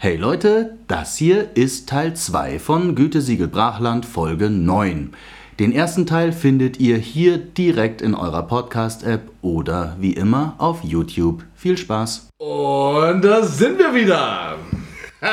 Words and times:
Hey 0.00 0.14
Leute, 0.14 0.78
das 0.86 1.16
hier 1.16 1.56
ist 1.56 1.88
Teil 1.88 2.14
2 2.14 2.60
von 2.60 2.94
Gütesiegel 2.94 3.48
Brachland 3.48 4.06
Folge 4.06 4.48
9. 4.48 5.10
Den 5.58 5.72
ersten 5.72 6.06
Teil 6.06 6.30
findet 6.30 6.78
ihr 6.78 6.98
hier 6.98 7.36
direkt 7.36 8.00
in 8.00 8.14
eurer 8.14 8.44
Podcast-App 8.44 9.22
oder 9.42 9.96
wie 9.98 10.12
immer 10.12 10.54
auf 10.58 10.84
YouTube. 10.84 11.42
Viel 11.56 11.76
Spaß! 11.76 12.28
Und 12.38 13.22
da 13.22 13.42
sind 13.42 13.76
wir 13.80 13.92
wieder. 13.92 14.56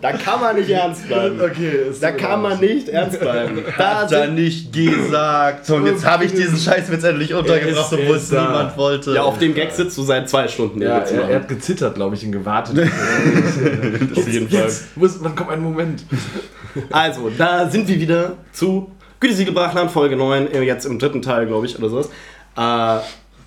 Da 0.00 0.12
kann 0.12 0.40
man 0.40 0.56
nicht 0.56 0.68
ernst 0.70 1.06
bleiben. 1.06 1.40
Okay, 1.40 1.88
ist 1.90 2.02
Da 2.02 2.10
kann 2.10 2.42
man 2.42 2.58
nicht 2.58 2.88
ernst 2.88 3.20
bleiben. 3.20 3.62
Da 3.78 4.02
Hat 4.02 4.12
er 4.12 4.28
nicht 4.28 4.72
gesagt. 4.72 5.70
Und 5.70 5.86
jetzt 5.86 6.04
habe 6.04 6.24
ich 6.24 6.32
diesen 6.32 6.58
Scheißwitz 6.58 7.04
endlich 7.04 7.32
untergebracht, 7.34 7.92
Er 7.92 7.98
obwohl 7.98 8.16
es 8.16 8.30
niemand 8.30 8.76
wollte. 8.76 9.14
ja, 9.14 9.22
auf 9.22 9.38
dem 9.38 9.54
Gag 9.54 9.70
sitzt 9.72 9.96
du 9.96 10.02
seit 10.02 10.28
zwei 10.28 10.48
Stunden. 10.48 10.80
den 10.80 10.88
Ja, 10.88 10.98
er, 10.98 11.28
er 11.28 11.36
hat 11.36 11.48
gezittert, 11.48 11.94
glaube 11.94 12.16
ich, 12.16 12.24
und 12.24 12.32
gewartet. 12.32 12.78
auf 14.16 14.28
jeden 14.28 14.48
Fall. 14.48 14.70
Muss, 14.96 15.22
wann 15.22 15.34
kommt 15.36 15.50
ein 15.50 15.62
Moment? 15.62 16.04
Also, 16.90 17.30
da 17.36 17.68
sind 17.70 17.86
wir 17.88 18.00
wieder 18.00 18.32
zu 18.52 18.90
Gütesiegel 19.20 19.54
Brachland, 19.54 19.90
Folge 19.90 20.16
9, 20.16 20.52
äh, 20.52 20.62
jetzt 20.62 20.84
im 20.84 20.98
dritten 20.98 21.22
Teil, 21.22 21.46
glaube 21.46 21.66
ich, 21.66 21.78
oder 21.78 21.88
sowas. 21.88 22.10
Äh, 22.56 22.98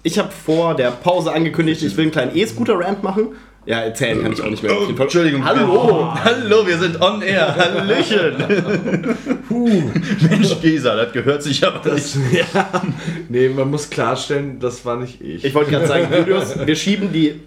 ich 0.03 0.17
habe 0.20 0.30
vor 0.31 0.76
der 0.76 0.91
Pause 0.91 1.31
angekündigt, 1.31 1.81
ich 1.84 1.95
will 1.98 2.03
einen 2.03 2.12
kleinen 2.12 2.35
E-Scooter-Rant 2.35 3.03
machen. 3.03 3.30
Ja, 3.66 3.81
erzählen 3.81 4.23
kann 4.23 4.31
ich 4.31 4.41
auch 4.41 4.49
nicht 4.49 4.63
mehr. 4.63 4.72
Oh, 4.72 5.02
Entschuldigung. 5.02 5.44
Hallo! 5.45 6.12
Hallo, 6.23 6.66
wir 6.66 6.77
sind 6.77 6.99
on 7.02 7.22
air. 7.22 7.55
Hallöchen. 7.55 9.16
Mensch, 10.30 10.62
Gesa, 10.62 10.95
das 10.95 11.12
gehört 11.12 11.44
sich 11.44 11.63
aber 11.66 11.77
nicht. 11.94 12.16
Das, 12.16 12.17
ja. 12.53 12.81
Nee, 13.27 13.49
man 13.49 13.70
muss 13.70 13.89
klarstellen, 13.89 14.59
das 14.59 14.84
war 14.85 14.95
nicht 14.95 15.22
ich. 15.22 15.44
Ich 15.44 15.53
wollte 15.53 15.72
gerade 15.72 15.88
sagen, 15.88 16.08
Julius, 16.17 16.66
wir 16.66 16.75
schieben 16.75 17.11
die, 17.11 17.41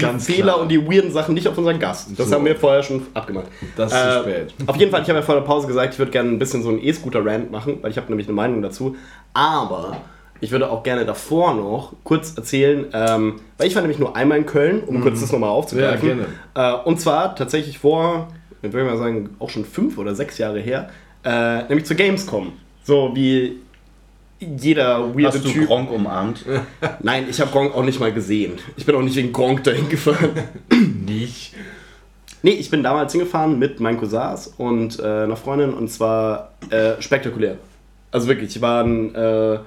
die 0.00 0.04
Fehler 0.18 0.54
klar. 0.54 0.60
und 0.62 0.70
die 0.70 0.84
weirden 0.84 1.12
Sachen 1.12 1.34
nicht 1.34 1.46
auf 1.46 1.56
unseren 1.56 1.78
Gast. 1.78 2.08
Das 2.16 2.28
So. 2.30 2.34
haben 2.34 2.44
wir 2.46 2.56
vorher 2.56 2.82
schon 2.82 3.02
abgemacht. 3.14 3.46
Das 3.76 3.92
ist 3.92 3.98
zu 4.02 4.20
spät. 4.22 4.54
Auf 4.66 4.76
jeden 4.76 4.90
Fall, 4.90 5.02
ich 5.02 5.08
habe 5.08 5.20
ja 5.20 5.24
vor 5.24 5.36
der 5.36 5.42
Pause 5.42 5.66
gesagt, 5.68 5.92
ich 5.92 5.98
würde 5.98 6.10
gerne 6.10 6.30
ein 6.30 6.38
bisschen 6.38 6.62
so 6.62 6.70
einen 6.70 6.82
E-Scooter-Rant 6.82 7.52
machen, 7.52 7.78
weil 7.82 7.90
ich 7.90 7.96
habe 7.96 8.08
nämlich 8.08 8.26
eine 8.26 8.34
Meinung 8.34 8.60
dazu. 8.62 8.96
Aber 9.34 9.98
ich 10.40 10.50
würde 10.50 10.70
auch 10.70 10.82
gerne 10.82 11.04
davor 11.06 11.54
noch 11.54 11.92
kurz 12.04 12.36
erzählen, 12.36 12.86
ähm, 12.92 13.36
weil 13.56 13.66
ich 13.66 13.74
war 13.74 13.82
nämlich 13.82 13.98
nur 13.98 14.14
einmal 14.16 14.38
in 14.38 14.46
Köln, 14.46 14.82
um 14.82 15.00
kurz 15.00 15.20
das 15.20 15.32
nochmal 15.32 15.50
aufzugreifen. 15.50 16.18
Mhm. 16.18 16.24
Ja, 16.56 16.80
Äh, 16.80 16.84
und 16.84 17.00
zwar 17.00 17.34
tatsächlich 17.36 17.78
vor, 17.78 18.28
ich 18.62 18.72
würde 18.72 18.88
mal 18.88 18.98
sagen, 18.98 19.30
auch 19.38 19.50
schon 19.50 19.64
fünf 19.64 19.96
oder 19.98 20.14
sechs 20.14 20.38
Jahre 20.38 20.60
her, 20.60 20.90
äh, 21.24 21.62
nämlich 21.64 21.86
zur 21.86 21.96
Gamescom. 21.96 22.52
So 22.82 23.12
wie 23.14 23.56
jeder 24.40 25.14
weirde 25.14 25.38
Hast 25.38 25.44
du 25.44 25.48
Typ. 25.48 25.66
Gronk 25.66 25.90
umarmt? 25.90 26.44
Nein, 27.02 27.26
ich 27.30 27.40
habe 27.40 27.50
Gronk 27.50 27.74
auch 27.74 27.84
nicht 27.84 27.98
mal 28.00 28.12
gesehen. 28.12 28.54
Ich 28.76 28.84
bin 28.84 28.94
auch 28.94 29.02
nicht 29.02 29.16
wegen 29.16 29.32
Gronk 29.32 29.64
dahin 29.64 29.88
gefahren. 29.88 30.30
nicht. 31.06 31.54
Nee, 32.42 32.50
ich 32.50 32.68
bin 32.68 32.82
damals 32.82 33.12
hingefahren 33.12 33.58
mit 33.58 33.80
meinen 33.80 33.96
Cousins 33.98 34.52
und 34.58 34.98
äh, 34.98 35.02
einer 35.02 35.36
Freundin 35.36 35.72
und 35.72 35.88
zwar 35.88 36.50
äh, 36.68 37.00
spektakulär. 37.00 37.56
Also 38.10 38.28
wirklich, 38.28 38.52
die 38.52 38.60
waren. 38.60 39.14
Äh, 39.14 39.58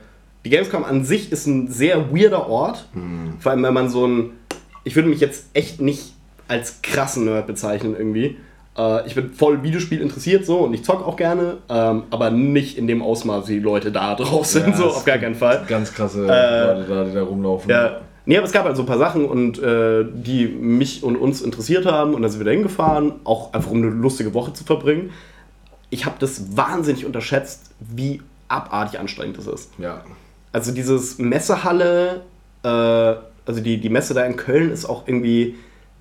die 0.47 0.55
Gamescom 0.55 0.85
an 0.85 1.03
sich 1.03 1.31
ist 1.31 1.45
ein 1.45 1.67
sehr 1.67 2.13
weirder 2.15 2.47
Ort. 2.47 2.87
Vor 3.39 3.51
allem, 3.51 3.63
wenn 3.63 3.73
man 3.73 3.89
so 3.89 4.07
ein. 4.07 4.31
Ich 4.85 4.95
würde 4.95 5.09
mich 5.09 5.19
jetzt 5.19 5.47
echt 5.53 5.81
nicht 5.81 6.13
als 6.47 6.81
krassen 6.81 7.25
Nerd 7.25 7.45
bezeichnen 7.47 7.93
irgendwie. 7.97 8.37
Äh, 8.77 9.05
ich 9.05 9.15
bin 9.15 9.31
voll 9.31 9.61
Videospiel 9.63 9.99
interessiert 10.01 10.45
so 10.45 10.59
und 10.59 10.73
ich 10.73 10.83
zock 10.85 11.05
auch 11.05 11.17
gerne, 11.17 11.57
ähm, 11.67 12.03
aber 12.09 12.29
nicht 12.29 12.77
in 12.77 12.87
dem 12.87 13.01
Ausmaß, 13.01 13.49
wie 13.49 13.55
die 13.55 13.59
Leute 13.59 13.91
da 13.91 14.15
drauf 14.15 14.45
sind, 14.45 14.67
Ja, 14.69 14.77
so 14.77 14.85
auf 14.85 15.03
gar 15.03 15.17
keinen 15.17 15.35
Fall. 15.35 15.65
Ganz 15.67 15.93
krasse 15.93 16.25
Äh, 16.25 16.73
Leute 16.77 16.85
da, 16.87 17.03
die 17.03 17.13
da 17.13 17.23
rumlaufen. 17.23 17.69
Ja. 17.69 17.99
Nee, 18.25 18.37
aber 18.37 18.45
es 18.45 18.53
gab 18.53 18.63
halt 18.65 18.77
so 18.77 18.83
ein 18.83 18.85
paar 18.85 18.97
Sachen 18.97 19.25
und 19.25 19.57
äh, 19.61 20.05
die 20.13 20.47
mich 20.47 21.03
und 21.03 21.17
uns 21.17 21.41
interessiert 21.41 21.85
haben 21.85 22.13
und 22.13 22.21
da 22.21 22.29
sind 22.29 22.39
wir 22.39 22.45
da 22.45 22.51
hingefahren, 22.51 23.13
auch 23.25 23.51
einfach 23.53 23.71
um 23.71 23.77
eine 23.77 23.87
lustige 23.89 24.33
Woche 24.33 24.53
zu 24.53 24.63
verbringen. 24.63 25.09
Ich 25.89 26.05
habe 26.05 26.15
das 26.19 26.55
wahnsinnig 26.55 27.05
unterschätzt, 27.05 27.71
wie 27.79 28.21
abartig 28.47 28.99
anstrengend 28.99 29.37
das 29.37 29.47
ist. 29.47 29.71
ja. 29.79 30.01
Also 30.57 30.71
dieses 30.71 31.19
Messehalle, 31.19 32.21
äh, 32.63 32.67
also 32.67 33.61
die, 33.61 33.79
die 33.79 33.89
Messe 33.89 34.15
da 34.15 34.25
in 34.25 34.35
Köln 34.37 34.71
ist 34.71 34.85
auch 34.89 35.07
irgendwie 35.07 35.53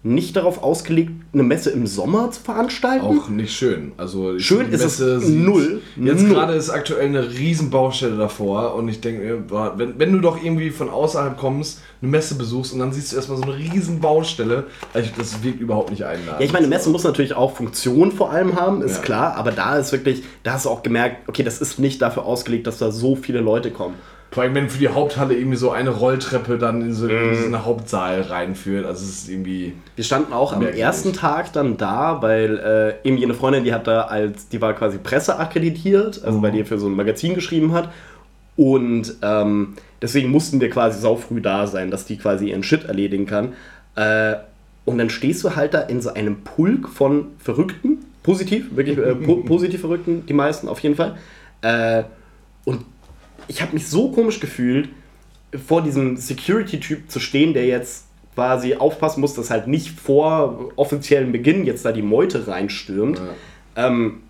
nicht 0.02 0.34
darauf 0.36 0.62
ausgelegt, 0.62 1.10
eine 1.34 1.42
Messe 1.42 1.70
im 1.70 1.86
Sommer 1.86 2.30
zu 2.30 2.40
veranstalten. 2.40 3.04
Auch 3.04 3.28
nicht 3.28 3.52
schön. 3.54 3.92
Also 3.98 4.38
Schön 4.38 4.70
ist 4.70 4.80
es 4.84 4.98
Messe 5.00 5.20
sieht- 5.20 5.44
null. 5.44 5.82
Jetzt 5.96 6.26
gerade 6.26 6.54
ist 6.54 6.70
aktuell 6.70 7.06
eine 7.08 7.28
riesen 7.28 7.68
Baustelle 7.68 8.16
davor 8.16 8.74
und 8.76 8.88
ich 8.88 9.02
denke 9.02 9.42
wenn, 9.76 9.98
wenn 9.98 10.12
du 10.12 10.20
doch 10.20 10.42
irgendwie 10.42 10.70
von 10.70 10.88
außerhalb 10.88 11.36
kommst, 11.36 11.82
eine 12.00 12.10
Messe 12.10 12.36
besuchst 12.36 12.72
und 12.72 12.78
dann 12.78 12.92
siehst 12.92 13.12
du 13.12 13.16
erstmal 13.16 13.36
so 13.36 13.44
eine 13.44 13.56
riesen 13.58 14.00
Baustelle, 14.00 14.64
also 14.94 15.10
das 15.18 15.42
wirkt 15.42 15.60
überhaupt 15.60 15.90
nicht 15.90 16.04
einladend. 16.04 16.40
Ja, 16.40 16.46
ich 16.46 16.52
meine, 16.54 16.66
eine 16.66 16.74
Messe 16.74 16.88
muss 16.88 17.04
natürlich 17.04 17.34
auch 17.34 17.54
Funktion 17.56 18.10
vor 18.12 18.30
allem 18.30 18.54
haben, 18.58 18.80
ist 18.80 18.96
Ja. 18.98 19.02
klar, 19.02 19.34
aber 19.34 19.50
da 19.50 19.76
ist 19.76 19.92
wirklich, 19.92 20.22
da 20.44 20.52
hast 20.54 20.64
du 20.64 20.70
auch 20.70 20.82
gemerkt, 20.82 21.28
okay, 21.28 21.42
das 21.42 21.60
ist 21.60 21.78
nicht 21.78 22.00
dafür 22.00 22.24
ausgelegt, 22.24 22.66
dass 22.66 22.78
da 22.78 22.90
so 22.90 23.16
viele 23.16 23.40
Leute 23.40 23.70
kommen. 23.70 23.94
Vor 24.32 24.42
allem, 24.42 24.54
wenn 24.54 24.68
für 24.68 24.78
die 24.78 24.88
Haupthalle 24.88 25.34
irgendwie 25.34 25.56
so 25.56 25.70
eine 25.70 25.90
Rolltreppe 25.90 26.58
dann 26.58 26.82
in 26.82 26.92
so 26.92 27.06
Mhm. 27.06 27.30
diesen 27.30 27.64
Hauptsaal 27.64 28.22
reinführt, 28.22 28.84
also 28.84 29.02
es 29.04 29.22
ist 29.22 29.28
irgendwie... 29.30 29.72
Wir 29.94 30.04
standen 30.04 30.32
auch 30.32 30.52
am 30.52 30.62
ersten 30.62 31.12
Tag 31.12 31.52
dann 31.52 31.76
da, 31.76 32.20
weil 32.20 32.58
äh, 33.04 33.08
eben 33.08 33.16
jene 33.16 33.34
Freundin, 33.34 33.64
die 33.64 33.72
hat 33.72 33.86
da 33.86 34.02
als, 34.02 34.48
die 34.48 34.60
war 34.60 34.74
quasi 34.74 34.98
Presse 34.98 35.38
akkreditiert, 35.38 36.22
also 36.24 36.42
weil 36.42 36.52
die 36.52 36.64
für 36.64 36.78
so 36.78 36.86
ein 36.88 36.94
Magazin 36.96 37.34
geschrieben 37.34 37.72
hat. 37.72 37.88
Und 38.56 39.14
ähm, 39.22 39.74
deswegen 40.02 40.30
mussten 40.30 40.60
wir 40.60 40.70
quasi 40.70 41.00
saufrüh 41.00 41.40
da 41.40 41.66
sein, 41.66 41.90
dass 41.90 42.04
die 42.04 42.16
quasi 42.18 42.50
ihren 42.50 42.62
Shit 42.62 42.84
erledigen 42.84 43.26
kann. 43.26 43.52
Äh, 43.94 44.36
und 44.84 44.98
dann 44.98 45.10
stehst 45.10 45.42
du 45.44 45.56
halt 45.56 45.74
da 45.74 45.80
in 45.80 46.00
so 46.00 46.12
einem 46.12 46.42
Pulk 46.42 46.88
von 46.88 47.26
Verrückten, 47.38 47.98
positiv, 48.22 48.74
wirklich 48.76 48.98
äh, 48.98 49.14
po 49.14 49.36
positiv 49.46 49.80
Verrückten, 49.80 50.26
die 50.26 50.32
meisten 50.32 50.68
auf 50.68 50.80
jeden 50.80 50.94
Fall. 50.96 51.16
Äh, 51.62 52.04
ich 53.48 53.62
habe 53.62 53.72
mich 53.74 53.86
so 53.88 54.10
komisch 54.10 54.40
gefühlt, 54.40 54.88
vor 55.66 55.82
diesem 55.82 56.16
Security-Typ 56.16 57.10
zu 57.10 57.20
stehen, 57.20 57.54
der 57.54 57.66
jetzt 57.66 58.04
quasi 58.34 58.74
aufpassen 58.74 59.20
muss, 59.20 59.34
dass 59.34 59.50
halt 59.50 59.66
nicht 59.66 59.98
vor 59.98 60.70
offiziellem 60.76 61.32
Beginn 61.32 61.64
jetzt 61.64 61.84
da 61.84 61.92
die 61.92 62.02
Meute 62.02 62.46
reinstürmt. 62.46 63.20
Ähm, 63.76 64.22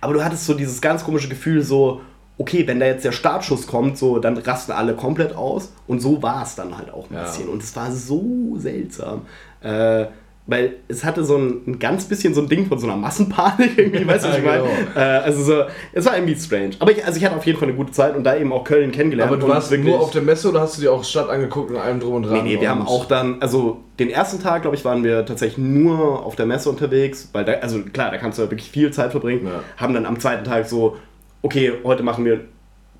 aber 0.00 0.14
du 0.14 0.24
hattest 0.24 0.44
so 0.46 0.54
dieses 0.54 0.80
ganz 0.80 1.04
komische 1.04 1.28
Gefühl, 1.28 1.62
so, 1.62 2.00
okay, 2.38 2.66
wenn 2.66 2.80
da 2.80 2.86
jetzt 2.86 3.04
der 3.04 3.12
Startschuss 3.12 3.66
kommt, 3.66 3.96
so, 3.96 4.18
dann 4.18 4.36
rasten 4.36 4.72
alle 4.72 4.94
komplett 4.94 5.34
aus. 5.34 5.72
Und 5.86 6.00
so 6.00 6.22
war 6.22 6.42
es 6.42 6.54
dann 6.54 6.76
halt 6.76 6.92
auch 6.92 7.08
ein 7.08 7.14
Ja. 7.14 7.22
bisschen. 7.22 7.48
Und 7.48 7.62
es 7.62 7.74
war 7.76 7.90
so 7.92 8.56
seltsam. 8.58 9.22
Äh, 9.62 10.06
weil 10.46 10.74
es 10.88 11.04
hatte 11.04 11.24
so 11.24 11.36
ein, 11.36 11.62
ein 11.66 11.78
ganz 11.78 12.04
bisschen 12.04 12.34
so 12.34 12.40
ein 12.40 12.48
Ding 12.48 12.66
von 12.66 12.78
so 12.78 12.86
einer 12.86 12.96
Massenpanik 12.96 13.72
irgendwie, 13.78 14.06
weißt 14.06 14.24
du, 14.24 14.28
was 14.28 14.38
ich 14.38 14.44
meine? 14.44 14.62
Genau. 14.62 15.00
Äh, 15.00 15.18
also 15.18 15.42
so, 15.42 15.62
es 15.92 16.04
war 16.04 16.16
irgendwie 16.16 16.34
strange. 16.34 16.70
Aber 16.80 16.90
ich, 16.90 17.04
also 17.04 17.16
ich 17.16 17.24
hatte 17.24 17.36
auf 17.36 17.46
jeden 17.46 17.58
Fall 17.58 17.68
eine 17.68 17.76
gute 17.76 17.92
Zeit 17.92 18.16
und 18.16 18.24
da 18.24 18.36
eben 18.36 18.52
auch 18.52 18.64
Köln 18.64 18.90
kennengelernt. 18.90 19.30
Aber 19.30 19.40
du 19.40 19.48
warst 19.48 19.70
nur 19.70 20.00
auf 20.00 20.10
der 20.10 20.22
Messe 20.22 20.48
oder 20.48 20.60
hast 20.60 20.76
du 20.76 20.82
dir 20.82 20.92
auch 20.92 21.04
Stadt 21.04 21.28
angeguckt 21.28 21.70
und 21.70 21.76
allem 21.76 22.00
drum 22.00 22.14
und 22.14 22.22
dran? 22.24 22.42
Nee, 22.42 22.54
nee, 22.54 22.60
wir 22.60 22.70
haben 22.70 22.86
auch 22.86 23.04
dann, 23.04 23.40
also 23.40 23.80
den 24.00 24.10
ersten 24.10 24.42
Tag, 24.42 24.62
glaube 24.62 24.76
ich, 24.76 24.84
waren 24.84 25.04
wir 25.04 25.24
tatsächlich 25.24 25.58
nur 25.58 26.26
auf 26.26 26.34
der 26.34 26.46
Messe 26.46 26.68
unterwegs, 26.68 27.28
weil 27.32 27.44
da, 27.44 27.52
also 27.54 27.80
klar, 27.80 28.10
da 28.10 28.18
kannst 28.18 28.38
du 28.38 28.42
wirklich 28.42 28.68
viel 28.68 28.90
Zeit 28.90 29.12
verbringen. 29.12 29.46
Ja. 29.46 29.60
Haben 29.76 29.94
dann 29.94 30.06
am 30.06 30.18
zweiten 30.18 30.44
Tag 30.44 30.66
so, 30.66 30.96
okay, 31.42 31.72
heute 31.84 32.02
machen 32.02 32.24
wir 32.24 32.40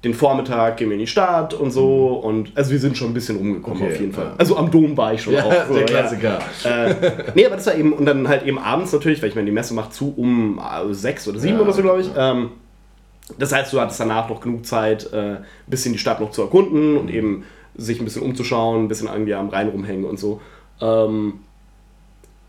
den 0.05 0.15
Vormittag, 0.15 0.79
gehen 0.79 0.89
wir 0.89 0.95
in 0.95 1.01
die 1.01 1.07
Stadt 1.07 1.55
und 1.55 1.71
so 1.71 2.15
und 2.15 2.51
also 2.57 2.73
wir 2.73 2.79
sind 2.81 2.97
schon 2.99 3.11
ein 3.11 3.15
bisschen 3.15 3.37
rumgekommen 3.37 3.83
Okay, 3.83 3.93
auf 3.93 4.01
jeden 4.01 4.13
Fall. 4.13 4.25
ja. 4.27 4.35
Also 4.37 4.57
am 4.57 4.71
Dom 4.71 4.97
war 4.97 5.15
ich 5.15 5.23
schon 5.23 5.35
Ja, 5.35 5.45
auch. 5.45 5.67
So, 5.69 5.75
der 5.75 5.85
Klassiker. 5.85 6.39
Ja. 6.65 6.87
Äh, 6.87 6.95
nee, 7.35 7.47
aber 7.47 7.55
das 7.57 7.67
war 7.67 7.75
eben, 7.77 7.93
und 7.93 8.05
dann 8.07 8.27
halt 8.29 8.45
eben 8.45 8.59
abends 8.59 8.93
natürlich, 8.93 9.23
weil 9.23 9.29
ich 9.29 9.35
meine, 9.37 9.47
die 9.47 9.53
Messe 9.53 9.75
macht 9.75 9.95
zu 9.95 10.13
um 10.17 10.59
äh, 10.59 10.93
sechs 10.93 11.29
oder 11.29 11.39
sieben 11.39 11.57
Ja, 11.57 11.63
oder 11.63 11.73
so, 11.73 11.83
glaube 11.83 12.01
ich. 12.01 12.11
Ähm, 12.17 12.51
das 13.39 13.53
heißt, 13.53 13.73
du 13.73 13.81
hattest 13.81 14.01
danach 14.01 14.29
noch 14.29 14.41
genug 14.41 14.67
Zeit, 14.67 15.13
äh, 15.13 15.17
ein 15.17 15.45
bisschen 15.69 15.93
die 15.93 15.99
Stadt 15.99 16.21
noch 16.21 16.33
zu 16.33 16.43
erkunden 16.43 16.97
und 16.97 17.09
eben 17.09 17.45
sich 17.77 18.01
ein 18.01 18.05
bisschen 18.05 18.23
umzuschauen, 18.23 18.85
ein 18.85 18.89
bisschen 18.89 19.09
irgendwie 19.09 19.35
am 19.35 19.49
Rhein 19.51 19.69
rumhängen 19.69 20.05
und 20.05 20.19
so. 20.19 20.41
Ähm, 20.81 21.35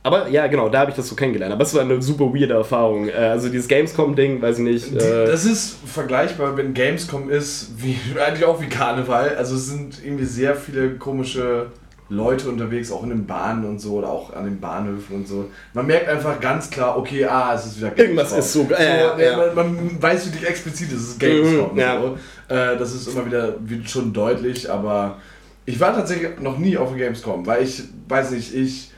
aber 0.04 0.28
ja, 0.28 0.48
genau, 0.48 0.70
da 0.70 0.80
habe 0.82 0.92
ich 0.92 0.98
das 0.98 1.08
so 1.08 1.16
kennengelernt. 1.16 1.54
Aber 1.54 1.64
es 1.64 1.74
war 1.74 1.82
eine 1.82 2.02
super 2.02 2.26
weirde 2.26 2.54
Erfahrung. 2.56 3.08
Äh, 3.08 3.14
also 3.14 3.50
dieses 3.50 3.68
Gamescom-Ding, 3.68 4.42
weiß 4.42 4.60
ich 4.60 4.64
nicht. 4.64 4.96
Äh, 4.96 5.26
Das 5.28 5.46
ist 5.46 5.78
vergleichbar, 5.86 6.56
wenn 6.58 6.74
Gamescom 6.74 7.30
ist, 7.30 7.72
wie 7.78 7.98
eigentlich 8.26 8.46
auch 8.46 8.62
wie 8.62 8.68
Karneval. 8.68 9.36
Also 9.38 9.56
es 9.56 9.68
sind 9.68 10.04
irgendwie 10.04 10.26
sehr 10.26 10.56
viele 10.56 10.96
komische 10.96 11.68
Leute 12.10 12.50
unterwegs, 12.50 12.92
auch 12.92 13.02
in 13.04 13.10
den 13.10 13.26
Bahnen 13.26 13.64
und 13.66 13.80
so 13.80 13.94
oder 13.94 14.10
auch 14.10 14.34
an 14.36 14.44
den 14.44 14.60
Bahnhöfen 14.60 15.16
und 15.16 15.28
so. 15.28 15.50
Man 15.74 15.88
merkt 15.88 16.10
einfach 16.10 16.40
ganz 16.40 16.70
klar, 16.70 16.98
okay, 16.98 17.26
ah, 17.26 17.54
es 17.56 17.66
ist 17.66 17.78
wieder 17.80 17.98
Irgendwas 17.98 18.34
ist 18.34 18.52
so- 18.54 18.68
äh, 18.78 19.00
ja, 19.00 19.18
ja. 19.18 19.38
Man, 19.56 19.56
man 19.56 20.02
weiß 20.02 20.26
wirklich 20.28 20.48
explizit, 20.48 20.92
es 20.92 21.02
ist 21.02 21.20
Gamescom. 21.20 21.72
Mhm, 21.74 21.80
ja. 21.80 22.00
so. 22.02 22.54
äh, 22.54 22.78
das 22.78 22.94
ist 22.94 23.08
immer 23.08 23.26
wieder 23.26 23.56
schon 23.86 24.12
deutlich, 24.14 24.70
aber 24.70 25.18
ich 25.66 25.80
war 25.80 25.96
tatsächlich 25.96 26.40
noch 26.42 26.58
nie 26.60 26.78
auf 26.78 26.90
der 26.90 27.00
Gamescom, 27.06 27.46
weil 27.48 27.64
ich 27.64 27.82
weiß 28.10 28.32
nicht, 28.32 28.54
ich 28.54 28.92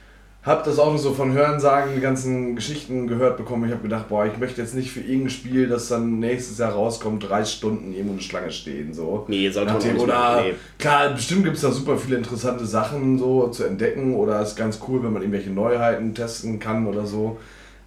hab 0.46 0.64
das 0.64 0.78
auch 0.78 0.96
so 0.98 1.12
von 1.14 1.34
Hörensagen, 1.34 1.96
die 1.96 2.02
ganzen 2.02 2.56
Geschichten 2.56 3.08
gehört 3.08 3.36
bekommen. 3.38 3.66
Ich 3.66 3.72
habe 3.72 3.82
gedacht, 3.82 4.10
boah, 4.10 4.26
ich 4.28 4.38
möchte 4.38 4.62
jetzt 4.62 4.76
nicht 4.76 4.92
für 4.92 5.00
irgendein 5.00 5.32
Spiel, 5.32 5.68
das 5.68 5.88
dann 5.88 6.20
nächstes 6.20 6.60
Jahr 6.60 6.74
rauskommt, 6.74 7.28
drei 7.28 7.44
Stunden 7.44 7.94
irgendwo 7.94 8.14
eine 8.14 8.22
Schlange 8.22 8.52
stehen. 8.52 8.94
So. 8.94 9.26
Nee, 9.28 9.50
sollte 9.50 9.74
man 9.74 9.78
Nach 9.82 9.84
dem- 9.84 9.92
auch 9.92 9.94
nicht 9.96 10.04
Oder 10.04 10.42
nee. 10.44 10.54
klar, 10.78 11.10
bestimmt 11.10 11.44
gibt 11.46 11.56
es 11.56 11.64
da 11.64 11.72
super 11.72 11.98
viele 11.98 12.18
interessante 12.18 12.66
Sachen 12.66 13.18
so 13.18 13.48
zu 13.48 13.64
entdecken. 13.64 14.16
Oder 14.16 14.42
ist 14.42 14.56
ganz 14.56 14.80
cool, 14.88 15.04
wenn 15.04 15.14
man 15.14 15.24
irgendwelche 15.24 15.50
Neuheiten 15.50 16.14
testen 16.14 16.60
kann 16.60 16.86
oder 16.86 17.08
so. 17.08 17.38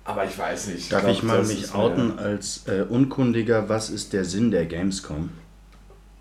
Aber 0.05 0.25
ich 0.25 0.37
weiß 0.37 0.69
nicht. 0.69 0.90
Darf 0.93 1.02
glaub, 1.02 1.12
ich 1.12 1.22
mal 1.22 1.44
mich 1.44 1.72
outen 1.75 2.19
als 2.19 2.64
äh, 2.66 2.82
Unkundiger? 2.82 3.69
Was 3.69 3.88
ist 3.90 4.12
der 4.12 4.25
Sinn 4.25 4.50
der 4.50 4.64
Gamescom? 4.66 5.28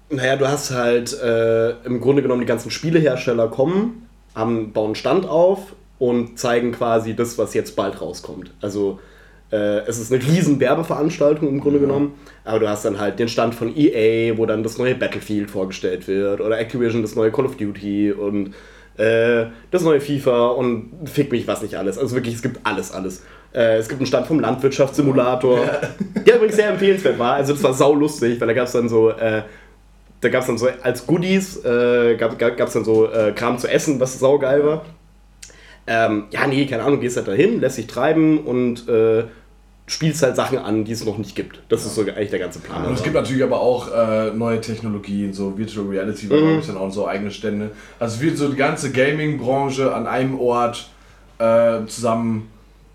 Naja, 0.09 0.35
du 0.35 0.47
hast 0.47 0.71
halt 0.71 1.19
äh, 1.19 1.71
im 1.83 1.99
Grunde 1.99 2.21
genommen 2.21 2.41
die 2.41 2.47
ganzen 2.47 2.69
Spielehersteller 2.69 3.47
kommen, 3.47 4.07
haben, 4.35 4.71
bauen 4.71 4.93
Stand 4.93 5.25
auf 5.25 5.73
und 5.99 6.37
zeigen 6.37 6.71
quasi 6.71 7.15
das, 7.15 7.37
was 7.37 7.53
jetzt 7.53 7.75
bald 7.75 8.01
rauskommt. 8.01 8.51
Also 8.61 8.99
äh, 9.51 9.79
es 9.87 9.99
ist 9.99 10.11
eine 10.11 10.21
riesen 10.21 10.59
Werbeveranstaltung 10.59 11.47
im 11.47 11.59
Grunde 11.59 11.79
genommen, 11.79 12.13
aber 12.43 12.59
du 12.59 12.69
hast 12.69 12.85
dann 12.85 12.99
halt 12.99 13.19
den 13.19 13.29
Stand 13.29 13.55
von 13.55 13.75
EA, 13.75 14.37
wo 14.37 14.45
dann 14.45 14.63
das 14.63 14.77
neue 14.77 14.95
Battlefield 14.95 15.49
vorgestellt 15.49 16.07
wird 16.07 16.41
oder 16.41 16.59
Activision 16.59 17.01
das 17.01 17.15
neue 17.15 17.31
Call 17.31 17.45
of 17.45 17.55
Duty 17.55 18.11
und 18.11 18.53
äh, 18.97 19.45
das 19.71 19.83
neue 19.83 20.01
FIFA 20.01 20.47
und 20.47 20.91
fick 21.05 21.31
mich 21.31 21.47
was 21.47 21.61
nicht 21.61 21.75
alles. 21.75 21.97
Also 21.97 22.15
wirklich, 22.15 22.35
es 22.35 22.41
gibt 22.41 22.59
alles, 22.63 22.91
alles. 22.91 23.23
Äh, 23.53 23.77
es 23.77 23.87
gibt 23.87 24.01
einen 24.01 24.07
Stand 24.07 24.27
vom 24.27 24.39
Landwirtschaftssimulator, 24.39 25.59
der 26.25 26.35
übrigens 26.35 26.55
sehr 26.55 26.69
empfehlenswert 26.69 27.17
war. 27.17 27.35
Also 27.35 27.53
das 27.53 27.63
war 27.63 27.73
sau 27.73 27.93
lustig, 27.93 28.39
weil 28.41 28.47
da 28.47 28.53
gab 28.53 28.65
es 28.65 28.73
dann 28.73 28.89
so 28.89 29.11
äh, 29.11 29.43
da 30.19 30.29
gab 30.29 30.41
es 30.41 30.47
dann 30.47 30.57
so 30.57 30.67
als 30.81 31.05
Goodies, 31.05 31.63
äh, 31.63 32.15
gab 32.15 32.41
es 32.41 32.73
dann 32.73 32.83
so 32.83 33.11
äh, 33.11 33.33
Kram 33.33 33.57
zu 33.59 33.69
essen, 33.69 33.99
was 33.99 34.19
saugeil 34.19 34.65
war. 34.65 34.85
Ähm, 35.87 36.25
ja, 36.31 36.45
nee, 36.47 36.65
keine 36.65 36.83
Ahnung, 36.83 36.99
gehst 36.99 37.15
halt 37.17 37.27
dahin, 37.27 37.61
lässt 37.61 37.77
dich 37.77 37.87
treiben 37.87 38.39
und 38.39 38.87
äh, 38.89 39.23
spielst 39.85 40.21
halt 40.21 40.35
Sachen 40.35 40.57
an, 40.57 40.83
die 40.83 40.91
es 40.91 41.05
noch 41.05 41.17
nicht 41.17 41.33
gibt. 41.33 41.61
Das 41.69 41.85
ist 41.85 41.95
so 41.95 42.01
eigentlich 42.01 42.29
der 42.29 42.39
ganze 42.39 42.59
Plan. 42.59 42.85
Und 42.85 42.93
es 42.93 43.03
gibt 43.03 43.15
natürlich 43.15 43.41
aber 43.41 43.61
auch 43.61 43.87
äh, 43.93 44.31
neue 44.31 44.59
Technologien, 44.59 45.31
so 45.33 45.57
Virtual 45.57 45.87
Reality, 45.87 46.29
war 46.29 46.37
glaube 46.39 46.59
ich 46.59 46.67
dann 46.67 46.75
auch 46.77 46.91
so 46.91 47.07
eigene 47.07 47.31
Stände. 47.31 47.71
Also 47.97 48.15
es 48.17 48.21
wird 48.21 48.37
so 48.37 48.49
die 48.49 48.57
ganze 48.57 48.91
Gaming-Branche 48.91 49.93
an 49.95 50.05
einem 50.07 50.37
Ort 50.39 50.89
äh, 51.39 51.85
zusammen, 51.87 52.49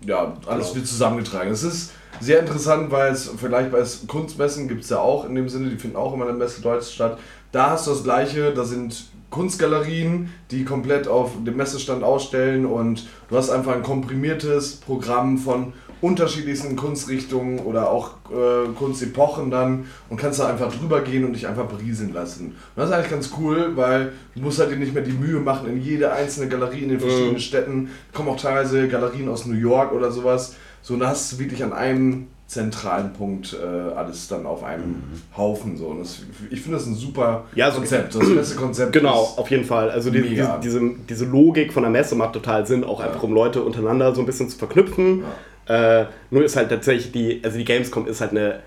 ja, 0.05 0.33
alles 0.45 0.67
Genau. 0.67 0.75
wird 0.75 0.87
zusammengetragen. 0.87 1.51
Es 1.51 1.63
ist 1.63 1.93
sehr 2.19 2.39
interessant, 2.41 2.91
weil 2.91 3.11
es 3.11 3.27
vergleichbar 3.27 3.79
ist, 3.81 4.07
Kunstmessen 4.07 4.67
gibt 4.67 4.83
es 4.83 4.91
ja 4.91 4.99
auch 4.99 5.25
in 5.27 5.33
dem 5.33 5.49
Sinne, 5.49 5.69
die 5.71 5.77
finden 5.77 5.95
auch 5.95 6.13
immer 6.13 6.29
in 6.29 6.37
der 6.37 6.45
Messe 6.45 6.61
Deutsch 6.61 6.91
statt. 6.93 7.17
Da 7.51 7.71
hast 7.71 7.87
du 7.87 7.91
das 7.91 8.03
gleiche, 8.03 8.51
da 8.53 8.63
sind 8.63 9.05
Kunstgalerien, 9.33 10.29
die 10.51 10.63
komplett 10.63 11.07
auf 11.07 11.31
dem 11.43 11.57
Messestand 11.57 12.03
ausstellen 12.03 12.67
und 12.67 13.07
du 13.29 13.35
hast 13.35 13.49
einfach 13.49 13.73
ein 13.73 13.81
komprimiertes 13.81 14.75
Programm 14.75 15.39
von 15.39 15.73
unterschiedlichsten 16.01 16.75
Kunstrichtungen 16.75 17.57
oder 17.59 17.89
auch 17.89 18.11
äh, 18.29 18.67
Kunstepochen 18.77 19.49
dann 19.49 19.85
und 20.09 20.17
kannst 20.17 20.39
da 20.39 20.47
einfach 20.47 20.71
drüber 20.71 21.01
gehen 21.01 21.25
und 21.25 21.33
dich 21.33 21.47
einfach 21.47 21.65
berieseln 21.65 22.13
lassen. 22.13 22.47
Und 22.47 22.55
das 22.75 22.89
ist 22.89 22.95
eigentlich 22.95 23.09
ganz 23.09 23.31
cool, 23.39 23.71
weil 23.75 24.11
du 24.35 24.41
musst 24.41 24.59
halt 24.59 24.69
dir 24.69 24.75
nicht 24.75 24.93
mehr 24.93 25.01
die 25.01 25.13
Mühe 25.13 25.39
machen 25.39 25.67
in 25.67 25.81
jede 25.81 26.11
einzelne 26.11 26.47
Galerie 26.47 26.83
in 26.83 26.89
den 26.89 26.99
verschiedenen 26.99 27.39
Städten. 27.39 27.89
Kommen 28.13 28.29
auch 28.29 28.39
teilweise 28.39 28.87
Galerien 28.87 29.29
aus 29.29 29.47
New 29.47 29.55
York 29.57 29.93
oder 29.93 30.11
sowas. 30.11 30.55
So, 30.83 30.93
und 30.93 30.99
da 30.99 31.07
hast 31.07 31.31
du 31.31 31.39
wirklich 31.39 31.63
an 31.63 31.73
einem 31.73 32.27
zentralen 32.47 33.13
Punkt 33.13 33.53
äh, 33.59 33.65
alles 33.95 34.27
dann 34.27 34.45
auf 34.45 34.63
einem 34.63 35.03
Haufen. 35.35 35.75
So. 35.77 35.87
Und 35.87 35.99
das, 36.01 36.19
ich 36.51 36.61
finde 36.61 36.77
das 36.77 36.85
ein 36.85 36.93
super 36.95 37.45
Ja, 37.55 37.71
so- 37.71 37.77
Konzept. 37.77 38.13
Das 38.15 38.33
beste 38.33 38.55
Konzept. 38.55 38.93
Genau, 38.93 39.33
auf 39.37 39.49
jeden 39.49 39.65
Fall. 39.65 39.89
Also 39.89 40.11
die, 40.11 40.21
diese, 40.21 40.29
Mega. 40.43 40.57
diese, 40.63 40.81
diese 41.09 41.25
Logik 41.25 41.73
von 41.73 41.83
der 41.83 41.91
Messe 41.91 42.15
macht 42.15 42.33
total 42.33 42.67
Sinn, 42.67 42.83
auch 42.83 42.99
einfach 42.99 43.23
um 43.23 43.33
Leute 43.33 43.63
untereinander 43.63 44.13
so 44.13 44.21
ein 44.21 44.25
bisschen 44.27 44.49
zu 44.49 44.57
verknüpfen. 44.57 45.23
Äh, 45.67 46.05
nur 46.29 46.43
ist 46.43 46.55
halt 46.55 46.69
tatsächlich 46.69 47.11
die, 47.11 47.41
also 47.43 47.57
die 47.57 47.65
Gamescom 47.65 48.05
ist 48.05 48.19
halt 48.21 48.31
eine, 48.31 48.59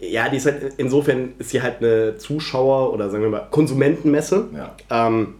ja, 0.00 0.28
die 0.28 0.36
ist 0.36 0.46
halt, 0.46 0.74
insofern 0.76 1.32
ist 1.38 1.50
sie 1.50 1.60
halt 1.60 1.78
eine 1.82 2.16
Zuschauer- 2.18 2.92
oder 2.92 3.10
sagen 3.10 3.22
wir 3.24 3.30
mal 3.30 3.46
Konsumentenmesse. 3.50 4.48
Ja. 4.54 4.74
Ähm, 5.08 5.34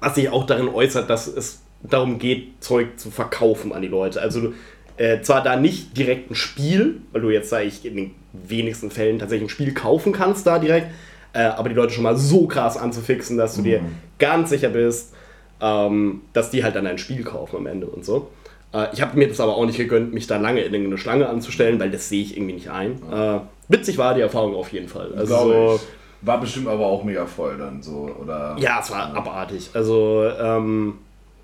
was 0.00 0.14
sich 0.14 0.28
auch 0.30 0.46
darin 0.46 0.68
äußert, 0.68 1.10
dass 1.10 1.26
es 1.26 1.60
darum 1.82 2.18
geht, 2.18 2.62
Zeug 2.62 2.98
zu 2.98 3.10
verkaufen 3.10 3.72
an 3.72 3.82
die 3.82 3.88
Leute. 3.88 4.20
Also 4.20 4.40
du, 4.40 4.52
äh, 4.96 5.20
zwar 5.20 5.42
da 5.42 5.56
nicht 5.56 5.96
direkt 5.96 6.30
ein 6.30 6.34
Spiel, 6.34 7.00
weil 7.12 7.22
du 7.22 7.30
jetzt, 7.30 7.50
sag 7.50 7.64
ich, 7.64 7.84
in 7.84 7.96
den 7.96 8.14
wenigsten 8.32 8.90
Fällen 8.90 9.18
tatsächlich 9.18 9.46
ein 9.46 9.50
Spiel 9.50 9.74
kaufen 9.74 10.12
kannst 10.12 10.46
da 10.46 10.58
direkt, 10.58 10.88
äh, 11.32 11.40
aber 11.40 11.68
die 11.68 11.74
Leute 11.74 11.92
schon 11.92 12.04
mal 12.04 12.16
so 12.16 12.46
krass 12.46 12.76
anzufixen, 12.76 13.36
dass 13.36 13.56
du 13.56 13.62
dir 13.62 13.80
ganz 14.18 14.50
sicher 14.50 14.70
bist, 14.70 15.14
ähm, 15.60 16.22
dass 16.32 16.50
die 16.50 16.64
halt 16.64 16.76
dann 16.76 16.86
ein 16.86 16.98
Spiel 16.98 17.22
kaufen 17.24 17.56
am 17.56 17.66
Ende 17.66 17.86
und 17.86 18.04
so. 18.04 18.30
Äh, 18.72 18.88
ich 18.92 19.02
habe 19.02 19.18
mir 19.18 19.28
das 19.28 19.40
aber 19.40 19.56
auch 19.56 19.66
nicht 19.66 19.78
gegönnt, 19.78 20.12
mich 20.12 20.26
da 20.26 20.38
lange 20.38 20.60
in 20.60 20.74
eine 20.74 20.98
Schlange 20.98 21.28
anzustellen, 21.28 21.78
weil 21.80 21.90
das 21.90 22.08
sehe 22.08 22.22
ich 22.22 22.36
irgendwie 22.36 22.54
nicht 22.54 22.70
ein. 22.70 23.00
Äh, 23.12 23.40
witzig 23.68 23.98
war 23.98 24.14
die 24.14 24.20
Erfahrung 24.20 24.54
auf 24.54 24.72
jeden 24.72 24.88
Fall. 24.88 25.12
Also. 25.16 25.80
War 26.22 26.40
bestimmt 26.40 26.66
aber 26.66 26.86
auch 26.86 27.04
mega 27.04 27.26
voll 27.26 27.58
dann 27.58 27.82
so, 27.82 28.10
oder? 28.20 28.56
ja, 28.58 28.80
es 28.80 28.90
war 28.90 29.14
abartig. 29.14 29.70
Also, 29.74 30.24
ähm, 30.40 30.94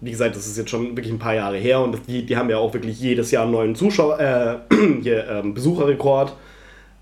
wie 0.02 0.10
gesagt, 0.10 0.36
das 0.36 0.46
ist 0.46 0.58
jetzt 0.58 0.68
schon 0.70 0.96
wirklich 0.96 1.10
ein 1.12 1.18
paar 1.18 1.34
Jahre 1.34 1.56
her 1.56 1.80
und 1.80 1.96
die, 2.08 2.26
die 2.26 2.36
haben 2.36 2.50
ja 2.50 2.58
auch 2.58 2.74
wirklich 2.74 3.00
jedes 3.00 3.30
Jahr 3.30 3.44
einen 3.44 3.52
neuen 3.52 3.74
Zuschauer, 3.74 4.18
äh, 4.20 4.56
hier, 5.02 5.26
ähm, 5.28 5.54
Besucherrekord. 5.54 6.34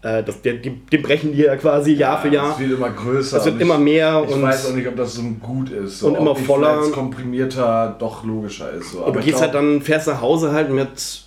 Äh, 0.03 0.23
das, 0.23 0.41
den, 0.41 0.63
den 0.63 0.87
den 0.87 1.03
brechen 1.03 1.33
die 1.33 1.43
ja 1.43 1.57
quasi 1.57 1.93
Jahr 1.93 2.21
für 2.23 2.29
Jahr. 2.29 2.53
Es 2.53 2.59
wird 2.61 2.73
immer 2.73 2.91
größer. 2.91 3.37
Es 3.39 3.45
wird 3.45 3.57
und 3.57 3.61
immer 3.63 3.75
ich, 3.75 3.81
mehr 3.81 4.25
Ich 4.27 4.35
und- 4.35 4.43
weiß 4.43 4.71
auch 4.71 4.75
nicht, 4.75 4.87
ob 4.89 4.97
das 4.97 5.15
so 5.15 5.23
gut 5.41 5.71
ist. 5.71 5.99
So, 5.99 6.07
Und 6.09 6.15
immer 6.17 6.35
voller. 6.37 6.79
komprimierter 6.91 7.97
doch 7.99 8.25
logischer 8.25 8.71
ist. 8.73 8.93
So. 8.93 8.99
Und 8.99 9.05
Aber 9.05 9.13
du 9.15 9.19
ich 9.21 9.25
gehst 9.27 9.39
glaub, 9.39 9.53
halt 9.53 9.55
dann, 9.55 9.81
fährst 9.83 10.07
nach 10.09 10.21
Hause 10.21 10.53
halt 10.53 10.71
mit 10.71 11.23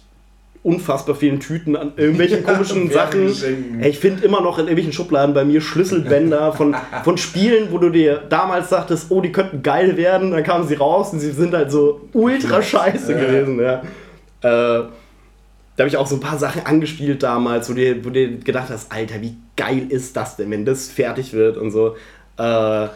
unfassbar 0.64 1.16
vielen 1.16 1.42
Tüten 1.42 1.76
an 1.76 1.92
irgendwelchen 1.98 2.44
komischen 2.44 2.90
Sachen. 2.90 3.34
Ey, 3.82 3.90
Ich 3.90 4.00
finde 4.00 4.24
immer 4.24 4.42
noch 4.42 4.58
in 4.58 4.66
irgendwelchen 4.66 4.94
Schubladen 4.94 5.36
bei 5.36 5.44
mir 5.44 5.60
Schlüsselbänder 5.60 6.54
von, 6.54 6.76
von 7.04 7.18
Spielen, 7.18 7.68
wo 7.72 7.78
du 7.78 7.90
dir 7.90 8.24
damals 8.30 8.70
dachtest, 8.70 9.08
oh, 9.10 9.20
die 9.20 9.32
könnten 9.32 9.62
geil 9.62 9.98
werden, 9.98 10.32
dann 10.32 10.44
kamen 10.44 10.66
sie 10.68 10.76
raus 10.76 11.12
und 11.12 11.20
sie 11.20 11.32
sind 11.32 11.54
halt 11.54 11.70
so 11.70 12.08
ultra 12.14 12.62
scheiße 12.62 13.14
gewesen. 13.14 13.60
Ja. 13.60 13.82
Äh, 14.42 14.86
da 15.76 15.80
habe 15.80 15.88
ich 15.90 15.98
auch 15.98 16.08
so 16.08 16.16
ein 16.16 16.22
paar 16.22 16.38
Sachen 16.38 16.66
angespielt 16.66 17.24
damals, 17.24 17.70
wo 17.70 17.74
du, 17.74 17.98
wo 18.06 18.10
du 18.10 18.12
dir 18.12 18.38
gedacht 18.38 18.70
hast, 18.70 18.92
Alter, 18.92 19.22
wie 19.22 19.36
geil 19.58 19.88
ist 19.90 20.16
das 20.16 20.38
denn, 20.38 20.50
wenn 20.52 20.66
das 20.66 20.90
fertig 20.90 21.34
wird 21.34 21.58
und 21.58 21.72
so. 21.72 21.96
Äh, 22.38 22.88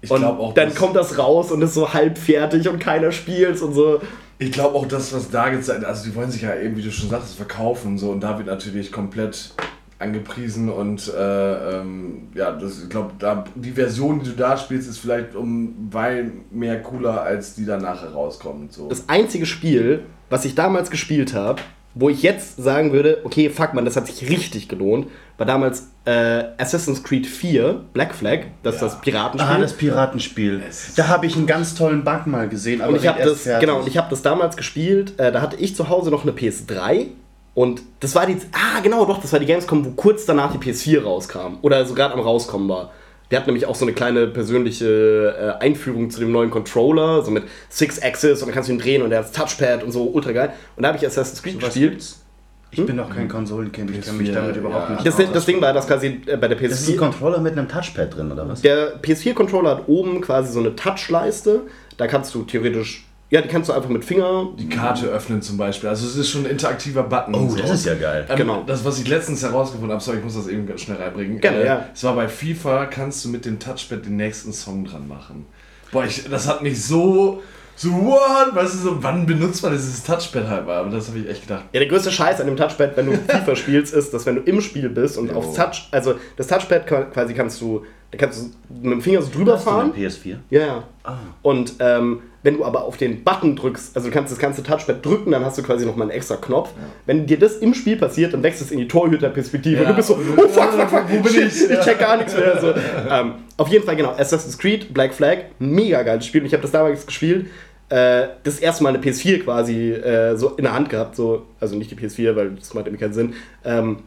Ich 0.00 0.10
und 0.10 0.24
auch, 0.24 0.54
dann 0.54 0.74
kommt 0.74 0.94
das 0.94 1.18
raus 1.18 1.50
und 1.50 1.62
ist 1.62 1.74
so 1.74 1.92
halb 1.92 2.18
fertig 2.18 2.68
und 2.68 2.78
keiner 2.78 3.10
spielt 3.10 3.60
und 3.62 3.74
so. 3.74 4.00
Ich 4.38 4.52
glaube 4.52 4.76
auch 4.76 4.86
das, 4.86 5.12
was 5.12 5.30
da 5.30 5.48
gezeigt 5.48 5.84
also 5.84 6.08
die 6.08 6.14
wollen 6.14 6.30
sich 6.30 6.42
ja 6.42 6.54
eben, 6.54 6.76
wie 6.76 6.82
du 6.82 6.92
schon 6.92 7.10
sagst, 7.10 7.34
verkaufen 7.34 7.98
so 7.98 8.10
und 8.10 8.20
da 8.20 8.38
wird 8.38 8.46
natürlich 8.46 8.92
komplett 8.92 9.52
angepriesen 9.98 10.68
und 10.68 11.12
äh, 11.12 11.80
ähm, 11.80 12.28
ja, 12.34 12.52
das, 12.52 12.84
ich 12.84 12.88
glaube, 12.88 13.12
da, 13.18 13.44
die 13.56 13.72
Version, 13.72 14.20
die 14.20 14.30
du 14.30 14.36
da 14.36 14.56
spielst, 14.56 14.88
ist 14.88 14.98
vielleicht 14.98 15.34
um 15.34 15.88
weil 15.90 16.32
mehr 16.52 16.80
cooler, 16.80 17.22
als 17.22 17.56
die 17.56 17.66
dann 17.66 17.82
nachher 17.82 18.12
rauskommt. 18.12 18.72
So. 18.72 18.88
das 18.88 19.08
einzige 19.08 19.44
Spiel, 19.44 20.04
was 20.30 20.44
ich 20.44 20.54
damals 20.54 20.90
gespielt 20.90 21.34
habe, 21.34 21.60
wo 22.00 22.08
ich 22.08 22.22
jetzt 22.22 22.56
sagen 22.62 22.92
würde, 22.92 23.22
okay, 23.24 23.50
fuck 23.50 23.74
man, 23.74 23.84
das 23.84 23.96
hat 23.96 24.06
sich 24.06 24.30
richtig 24.30 24.68
gelohnt, 24.68 25.08
war 25.36 25.46
damals 25.46 25.88
äh, 26.04 26.44
Assassin's 26.56 27.02
Creed 27.02 27.26
4, 27.26 27.82
Black 27.92 28.14
Flag, 28.14 28.40
das 28.62 28.76
ist 28.76 28.82
Ja. 28.82 28.86
das 28.88 29.00
Piratenspiel. 29.00 29.54
Ah, 29.56 29.58
das 29.58 29.72
Piratenspiel. 29.72 30.62
Da 30.96 31.08
habe 31.08 31.26
ich 31.26 31.34
einen 31.36 31.46
ganz 31.46 31.74
tollen 31.74 32.04
Bug 32.04 32.26
mal 32.26 32.48
gesehen, 32.48 32.80
aber 32.80 32.92
und 32.92 33.00
ich 33.00 33.06
habe 33.08 33.22
das, 33.22 33.42
fertig. 33.42 33.66
genau, 33.68 33.80
und 33.80 33.88
ich 33.88 33.96
habe 33.96 34.08
das 34.10 34.22
damals 34.22 34.56
gespielt, 34.56 35.18
äh, 35.18 35.32
da 35.32 35.40
hatte 35.40 35.56
ich 35.56 35.74
zu 35.74 35.88
Hause 35.88 36.10
noch 36.10 36.22
eine 36.22 36.30
PS3 36.32 37.06
und 37.54 37.82
das 37.98 38.14
war 38.14 38.26
die, 38.26 38.36
ah 38.52 38.80
genau, 38.82 39.04
doch, 39.04 39.20
das 39.20 39.32
war 39.32 39.40
die 39.40 39.46
Gamescom, 39.46 39.84
wo 39.84 39.90
kurz 39.90 40.24
danach 40.24 40.52
die 40.52 40.58
PS4 40.58 41.02
rauskam 41.02 41.58
oder 41.62 41.84
so 41.84 41.94
gerade 41.94 42.14
am 42.14 42.20
rauskommen 42.20 42.68
war. 42.68 42.92
Der 43.30 43.40
hat 43.40 43.46
nämlich 43.46 43.66
auch 43.66 43.74
so 43.74 43.84
eine 43.84 43.92
kleine 43.92 44.26
persönliche 44.26 45.56
äh, 45.60 45.64
Einführung 45.64 46.10
zu 46.10 46.20
dem 46.20 46.32
neuen 46.32 46.50
Controller, 46.50 47.22
so 47.22 47.30
mit 47.30 47.44
Six 47.68 48.00
Axis 48.02 48.40
und 48.40 48.48
dann 48.48 48.54
kannst 48.54 48.68
du 48.68 48.72
ihn 48.72 48.78
drehen 48.78 49.02
und 49.02 49.10
der 49.10 49.18
hat 49.20 49.26
das 49.26 49.32
Touchpad 49.32 49.82
und 49.84 49.92
so, 49.92 50.04
ultra 50.04 50.32
geil. 50.32 50.52
Und 50.76 50.82
da 50.82 50.88
habe 50.88 50.98
ich 50.98 51.06
Assassin's 51.06 51.42
Creed 51.42 51.56
Was 51.56 51.66
gespielt. 51.74 51.90
gibt's? 51.92 52.24
Ich 52.70 52.84
bin 52.84 52.98
doch 52.98 53.08
kein 53.08 53.28
Konsolenkind, 53.28 53.90
ich 53.90 54.04
kann 54.04 54.18
mich 54.18 54.28
PS4, 54.28 54.34
damit 54.34 54.56
überhaupt 54.56 54.90
ja. 54.90 54.94
nicht 54.96 55.06
Das, 55.06 55.32
das 55.32 55.46
Ding 55.46 55.60
war, 55.60 55.72
dass 55.72 55.86
quasi 55.86 56.20
äh, 56.26 56.36
bei 56.36 56.48
der 56.48 56.58
Das 56.58 56.80
ist 56.80 56.88
ein 56.88 56.94
PS4. 56.94 56.98
Controller 56.98 57.40
mit 57.40 57.52
einem 57.52 57.66
Touchpad 57.68 58.14
drin, 58.16 58.30
oder 58.30 58.46
was? 58.46 58.60
Der 58.60 59.00
PS4-Controller 59.00 59.70
hat 59.70 59.88
oben 59.88 60.20
quasi 60.20 60.52
so 60.52 60.60
eine 60.60 60.76
Touchleiste. 60.76 61.62
Da 61.96 62.06
kannst 62.06 62.34
du 62.34 62.44
theoretisch. 62.44 63.07
Ja, 63.30 63.42
die 63.42 63.48
kannst 63.48 63.68
du 63.68 63.74
einfach 63.74 63.90
mit 63.90 64.04
Finger. 64.04 64.48
die 64.58 64.68
Karte 64.70 65.06
öffnen 65.06 65.42
zum 65.42 65.58
Beispiel. 65.58 65.88
Also 65.90 66.06
es 66.06 66.16
ist 66.16 66.30
schon 66.30 66.44
ein 66.46 66.50
interaktiver 66.50 67.02
Button. 67.02 67.34
Oh, 67.34 67.48
so. 67.50 67.58
das 67.58 67.70
ist 67.70 67.84
ja 67.84 67.94
geil. 67.94 68.26
Ähm, 68.28 68.36
Genau. 68.36 68.62
Das, 68.66 68.84
was 68.86 68.98
ich 68.98 69.06
letztens 69.08 69.42
herausgefunden 69.42 69.90
habe, 69.92 70.02
sorry, 70.02 70.18
ich 70.18 70.24
muss 70.24 70.34
das 70.34 70.46
eben 70.48 70.66
ganz 70.66 70.80
schnell 70.80 70.96
reinbringen. 70.96 71.38
Gerne, 71.40 71.58
äh, 71.62 71.66
ja. 71.66 71.84
Es 71.94 72.02
war 72.04 72.14
bei 72.14 72.26
FIFA, 72.26 72.86
kannst 72.86 73.24
du 73.24 73.28
mit 73.28 73.44
dem 73.44 73.58
Touchpad 73.58 74.06
den 74.06 74.16
nächsten 74.16 74.52
Song 74.54 74.84
dran 74.86 75.06
machen. 75.08 75.44
Boah, 75.92 76.04
ich, 76.06 76.24
das 76.30 76.48
hat 76.48 76.62
mich 76.62 76.82
so, 76.82 77.42
so, 77.76 77.90
what? 77.92 78.54
Weißt 78.54 78.74
du, 78.74 78.78
so, 78.78 79.02
wann 79.02 79.26
benutzt 79.26 79.62
man 79.62 79.72
dieses 79.72 80.02
Touchpad 80.04 80.48
halt 80.48 80.66
mal? 80.66 80.78
Aber 80.78 80.90
das 80.90 81.08
habe 81.08 81.18
ich 81.18 81.28
echt 81.28 81.42
gedacht. 81.42 81.64
Ja, 81.72 81.80
der 81.80 81.88
größte 81.88 82.10
Scheiß 82.10 82.40
an 82.40 82.46
dem 82.46 82.56
Touchpad, 82.56 82.96
wenn 82.96 83.06
du 83.06 83.12
FIFA 83.28 83.56
spielst, 83.56 83.92
ist, 83.92 84.12
dass 84.14 84.24
wenn 84.24 84.36
du 84.36 84.40
im 84.40 84.62
Spiel 84.62 84.88
bist 84.88 85.18
und 85.18 85.28
Jo. 85.30 85.36
aufs 85.36 85.54
Touch, 85.54 85.88
also 85.90 86.14
das 86.36 86.46
Touchpad 86.46 86.86
quasi 86.86 87.34
kannst 87.34 87.60
du, 87.60 87.84
da 88.10 88.16
kannst 88.16 88.40
du 88.42 88.50
mit 88.82 88.92
dem 88.92 89.02
Finger 89.02 89.20
so 89.20 89.30
drüber 89.30 89.52
Hast 89.54 89.66
du 89.66 89.70
fahren. 89.70 89.92
eine 89.94 90.06
PS4? 90.08 90.36
Ja, 90.48 90.60
ja. 90.60 90.82
Ah. 91.04 91.16
Und 91.42 91.74
ähm, 91.80 92.20
wenn 92.48 92.56
du 92.56 92.64
aber 92.64 92.84
auf 92.84 92.96
den 92.96 93.24
Button 93.24 93.56
drückst, 93.56 93.94
also 93.94 94.08
du 94.08 94.14
kannst 94.14 94.32
das 94.32 94.38
ganze 94.38 94.62
Touchpad 94.62 95.04
drücken, 95.04 95.32
dann 95.32 95.44
hast 95.44 95.58
du 95.58 95.62
quasi 95.62 95.84
nochmal 95.84 96.04
einen 96.08 96.16
extra 96.16 96.36
Knopf. 96.36 96.70
Wenn 97.04 97.26
dir 97.26 97.38
das 97.38 97.58
im 97.58 97.74
Spiel 97.74 97.98
passiert, 97.98 98.32
dann 98.32 98.42
wechselst 98.42 98.70
du 98.70 98.74
in 98.74 98.80
die 98.80 98.88
Torhüterperspektive 98.88 99.82
Ja. 99.82 99.90
du 99.90 99.94
bist 99.96 100.08
so, 100.08 100.14
oh 100.14 100.48
fuck, 100.48 100.72
fuck, 100.72 100.88
fuck, 100.88 101.04
Wo 101.10 101.20
bin 101.20 101.30
shit, 101.30 101.44
ich? 101.44 101.70
ich 101.70 101.80
check 101.80 101.98
gar 101.98 102.16
nichts 102.16 102.34
mehr. 102.34 102.58
So. 102.58 102.72
ähm, 103.10 103.34
auf 103.58 103.68
jeden 103.68 103.84
Fall, 103.84 103.96
genau, 103.96 104.12
Assassin's 104.16 104.56
Creed, 104.56 104.94
Black 104.94 105.12
Flag, 105.12 105.40
mega 105.58 106.02
geiles 106.02 106.24
Spiel. 106.24 106.40
Und 106.40 106.46
ich 106.46 106.54
habe 106.54 106.62
das 106.62 106.70
damals 106.70 107.04
gespielt. 107.04 107.48
Äh, 107.90 108.28
das 108.44 108.60
erste 108.60 108.82
Mal 108.82 108.94
eine 108.94 108.98
PS4 109.04 109.44
quasi 109.44 109.90
äh, 109.92 110.34
so 110.34 110.48
in 110.56 110.64
der 110.64 110.72
Hand 110.72 110.88
gehabt, 110.88 111.16
so, 111.16 111.42
also 111.60 111.76
nicht 111.76 111.90
die 111.90 111.96
PS4, 111.96 112.34
weil 112.34 112.52
das 112.52 112.72
macht 112.72 112.86
irgendwie 112.86 113.04
keinen 113.04 113.12
Sinn. 113.12 113.34
Ähm, 113.62 113.98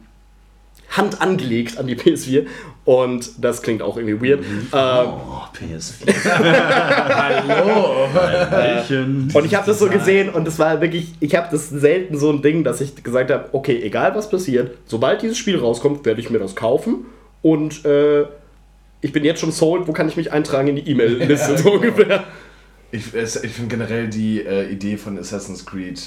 Hand 0.92 1.22
angelegt 1.22 1.78
an 1.78 1.88
die 1.88 1.96
PS4 1.96 2.46
und 2.86 3.44
das 3.44 3.62
klingt 3.62 3.82
auch 3.82 3.98
irgendwie 3.98 4.30
weird. 4.30 4.44
Ähm, 4.44 4.48
Oh, 4.74 5.42
PS4. 5.58 6.14
Hallo! 7.50 8.08
Und 9.34 9.46
ich 9.46 9.56
habe 9.56 9.66
das 9.66 9.80
so 9.80 9.88
gesehen 9.88 10.30
und 10.30 10.48
es 10.48 10.60
war 10.60 10.82
wirklich, 10.82 11.14
ich 11.20 11.36
habe 11.36 11.48
das 11.52 11.70
selten 11.70 12.18
so 12.18 12.32
ein 12.32 12.42
Ding, 12.42 12.64
dass 12.64 12.82
ich 12.82 13.04
gesagt 13.04 13.32
habe, 13.32 13.50
okay, 13.54 13.82
egal 13.82 14.16
was 14.16 14.30
passiert, 14.30 14.78
sobald 14.86 15.22
dieses 15.22 15.38
Spiel 15.38 15.58
rauskommt, 15.58 16.06
werde 16.06 16.20
ich 16.20 16.30
mir 16.30 16.40
das 16.40 16.56
kaufen 16.56 17.06
und 17.42 17.86
äh, 17.86 18.26
ich 19.02 19.12
bin 19.12 19.24
jetzt 19.24 19.40
schon 19.40 19.52
sold, 19.52 19.88
wo 19.88 19.94
kann 19.94 20.08
ich 20.08 20.16
mich 20.18 20.32
eintragen 20.32 20.68
in 20.68 20.76
die 20.76 20.90
E-Mail-Liste 20.90 21.58
so 21.64 21.74
ungefähr. 21.74 22.24
Ich, 22.92 23.14
ich 23.14 23.52
finde 23.52 23.70
generell 23.70 24.08
die 24.10 24.42
äh, 24.44 24.70
Idee 24.70 24.98
von 24.98 25.18
Assassin's 25.18 25.66
Creed 25.66 26.02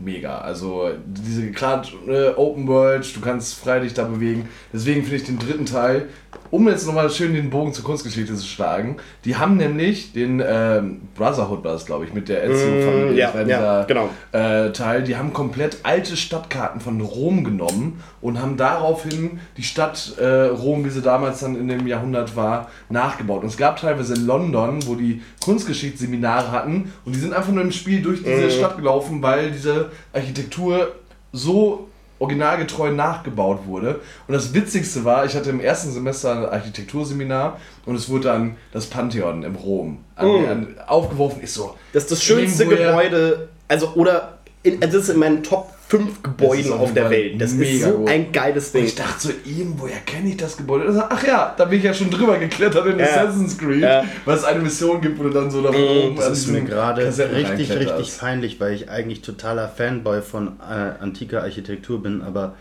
mega. 0.00 0.38
Also 0.38 0.90
diese 1.06 1.50
gerade 1.50 1.88
äh, 2.06 2.34
Open 2.36 2.66
World, 2.66 3.16
du 3.16 3.20
kannst 3.20 3.54
frei 3.54 3.80
dich 3.80 3.94
da 3.94 4.04
bewegen. 4.04 4.48
Deswegen 4.72 5.02
finde 5.02 5.16
ich 5.16 5.24
den 5.24 5.38
dritten 5.38 5.66
Teil, 5.66 6.08
um 6.50 6.68
jetzt 6.68 6.86
nochmal 6.86 7.10
schön 7.10 7.34
den 7.34 7.50
Bogen 7.50 7.72
zur 7.72 7.84
Kunstgeschichte 7.84 8.34
zu 8.34 8.46
schlagen, 8.46 8.96
die 9.24 9.36
haben 9.36 9.56
nämlich 9.56 10.12
den 10.12 10.42
ähm, 10.46 11.02
Brotherhood 11.14 11.64
war 11.64 11.74
es, 11.74 11.86
glaube 11.86 12.04
ich, 12.04 12.12
mit 12.12 12.28
der 12.28 12.44
Ezio-Familie. 12.44 13.12
Mm, 13.12 13.16
ja, 13.16 13.42
ja, 13.42 13.84
genau. 13.84 14.08
äh, 14.32 14.70
Teil, 14.72 15.02
die 15.02 15.16
haben 15.16 15.32
komplett 15.32 15.78
alte 15.82 16.16
Stadtkarten 16.16 16.80
von 16.80 17.00
Rom 17.00 17.44
genommen 17.44 18.02
und 18.20 18.40
haben 18.40 18.56
daraufhin 18.56 19.40
die 19.56 19.62
Stadt 19.62 20.14
äh, 20.18 20.46
Rom, 20.46 20.84
wie 20.84 20.90
sie 20.90 21.02
damals 21.02 21.40
dann 21.40 21.56
in 21.56 21.68
dem 21.68 21.86
Jahrhundert 21.86 22.36
war, 22.36 22.70
nachgebaut. 22.88 23.42
Und 23.42 23.48
es 23.48 23.56
gab 23.56 23.80
teilweise 23.80 24.14
in 24.14 24.26
London, 24.26 24.86
wo 24.86 24.94
die 24.94 25.22
Kunstgeschichtsseminare 25.44 26.50
hatten 26.50 26.92
und 27.04 27.14
die 27.14 27.20
sind 27.20 27.32
einfach 27.32 27.52
nur 27.52 27.62
im 27.62 27.72
Spiel 27.72 28.02
durch 28.02 28.22
diese 28.22 28.50
Stadt 28.50 28.76
gelaufen, 28.76 29.22
weil 29.22 29.50
diese 29.50 29.90
Architektur 30.12 30.92
so 31.32 31.88
originalgetreu 32.18 32.90
nachgebaut 32.92 33.60
wurde. 33.66 34.00
Und 34.26 34.34
das 34.34 34.54
Witzigste 34.54 35.04
war, 35.04 35.24
ich 35.24 35.34
hatte 35.34 35.50
im 35.50 35.60
ersten 35.60 35.92
Semester 35.92 36.32
ein 36.32 36.44
Architekturseminar 36.46 37.60
und 37.84 37.94
es 37.96 38.08
wurde 38.08 38.24
dann 38.28 38.56
das 38.72 38.86
Pantheon 38.86 39.42
im 39.42 39.54
Rom 39.56 39.98
an, 40.16 40.26
Mm. 40.26 40.44
an, 40.48 40.74
aufgeworfen. 40.86 41.40
Ich 41.42 41.52
so, 41.52 41.74
Das 41.92 42.04
ist 42.04 42.12
das 42.12 42.22
schönste 42.22 42.66
Gebäude, 42.66 43.48
also 43.68 43.92
oder 43.94 44.38
in, 44.62 44.82
also 44.82 44.98
das 44.98 45.08
ist 45.08 45.14
in 45.14 45.20
meinen 45.20 45.42
Top 45.42 45.72
5 45.88 46.22
Gebäuden 46.22 46.64
Das 46.70 46.72
auf 46.72 46.92
der 46.94 47.10
Welt. 47.10 47.40
Das 47.40 47.52
ist 47.52 47.58
mega 47.58 47.88
so 47.90 47.98
gut. 47.98 48.08
ein 48.08 48.32
geiles 48.32 48.66
Und 48.66 48.74
Ding. 48.74 48.84
ich 48.86 48.94
dachte 48.96 49.28
so, 49.28 49.30
irgendwoher 49.44 49.98
kenne 50.04 50.30
ich 50.30 50.36
das 50.36 50.56
Gebäude. 50.56 50.86
Und 50.88 50.94
so, 50.94 51.02
Ach 51.08 51.24
ja, 51.24 51.54
da 51.56 51.64
bin 51.66 51.78
ich 51.78 51.84
ja 51.84 51.94
schon 51.94 52.10
drüber 52.10 52.38
geklettert 52.38 52.86
in 52.86 52.98
Ja. 52.98 53.04
Assassin's 53.06 53.56
Creed, 53.56 53.82
Ja. 53.82 54.04
weil 54.24 54.36
es 54.36 54.42
eine 54.44 54.60
Mission 54.60 55.00
gibt, 55.00 55.18
wo 55.18 55.22
du 55.24 55.30
dann 55.30 55.48
so 55.50 55.62
da 55.62 55.68
oben 55.70 56.16
Das 56.16 56.26
an 56.26 56.32
ist 56.32 56.46
mir 56.48 56.62
gerade 56.62 57.06
richtig, 57.06 57.70
richtig 57.72 58.18
peinlich, 58.18 58.58
weil 58.60 58.74
ich 58.74 58.90
eigentlich 58.90 59.22
totaler 59.22 59.68
Fanboy 59.68 60.22
von 60.22 60.56
äh, 60.60 61.02
antiker 61.02 61.42
Architektur 61.42 62.02
bin, 62.02 62.20
aber 62.22 62.54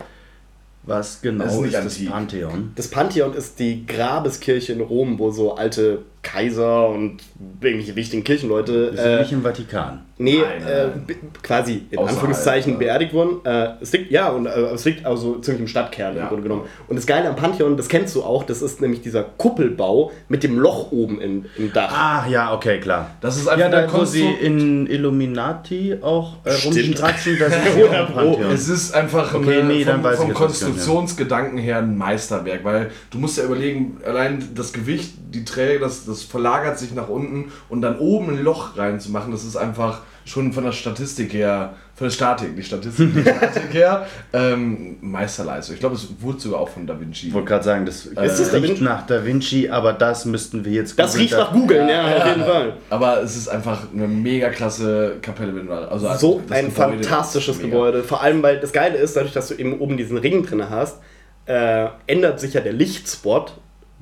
was 0.84 1.20
genau 1.24 1.46
Das 1.46 1.54
ist 1.56 1.60
ist, 1.74 2.00
nicht 2.00 2.06
das. 2.08 2.12
Pantheon? 2.14 2.72
Das 2.76 2.88
Pantheon 2.90 3.34
ist 3.34 3.58
die 3.58 3.88
Grabeskirche 3.88 4.74
in 4.74 4.82
Rom, 4.82 5.18
wo 5.18 5.32
so 5.32 5.56
alte 5.56 6.04
Kaiser 6.26 6.90
und 6.90 7.18
irgendwelche 7.62 7.96
wichtigen 7.96 8.24
Kirchenleute 8.24 8.92
Wir 8.94 9.02
sind 9.02 9.12
äh, 9.12 9.20
nicht 9.20 9.32
im 9.32 9.44
Vatikan. 9.44 10.02
Nee, 10.18 10.40
Nein, 10.40 10.66
äh, 11.10 11.14
quasi 11.44 11.84
in 11.92 11.98
Außerhalb, 11.98 12.10
Anführungszeichen 12.16 12.74
ja. 12.74 12.80
beerdigt 12.80 13.14
wurden. 13.14 13.46
Äh, 13.46 13.74
es 13.82 13.92
liegt, 13.92 14.12
ja, 14.12 14.30
und 14.30 14.46
äh, 14.46 14.50
es 14.74 14.86
liegt 14.86 15.06
also 15.06 15.40
ziemlich 15.40 15.62
im 15.62 15.68
Stadtkern 15.68 16.16
Ja. 16.16 16.24
im 16.24 16.28
Grunde 16.30 16.44
genommen. 16.44 16.62
Und 16.88 16.96
das 16.96 17.06
Geile 17.06 17.28
am 17.28 17.36
Pantheon, 17.36 17.76
das 17.76 17.90
kennst 17.90 18.16
du 18.16 18.24
auch, 18.24 18.44
das 18.44 18.62
ist 18.62 18.80
nämlich 18.80 19.02
dieser 19.02 19.24
Kuppelbau 19.24 20.14
mit 20.30 20.44
dem 20.44 20.58
Loch 20.58 20.92
oben 20.94 21.20
im, 21.20 21.46
im 21.58 21.74
Dach. 21.74 21.92
Ah, 21.94 22.28
ja, 22.30 22.54
okay, 22.54 22.80
klar. 22.80 23.12
Das 23.20 23.36
ist 23.36 23.50
einfach 23.50 23.70
Ja, 23.72 23.82
da 23.88 23.94
wo 23.94 24.06
sie 24.06 24.26
in 24.26 24.88
Illuminati 24.88 25.98
auch 26.02 26.38
äh, 26.46 26.52
rumstratzen, 26.66 27.38
das 27.38 27.54
ist 27.68 27.78
ja 27.78 27.86
auch 27.86 28.08
ein 28.08 28.14
Pantheon. 28.14 28.52
Es 28.52 28.70
ist 28.70 28.94
einfach 28.96 29.34
Okay, 29.34 29.60
eine, 29.60 29.68
nee, 29.68 29.84
vom, 29.84 30.02
vom. 30.02 30.34
Konstruktionsgedanken 30.34 31.58
her 31.58 31.80
ein 31.80 31.98
Meisterwerk, 31.98 32.64
weil 32.64 32.90
du 33.12 33.18
musst 33.18 33.38
ja 33.38 33.44
überlegen, 33.44 33.98
allein 34.06 34.42
das 34.56 34.72
Gewicht, 34.72 35.14
die 35.34 35.44
Träger, 35.44 35.82
das, 35.82 36.06
das 36.06 36.15
verlagert 36.24 36.78
sich 36.80 36.94
nach 36.94 37.10
unten 37.10 37.52
und 37.70 37.82
dann 37.82 37.98
oben 38.00 38.30
ein 38.38 38.44
Loch 38.44 38.78
reinzumachen, 38.78 39.32
das 39.32 39.44
ist 39.44 39.56
einfach 39.56 40.02
schon 40.28 40.52
von 40.54 40.64
der 40.64 40.72
Statistik 40.72 41.34
her, 41.34 41.74
von 41.94 42.06
der 42.08 42.12
Statik, 42.12 42.56
die 42.56 42.64
Statistik, 42.64 43.14
die 43.14 43.22
Statik 43.30 43.74
her, 43.74 44.08
ähm, 44.34 44.98
Meisterleistung. 45.02 45.76
Ich 45.76 45.80
glaube, 45.80 45.96
es 45.96 46.08
wurde 46.20 46.40
sogar 46.40 46.60
auch 46.62 46.70
von 46.70 46.88
Da 46.88 47.00
Vinci. 47.00 47.28
Ich 47.28 47.34
wollte 47.34 47.48
gerade 47.50 47.64
sagen, 47.64 47.86
das 47.86 48.10
das 48.16 48.40
äh, 48.40 48.52
Da 48.52 48.58
riecht 48.58 48.82
nach 48.82 49.06
Da 49.06 49.24
Vinci, 49.24 49.70
aber 49.70 49.94
das 49.94 50.26
müssten 50.26 50.66
wir 50.66 50.72
jetzt 50.72 50.98
das 50.98 51.16
riecht 51.16 51.34
nach 51.34 51.52
Googeln, 51.54 51.88
ja, 51.88 52.18
auf 52.18 52.26
jeden 52.28 52.44
Fall. 52.44 52.74
Aber 52.90 53.22
es 53.22 53.36
ist 53.38 53.48
einfach 53.50 53.84
eine 53.94 54.08
mega 54.08 54.50
klasse 54.50 55.18
Kapelle. 55.22 55.56
wenn 55.56 55.68
du- 55.68 55.74
Also 55.74 56.08
So 56.18 56.42
das 56.48 56.58
ein 56.58 56.66
Gebäude 56.70 57.04
fantastisches. 57.04 57.60
Gebäude. 57.60 58.04
Vor 58.04 58.22
allem, 58.24 58.42
weil 58.42 58.60
das 58.60 58.72
Geile 58.74 58.98
ist, 58.98 59.16
dadurch, 59.16 59.34
dass 59.34 59.50
du 59.50 59.54
eben 59.56 59.80
oben 59.80 59.96
diesen 59.96 60.18
Ring 60.18 60.44
drin 60.44 60.68
hast, 60.70 60.98
äh, 61.46 61.86
ändert 62.08 62.40
sich 62.40 62.56
ja 62.56 62.62
der 62.62 62.74
Lichtspot, 62.74 63.54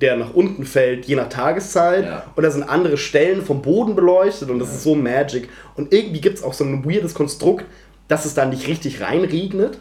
der 0.03 0.17
nach 0.17 0.33
unten 0.33 0.65
fällt, 0.65 1.05
je 1.05 1.15
nach 1.15 1.29
Tageszeit. 1.29 2.05
Ja. 2.05 2.25
Und 2.35 2.43
da 2.43 2.51
sind 2.51 2.63
andere 2.63 2.97
Stellen 2.97 3.41
vom 3.41 3.61
Boden 3.61 3.95
beleuchtet 3.95 4.49
und 4.49 4.59
das 4.59 4.69
ist 4.69 4.83
so 4.83 4.95
magic. 4.95 5.47
Und 5.75 5.93
irgendwie 5.93 6.19
gibt 6.19 6.37
es 6.37 6.43
auch 6.43 6.53
so 6.53 6.65
ein 6.65 6.83
weirdes 6.85 7.13
Konstrukt, 7.13 7.65
dass 8.09 8.25
es 8.25 8.33
da 8.33 8.45
nicht 8.45 8.67
richtig 8.67 9.01
reinregnet. 9.01 9.79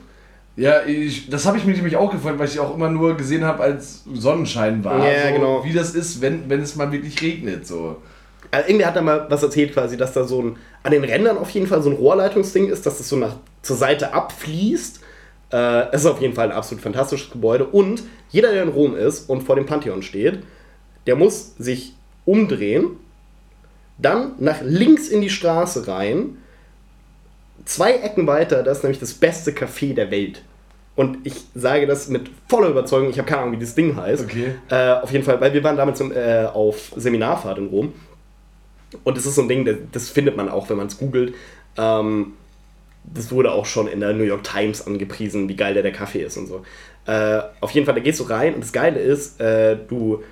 Ja, 0.55 0.85
ich, 0.87 1.29
das 1.29 1.45
habe 1.45 1.59
ich 1.59 1.65
mir 1.65 1.73
nämlich 1.73 1.97
auch 1.97 2.11
gefreut, 2.11 2.39
weil 2.39 2.47
ich 2.47 2.61
auch 2.61 2.75
immer 2.75 2.89
nur 2.89 3.17
gesehen 3.17 3.45
habe, 3.45 3.65
als 3.65 4.05
Sonnenschein 4.15 4.85
war. 4.85 5.05
Ja, 5.05 5.29
so, 5.29 5.35
genau. 5.35 5.65
Wie 5.65 5.73
das 5.73 5.95
ist, 5.95 6.21
wenn, 6.21 6.49
wenn 6.49 6.61
es 6.61 6.77
mal 6.77 6.93
wirklich 6.93 7.21
regnet. 7.21 7.67
So. 7.67 7.97
Also 8.53 8.69
irgendwie 8.69 8.87
hat 8.87 8.95
er 8.95 9.03
mal 9.03 9.27
was 9.29 9.43
erzählt 9.43 9.73
quasi, 9.73 9.97
dass 9.97 10.13
da 10.13 10.25
so 10.25 10.41
ein, 10.41 10.57
an 10.85 10.93
den 10.93 11.03
Rändern 11.03 11.37
auf 11.37 11.51
jeden 11.51 11.67
Fall 11.67 11.83
so 11.83 11.91
ein 11.91 11.97
Rohrleitungsding 11.97 12.69
ist, 12.69 12.87
dass 12.87 13.01
es 13.01 13.09
so 13.09 13.17
nach, 13.17 13.37
zur 13.63 13.77
Seite 13.77 14.13
abfließt. 14.15 15.01
Äh, 15.53 15.89
es 15.93 16.03
ist 16.03 16.07
auf 16.07 16.21
jeden 16.21 16.35
Fall 16.35 16.51
ein 16.51 16.57
absolut 16.57 16.83
fantastisches 16.83 17.31
Gebäude 17.31 17.67
und 17.67 18.03
jeder, 18.31 18.53
der 18.53 18.63
in 18.63 18.71
Rom 18.71 18.97
ist 18.97 19.29
und 19.29 19.43
vor 19.43 19.57
dem 19.57 19.67
Pantheon 19.67 20.03
steht, 20.03 20.41
der 21.07 21.17
muss 21.17 21.55
sich 21.59 21.95
umdrehen, 22.25 22.97
dann 23.99 24.33
nach 24.39 24.63
links 24.63 25.09
in 25.09 25.21
die 25.21 25.31
Straße 25.31 25.87
rein, 25.87 26.39
zwei 27.65 27.93
Ecken 27.93 28.27
weiter, 28.27 28.63
das 28.63 28.79
ist 28.79 28.85
nämlich 28.85 29.01
das 29.01 29.15
beste 29.15 29.53
Café 29.53 29.95
der 29.95 30.11
Welt. 30.11 30.43
Und 30.95 31.19
ich 31.25 31.35
sage 31.55 31.87
das 31.87 32.09
mit 32.09 32.31
voller 32.49 32.69
Überzeugung, 32.69 33.11
ich 33.11 33.19
habe 33.19 33.29
keine 33.29 33.43
Ahnung, 33.43 33.55
wie 33.55 33.61
das 33.61 33.75
Ding 33.75 33.97
heißt. 33.97 34.25
Okay. 34.25 34.55
Äh, 34.69 34.93
auf 34.93 35.11
jeden 35.11 35.25
Fall, 35.25 35.41
weil 35.41 35.53
wir 35.55 35.65
waren 35.65 35.77
damals 35.77 36.01
im, 36.01 36.13
äh, 36.13 36.45
auf 36.45 36.93
Seminarfahrt 36.97 37.59
in 37.59 37.69
Rom. 37.69 37.93
Und 39.05 39.17
das 39.17 39.25
ist 39.25 39.37
so 39.37 39.43
ein 39.43 39.49
Ding, 39.49 39.65
das, 39.65 39.77
das 39.91 40.09
findet 40.11 40.37
man 40.37 40.51
auch, 40.51 40.69
wenn 40.69 40.77
man 40.77 40.89
es 40.89 40.99
googelt. 40.99 41.35
Ähm, 41.79 42.35
das 43.05 43.33
wurde 43.33 43.53
auch 43.53 43.67
schon 43.67 43.89
in 43.89 44.01
der 44.01 44.13
New 44.13 44.25
York 44.25 44.45
Times 44.45 44.87
angepriesen, 44.87 45.49
wie 45.49 45.57
geil 45.57 45.75
der, 45.75 45.83
der 45.83 45.93
Kaffee 45.93 46.23
ist 46.23 46.37
und 46.37 46.47
so. 46.47 46.63
Äh, 47.07 47.41
auf 47.61 47.71
jeden 47.73 47.85
Fall, 47.87 47.95
da 47.95 48.01
gehst 48.01 48.21
du 48.21 48.25
rein 48.25 48.55
und 48.55 48.63
das 48.63 48.73
Geile 48.73 49.01
ist, 49.01 49.41
äh, 49.41 49.77
du 49.89 50.23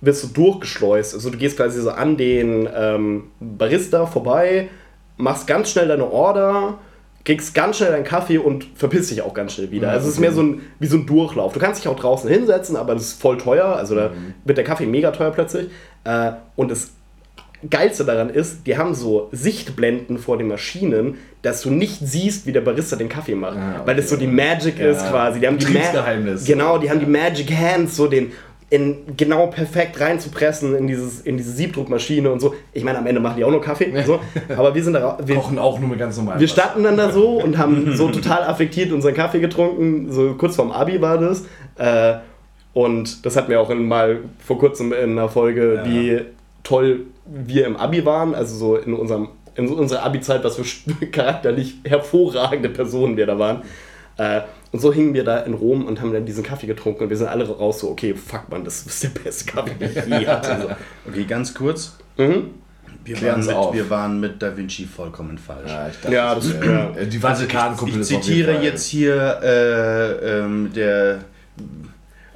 wirst 0.00 0.22
so 0.22 0.28
durchgeschleust. 0.28 1.14
Also 1.14 1.30
du 1.30 1.38
gehst 1.38 1.56
quasi 1.56 1.80
so 1.80 1.90
an 1.90 2.16
den 2.16 2.68
ähm, 2.74 3.30
Barista 3.40 4.06
vorbei, 4.06 4.68
machst 5.16 5.46
ganz 5.46 5.70
schnell 5.70 5.88
deine 5.88 6.10
Order, 6.10 6.78
kriegst 7.24 7.54
ganz 7.54 7.76
schnell 7.76 7.90
deinen 7.90 8.04
Kaffee 8.04 8.38
und 8.38 8.66
verpisst 8.74 9.10
dich 9.10 9.22
auch 9.22 9.34
ganz 9.34 9.54
schnell 9.54 9.70
wieder. 9.70 9.88
Ja, 9.88 9.94
also 9.94 10.08
es 10.08 10.14
ist 10.14 10.20
mehr 10.20 10.32
so 10.32 10.42
ein, 10.42 10.62
wie 10.78 10.86
so 10.86 10.96
ein 10.96 11.06
Durchlauf. 11.06 11.52
Du 11.52 11.60
kannst 11.60 11.80
dich 11.80 11.88
auch 11.88 11.98
draußen 11.98 12.30
hinsetzen, 12.30 12.76
aber 12.76 12.94
das 12.94 13.02
ist 13.02 13.20
voll 13.20 13.36
teuer. 13.36 13.76
Also 13.76 13.94
da 13.94 14.10
wird 14.44 14.56
der 14.56 14.64
Kaffee 14.64 14.86
mega 14.86 15.10
teuer 15.10 15.30
plötzlich. 15.30 15.70
Äh, 16.04 16.32
und 16.56 16.70
das 16.70 16.92
Geilste 17.68 18.04
daran 18.04 18.30
ist, 18.30 18.66
die 18.66 18.78
haben 18.78 18.94
so 18.94 19.28
Sichtblenden 19.32 20.18
vor 20.18 20.38
den 20.38 20.48
Maschinen, 20.48 21.18
dass 21.42 21.62
du 21.62 21.70
nicht 21.70 21.98
siehst, 22.00 22.46
wie 22.46 22.52
der 22.52 22.60
Barista 22.62 22.96
den 22.96 23.08
Kaffee 23.08 23.34
macht. 23.34 23.56
Ah, 23.58 23.72
okay. 23.76 23.80
Weil 23.86 23.96
das 23.96 24.08
so 24.08 24.16
die 24.16 24.26
Magic 24.26 24.78
Ja. 24.78 24.90
ist 24.90 25.08
quasi. 25.10 25.40
Die 25.40 25.46
haben 25.46 25.58
die 25.58 25.66
Betriebsgeheimnis. 25.66 26.44
Genau, 26.46 26.78
die 26.78 26.88
haben 26.90 27.00
die 27.00 27.06
Magic 27.06 27.50
Hands, 27.54 27.94
so 27.94 28.06
den 28.06 28.32
in 28.72 28.98
genau 29.16 29.48
perfekt 29.48 29.98
reinzupressen 30.00 30.76
in, 30.76 30.86
dieses, 30.86 31.22
in 31.22 31.36
diese 31.36 31.50
Siebdruckmaschine 31.50 32.30
und 32.30 32.38
so. 32.38 32.54
Ich 32.72 32.84
meine, 32.84 32.98
am 32.98 33.06
Ende 33.08 33.20
machen 33.20 33.34
die 33.36 33.44
auch 33.44 33.50
nur 33.50 33.60
Kaffee. 33.60 33.92
So. 34.06 34.20
Aber 34.56 34.72
wir 34.74 34.84
sind 34.84 34.92
da, 34.92 35.18
wir, 35.24 35.34
Kochen 35.34 35.58
auch 35.58 35.80
nur 35.80 35.88
mit 35.88 35.98
ganz 35.98 36.16
normal. 36.16 36.38
wir 36.38 36.46
standen 36.46 36.84
dann 36.84 36.96
da 36.96 37.10
so 37.10 37.30
und 37.42 37.58
haben 37.58 37.96
so 37.96 38.10
total 38.10 38.44
affektiert 38.44 38.92
unseren 38.92 39.14
Kaffee 39.14 39.40
getrunken. 39.40 40.12
So 40.12 40.34
kurz 40.34 40.54
vorm 40.54 40.70
Abi 40.70 41.00
war 41.00 41.18
das. 41.18 41.42
Äh, 41.78 42.18
und 42.72 43.26
das 43.26 43.34
hatten 43.36 43.50
wir 43.50 43.60
auch 43.60 43.74
mal 43.74 44.18
vor 44.38 44.58
kurzem 44.58 44.92
in 44.92 45.18
einer 45.18 45.28
Folge, 45.28 45.74
Ja. 45.74 45.84
wie 45.84 46.20
toll 46.62 47.00
wir 47.30 47.66
im 47.66 47.76
Abi 47.76 48.04
waren. 48.04 48.34
Also 48.34 48.56
so 48.56 48.76
in, 48.76 48.92
unserem, 48.94 49.28
in 49.54 49.68
unserer 49.68 50.02
Abi-Zeit, 50.04 50.42
was 50.44 50.56
für 50.56 51.06
charakterlich 51.12 51.76
hervorragende 51.84 52.68
Personen 52.68 53.16
wir 53.16 53.26
da 53.26 53.38
waren. 53.38 53.62
Äh, 54.16 54.42
und 54.72 54.80
so 54.80 54.92
hingen 54.92 55.14
wir 55.14 55.24
da 55.24 55.38
in 55.38 55.54
Rom 55.54 55.84
und 55.86 56.00
haben 56.00 56.12
dann 56.12 56.24
diesen 56.26 56.44
Kaffee 56.44 56.66
getrunken 56.66 57.04
und 57.04 57.10
wir 57.10 57.16
sind 57.16 57.26
alle 57.28 57.48
raus 57.48 57.80
so, 57.80 57.90
okay, 57.90 58.14
fuck 58.14 58.48
man, 58.50 58.64
das 58.64 58.82
ist 58.86 59.02
der 59.02 59.08
beste 59.08 59.50
Kaffee, 59.50 59.74
den 59.74 59.90
ich 59.90 60.06
je 60.20 60.26
hatte. 60.28 60.56
So. 60.62 61.10
Okay, 61.10 61.24
ganz 61.24 61.54
kurz. 61.54 61.96
Mhm. 62.16 62.50
Wir 63.02 63.20
waren, 63.22 63.40
mit, 63.46 63.54
auf. 63.54 63.74
wir 63.74 63.88
waren 63.90 64.20
mit 64.20 64.42
Da 64.42 64.54
Vinci 64.54 64.84
vollkommen 64.84 65.38
falsch. 65.38 65.70
Ja, 65.70 65.88
ich 65.88 65.96
dachte, 66.00 66.14
Ja, 66.14 66.34
das- 66.34 66.50
äh, 66.52 66.66
ja. 66.66 66.90
äh, 66.90 67.06
Die 67.06 67.16
Ich, 67.16 67.22
Vatikan-Kuppel 67.22 68.00
ich 68.02 68.10
jeden 68.10 68.22
zitiere 68.22 68.62
jetzt 68.62 68.86
hier 68.86 69.40
äh, 69.42 70.38
ähm, 70.40 70.70
der 70.74 71.20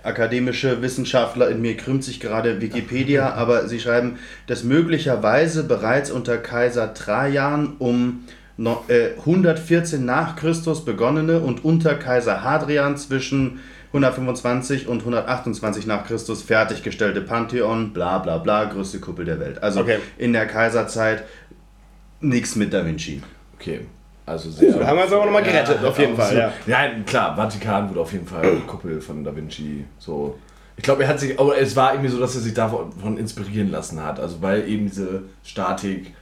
akademische 0.04 0.82
Wissenschaftler 0.82 1.48
in 1.48 1.60
mir 1.60 1.76
krümmt 1.76 2.04
sich 2.04 2.20
gerade 2.20 2.60
Wikipedia, 2.60 3.34
aber 3.34 3.68
sie 3.68 3.80
schreiben, 3.80 4.18
dass 4.46 4.64
möglicherweise 4.64 5.64
bereits 5.64 6.10
unter 6.10 6.38
Kaiser 6.38 6.94
Trajan 6.94 7.74
um 7.78 8.24
no, 8.56 8.84
äh, 8.88 9.18
114 9.18 10.04
nach 10.04 10.36
Christus 10.36 10.84
begonnene 10.84 11.40
und 11.40 11.64
unter 11.64 11.94
Kaiser 11.94 12.42
Hadrian 12.42 12.96
zwischen 12.96 13.60
125 13.88 14.88
und 14.88 15.00
128 15.00 15.86
nach 15.86 16.04
Christus 16.06 16.42
fertiggestellte 16.42 17.20
Pantheon, 17.20 17.92
bla 17.92 18.18
bla 18.18 18.38
bla, 18.38 18.64
größte 18.64 18.98
Kuppel 18.98 19.24
der 19.24 19.38
Welt. 19.38 19.62
Also 19.62 19.80
Okay. 19.80 19.98
in 20.18 20.32
der 20.32 20.46
Kaiserzeit 20.46 21.24
nichts 22.20 22.56
mit 22.56 22.72
Da 22.72 22.84
Vinci. 22.84 23.22
Okay. 23.54 23.80
Also 24.26 24.50
sehr. 24.50 24.72
da 24.78 24.86
haben 24.86 24.96
wir 24.96 25.04
uns 25.04 25.12
aber 25.12 25.26
noch 25.26 25.32
mal 25.32 25.42
gerettet, 25.42 25.84
auf 25.84 25.98
jeden 25.98 26.16
Fall, 26.16 26.52
Ja. 26.66 26.88
klar, 27.06 27.36
Vatikan 27.36 27.90
wurde 27.90 28.00
auf 28.00 28.12
jeden 28.12 28.26
Fall 28.26 28.56
Kuppel 28.66 29.00
von 29.00 29.22
Da 29.22 29.34
Vinci 29.36 29.84
so. 29.98 30.38
Ich 30.76 30.82
glaube, 30.82 31.02
er 31.04 31.08
hat 31.10 31.20
sich, 31.20 31.38
aber 31.38 31.56
es 31.58 31.76
war 31.76 31.92
irgendwie 31.92 32.10
so, 32.10 32.18
dass 32.18 32.34
er 32.34 32.40
sich 32.40 32.54
davon 32.54 33.16
inspirieren 33.16 33.70
lassen 33.70 34.02
hat. 34.02 34.18
Also 34.18 34.36
weil 34.40 34.66
eben 34.68 34.86
diese 34.88 35.22
Statik, 35.44 36.14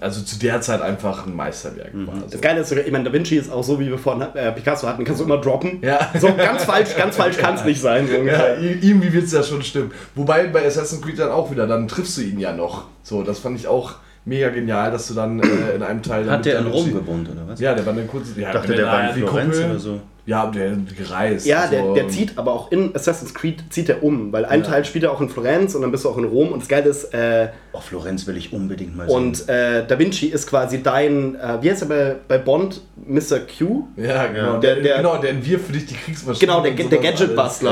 also 0.00 0.22
zu 0.22 0.38
der 0.38 0.60
Zeit 0.60 0.80
einfach 0.82 1.26
ein 1.26 1.36
Meisterwerk 1.36 1.92
war. 1.94 2.14
Das 2.28 2.40
Geile 2.40 2.60
ist 2.60 2.70
sogar, 2.70 2.84
ich 2.84 2.90
meine, 2.90 3.04
Da 3.04 3.12
Vinci 3.12 3.36
ist 3.36 3.52
auch 3.52 3.62
so, 3.62 3.78
wie 3.78 3.86
wir 3.88 3.98
vorhin 3.98 4.22
äh, 4.34 4.50
Picasso 4.52 4.88
hatten, 4.88 5.04
kannst 5.04 5.20
du 5.20 5.24
immer 5.24 5.38
droppen. 5.38 5.78
Ja. 5.82 6.10
So 6.18 6.34
ganz 6.34 6.64
falsch, 6.64 6.96
ganz 6.96 7.16
falsch 7.16 7.36
kann 7.38 7.54
es 7.54 7.64
nicht 7.64 7.80
sein. 7.80 8.08
So 8.08 8.14
Ja, 8.24 8.54
irgendwie 8.56 9.12
wird 9.12 9.24
es 9.24 9.32
ja 9.32 9.42
schon 9.42 9.62
stimmen. 9.62 9.92
Wobei 10.16 10.46
bei 10.48 10.64
Assassin's 10.66 11.02
Creed 11.02 11.18
dann 11.18 11.30
auch 11.30 11.50
wieder, 11.50 11.66
dann 11.68 11.86
triffst 11.86 12.16
du 12.16 12.22
ihn 12.22 12.40
ja 12.40 12.52
noch. 12.52 12.84
So, 13.02 13.22
das 13.22 13.38
fand 13.38 13.58
ich 13.58 13.68
auch 13.68 13.96
mega 14.24 14.48
genial, 14.50 14.90
dass 14.90 15.08
du 15.08 15.14
dann 15.14 15.40
äh, 15.40 15.74
in 15.76 15.82
einem 15.82 16.02
Teil. 16.02 16.30
Hat 16.30 16.44
der 16.44 16.60
in 16.60 16.66
Rom 16.66 16.92
gewohnt, 16.92 17.28
oder 17.30 17.46
was? 17.48 17.60
Ja, 17.60 17.74
der 17.74 17.84
war 17.86 17.92
dann 17.92 18.06
kurz. 18.08 18.28
Ja, 18.36 18.48
Ich 18.48 18.54
dachte, 18.54 18.74
der 18.74 18.86
er 18.86 18.92
war 18.92 19.08
in 19.10 19.14
Florenz 19.16 19.54
Kuppel- 19.56 19.70
oder 19.70 19.78
so. 19.78 20.00
Ja, 20.26 20.46
der 20.46 20.76
gereist. 20.96 21.44
Ja, 21.46 21.66
der, 21.66 21.82
so. 21.82 21.94
der 21.94 22.08
zieht 22.08 22.38
aber 22.38 22.52
auch 22.52 22.72
in 22.72 22.94
Assassin's 22.94 23.34
Creed 23.34 23.62
zieht 23.70 23.88
er 23.90 24.02
um, 24.02 24.32
weil 24.32 24.44
ein 24.46 24.60
Ja. 24.62 24.66
Teil 24.66 24.84
spielt 24.86 25.04
er 25.04 25.12
auch 25.12 25.20
in 25.20 25.28
Florenz 25.28 25.74
und 25.74 25.82
dann 25.82 25.90
bist 25.90 26.04
du 26.04 26.08
auch 26.08 26.16
in 26.16 26.24
Rom 26.24 26.48
und 26.52 26.60
das 26.62 26.68
Geile 26.68 26.88
ist, 26.88 27.12
äh, 27.12 27.48
Oh, 27.76 27.80
Florenz 27.80 28.26
will 28.28 28.36
ich 28.36 28.52
unbedingt 28.52 28.96
mal 28.96 29.08
sehen. 29.08 29.16
und 29.16 29.48
äh, 29.48 29.84
Da 29.86 29.98
Vinci 29.98 30.26
ist 30.28 30.46
quasi 30.48 30.82
dein, 30.82 31.34
äh, 31.34 31.58
wie 31.60 31.70
heißt 31.70 31.82
er 31.82 31.88
bei, 31.88 32.16
bei 32.28 32.38
Bond, 32.38 32.80
Mr. 33.06 33.40
Q? 33.40 33.88
Ja, 33.96 34.26
genau. 34.28 34.58
Der- 34.60 34.76
Der, 34.76 34.96
genau, 34.98 35.16
der 35.18 35.30
entwirft 35.30 35.66
für 35.66 35.72
dich 35.72 35.86
die 35.86 35.94
Kriegsmaschine. 35.94 36.38
Genau, 36.46 36.62
der, 36.62 36.70
der 36.90 36.98
alles. 37.00 37.18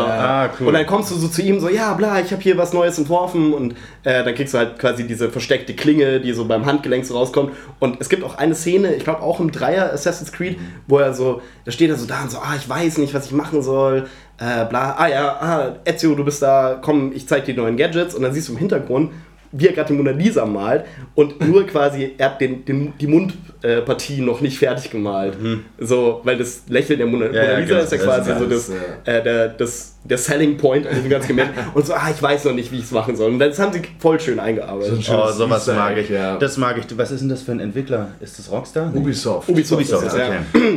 Ja. 0.09 0.44
Ah, 0.44 0.50
cool. 0.61 0.66
Und 0.68 0.75
dann 0.75 0.87
kommst 0.87 1.11
du 1.11 1.14
so 1.14 1.28
zu 1.28 1.40
ihm 1.40 1.61
so, 1.61 1.68
ja, 1.68 1.94
bla, 1.94 2.21
ich 2.21 2.32
habe 2.32 2.42
hier 2.42 2.59
was 2.59 2.73
Neues 2.73 2.99
entworfen 2.99 3.54
und 3.54 3.73
äh, 4.02 4.25
dann 4.25 4.35
kriegst 4.35 4.52
du 4.54 4.59
halt 4.59 4.78
quasi 4.78 5.06
diese 5.06 5.30
versteckte 5.30 5.75
Klinge, 5.75 6.21
die 6.21 6.32
so 6.32 6.44
beim 6.47 6.66
Handgelenk 6.66 7.04
so 7.06 7.14
rauskommt. 7.16 7.52
Und 7.78 8.00
es 8.00 8.09
gibt 8.09 8.25
auch 8.25 8.37
eine 8.37 8.54
Szene, 8.56 8.94
ich 8.94 9.04
glaube 9.04 9.23
auch 9.23 9.38
im 9.40 9.52
Dreier 9.52 9.92
Assassin's 9.92 10.32
Creed, 10.32 10.59
wo 10.88 10.99
er 10.99 11.14
so, 11.14 11.40
da 11.64 11.71
steht 11.71 11.88
er 11.90 11.97
so 11.97 12.06
da 12.06 12.23
und 12.23 12.30
so, 12.32 12.42
ah, 12.43 12.57
ich 12.57 12.69
weiß 12.69 12.99
nicht, 12.99 13.15
was 13.15 13.27
ich 13.27 13.33
machen 13.33 13.63
soll, 13.63 14.07
äh, 14.39 14.65
bla, 14.67 14.97
ah 14.99 15.09
ja, 15.09 15.29
ah, 15.41 15.77
Ezio, 15.85 16.15
du 16.15 16.25
bist 16.25 16.43
da, 16.43 16.79
komm, 16.83 17.13
ich 17.15 17.27
zeig 17.29 17.45
dir 17.45 17.55
die 17.55 17.61
neuen 17.61 17.77
Gadgets 17.77 18.15
und 18.15 18.23
dann 18.23 18.33
siehst 18.33 18.49
du 18.49 18.53
im 18.53 18.59
Hintergrund, 18.59 19.13
wie 19.53 19.67
er 19.67 19.73
gerade 19.75 19.89
die 19.89 19.95
Mona 19.95 20.11
Lisa 20.13 20.47
malt 20.47 20.85
und 21.15 21.47
nur 21.47 21.67
quasi, 21.67 22.13
er 22.17 22.31
hat 22.31 22.41
den, 22.41 22.65
den, 22.65 22.95
die 22.99 23.07
Mundpartie 23.07 24.23
noch 24.23 24.41
nicht 24.41 24.59
fertig 24.59 24.91
gemalt. 24.91 25.37
So, 25.79 26.21
weil 26.25 26.39
das 26.39 26.63
Lächeln 26.69 26.99
der 26.99 27.07
Mona, 27.07 27.27
Mhm. 27.27 27.35
Ja, 27.35 27.43
Mona 27.43 27.53
ja, 27.53 27.59
Lisa 27.59 27.69
genau, 27.75 27.85
ist 27.85 27.93
ja 27.93 27.99
quasi 27.99 28.33
so 28.39 28.47
das, 28.47 28.69
ja. 28.69 29.13
äh, 29.13 29.23
der, 29.23 29.49
das, 29.49 29.92
der 30.04 30.18
Selling 30.18 30.56
Point 30.56 30.87
an 30.87 30.94
diesem 30.97 31.11
ganzen 31.11 31.28
Gemälde. 31.28 31.52
Und 31.75 31.87
so, 31.87 31.94
ah, 31.94 32.11
ich 32.14 32.21
weiß 32.21 32.44
noch 32.47 32.52
nicht, 32.54 32.73
wie 32.73 32.78
ich 32.78 32.85
es 32.85 32.90
machen 32.90 33.14
soll. 33.16 33.30
Und 33.30 33.38
das 33.38 33.59
haben 33.59 33.73
sie 33.73 33.82
voll 34.00 34.18
schön 34.18 34.40
eingearbeitet. 34.40 35.04
So 35.04 35.12
ein 35.12 35.18
Oh, 35.21 35.30
sowas 35.30 35.61
Easter 35.68 35.75
mag 35.75 35.97
ich. 35.97 36.09
ja. 36.09 36.37
Das 36.38 36.56
mag 36.56 36.76
ich. 36.78 36.99
Was 36.99 37.11
ist 37.12 37.21
denn 37.21 37.28
das 37.28 37.42
für 37.42 37.52
ein 37.52 37.61
Entwickler? 37.61 38.09
Ist 38.21 38.38
das 38.38 38.50
Rockstar? 38.50 38.90
Nee. 38.92 38.99
Ubisoft. 39.00 39.49
Ubisoft, 39.49 39.80
Ubisoft, 39.80 40.06
ist 40.06 40.12
es, 40.14 40.18
ja. 40.18 40.30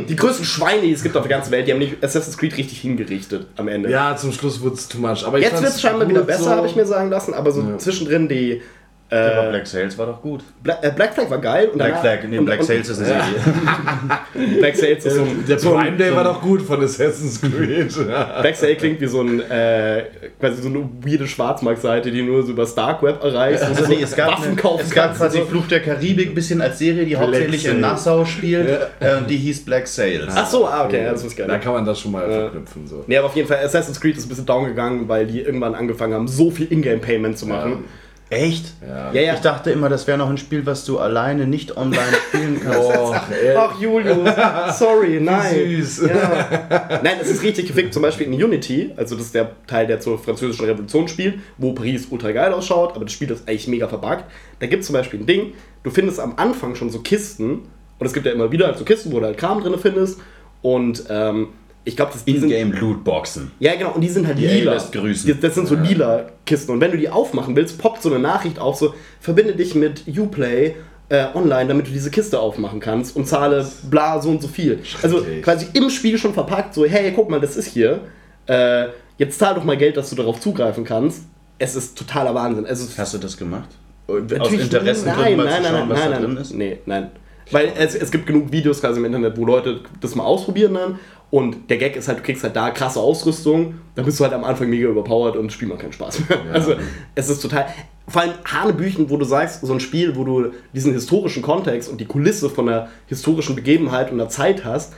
Die 0.08 0.16
größten 0.16 0.44
Schweine, 0.44 0.82
die 0.82 0.92
es 0.92 1.02
gibt 1.02 1.16
auf 1.16 1.22
der 1.26 1.36
ganzen 1.36 1.50
Welt, 1.50 1.66
die 1.66 1.72
haben 1.72 1.80
nicht 1.80 2.02
Assassin's 2.04 2.38
Creed 2.38 2.56
richtig 2.56 2.80
hingerichtet 2.80 3.46
am 3.56 3.66
Ende. 3.68 3.90
Ja, 3.90 4.16
zum 4.16 4.30
Schluss 4.32 4.60
wurde 4.62 4.76
es 4.76 4.86
too 4.88 4.98
much. 4.98 5.24
Aber 5.26 5.38
ich 5.38 5.44
Jetzt 5.44 5.60
wird 5.60 5.72
es 5.72 5.80
scheinbar 5.80 6.08
wieder 6.08 6.22
besser, 6.22 6.44
so. 6.44 6.50
habe 6.50 6.66
ich 6.68 6.76
mir 6.76 6.86
sagen 6.86 7.10
lassen, 7.10 7.34
aber 7.34 7.50
so 7.50 7.60
Ja. 7.62 7.78
zwischendrin 7.78 8.28
die. 8.28 8.62
Aber 9.08 9.46
Äh, 9.46 9.50
Black 9.50 9.66
Sails 9.68 9.96
war 9.98 10.06
doch 10.06 10.20
gut. 10.20 10.42
Black, 10.64 10.78
äh, 10.82 10.90
Black 10.90 11.14
Flag 11.14 11.30
war 11.30 11.38
geil. 11.38 11.68
Und 11.68 11.78
Black 11.78 12.00
Flag, 12.00 12.18
nee, 12.28 12.38
und, 12.38 12.44
Black 12.44 12.58
und, 12.58 12.66
Sails 12.66 12.88
ist 12.88 12.98
eine 12.98 13.06
Serie. 13.06 13.22
Black 14.58 14.74
Sails 14.76 15.04
ist 15.04 15.14
so 15.14 15.22
ein. 15.22 15.44
Der 15.48 15.58
so 15.60 15.74
ein- 15.76 15.84
Prime 15.84 15.96
Day 15.96 16.08
so 16.10 16.14
war 16.16 16.26
ein- 16.26 16.34
doch 16.34 16.40
gut 16.42 16.62
von 16.62 16.82
Assassin's 16.82 17.40
Creed. 17.40 17.94
Ja. 18.08 18.38
Black 18.40 18.56
Sail 18.56 18.74
klingt 18.76 19.00
wie 19.00 19.06
so 19.06 19.20
ein, 19.20 19.40
äh, 19.48 20.04
quasi 20.40 20.60
so 20.62 20.68
eine 20.68 20.88
weirde 21.04 21.26
Schwarzmarktseite, 21.28 22.10
die 22.10 22.22
nur 22.22 22.42
so 22.42 22.50
über 22.50 22.66
Dark 22.66 23.02
Web 23.02 23.22
erreicht. 23.22 23.62
Also 23.62 23.84
so 23.84 23.88
nee, 23.90 24.02
es 24.02 24.16
gab, 24.16 24.32
Waffen 24.32 24.46
eine, 24.52 24.56
kaufen 24.56 24.82
es 24.84 24.90
gab 24.90 25.16
quasi 25.16 25.38
so. 25.38 25.44
Fluch 25.46 25.68
der 25.68 25.80
Karibik, 25.80 26.34
bisschen 26.34 26.60
als 26.60 26.78
Serie, 26.80 27.04
die 27.04 27.16
hauptsächlich 27.16 27.64
in 27.64 27.70
Sails. 27.72 27.80
Nassau 27.82 28.24
spielt. 28.24 28.68
Äh, 28.98 29.18
und 29.18 29.30
die 29.30 29.36
hieß 29.36 29.64
Black 29.64 29.86
Sails. 29.86 30.32
Ach 30.34 30.46
so, 30.48 30.66
ah, 30.66 30.84
okay, 30.84 31.04
ja, 31.04 31.12
das 31.12 31.22
ist 31.24 31.36
geil. 31.36 31.46
Da 31.46 31.58
kann 31.58 31.72
man 31.74 31.84
das 31.84 32.00
schon 32.00 32.10
mal 32.12 32.28
Ja. 32.28 32.38
verknüpfen. 32.40 32.86
So. 32.88 33.04
Nee, 33.06 33.16
aber 33.18 33.28
auf 33.28 33.36
jeden 33.36 33.46
Fall, 33.46 33.58
Assassin's 33.64 34.00
Creed 34.00 34.16
ist 34.16 34.26
ein 34.26 34.28
bisschen 34.30 34.46
down 34.46 34.64
gegangen, 34.66 35.08
weil 35.08 35.26
die 35.26 35.40
irgendwann 35.42 35.76
angefangen 35.76 36.12
haben, 36.14 36.26
so 36.28 36.50
viel 36.50 36.66
Ingame-Payment 36.72 37.38
zu 37.38 37.46
machen. 37.46 37.84
Echt? 38.28 38.72
Ja. 38.84 39.12
Ja, 39.12 39.20
ja. 39.20 39.34
Ich 39.34 39.40
dachte 39.40 39.70
immer, 39.70 39.88
das 39.88 40.06
wäre 40.08 40.18
noch 40.18 40.28
ein 40.28 40.36
Spiel, 40.36 40.66
was 40.66 40.84
du 40.84 40.98
alleine 40.98 41.46
nicht 41.46 41.76
online 41.76 42.02
spielen 42.28 42.60
kannst. 42.64 42.80
Oh, 42.80 43.14
ey. 43.30 43.54
Ach, 43.56 43.80
Julius, 43.80 44.28
sorry, 44.76 45.20
nein. 45.20 45.54
süß. 45.54 46.08
Ja. 46.08 47.00
Nein, 47.04 47.18
es 47.22 47.30
ist 47.30 47.42
richtig 47.44 47.68
gefickt. 47.68 47.94
Zum 47.94 48.02
Beispiel 48.02 48.26
in 48.26 48.42
Unity, 48.42 48.92
also 48.96 49.14
das 49.14 49.26
ist 49.26 49.34
der 49.36 49.52
Teil, 49.68 49.86
der 49.86 50.00
zur 50.00 50.18
französischen 50.18 50.64
Revolution 50.64 51.06
spielt, 51.06 51.38
wo 51.56 51.72
Paris 51.72 52.08
ultra 52.10 52.32
geil 52.32 52.52
ausschaut, 52.52 52.96
aber 52.96 53.04
das 53.04 53.12
Spiel 53.12 53.30
ist 53.30 53.48
eigentlich 53.48 53.68
mega 53.68 53.86
verbuggt. 53.86 54.24
Da 54.58 54.66
gibt 54.66 54.80
es 54.80 54.86
zum 54.88 54.94
Beispiel 54.94 55.20
ein 55.20 55.26
Ding, 55.26 55.52
du 55.84 55.90
findest 55.90 56.18
am 56.18 56.34
Anfang 56.36 56.74
schon 56.74 56.90
so 56.90 56.98
Kisten, 57.00 57.68
und 57.98 58.06
es 58.06 58.12
gibt 58.12 58.26
ja 58.26 58.32
immer 58.32 58.50
wieder 58.50 58.66
halt 58.66 58.76
so 58.76 58.84
Kisten, 58.84 59.12
wo 59.12 59.20
du 59.20 59.26
halt 59.26 59.38
Kram 59.38 59.62
drin 59.62 59.78
findest, 59.80 60.18
und 60.62 61.04
ähm, 61.08 61.50
ich 61.86 61.96
glaube, 61.96 62.12
das 62.12 62.24
die 62.24 62.32
sind- 62.38 62.50
In-Game-Lootboxen. 62.50 63.52
Ja, 63.60 63.74
genau, 63.76 63.92
und 63.92 64.00
die 64.02 64.08
sind 64.08 64.26
halt 64.26 64.36
Die 64.38 64.46
lila. 64.46 64.74
lässt 64.74 64.92
grüßen. 64.92 65.26
Die- 65.32 65.40
Das 65.40 65.54
sind 65.54 65.66
so 65.68 65.74
lila 65.76 66.26
Kisten. 66.44 66.72
Und 66.72 66.80
wenn 66.82 66.90
du 66.90 66.98
die 66.98 67.08
aufmachen 67.08 67.56
willst, 67.56 67.78
poppt 67.78 68.02
so 68.02 68.10
eine 68.10 68.18
Nachricht 68.18 68.58
auf, 68.58 68.76
so, 68.76 68.92
verbinde 69.20 69.54
dich 69.54 69.74
mit 69.74 70.02
Uplay 70.18 70.74
äh, 71.08 71.26
online, 71.34 71.68
damit 71.68 71.86
du 71.86 71.92
diese 71.92 72.10
Kiste 72.10 72.38
aufmachen 72.40 72.80
kannst 72.80 73.14
und 73.14 73.26
zahle 73.28 73.64
bla 73.88 74.20
so 74.20 74.28
und 74.30 74.42
so 74.42 74.48
viel. 74.48 74.80
Also 75.02 75.24
quasi 75.42 75.66
im 75.72 75.88
Spiel 75.88 76.18
schon 76.18 76.34
verpackt, 76.34 76.74
so, 76.74 76.84
hey, 76.84 77.12
guck 77.14 77.30
mal, 77.30 77.40
das 77.40 77.56
ist 77.56 77.68
hier. 77.68 78.00
Äh, 78.46 78.86
jetzt 79.16 79.38
zahl 79.38 79.54
doch 79.54 79.62
mal 79.64 79.76
Geld, 79.76 79.96
dass 79.96 80.10
du 80.10 80.16
darauf 80.16 80.40
zugreifen 80.40 80.82
kannst. 80.84 81.22
Es 81.58 81.76
ist 81.76 81.96
totaler 81.96 82.34
Wahnsinn. 82.34 82.66
Also, 82.66 82.86
Hast 82.98 83.14
du 83.14 83.18
das 83.18 83.36
gemacht? 83.36 83.68
Natürlich- 84.08 84.62
Interessengründen 84.62 85.22
nein, 85.22 85.36
mal 85.36 85.44
nein, 85.44 85.54
zu 85.56 85.62
nein, 85.62 85.72
schauen, 85.80 85.88
was 85.88 85.98
nein, 86.00 86.10
da 86.10 86.16
nein, 86.18 86.24
drin 86.28 86.36
ist? 86.38 86.54
Nee, 86.54 86.78
nein. 86.86 87.10
Weil 87.52 87.72
es, 87.78 87.94
es 87.94 88.10
gibt 88.10 88.26
genug 88.26 88.50
Videos 88.50 88.80
quasi 88.80 88.98
im 88.98 89.04
Internet, 89.04 89.36
wo 89.38 89.44
Leute 89.44 89.80
das 90.00 90.16
mal 90.16 90.24
ausprobieren 90.24 90.74
dann. 90.74 90.98
Und 91.36 91.68
der 91.68 91.76
Gag 91.76 91.96
ist 91.96 92.08
halt, 92.08 92.20
du 92.20 92.22
kriegst 92.22 92.42
halt 92.44 92.56
da 92.56 92.70
krasse 92.70 92.98
Ausrüstung, 92.98 93.74
dann 93.94 94.06
bist 94.06 94.18
du 94.18 94.24
halt 94.24 94.32
am 94.32 94.42
Anfang 94.42 94.70
mega 94.70 94.88
überpowered 94.88 95.36
und 95.36 95.48
das 95.48 95.52
Spiel 95.52 95.68
macht 95.68 95.80
keinen 95.80 95.92
Spaß 95.92 96.20
mehr. 96.26 96.38
Also 96.50 96.76
es 97.14 97.28
ist 97.28 97.42
total. 97.42 97.66
Vor 98.08 98.22
allem 98.22 98.32
Hanebüchen, 98.46 99.10
wo 99.10 99.18
du 99.18 99.26
sagst, 99.26 99.60
so 99.60 99.70
ein 99.70 99.80
Spiel, 99.80 100.16
wo 100.16 100.24
du 100.24 100.52
diesen 100.72 100.94
historischen 100.94 101.42
Kontext 101.42 101.90
und 101.90 102.00
die 102.00 102.06
Kulisse 102.06 102.48
von 102.48 102.70
einer 102.70 102.88
historischen 103.06 103.54
Begebenheit 103.54 104.10
und 104.10 104.18
einer 104.18 104.30
Zeit 104.30 104.64
hast, 104.64 104.94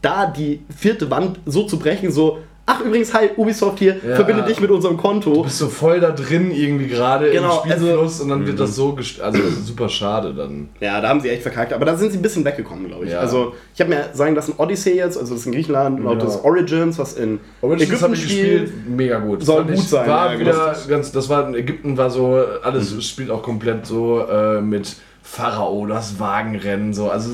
da 0.00 0.26
die 0.26 0.60
vierte 0.72 1.10
Wand 1.10 1.40
so 1.44 1.64
zu 1.64 1.76
brechen, 1.76 2.12
so, 2.12 2.38
ach 2.72 2.80
übrigens, 2.84 3.12
hi, 3.12 3.30
Ubisoft 3.36 3.78
hier, 3.80 3.96
Ja. 4.06 4.14
verbinde 4.16 4.42
dich 4.44 4.60
mit 4.60 4.70
unserem 4.70 4.96
Konto. 4.96 5.32
Du 5.34 5.42
bist 5.42 5.58
so 5.58 5.68
voll 5.68 5.98
da 6.00 6.10
drin 6.10 6.50
irgendwie 6.52 6.86
gerade 6.86 7.30
Genau, 7.30 7.62
im 7.64 7.70
Spielfluss 7.72 8.20
und 8.20 8.28
dann 8.28 8.46
wird 8.46 8.60
das 8.60 8.76
so 8.76 8.92
gest 8.94 9.20
also 9.20 9.38
das 9.38 9.48
ist 9.54 9.66
super 9.66 9.88
schade 9.88 10.32
dann. 10.34 10.68
Ja, 10.80 11.00
da 11.00 11.08
haben 11.08 11.20
sie 11.20 11.28
echt 11.30 11.42
verkackt, 11.42 11.72
aber 11.72 11.84
da 11.84 11.96
sind 11.96 12.12
sie 12.12 12.18
ein 12.18 12.22
bisschen 12.22 12.44
weggekommen, 12.44 12.86
glaube 12.88 13.06
ich. 13.06 13.12
Ja. 13.12 13.18
Also, 13.20 13.54
ich 13.74 13.80
habe 13.80 13.90
mir 13.90 14.04
sagen 14.12 14.34
lassen, 14.34 14.54
Odyssey 14.56 14.94
jetzt, 14.96 15.18
also 15.18 15.32
das 15.32 15.40
ist 15.40 15.46
in 15.46 15.52
Griechenland, 15.52 16.00
Ja. 16.04 16.14
das 16.14 16.44
Origins, 16.44 16.98
was 16.98 17.14
in 17.14 17.40
Origins 17.60 17.90
Ägypten 17.90 18.12
ich 18.12 18.22
spielt. 18.22 18.60
gespielt, 18.62 18.88
mega 18.88 19.18
gut. 19.18 19.44
Soll 19.44 19.64
gut 19.64 19.78
sein, 19.78 20.08
War 20.08 20.32
ja, 20.34 20.38
wieder 20.40 20.52
genau. 20.52 20.64
Mhm. 20.84 20.88
ganz, 20.88 21.12
das 21.12 21.28
war 21.28 21.48
in 21.48 21.54
Ägypten 21.54 21.96
war 21.96 22.10
so 22.10 22.42
alles 22.62 23.04
spielt 23.04 23.30
auch 23.30 23.42
komplett 23.42 23.86
so 23.86 24.20
äh, 24.26 24.60
mit 24.60 24.96
Pharao, 25.22 25.86
das 25.86 26.18
Wagenrennen 26.18 26.92
so. 26.94 27.10
Also 27.10 27.30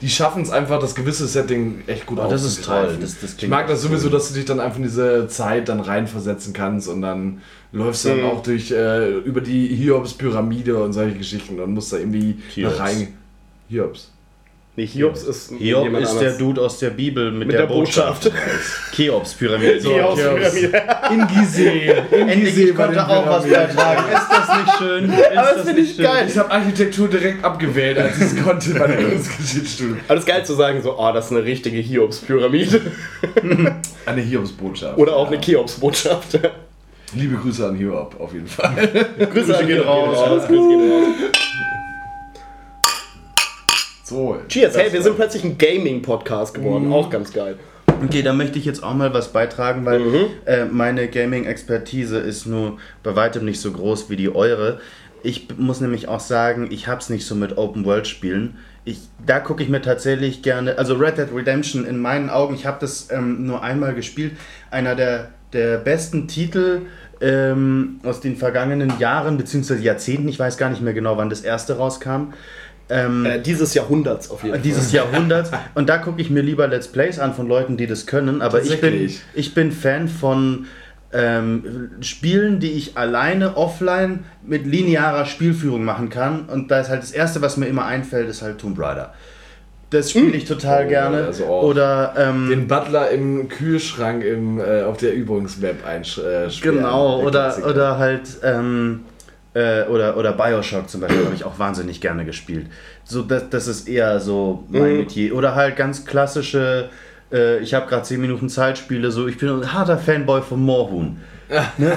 die 0.00 0.08
schaffen 0.08 0.42
es 0.42 0.50
einfach, 0.50 0.78
das 0.80 0.94
gewisse 0.94 1.26
Setting 1.26 1.82
echt 1.86 2.06
gut 2.06 2.18
Oh, 2.20 2.28
das 2.30 2.44
ist 2.44 2.58
aufzugreifen. 2.58 2.88
toll. 2.94 2.98
Das- 3.00 3.20
das 3.20 3.34
ich 3.42 3.48
mag 3.48 3.66
das 3.66 3.82
sowieso, 3.82 4.06
cool. 4.06 4.12
dass 4.12 4.28
du 4.28 4.34
dich 4.34 4.44
dann 4.44 4.60
einfach 4.60 4.76
in 4.76 4.84
diese 4.84 5.26
Zeit 5.28 5.68
dann 5.68 5.80
reinversetzen 5.80 6.52
kannst 6.52 6.88
und 6.88 7.02
dann 7.02 7.40
läufst 7.72 8.04
du 8.04 8.10
dann 8.10 8.18
Mhm. 8.20 8.24
auch 8.26 8.42
durch 8.42 8.70
äh, 8.70 9.10
über 9.18 9.40
die 9.40 9.66
Hiobs 9.74 10.14
Pyramide 10.14 10.76
und 10.82 10.92
solche 10.92 11.16
Geschichten 11.18 11.58
und 11.60 11.74
musst 11.74 11.92
da 11.92 11.96
irgendwie 11.98 12.38
Hiobs. 12.54 12.78
rein. 12.78 13.08
Hiobs. 13.68 14.12
Nee, 14.78 14.86
Hiobs 14.86 15.24
ist 15.24 15.50
Hiob 15.58 15.82
jemand 15.82 16.04
ist 16.04 16.10
anders. 16.10 16.22
der 16.22 16.38
Dude 16.38 16.60
aus 16.60 16.78
der 16.78 16.90
Bibel 16.90 17.32
mit, 17.32 17.48
mit 17.48 17.58
der, 17.58 17.66
Botschaft. 17.66 18.30
Cheops-Pyramide. 18.94 19.80
So, 19.80 19.90
Hiobs 19.90 20.20
Hiobs. 20.20 20.52
Pyramide. 20.52 20.82
In 21.10 21.26
Gizeh. 21.26 21.88
In 22.12 22.28
Endlich, 22.28 22.54
Gizeh 22.54 22.68
ich 22.68 22.74
konnte 22.76 23.08
auch 23.08 23.26
was 23.26 23.42
beitragen. 23.42 24.04
Ist 24.12 24.28
das 24.30 24.56
nicht 24.56 24.78
schön? 24.78 25.12
Ist 25.12 25.36
Aber 25.36 25.52
das 25.52 25.62
finde 25.64 25.80
nicht 25.80 25.90
ich 25.90 25.96
schön? 25.96 26.04
geil. 26.04 26.26
Ich 26.28 26.38
habe 26.38 26.50
Architektur 26.52 27.08
direkt 27.08 27.44
abgewählt, 27.44 27.98
als 27.98 28.18
ich 28.18 28.22
es 28.22 28.44
konnte 28.44 28.70
bei 28.74 28.86
der 28.86 29.02
Kunstgeschichtsschule. 29.02 29.96
Aber 30.06 30.14
das 30.14 30.24
ist 30.24 30.28
geil 30.28 30.46
zu 30.46 30.54
sagen, 30.54 30.80
so, 30.80 30.96
oh, 30.96 31.12
das 31.12 31.24
ist 31.24 31.32
eine 31.32 31.42
richtige 31.42 31.78
Hiobs-Pyramide. 31.78 32.80
Eine 34.06 34.20
Hiobsbotschaft. 34.20 34.96
Oder 34.96 35.16
auch 35.16 35.26
eine 35.26 35.40
Cheops-Botschaft. 35.40 36.38
Liebe 37.14 37.34
Grüße 37.34 37.66
an 37.66 37.74
Hip-Hop, 37.74 38.20
auf 38.20 38.32
jeden 38.32 38.46
Fall. 38.46 38.76
Grüße 39.32 39.54
gehen 39.54 39.66
gehen 39.66 39.80
raus. 39.80 40.46
Grüße 40.46 40.68
gehen 40.68 40.92
raus. 40.92 41.38
So. 44.08 44.38
Cheers, 44.48 44.74
hey, 44.74 44.90
wir 44.90 45.02
sind 45.02 45.16
plötzlich 45.16 45.44
ein 45.44 45.58
Gaming-Podcast 45.58 46.54
geworden. 46.54 46.90
Auch 46.90 47.10
ganz 47.10 47.30
geil. 47.30 47.58
Okay, 48.02 48.22
da 48.22 48.32
möchte 48.32 48.58
ich 48.58 48.64
jetzt 48.64 48.82
auch 48.82 48.94
mal 48.94 49.12
was 49.12 49.34
beitragen, 49.34 49.84
weil 49.84 50.00
Mhm. 50.00 50.26
äh, 50.46 50.64
meine 50.64 51.08
Gaming-Expertise 51.08 52.16
ist 52.16 52.46
nur 52.46 52.78
bei 53.02 53.14
weitem 53.16 53.44
nicht 53.44 53.60
so 53.60 53.70
groß 53.70 54.08
wie 54.08 54.16
die 54.16 54.34
eure. 54.34 54.80
Ich 55.22 55.48
muss 55.58 55.82
nämlich 55.82 56.08
auch 56.08 56.20
sagen, 56.20 56.68
ich 56.70 56.88
hab's 56.88 57.10
nicht 57.10 57.26
so 57.26 57.34
mit 57.34 57.58
Open-World-Spielen. 57.58 58.56
Ich, 58.86 59.00
da 59.26 59.40
gucke 59.40 59.62
ich 59.62 59.68
mir 59.68 59.82
tatsächlich 59.82 60.40
gerne, 60.40 60.78
also 60.78 60.94
Red 60.94 61.18
Dead 61.18 61.28
Redemption 61.34 61.84
in 61.84 62.00
meinen 62.00 62.30
Augen, 62.30 62.54
ich 62.54 62.64
habe 62.64 62.78
das 62.80 63.10
ähm, 63.10 63.44
nur 63.46 63.62
einmal 63.62 63.94
gespielt, 63.94 64.32
einer 64.70 64.94
der, 64.94 65.28
der 65.52 65.76
besten 65.76 66.28
Titel 66.28 66.82
ähm, 67.20 68.00
aus 68.04 68.20
den 68.20 68.36
vergangenen 68.36 68.98
Jahren 68.98 69.36
bzw. 69.36 69.74
Jahrzehnten, 69.82 70.28
ich 70.28 70.38
weiß 70.38 70.56
gar 70.56 70.70
nicht 70.70 70.80
mehr 70.80 70.94
genau, 70.94 71.18
wann 71.18 71.28
das 71.28 71.42
erste 71.42 71.76
rauskam. 71.76 72.32
Ähm, 72.90 73.26
Äh, 73.26 73.40
dieses 73.40 73.74
Jahrhunderts 73.74 74.30
auf 74.30 74.42
jeden 74.42 74.54
Fall. 74.54 74.62
dieses 74.62 74.92
Jahrhunderts. 74.92 75.50
Und 75.74 75.88
da 75.88 75.98
gucke 75.98 76.20
ich 76.22 76.30
mir 76.30 76.42
lieber 76.42 76.66
Let's 76.68 76.88
Plays 76.88 77.18
an 77.18 77.34
von 77.34 77.46
Leuten, 77.48 77.76
die 77.76 77.86
das 77.86 78.06
können. 78.06 78.40
Aber 78.42 78.62
ich 78.62 78.80
bin, 78.80 79.10
ich 79.34 79.54
bin 79.54 79.72
Fan 79.72 80.08
von 80.08 80.66
ähm, 81.12 81.90
Spielen, 82.00 82.60
die 82.60 82.72
ich 82.72 82.96
alleine 82.98 83.56
offline 83.56 84.24
mit 84.46 84.66
linearer 84.66 85.24
Spielführung 85.26 85.84
machen 85.84 86.10
kann. 86.10 86.46
Und 86.46 86.70
da 86.70 86.80
ist 86.80 86.88
halt 86.90 87.02
das 87.02 87.12
Erste, 87.12 87.40
was 87.42 87.56
mir 87.56 87.66
immer 87.66 87.84
einfällt, 87.86 88.28
ist 88.28 88.42
halt 88.42 88.58
Tomb 88.58 88.78
Raider. 88.78 89.12
Das 89.90 90.10
spiele 90.10 90.36
ich 90.36 90.44
total 90.44 90.84
Oh, 90.84 90.88
gerne. 90.90 91.24
also 91.24 91.44
Oder 91.46 92.12
ähm, 92.18 92.48
Den 92.50 92.68
Butler 92.68 93.08
im 93.10 93.48
Kühlschrank 93.48 94.22
im, 94.22 94.60
äh, 94.60 94.82
auf 94.82 94.98
der 94.98 95.14
Übungsmap 95.14 95.76
einsperren. 95.86 96.50
Genau, 96.60 97.18
Der 97.18 97.26
oder, 97.26 97.56
oder 97.66 97.98
halt, 97.98 98.28
ähm, 98.42 99.00
äh, 99.58 99.84
oder, 99.88 100.16
oder 100.16 100.32
Bioshock 100.32 100.88
zum 100.88 101.00
Beispiel 101.00 101.24
habe 101.24 101.34
ich 101.34 101.44
auch 101.44 101.58
wahnsinnig 101.58 102.00
gerne 102.00 102.24
gespielt. 102.24 102.66
So, 103.04 103.22
das, 103.22 103.48
das 103.50 103.66
ist 103.66 103.88
eher 103.88 104.20
so 104.20 104.64
mein 104.68 104.92
Mhm. 104.92 104.96
Metier. 104.98 105.34
Oder 105.34 105.54
halt 105.54 105.76
ganz 105.76 106.04
klassische, 106.04 106.90
äh, 107.32 107.58
ich 107.58 107.74
habe 107.74 107.86
gerade 107.88 108.02
10 108.02 108.20
Minuten 108.20 108.48
Zeit, 108.48 108.78
Spiele, 108.78 109.10
so, 109.10 109.26
ich 109.26 109.38
bin 109.38 109.48
ein 109.48 109.72
harter 109.72 109.98
Fanboy 109.98 110.42
von 110.42 110.60
Moorhuhn. 110.60 111.16
Ne? 111.78 111.96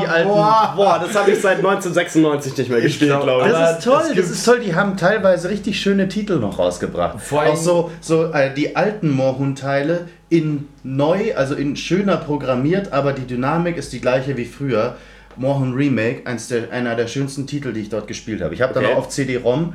die 0.00 0.06
alten. 0.06 0.28
Boah, 0.28 1.00
das 1.04 1.12
habe 1.16 1.32
ich 1.32 1.40
seit 1.40 1.56
1996 1.58 2.56
nicht 2.56 2.70
mehr 2.70 2.80
gespielt, 2.80 3.10
glaub- 3.10 3.24
glaube 3.24 3.40
ich. 3.48 3.54
aber 3.54 3.58
Das 3.64 3.78
ist 3.78 3.84
toll, 3.84 3.98
das 4.06 4.12
gibt- 4.12 4.28
ist 4.30 4.44
toll. 4.44 4.60
Die 4.64 4.74
haben 4.76 4.96
teilweise 4.96 5.50
richtig 5.50 5.80
schöne 5.80 6.06
Titel 6.08 6.36
noch 6.38 6.58
rausgebracht. 6.58 7.20
Vor 7.20 7.40
allem- 7.40 7.52
auch 7.52 7.56
so, 7.56 7.90
so 8.00 8.32
äh, 8.32 8.54
die 8.54 8.76
alten 8.76 9.10
Moorhuhn-Teile 9.10 10.06
in 10.28 10.68
neu, 10.84 11.34
also 11.34 11.56
in 11.56 11.74
schöner 11.76 12.16
programmiert, 12.18 12.92
aber 12.92 13.12
die 13.12 13.26
Dynamik 13.26 13.76
ist 13.76 13.92
die 13.92 14.00
gleiche 14.00 14.36
wie 14.36 14.44
früher. 14.44 14.94
Moorhuhn 15.36 15.74
Remake, 15.74 16.26
eins 16.26 16.48
der, 16.48 16.70
einer 16.72 16.94
der 16.96 17.06
schönsten 17.06 17.46
Titel, 17.46 17.72
die 17.72 17.80
ich 17.80 17.88
dort 17.88 18.06
gespielt 18.06 18.42
habe. 18.42 18.54
Ich 18.54 18.62
habe 18.62 18.74
dann 18.74 18.84
Okay. 18.84 18.94
auch 18.94 18.98
auf 18.98 19.08
CD-ROM 19.08 19.74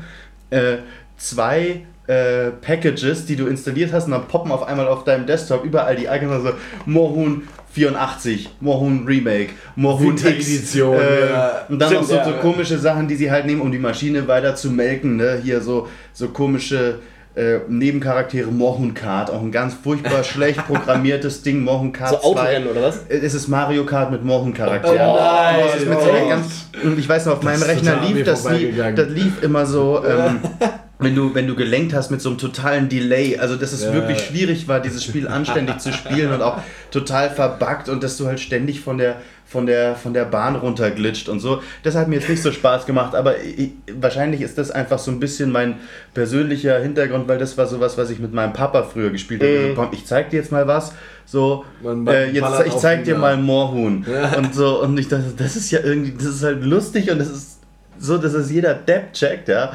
äh, 0.49 0.77
zwei 1.17 1.81
äh, 2.07 2.51
Packages, 2.61 3.25
die 3.25 3.35
du 3.35 3.47
installiert 3.47 3.91
hast, 3.91 4.05
und 4.05 4.11
dann 4.11 4.27
poppen 4.27 4.51
auf 4.51 4.63
einmal 4.67 4.87
auf 4.87 5.03
deinem 5.05 5.25
Desktop 5.25 5.63
überall 5.63 5.95
die 5.95 6.05
Icons, 6.05 6.31
also 6.31 6.51
Moorhuhn 6.85 7.47
84, 7.71 8.49
Moorhuhn 8.61 9.05
Remake, 9.05 9.49
Moorhuhn 9.75 10.13
X, 10.13 10.23
Winter-Edition, 10.23 10.95
äh, 10.97 11.29
ja. 11.29 11.65
und 11.67 11.79
dann 11.79 11.93
noch 11.93 12.03
Stimmt, 12.03 12.07
so, 12.07 12.15
ja, 12.15 12.23
so 12.25 12.31
ja. 12.31 12.37
komische 12.37 12.77
Sachen, 12.77 13.07
die 13.07 13.15
sie 13.15 13.31
halt 13.31 13.45
nehmen, 13.45 13.61
um 13.61 13.71
die 13.71 13.79
Maschine 13.79 14.27
weiter 14.27 14.55
zu 14.55 14.69
melken. 14.71 15.17
Ne? 15.17 15.41
Hier 15.43 15.61
so, 15.61 15.87
so 16.13 16.29
komische 16.29 16.99
äh, 17.35 17.59
Nebencharaktere, 17.67 18.49
Mohun 18.49 18.93
Kart, 18.93 19.29
auch 19.29 19.41
ein 19.41 19.51
ganz 19.51 19.73
furchtbar 19.73 20.23
schlecht 20.25 20.65
programmiertes 20.65 21.41
Ding, 21.41 21.63
Mohun 21.63 21.91
Kart 21.91 22.11
So 22.11 22.17
2. 22.17 22.39
Autorennen 22.39 22.69
oder 22.69 22.83
was? 22.83 22.99
Es 23.09 23.33
ist 23.33 23.47
Mario 23.47 23.85
Kart 23.85 24.11
mit 24.11 24.23
Mohun 24.23 24.53
Charakteren. 24.53 24.97
Oh 24.97 25.17
nein, 25.19 25.55
das 25.65 25.81
ist 25.81 25.89
mit 25.89 26.01
so 26.01 26.09
einer 26.09 26.25
oh. 26.25 26.29
ganz, 26.29 26.69
und 26.83 26.97
ich 26.99 27.09
weiß 27.09 27.25
noch, 27.25 27.33
auf 27.33 27.43
meinem 27.43 27.61
ist 27.61 27.67
Rechner 27.67 27.99
lief 28.07 28.23
das, 28.23 28.49
lief, 28.49 28.75
das 28.95 29.09
lief 29.09 29.43
immer 29.43 29.65
so, 29.65 30.03
ähm, 30.05 30.39
wenn 30.99 31.13
du, 31.13 31.35
wenn 31.35 31.45
du 31.47 31.55
gelenkt 31.55 31.93
hast 31.93 32.09
mit 32.09 32.21
so 32.21 32.29
einem 32.29 32.37
totalen 32.37 32.87
Delay. 32.89 33.37
Also, 33.37 33.55
dass 33.55 33.73
es 33.73 33.83
Ja. 33.83 33.93
wirklich 33.93 34.21
schwierig 34.21 34.67
war, 34.67 34.79
dieses 34.79 35.03
Spiel 35.03 35.27
anständig 35.27 35.79
zu 35.79 35.91
spielen 35.91 36.31
und 36.31 36.41
auch 36.41 36.59
total 36.91 37.29
verbuggt 37.29 37.89
und 37.89 38.01
dass 38.03 38.17
du 38.17 38.27
halt 38.27 38.39
ständig 38.39 38.79
von 38.79 38.97
der, 38.97 39.17
von 39.45 39.65
der, 39.65 39.95
von 39.95 40.13
der 40.13 40.25
Bahn 40.25 40.55
runterglitscht 40.55 41.29
und 41.29 41.39
so. 41.39 41.61
Das 41.83 41.95
hat 41.95 42.07
mir 42.07 42.15
jetzt 42.15 42.29
nicht 42.29 42.41
so 42.41 42.51
Spaß 42.51 42.85
gemacht, 42.85 43.13
aber 43.15 43.41
ich, 43.41 43.71
wahrscheinlich 43.99 44.41
ist 44.41 44.57
das 44.57 44.71
einfach 44.71 44.99
so 44.99 45.11
ein 45.11 45.19
bisschen 45.19 45.51
mein 45.51 45.75
persönlicher 46.13 46.79
Hintergrund, 46.79 47.27
weil 47.27 47.37
das 47.37 47.57
war 47.57 47.67
sowas, 47.67 47.97
was 47.97 48.09
ich 48.09 48.19
mit 48.19 48.33
meinem 48.33 48.53
Papa 48.53 48.83
früher 48.83 49.11
gespielt 49.11 49.43
habe. 49.43 49.69
So, 49.69 49.75
komm, 49.75 49.89
ich 49.91 50.05
zeig 50.05 50.31
dir 50.31 50.37
jetzt 50.37 50.51
mal 50.51 50.67
was. 50.67 50.93
So, 51.25 51.63
Man 51.81 52.05
äh, 52.07 52.31
jetzt, 52.31 52.65
ich 52.65 52.75
zeig 52.75 53.03
dir 53.03 53.17
mal 53.17 53.37
Moorhuhn. 53.37 54.05
Ja. 54.11 54.37
Und 54.37 54.53
so, 54.53 54.81
und 54.81 54.97
ich 54.99 55.07
dachte, 55.07 55.33
das 55.37 55.55
ist 55.55 55.71
ja 55.71 55.79
irgendwie, 55.81 56.13
das 56.17 56.25
ist 56.25 56.43
halt 56.43 56.63
lustig 56.63 57.11
und 57.11 57.19
das 57.19 57.29
ist 57.29 57.59
so, 57.99 58.17
dass 58.17 58.33
es 58.33 58.51
jeder 58.51 58.73
Depp 58.73 59.13
checkt, 59.13 59.47
ja. 59.47 59.73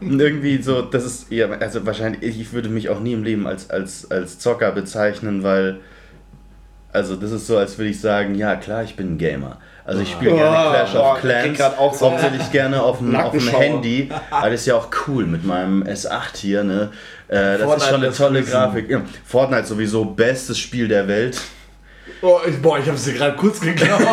Und 0.00 0.20
irgendwie 0.20 0.62
so, 0.62 0.82
das 0.82 1.04
ist 1.04 1.30
ja, 1.30 1.48
also 1.48 1.84
wahrscheinlich, 1.84 2.22
ich 2.22 2.52
würde 2.52 2.68
mich 2.68 2.88
auch 2.88 3.00
nie 3.00 3.14
im 3.14 3.24
Leben 3.24 3.46
als, 3.46 3.68
als, 3.68 4.10
als 4.10 4.38
Zocker 4.38 4.70
bezeichnen, 4.70 5.42
weil, 5.42 5.80
also 6.92 7.16
das 7.16 7.32
ist 7.32 7.46
so, 7.46 7.56
als 7.56 7.78
würde 7.78 7.90
ich 7.90 8.00
sagen, 8.00 8.34
ja 8.34 8.56
klar, 8.56 8.82
ich 8.82 8.96
bin 8.96 9.14
ein 9.14 9.18
Gamer. 9.18 9.58
Also 9.84 10.02
ich 10.02 10.12
spiele 10.12 10.34
gerne 10.34 10.56
Oh, 10.56 10.70
Clash 10.70 10.92
boah, 10.92 11.12
of 11.12 11.20
Clans, 11.20 11.60
auch 11.60 11.94
so 11.94 12.10
hauptsächlich 12.10 12.50
gerne 12.52 12.82
auf 12.82 12.98
dem, 12.98 13.16
auf 13.16 13.32
dem. 13.32 13.48
Handy. 13.48 14.10
Aber 14.30 14.50
das 14.50 14.60
ist 14.60 14.66
ja 14.66 14.76
auch 14.76 14.88
cool 15.06 15.26
mit 15.26 15.44
meinem 15.44 15.82
S8 15.82 16.36
hier, 16.36 16.62
ne? 16.62 16.90
Äh, 17.28 17.34
das 17.34 17.60
ist 17.60 17.64
Fortnite 17.64 17.90
schon 17.90 18.04
eine 18.04 18.12
tolle. 18.12 18.42
Grafik. 18.42 18.90
Ja, 18.90 19.02
Fortnite 19.24 19.66
sowieso 19.66 20.04
bestes 20.04 20.58
Spiel 20.58 20.86
der 20.86 21.08
Welt. 21.08 21.40
Oh, 22.24 22.38
ich, 22.48 22.56
boah, 22.62 22.78
ich 22.78 22.88
hab's 22.88 23.04
dir 23.04 23.14
gerade 23.14 23.36
kurz 23.36 23.58
geklaut. 23.60 24.00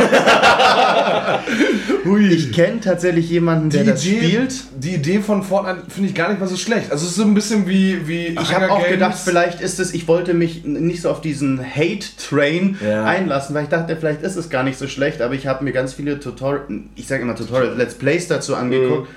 Hui. 2.06 2.28
Ich 2.28 2.52
kenne 2.52 2.80
tatsächlich 2.80 3.30
jemanden, 3.30 3.69
der 3.69 3.84
das 3.84 4.04
spielt. 4.04 4.54
die 4.78 4.95
Idee 4.95 5.19
von 5.19 5.43
Fortnite 5.43 5.84
finde 5.89 6.10
ich 6.10 6.15
gar 6.15 6.30
nicht 6.30 6.39
mal 6.39 6.48
so 6.48 6.58
schlecht. 6.58 6.91
Also 6.91 7.06
es 7.06 7.12
ist 7.12 7.17
so 7.17 7.24
ein 7.24 7.34
bisschen 7.36 7.67
wie, 7.67 8.08
wie 8.08 8.28
Ich 8.30 8.54
habe 8.56 8.72
auch 8.72 8.80
Games. 8.80 8.91
gedacht, 8.93 9.17
vielleicht 9.24 9.62
ist 9.62 9.80
es, 9.80 9.93
ich 9.93 10.08
wollte 10.08 10.34
mich 10.34 10.63
nicht 10.65 11.02
so 11.04 11.12
auf 11.12 11.22
diesen 11.22 11.60
Hate-Train 11.63 12.78
Ja. 12.84 13.06
einlassen, 13.06 13.54
weil 13.56 13.63
ich 13.63 13.69
dachte, 13.69 13.95
vielleicht 13.95 14.24
ist 14.24 14.36
es 14.38 14.50
gar 14.50 14.63
nicht 14.63 14.80
so 14.80 14.88
schlecht, 14.88 15.22
aber 15.22 15.36
ich 15.36 15.45
habe 15.45 15.63
mir 15.63 15.72
ganz 15.72 15.93
viele 15.93 16.19
Tutorial, 16.19 16.63
ich 16.95 17.06
sage 17.08 17.22
immer 17.22 17.36
Tutorial, 17.36 17.76
Let's 17.78 17.93
Plays 17.93 18.28
dazu 18.28 18.56
angeguckt 18.56 19.08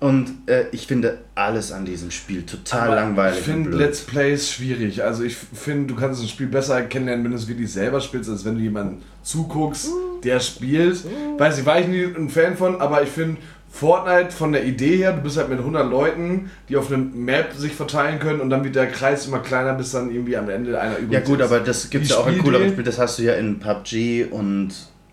und 0.00 0.30
äh, 0.46 0.64
ich 0.72 0.86
finde 0.86 1.18
alles 1.34 1.72
an 1.72 1.84
diesem 1.84 2.10
Spiel 2.10 2.42
total 2.44 2.86
Aber 2.88 2.94
langweilig. 2.96 3.38
Ich 3.40 3.44
finde. 3.44 3.70
Let's 3.76 4.00
Plays 4.00 4.50
schwierig. 4.50 5.04
Also 5.04 5.22
ich 5.24 5.36
finde, 5.36 5.92
du 5.92 6.00
kannst 6.00 6.22
ein 6.22 6.28
Spiel 6.28 6.46
besser 6.46 6.80
kennenlernen, 6.82 7.24
wenn 7.24 7.32
du 7.32 7.36
es 7.36 7.46
wirklich 7.48 7.70
selber 7.72 8.00
spielst, 8.00 8.28
als 8.30 8.44
wenn 8.44 8.54
du 8.56 8.60
jemanden 8.62 9.02
zuguckst, 9.22 9.90
der 10.24 10.40
spielt. 10.40 11.04
Weiß 11.38 11.58
ich, 11.58 11.66
war 11.66 11.78
ich 11.80 11.86
nie 11.88 12.02
ein 12.04 12.28
Fan 12.30 12.56
von, 12.56 12.80
aber 12.80 13.02
ich 13.02 13.10
finde 13.10 13.36
Fortnite 13.72 14.32
von 14.32 14.50
der 14.52 14.64
Idee 14.64 14.96
her, 14.96 15.12
du 15.12 15.20
bist 15.20 15.36
halt 15.36 15.48
mit 15.48 15.58
100 15.60 15.88
Leuten, 15.88 16.50
die 16.68 16.76
auf 16.76 16.88
einer 16.90 16.98
Map 16.98 17.52
sich 17.54 17.72
verteilen 17.72 18.18
können 18.18 18.40
und 18.40 18.50
dann 18.50 18.64
wird 18.64 18.74
der 18.74 18.88
Kreis 18.88 19.26
immer 19.28 19.38
kleiner, 19.38 19.74
bis 19.74 19.92
dann 19.92 20.10
irgendwie 20.10 20.36
am 20.36 20.48
Ende 20.48 20.80
einer 20.80 20.98
übrig 20.98 21.12
Ja 21.12 21.20
gut, 21.20 21.38
ist. 21.38 21.44
aber 21.46 21.60
das 21.60 21.88
gibt 21.88 22.04
es 22.04 22.10
ja 22.10 22.16
auch 22.16 22.26
in 22.26 22.32
Spielidee- 22.34 22.42
cooleren 22.42 22.68
Spielen, 22.70 22.84
das 22.86 22.98
hast 22.98 23.18
du 23.20 23.22
ja 23.22 23.34
in 23.34 23.60
PUBG 23.60 24.24
und 24.30 24.70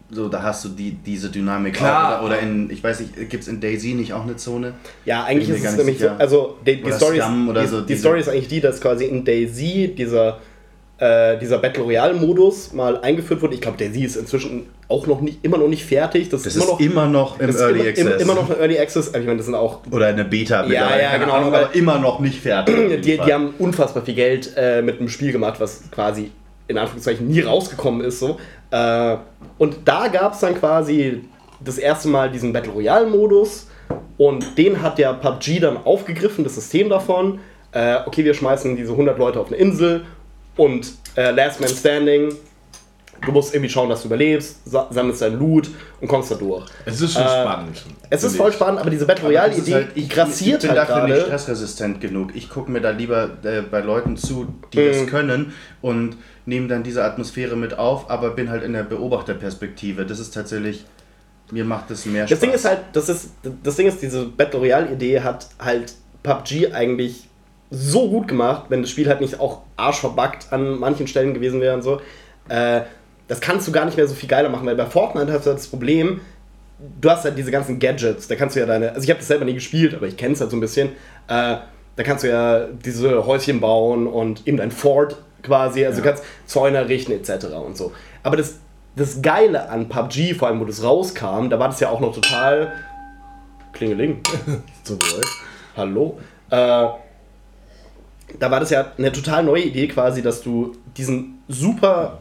so, 0.09 0.29
da 0.29 0.41
hast 0.41 0.63
du 0.63 0.69
die, 0.69 0.91
diese 0.91 1.29
Dynamik 1.29 1.73
Klar. 1.75 2.19
auch. 2.19 2.25
Oder, 2.25 2.35
oder 2.37 2.39
in, 2.39 2.69
ich 2.69 2.81
weiß 2.83 3.01
nicht, 3.01 3.29
gibt 3.29 3.43
es 3.43 3.47
in 3.49 3.59
Daisy 3.59 3.93
nicht 3.93 4.13
auch 4.13 4.23
eine 4.23 4.37
Zone? 4.37 4.73
Ja, 5.05 5.25
eigentlich 5.25 5.49
ist 5.49 5.65
es 5.65 5.75
nämlich 5.77 5.99
so, 5.99 6.09
also 6.17 6.57
die, 6.65 6.77
die, 6.77 6.83
Oder 6.85 6.95
Story, 6.95 7.17
ist, 7.19 7.25
oder 7.49 7.61
die, 7.61 7.67
so 7.67 7.81
die 7.81 7.87
diese- 7.87 7.99
Story 7.99 8.19
ist 8.21 8.29
eigentlich 8.29 8.47
die, 8.47 8.61
dass 8.61 8.79
quasi 8.79 9.05
in 9.05 9.25
Daisy 9.25 9.93
dieser, 9.97 10.37
äh, 10.99 11.37
dieser 11.37 11.57
Battle 11.57 11.83
Royale 11.83 12.13
Modus 12.13 12.71
mal 12.71 13.01
eingeführt 13.01 13.41
wurde. 13.41 13.55
Ich 13.55 13.61
glaube, 13.61 13.77
Daisy 13.77 14.03
ist 14.05 14.15
inzwischen 14.15 14.67
auch 14.87 15.05
noch 15.07 15.19
nicht, 15.19 15.39
immer 15.43 15.57
noch 15.57 15.67
nicht 15.67 15.83
fertig. 15.85 16.29
Das, 16.29 16.43
Das 16.43 16.55
ist 16.55 16.63
immer 16.63 16.71
noch, 16.71 16.79
immer 16.79 17.07
noch 17.07 17.39
im 17.41 17.49
Early 17.55 17.79
immer, 17.81 17.89
Access. 17.89 18.05
immer, 18.05 18.21
immer 18.21 18.35
noch 18.35 18.49
ein 18.49 18.59
Early 18.61 18.79
Access. 18.79 19.07
Ich 19.09 19.13
meine, 19.13 19.35
das 19.35 19.45
sind 19.47 19.55
auch 19.55 19.81
Oder 19.91 20.05
eine 20.07 20.23
Beta 20.23 20.61
Ja, 20.61 20.67
mittlerweile, 20.67 21.03
ja, 21.03 21.09
keine 21.09 21.23
genau, 21.25 21.35
Ahnung, 21.35 21.53
aber- 21.53 21.75
immer 21.75 21.99
noch 21.99 22.21
nicht 22.21 22.39
fertig. 22.39 23.01
die, 23.01 23.17
die 23.17 23.33
haben 23.33 23.53
unfassbar 23.59 24.05
viel 24.05 24.15
Geld 24.15 24.53
äh, 24.55 24.81
mit 24.81 24.99
einem 24.99 25.09
Spiel 25.09 25.33
gemacht, 25.33 25.59
was 25.59 25.83
quasi 25.91 26.31
in 26.69 26.77
Anführungszeichen 26.77 27.27
nie 27.27 27.41
rausgekommen 27.41 28.01
ist. 28.05 28.19
So. 28.19 28.39
Äh, 28.71 29.17
und 29.57 29.77
da 29.85 30.07
gab 30.07 30.33
es 30.33 30.39
dann 30.39 30.55
quasi 30.55 31.23
das 31.59 31.77
erste 31.77 32.07
Mal 32.07 32.29
diesen 32.29 32.53
Battle 32.53 32.71
Royale-Modus 32.71 33.67
und 34.17 34.57
den 34.57 34.81
hat 34.81 34.99
ja 34.99 35.13
PUBG 35.13 35.59
dann 35.59 35.77
aufgegriffen, 35.77 36.43
das 36.43 36.55
System 36.55 36.89
davon. 36.89 37.39
Äh, 37.71 37.97
okay, 38.05 38.23
wir 38.23 38.33
schmeißen 38.33 38.75
diese 38.75 38.91
100 38.91 39.17
Leute 39.17 39.39
auf 39.39 39.47
eine 39.47 39.57
Insel 39.57 40.05
und 40.55 40.93
äh, 41.15 41.31
Last 41.31 41.59
Man 41.59 41.69
Standing. 41.69 42.33
Du 43.25 43.31
musst 43.31 43.53
irgendwie 43.53 43.69
schauen, 43.69 43.89
dass 43.89 44.01
du 44.01 44.07
überlebst, 44.07 44.57
sa 44.69 44.87
sammelst 44.91 45.21
dein 45.21 45.37
Loot 45.39 45.69
und 46.01 46.07
kommst 46.07 46.31
da 46.31 46.35
durch. 46.35 46.65
es 46.85 47.01
ist 47.01 47.13
schon 47.13 47.23
äh, 47.23 47.41
spannend. 47.41 47.83
Es 48.09 48.23
ist 48.23 48.35
voll 48.37 48.51
spannend, 48.53 48.79
aber 48.79 48.89
diese 48.89 49.05
Battle 49.05 49.25
Royale-Idee 49.27 49.73
halt- 49.73 49.87
ich, 49.95 50.09
grassiert 50.09 50.63
ich 50.63 50.69
bin 50.69 50.77
halt 50.79 50.89
dafür 50.89 51.07
nicht 51.07 51.21
stressresistent 51.25 51.99
genug. 52.01 52.35
Ich 52.35 52.49
gucke 52.49 52.71
mir 52.71 52.81
da 52.81 52.91
lieber 52.91 53.29
äh, 53.43 53.61
bei 53.61 53.79
Leuten 53.81 54.15
zu, 54.17 54.47
die 54.73 54.79
Mhm. 54.79 54.87
das 54.87 55.07
können 55.07 55.53
und 55.81 56.17
nehme 56.45 56.67
dann 56.67 56.83
diese 56.83 57.03
Atmosphäre 57.03 57.55
mit 57.55 57.77
auf, 57.77 58.09
aber 58.09 58.29
bin 58.31 58.49
halt 58.49 58.63
in 58.63 58.73
der 58.73 58.83
Beobachterperspektive. 58.83 60.05
Das 60.05 60.19
ist 60.19 60.33
tatsächlich, 60.33 60.85
mir 61.51 61.65
macht 61.65 61.89
das 61.91 62.05
mehr 62.05 62.27
Spaß. 62.27 62.29
Das 62.29 62.39
Ding 62.39 62.51
ist 62.51 62.65
halt, 62.65 62.79
das 62.93 63.09
ist, 63.09 63.31
das 63.63 63.75
Ding 63.75 63.87
ist, 63.87 64.01
diese 64.01 64.25
Battle 64.25 64.59
Royale-Idee 64.59 65.21
hat 65.21 65.47
halt 65.59 65.93
PUBG 66.23 66.71
eigentlich 66.73 67.27
so 67.69 68.09
gut 68.09 68.27
gemacht, 68.29 68.65
wenn 68.69 68.81
das 68.81 68.91
Spiel 68.91 69.09
halt 69.09 69.19
nicht 69.19 69.39
auch 69.41 69.61
arschverbuggt 69.75 70.47
an 70.51 70.79
manchen 70.79 71.07
Stellen 71.07 71.33
gewesen 71.33 71.59
wäre 71.59 71.75
und 71.75 71.81
so. 71.81 71.99
Äh, 72.47 72.81
das 73.27 73.41
kannst 73.41 73.67
du 73.67 73.71
gar 73.71 73.85
nicht 73.85 73.97
mehr 73.97 74.07
so 74.07 74.15
viel 74.15 74.29
geiler 74.29 74.49
machen, 74.49 74.65
weil 74.65 74.75
bei 74.75 74.85
Fortnite 74.85 75.31
hast 75.31 75.45
du 75.45 75.49
halt 75.49 75.59
das 75.59 75.67
Problem, 75.67 76.21
du 77.01 77.09
hast 77.09 77.23
halt 77.25 77.37
diese 77.37 77.51
ganzen 77.51 77.79
Gadgets, 77.79 78.27
da 78.27 78.35
kannst 78.35 78.55
du 78.55 78.59
ja 78.59 78.65
deine, 78.65 78.89
also 78.91 79.03
ich 79.03 79.09
habe 79.09 79.19
das 79.19 79.27
selber 79.27 79.45
nie 79.45 79.53
gespielt, 79.53 79.93
aber 79.95 80.07
ich 80.07 80.15
kenne 80.17 80.33
es 80.33 80.41
halt 80.41 80.51
so 80.51 80.57
ein 80.57 80.61
bisschen, 80.61 80.89
äh, 81.27 81.57
da 81.95 82.03
kannst 82.03 82.23
du 82.23 82.29
ja 82.29 82.67
diese 82.85 83.25
Häuschen 83.25 83.59
bauen 83.59 84.05
und 84.07 84.47
eben 84.47 84.57
dein 84.57 84.71
Fort 84.71 85.17
quasi, 85.43 85.85
also 85.85 85.99
Ja. 85.99 86.03
du 86.03 86.09
kannst 86.11 86.23
Zäune 86.45 86.77
errichten 86.77 87.11
etc. 87.11 87.45
und 87.65 87.75
so. 87.75 87.91
Aber 88.23 88.37
das, 88.37 88.55
das 88.95 89.21
Geile 89.21 89.69
an 89.69 89.89
PUBG, 89.89 90.33
vor 90.35 90.47
allem 90.47 90.59
wo 90.59 90.65
das 90.65 90.83
rauskam, 90.83 91.49
da 91.49 91.59
war 91.59 91.69
das 91.69 91.79
ja 91.79 91.89
auch 91.89 91.99
noch 91.99 92.13
total 92.13 92.71
Klingeling. 93.73 94.19
So 94.83 94.93
wohl. 94.95 95.21
Hallo. 95.75 96.17
Äh, 96.49 96.87
da 98.39 98.51
war 98.51 98.59
das 98.59 98.69
ja 98.69 98.91
eine 98.97 99.11
total 99.11 99.43
neue 99.43 99.63
Idee 99.63 99.87
quasi, 99.87 100.21
dass 100.21 100.41
du 100.41 100.75
diesen 100.95 101.43
super, 101.47 102.19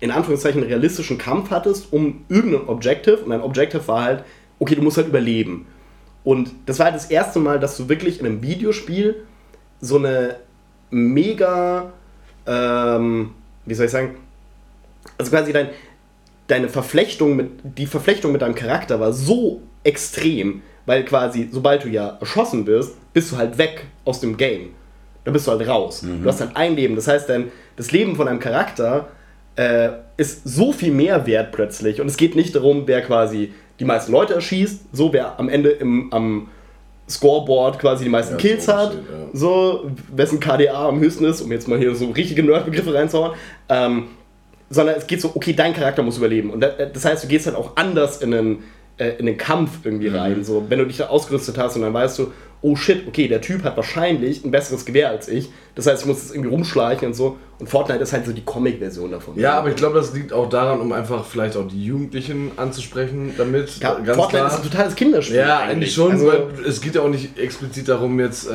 in 0.00 0.10
Anführungszeichen, 0.10 0.62
realistischen 0.62 1.18
Kampf 1.18 1.50
hattest 1.50 1.92
um 1.92 2.24
irgendein 2.28 2.68
Objective. 2.68 3.18
Und 3.18 3.30
dein 3.30 3.42
Objective 3.42 3.86
war 3.86 4.02
halt, 4.02 4.24
okay, 4.58 4.74
du 4.74 4.82
musst 4.82 4.96
halt 4.96 5.08
überleben. 5.08 5.66
Und 6.24 6.50
das 6.66 6.78
war 6.78 6.86
halt 6.86 6.96
das 6.96 7.06
erste 7.06 7.38
Mal, 7.38 7.60
dass 7.60 7.76
du 7.76 7.88
wirklich 7.88 8.20
in 8.20 8.26
einem 8.26 8.42
Videospiel 8.42 9.24
so 9.80 9.96
eine 9.96 10.36
mega, 10.90 11.92
ähm, 12.46 13.30
wie 13.64 13.74
soll 13.74 13.86
ich 13.86 13.92
sagen, 13.92 14.16
also 15.16 15.30
quasi 15.30 15.52
dein, 15.52 15.70
deine 16.46 16.68
Verflechtung 16.68 17.36
mit, 17.36 17.50
die 17.62 17.86
Verflechtung 17.86 18.32
mit 18.32 18.42
deinem 18.42 18.54
Charakter 18.54 19.00
war 19.00 19.12
so 19.12 19.62
extrem, 19.84 20.62
weil 20.84 21.04
quasi, 21.04 21.48
sobald 21.50 21.84
du 21.84 21.88
ja 21.88 22.18
erschossen 22.20 22.66
wirst, 22.66 22.96
bist 23.12 23.32
du 23.32 23.36
halt 23.36 23.56
weg 23.56 23.84
aus 24.04 24.20
dem 24.20 24.36
Game. 24.36 24.70
Da 25.24 25.30
bist 25.30 25.46
du 25.46 25.52
halt 25.52 25.66
raus. 25.68 26.02
Du 26.22 26.28
hast 26.28 26.40
halt 26.40 26.56
ein 26.56 26.76
Leben. 26.76 26.96
Das 26.96 27.06
heißt, 27.06 27.28
dein, 27.28 27.52
das 27.76 27.92
Leben 27.92 28.16
von 28.16 28.26
deinem 28.26 28.40
Charakter 28.40 29.08
äh, 29.60 29.90
ist 30.16 30.42
so 30.48 30.72
viel 30.72 30.92
mehr 30.92 31.26
wert 31.26 31.52
plötzlich. 31.52 32.00
Und 32.00 32.06
es 32.06 32.16
geht 32.16 32.34
nicht 32.36 32.54
darum, 32.54 32.84
wer 32.86 33.02
quasi 33.02 33.52
die 33.78 33.84
meisten 33.84 34.12
Leute 34.12 34.34
erschießt, 34.34 34.84
so 34.92 35.12
wer 35.12 35.38
am 35.38 35.48
Ende 35.48 35.70
im, 35.70 36.12
am 36.12 36.48
Scoreboard 37.08 37.78
quasi 37.78 38.04
die 38.04 38.10
meisten 38.10 38.34
Ja, 38.34 38.38
Kills 38.38 38.66
so 38.66 38.72
hat, 38.72 38.92
steht, 38.92 39.02
ja. 39.10 39.26
so 39.32 39.90
wessen 40.14 40.38
KDA 40.40 40.88
am 40.88 41.00
höchsten 41.00 41.24
ist, 41.24 41.40
um 41.42 41.50
jetzt 41.50 41.66
mal 41.68 41.78
hier 41.78 41.94
so 41.94 42.06
richtige 42.10 42.42
Nerdbegriffe 42.42 42.94
reinzuhauen. 42.94 43.32
Ähm, 43.68 44.04
sondern 44.70 44.94
es 44.96 45.06
geht 45.06 45.20
so, 45.20 45.32
okay, 45.34 45.52
dein 45.52 45.74
Charakter 45.74 46.02
muss 46.02 46.16
überleben. 46.18 46.50
Und 46.50 46.60
da- 46.60 46.68
das 46.92 47.04
heißt, 47.04 47.24
du 47.24 47.28
gehst 47.28 47.46
halt 47.46 47.56
auch 47.56 47.76
anders 47.76 48.22
in 48.22 48.32
einen, 48.32 48.58
äh, 48.98 49.10
in 49.18 49.26
den 49.26 49.36
Kampf 49.36 49.80
irgendwie 49.84 50.08
rein. 50.08 50.44
So, 50.44 50.64
wenn 50.68 50.78
du 50.78 50.86
dich 50.86 50.98
da 50.98 51.08
ausgerüstet 51.08 51.58
hast 51.58 51.74
und 51.74 51.82
dann 51.82 51.92
weißt 51.92 52.18
du, 52.20 52.32
oh 52.62 52.76
shit, 52.76 53.06
okay, 53.08 53.28
der 53.28 53.40
Typ 53.40 53.64
hat 53.64 53.76
wahrscheinlich 53.76 54.44
ein 54.44 54.50
besseres 54.50 54.84
Gewehr 54.84 55.08
als 55.10 55.28
ich. 55.28 55.50
Das 55.74 55.86
heißt, 55.86 56.02
ich 56.02 56.06
muss 56.08 56.18
jetzt 56.22 56.34
irgendwie 56.34 56.50
rumschleichen 56.50 57.08
und 57.08 57.14
so. 57.14 57.38
Und 57.58 57.68
Fortnite 57.68 58.00
ist 58.02 58.12
halt 58.14 58.24
so 58.24 58.32
die 58.32 58.44
Comic-Version 58.44 59.10
davon. 59.10 59.38
Ja, 59.38 59.58
aber 59.58 59.68
ich 59.68 59.76
glaube, 59.76 59.94
das 59.98 60.14
liegt 60.14 60.32
auch 60.32 60.48
daran, 60.48 60.80
um 60.80 60.92
einfach 60.92 61.26
vielleicht 61.26 61.56
auch 61.58 61.68
die 61.68 61.84
Jugendlichen 61.84 62.52
anzusprechen 62.56 63.34
damit. 63.36 63.78
Ja, 63.80 63.96
Fortnite 64.14 64.46
ist 64.46 64.54
ein 64.56 64.62
totales 64.62 64.94
Kinderspiel. 64.94 65.36
Ja, 65.36 65.58
eigentlich 65.60 65.92
schon, 65.92 66.12
Also, 66.12 66.32
es 66.66 66.80
geht 66.80 66.94
ja 66.94 67.02
auch 67.02 67.08
nicht 67.08 67.38
explizit 67.38 67.88
darum, 67.88 68.18
jetzt, 68.18 68.48
äh, 68.48 68.52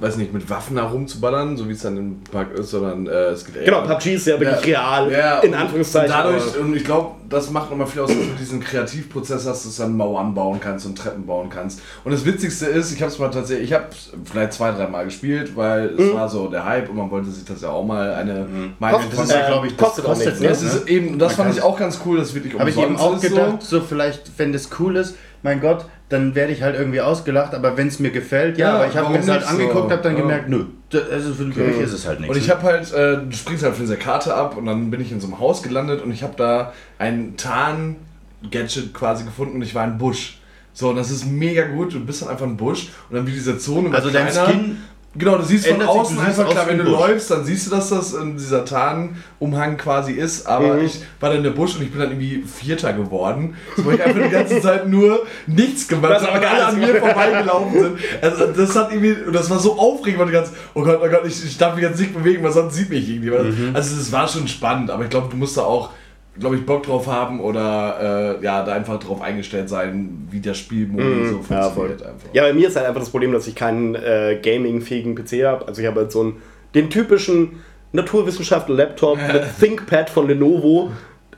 weiß 0.00 0.16
nicht, 0.16 0.32
mit 0.32 0.48
Waffen 0.48 0.78
herumzuballern, 0.78 1.58
so 1.58 1.68
wie 1.68 1.72
es 1.72 1.82
dann 1.82 1.96
im 1.98 2.20
Park 2.24 2.54
ist, 2.58 2.70
sondern 2.70 3.06
äh, 3.06 3.10
es 3.28 3.44
geht 3.44 3.56
eher. 3.56 3.64
genau, 3.64 3.82
PUBG 3.82 4.14
ist 4.14 4.26
ja 4.26 4.40
wirklich 4.40 4.66
real, 4.66 5.12
Ja, 5.12 5.40
in 5.40 5.54
Anführungszeichen. 5.54 6.10
Und 6.10 6.18
dadurch, 6.18 6.58
und 6.58 6.74
ich 6.74 6.84
glaube, 6.84 7.16
das 7.28 7.50
macht 7.50 7.68
nochmal 7.70 7.86
viel 7.86 8.00
aus, 8.00 8.08
dass 8.08 8.16
du 8.16 8.34
diesen 8.40 8.60
Kreativprozess 8.60 9.46
hast, 9.46 9.66
dass 9.66 9.76
du 9.76 9.82
dann 9.82 9.94
Mauern 9.94 10.34
bauen 10.34 10.58
kannst 10.60 10.86
und 10.86 10.96
Treppen 10.96 11.26
bauen 11.26 11.50
kannst. 11.50 11.82
Und 12.04 12.12
das 12.12 12.24
Witzigste 12.24 12.64
ist, 12.66 12.92
ich 12.92 13.02
habe 13.02 13.12
es 13.12 13.18
mal 13.18 13.30
tatsächlich, 13.40 13.68
ich 13.70 13.74
habe 13.74 13.86
vielleicht 14.24 14.52
zwei, 14.52 14.70
drei 14.72 14.86
Mal 14.86 15.04
gespielt, 15.04 15.56
weil 15.56 15.90
Mhm. 15.92 15.98
es 15.98 16.14
war 16.14 16.28
so 16.28 16.48
der 16.48 16.64
Hype 16.64 16.88
und 16.90 16.96
man 16.96 17.10
wollte 17.10 17.30
sich 17.30 17.44
das 17.44 17.62
ja 17.62 17.70
auch 17.70 17.84
mal 17.84 18.12
eine 18.14 18.46
Meinung 18.78 19.00
Kostet- 19.00 19.14
von 19.14 19.26
Das 19.26 19.28
ist 19.28 19.34
ja, 19.34 19.44
Äh, 19.44 19.46
glaube 19.50 19.66
ich, 19.66 19.76
das 19.76 19.86
kostet 19.86 20.06
auch 20.06 20.16
nichts, 20.16 20.40
ne? 20.40 20.48
es 20.48 20.62
ist 20.62 20.88
eben, 20.88 21.18
das 21.18 21.36
Man 21.36 21.46
fand 21.46 21.56
ich 21.58 21.62
auch 21.62 21.78
ganz 21.78 22.00
cool, 22.04 22.18
dass 22.18 22.28
es 22.28 22.34
wirklich 22.34 22.58
Habe 22.58 22.70
ich 22.70 22.76
eben 22.76 22.92
umsonst 22.96 23.02
auch 23.02 23.22
ist, 23.24 23.30
so. 23.30 23.36
gedacht, 23.36 23.62
so. 23.62 23.80
vielleicht, 23.80 24.38
wenn 24.38 24.52
das 24.52 24.68
cool 24.78 24.96
ist, 24.96 25.16
mein 25.42 25.60
Gott, 25.60 25.84
dann 26.08 26.34
werde 26.34 26.52
ich 26.52 26.62
halt 26.62 26.74
irgendwie 26.74 27.00
ausgelacht, 27.00 27.54
aber 27.54 27.76
wenn 27.76 27.86
es 27.88 27.98
mir 27.98 28.10
gefällt, 28.10 28.56
ja, 28.58 28.68
Ja, 28.68 28.74
aber 28.76 28.86
ich 28.88 28.96
habe 28.96 29.10
mir 29.10 29.18
das 29.18 29.28
halt 29.28 29.46
angeguckt, 29.46 29.84
so? 29.88 29.90
habe 29.90 30.02
dann 30.02 30.14
Ja. 30.16 30.20
gemerkt, 30.22 30.48
nö, 30.48 30.64
das, 30.90 31.02
also 31.10 31.34
für 31.34 31.44
mich 31.44 31.78
ist 31.78 31.92
es 31.92 32.06
halt 32.06 32.20
nichts. 32.20 32.34
Und 32.34 32.42
ich 32.42 32.50
habe 32.50 32.62
halt, 32.62 32.92
äh, 32.92 33.18
du 33.18 33.32
springst 33.32 33.62
halt 33.62 33.74
von 33.74 33.84
dieser 33.84 33.96
Karte 33.96 34.34
ab 34.34 34.56
und 34.56 34.66
dann 34.66 34.90
bin 34.90 35.00
ich 35.00 35.12
in 35.12 35.20
so 35.20 35.26
einem 35.28 35.38
Haus 35.38 35.62
gelandet 35.62 36.02
und 36.02 36.10
ich 36.10 36.22
habe 36.22 36.34
da 36.36 36.72
ein 36.98 37.34
Tarn-Gadget 37.36 38.94
quasi 38.94 39.24
gefunden 39.24 39.56
und 39.56 39.62
ich 39.62 39.74
war 39.74 39.82
ein 39.84 39.98
Busch. 39.98 40.38
So, 40.78 40.90
und 40.90 40.96
das 40.96 41.10
ist 41.10 41.26
mega 41.26 41.64
gut, 41.66 41.92
du 41.92 41.98
bist 41.98 42.22
dann 42.22 42.28
einfach 42.28 42.46
ein 42.46 42.56
Busch 42.56 42.90
und 43.10 43.16
dann 43.16 43.26
wie 43.26 43.32
diese 43.32 43.58
Zone 43.58 43.92
Also 43.92 44.10
dein 44.10 44.28
kleiner. 44.28 44.48
Skin 44.52 44.76
Genau, 45.16 45.38
du 45.38 45.42
siehst 45.42 45.64
von 45.66 45.74
ändert 45.80 45.90
sich, 45.90 46.00
außen 46.00 46.16
du 46.16 46.22
siehst 46.24 46.38
einfach 46.38 46.52
klar, 46.52 46.68
wenn 46.68 46.78
du 46.78 46.84
Busch. 46.84 46.92
läufst, 46.92 47.30
dann 47.32 47.44
siehst 47.44 47.66
du, 47.66 47.70
dass 47.74 47.88
das 47.88 48.12
in 48.12 48.36
dieser 48.36 48.64
Tarnumhang 48.64 49.76
quasi 49.76 50.12
ist, 50.12 50.46
aber 50.46 50.74
Mhm. 50.74 50.84
ich 50.84 51.00
war 51.18 51.30
dann 51.30 51.38
in 51.38 51.44
der 51.44 51.50
Busch 51.50 51.74
und 51.74 51.82
ich 51.82 51.90
bin 51.90 52.00
dann 52.00 52.10
irgendwie 52.10 52.44
Vierter 52.46 52.92
geworden. 52.92 53.56
So, 53.76 53.86
weil 53.86 53.96
ich 53.96 54.04
einfach 54.04 54.22
die 54.22 54.28
ganze 54.30 54.60
Zeit 54.60 54.86
nur 54.88 55.26
nichts 55.48 55.88
gemacht 55.88 56.20
habe, 56.20 56.32
aber 56.34 56.48
alle 56.48 56.66
an 56.66 56.78
mir 56.78 56.94
vorbeigelaufen 56.94 57.80
sind. 57.82 57.98
Also 58.22 58.46
das 58.52 58.76
hat 58.76 58.92
irgendwie, 58.92 59.16
das 59.32 59.50
war 59.50 59.58
so 59.58 59.76
aufregend, 59.78 60.20
weil 60.20 60.26
du 60.26 60.32
ganz, 60.34 60.52
oh 60.74 60.82
Gott, 60.84 61.00
oh 61.02 61.08
Gott, 61.08 61.22
ich, 61.26 61.44
ich 61.44 61.58
darf 61.58 61.74
mich 61.74 61.82
jetzt 61.82 61.98
nicht 61.98 62.14
bewegen, 62.14 62.44
weil 62.44 62.52
sonst 62.52 62.74
sieht 62.74 62.90
mich 62.90 63.08
irgendjemand. 63.08 63.58
Mhm. 63.58 63.74
Also 63.74 63.96
es 64.00 64.12
war 64.12 64.28
schon 64.28 64.46
spannend, 64.46 64.90
aber 64.90 65.02
ich 65.04 65.10
glaube, 65.10 65.28
du 65.30 65.36
musst 65.36 65.56
da 65.56 65.62
auch, 65.62 65.90
glaube 66.38 66.56
ich, 66.56 66.66
Bock 66.66 66.84
drauf 66.84 67.06
haben 67.06 67.40
oder 67.40 68.38
äh, 68.40 68.44
ja, 68.44 68.64
da 68.64 68.72
einfach 68.72 68.98
drauf 68.98 69.20
eingestellt 69.20 69.68
sein, 69.68 70.26
wie 70.30 70.40
der 70.40 70.54
Spielmodus 70.54 71.30
so 71.30 71.36
Mhm. 71.36 71.44
Ja, 71.50 71.62
funktioniert 71.62 72.02
einfach. 72.02 72.28
Ja, 72.32 72.42
bei 72.42 72.52
mir 72.52 72.68
ist 72.68 72.76
halt 72.76 72.86
einfach 72.86 73.00
das 73.00 73.10
Problem, 73.10 73.32
dass 73.32 73.46
ich 73.46 73.54
keinen 73.54 73.94
äh, 73.94 74.38
gaming-fähigen 74.42 75.14
PC 75.14 75.44
habe. 75.44 75.66
Also 75.66 75.80
ich 75.80 75.86
habe 75.86 76.00
halt 76.00 76.12
so 76.12 76.20
einen, 76.20 76.36
den 76.74 76.90
typischen 76.90 77.60
Naturwissenschaftler-Laptop 77.92 79.18
mit 79.32 79.42
ThinkPad 79.60 80.10
von 80.10 80.28
Lenovo, 80.28 80.90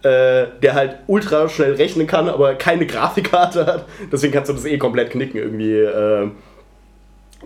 äh, 0.02 0.46
der 0.62 0.74
halt 0.74 0.96
ultra 1.06 1.48
schnell 1.48 1.74
rechnen 1.74 2.06
kann, 2.06 2.28
aber 2.28 2.54
keine 2.54 2.86
Grafikkarte 2.86 3.66
hat. 3.66 3.86
Deswegen 4.12 4.32
kannst 4.32 4.48
du 4.50 4.54
das 4.54 4.64
eh 4.64 4.78
komplett 4.78 5.10
knicken, 5.10 5.38
irgendwie 5.38 5.74
äh, 5.74 6.28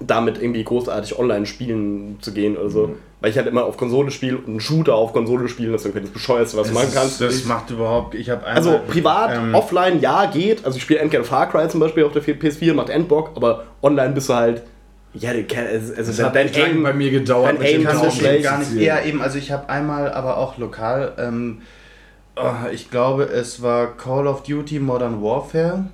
damit 0.00 0.40
irgendwie 0.40 0.64
großartig 0.64 1.18
online 1.18 1.46
spielen 1.46 2.18
zu 2.20 2.32
gehen 2.32 2.56
oder 2.56 2.70
so. 2.70 2.96
Weil 3.24 3.30
ich 3.30 3.38
halt 3.38 3.46
immer 3.46 3.64
auf 3.64 3.78
Konsole 3.78 4.10
spiele 4.10 4.36
und 4.36 4.46
einen 4.48 4.60
Shooter 4.60 4.94
auf 4.94 5.14
Konsole 5.14 5.48
spiele, 5.48 5.72
deswegen 5.72 5.98
das 6.02 6.10
bescheuerste, 6.10 6.58
was 6.58 6.68
du 6.68 6.74
machen 6.74 6.90
kannst. 6.92 7.22
das 7.22 7.46
macht 7.46 7.70
überhaupt, 7.70 8.14
ich 8.14 8.28
habe 8.28 8.44
Also 8.44 8.80
privat, 8.86 9.34
ähm, 9.34 9.54
offline, 9.54 9.98
ja, 10.02 10.26
geht. 10.26 10.62
Also 10.66 10.76
ich 10.76 10.82
spiele 10.82 11.00
Endgame 11.00 11.24
Far 11.24 11.48
Cry 11.48 11.66
zum 11.70 11.80
Beispiel 11.80 12.04
auf 12.04 12.12
der 12.12 12.22
PS4, 12.22 12.74
macht 12.74 12.90
Endbock, 12.90 13.30
aber 13.34 13.64
online 13.80 14.10
bist 14.12 14.28
du 14.28 14.34
halt. 14.34 14.62
Ja, 15.14 15.30
also 15.30 15.94
Das 15.94 16.16
dein- 16.18 16.26
hat 16.26 16.34
dein 16.36 16.54
Aim- 16.54 16.82
bei 16.82 16.92
mir 16.92 17.10
gedauert. 17.10 17.46
dein 17.58 17.62
Aim 17.62 17.80
Ich 17.80 17.84
kann 17.86 17.96
so 17.96 18.04
das 18.04 18.12
Daumen 18.14 18.20
schlecht. 18.26 18.44
gar 18.44 18.58
nicht. 18.58 18.72
Ja, 18.74 19.00
eben, 19.02 19.22
also 19.22 19.38
ich 19.38 19.50
habe 19.50 19.70
einmal, 19.70 20.12
aber 20.12 20.36
auch 20.36 20.58
lokal, 20.58 21.12
ähm, 21.16 21.62
oh, 22.36 22.42
ich 22.74 22.90
glaube, 22.90 23.22
es 23.24 23.62
war 23.62 23.96
Call 23.96 24.26
of 24.26 24.42
Duty 24.42 24.80
Modern 24.80 25.22
Warfare 25.22 25.86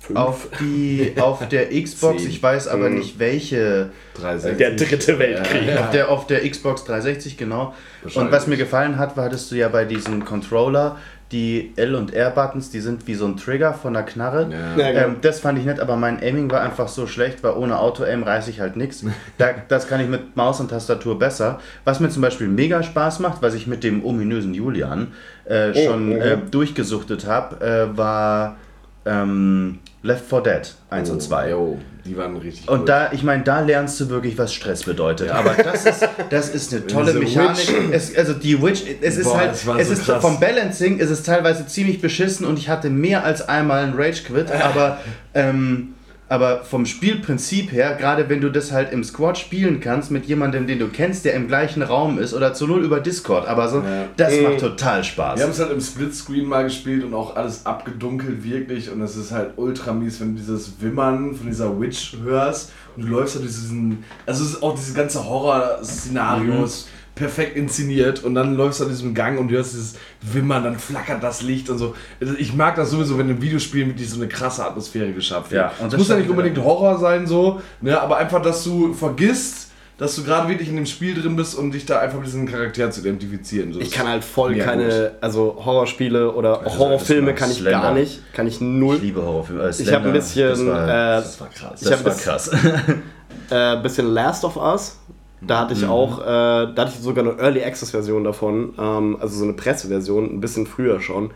Fünf. 0.00 0.18
auf, 0.18 0.48
die, 0.60 1.12
auf 1.20 1.48
der 1.48 1.68
Xbox, 1.82 2.22
Zehn. 2.22 2.30
ich 2.30 2.42
weiß 2.42 2.68
aber 2.68 2.88
nicht 2.88 3.18
welche. 3.18 3.90
360. 4.14 4.58
Der 4.58 4.70
dritte 4.76 5.18
Weltkrieg. 5.18 5.68
Ja, 5.68 5.80
Auf, 5.80 5.90
der, 5.90 6.08
auf 6.10 6.26
der 6.26 6.48
Xbox 6.48 6.84
360, 6.84 7.36
genau. 7.36 7.74
Und 8.14 8.30
was 8.32 8.46
mir 8.46 8.56
gefallen 8.56 8.96
hat, 8.98 9.16
war, 9.16 9.24
hattest 9.24 9.50
du 9.50 9.56
ja 9.56 9.68
bei 9.68 9.84
diesem 9.84 10.24
Controller 10.24 10.96
die 11.30 11.72
L- 11.76 11.94
und 11.94 12.14
R-Buttons, 12.14 12.70
die 12.70 12.80
sind 12.80 13.06
wie 13.06 13.14
so 13.14 13.26
ein 13.26 13.36
Trigger 13.36 13.74
von 13.74 13.92
der 13.92 14.04
Knarre. 14.04 14.48
Ja. 14.50 14.82
Ja, 14.82 14.92
genau. 14.92 15.06
Ähm, 15.08 15.16
das 15.20 15.40
fand 15.40 15.58
ich 15.58 15.66
nett, 15.66 15.78
aber 15.78 15.96
mein 15.96 16.22
Aiming 16.22 16.50
war 16.50 16.62
einfach 16.62 16.88
so 16.88 17.06
schlecht, 17.06 17.42
weil 17.42 17.52
ohne 17.52 17.78
Auto-Aim 17.78 18.22
reiße 18.22 18.48
ich 18.48 18.60
halt 18.60 18.76
nichts. 18.76 19.04
Da, 19.36 19.48
das 19.68 19.88
kann 19.88 20.00
ich 20.00 20.08
mit 20.08 20.36
Maus 20.36 20.58
und 20.58 20.70
Tastatur 20.70 21.18
besser. 21.18 21.60
Was 21.84 22.00
mir 22.00 22.08
zum 22.08 22.22
Beispiel 22.22 22.48
mega 22.48 22.82
Spaß 22.82 23.18
macht, 23.18 23.42
was 23.42 23.52
ich 23.54 23.66
mit 23.66 23.84
dem 23.84 24.04
ominösen 24.06 24.54
Julian 24.54 25.08
äh, 25.44 25.72
Oh, 25.74 25.84
schon 25.84 26.06
mhm. 26.14 26.20
äh, 26.22 26.36
durchgesuchtet 26.50 27.26
habe, 27.26 27.60
äh, 27.92 27.94
war 27.96 28.56
ähm, 29.04 29.80
Left 30.02 30.24
4 30.28 30.40
Dead 30.42 30.74
1 30.90 31.10
und 31.10 31.20
2. 31.20 31.50
Jo, 31.50 31.78
die 32.04 32.16
waren 32.16 32.36
richtig 32.36 32.68
Und 32.68 32.80
cool. 32.80 32.86
da, 32.86 33.12
ich 33.12 33.22
meine, 33.24 33.42
da 33.42 33.60
lernst 33.60 33.98
du 34.00 34.08
wirklich, 34.08 34.38
was 34.38 34.54
Stress 34.54 34.84
bedeutet. 34.84 35.30
Aber 35.30 35.54
das 35.54 35.84
ist, 35.84 36.08
das 36.30 36.48
ist 36.50 36.72
eine 36.72 36.86
tolle 36.86 37.12
Mechanik. 37.14 37.68
Es, 37.90 38.16
also 38.16 38.32
die 38.34 38.62
Witch, 38.62 38.82
es 39.00 39.16
ist 39.16 39.24
Boah, 39.24 39.38
halt, 39.38 39.50
das 39.52 39.66
war 39.66 39.78
es 39.78 39.88
so 39.88 39.94
ist 39.94 40.04
krass. 40.04 40.22
vom 40.22 40.38
Balancing 40.38 40.98
ist 40.98 41.10
es 41.10 41.24
teilweise 41.24 41.66
ziemlich 41.66 42.00
beschissen 42.00 42.46
und 42.46 42.58
ich 42.58 42.68
hatte 42.68 42.90
mehr 42.90 43.24
als 43.24 43.48
einmal 43.48 43.82
einen 43.82 43.94
Rage 43.94 44.22
Quit, 44.22 44.50
aber 44.62 44.98
ähm, 45.34 45.94
aber 46.30 46.62
vom 46.64 46.84
Spielprinzip 46.86 47.72
her, 47.72 47.94
gerade 47.98 48.28
wenn 48.28 48.40
du 48.40 48.50
das 48.50 48.70
halt 48.72 48.92
im 48.92 49.02
Squad 49.02 49.38
spielen 49.38 49.80
kannst 49.80 50.10
mit 50.10 50.26
jemandem, 50.26 50.66
den 50.66 50.78
du 50.78 50.88
kennst, 50.88 51.24
der 51.24 51.34
im 51.34 51.48
gleichen 51.48 51.82
Raum 51.82 52.18
ist 52.18 52.34
oder 52.34 52.52
zu 52.52 52.66
null 52.66 52.84
über 52.84 53.00
Discord, 53.00 53.48
aber 53.48 53.68
so, 53.68 53.78
Ja. 53.78 54.04
das 54.16 54.36
Mhm. 54.36 54.42
macht 54.42 54.60
total 54.60 55.02
Spaß. 55.04 55.38
Wir 55.38 55.44
haben 55.44 55.52
es 55.52 55.58
halt 55.60 55.72
im 55.72 55.80
Splitscreen 55.80 56.44
mal 56.46 56.64
gespielt 56.64 57.02
und 57.04 57.14
auch 57.14 57.34
alles 57.36 57.64
abgedunkelt 57.64 58.44
wirklich 58.44 58.90
und 58.90 59.00
es 59.00 59.16
ist 59.16 59.32
halt 59.32 59.52
ultra 59.56 59.92
mies, 59.92 60.20
wenn 60.20 60.34
du 60.34 60.40
dieses 60.40 60.72
Wimmern 60.80 61.34
von 61.34 61.46
dieser 61.46 61.80
Witch 61.80 62.16
hörst 62.22 62.72
und 62.96 63.04
du 63.06 63.08
läufst 63.08 63.36
halt 63.36 63.44
diesen, 63.44 64.04
also 64.26 64.44
es 64.44 64.50
ist 64.50 64.62
auch 64.62 64.74
diese 64.74 64.92
ganze 64.94 65.24
Horror-Szenario 65.24 66.64
ist 66.64 66.88
perfekt 67.18 67.56
inszeniert 67.56 68.22
und 68.24 68.34
dann 68.34 68.54
läufst 68.56 68.80
du 68.80 68.84
an 68.84 68.90
diesem 68.90 69.14
Gang 69.14 69.38
und 69.38 69.48
du 69.48 69.56
hörst 69.56 69.72
dieses 69.74 69.94
Wimmern, 70.22 70.64
dann 70.64 70.78
flackert 70.78 71.22
das 71.22 71.42
Licht 71.42 71.68
und 71.70 71.78
so. 71.78 71.94
Also 72.20 72.34
ich 72.38 72.54
mag 72.54 72.76
das 72.76 72.90
sowieso, 72.90 73.18
wenn 73.18 73.28
in 73.28 73.42
Videospielen 73.42 73.88
wirklich 73.88 74.08
so 74.08 74.16
eine 74.16 74.28
krasse 74.28 74.64
Atmosphäre 74.64 75.12
geschafft 75.12 75.50
wird. 75.50 75.60
Ja, 75.62 75.72
und 75.78 75.86
es 75.86 75.90
das 75.92 75.98
muss 75.98 76.08
ja 76.08 76.16
nicht 76.16 76.30
unbedingt. 76.30 76.58
Horror 76.58 76.98
sein 76.98 77.26
so, 77.26 77.60
ne, 77.80 78.00
aber 78.00 78.16
einfach, 78.18 78.40
dass 78.40 78.64
du 78.64 78.94
vergisst, 78.94 79.66
dass 79.98 80.14
du 80.14 80.22
gerade 80.22 80.48
wirklich 80.48 80.68
in 80.68 80.76
dem 80.76 80.86
Spiel 80.86 81.20
drin 81.20 81.34
bist 81.34 81.56
und 81.56 81.72
dich 81.72 81.84
da 81.84 81.98
einfach 81.98 82.18
mit 82.18 82.26
diesem 82.28 82.46
Charakter 82.46 82.88
zu 82.92 83.00
identifizieren. 83.00 83.72
So 83.72 83.80
Ich 83.80 83.90
kann 83.90 84.06
halt 84.06 84.22
voll 84.22 84.56
keine, 84.56 85.12
also 85.20 85.60
Horrorspiele 85.64 86.30
oder 86.32 86.60
Also, 86.64 86.78
Horrorfilme 86.78 87.34
kann 87.34 87.50
ich 87.50 87.56
Slender. 87.58 87.80
gar 87.82 87.94
nicht. 87.94 88.20
Kann 88.32 88.46
ich 88.46 88.60
null. 88.60 88.94
Ich 88.96 89.02
liebe 89.02 89.20
Horrorfilme. 89.22 89.64
Äh, 89.64 89.70
Ich 89.76 89.92
habe 89.92 90.06
ein 90.06 90.12
bisschen, 90.12 90.48
Das 90.50 90.64
war, 90.64 90.84
äh, 90.84 90.88
Das 91.20 91.40
war 91.40 91.48
krass. 91.50 91.80
das 91.80 92.04
war 92.04 92.14
krass. 92.14 92.50
äh, 93.50 93.82
bisschen 93.82 94.06
Last 94.14 94.44
of 94.44 94.56
Us. 94.56 94.97
Da 95.40 95.60
hatte 95.60 95.74
ich 95.74 95.82
Mhm. 95.82 95.90
auch, 95.90 96.20
äh, 96.20 96.24
da 96.24 96.74
hatte 96.76 96.92
ich 96.94 97.00
sogar 97.00 97.24
eine 97.24 97.38
Early 97.40 97.62
Access 97.62 97.90
Version 97.92 98.24
davon, 98.24 98.74
ähm, 98.78 99.16
also 99.20 99.38
so 99.38 99.44
eine 99.44 99.52
Presseversion, 99.52 100.24
ein 100.24 100.40
bisschen 100.40 100.66
früher 100.66 101.00
schon. 101.00 101.30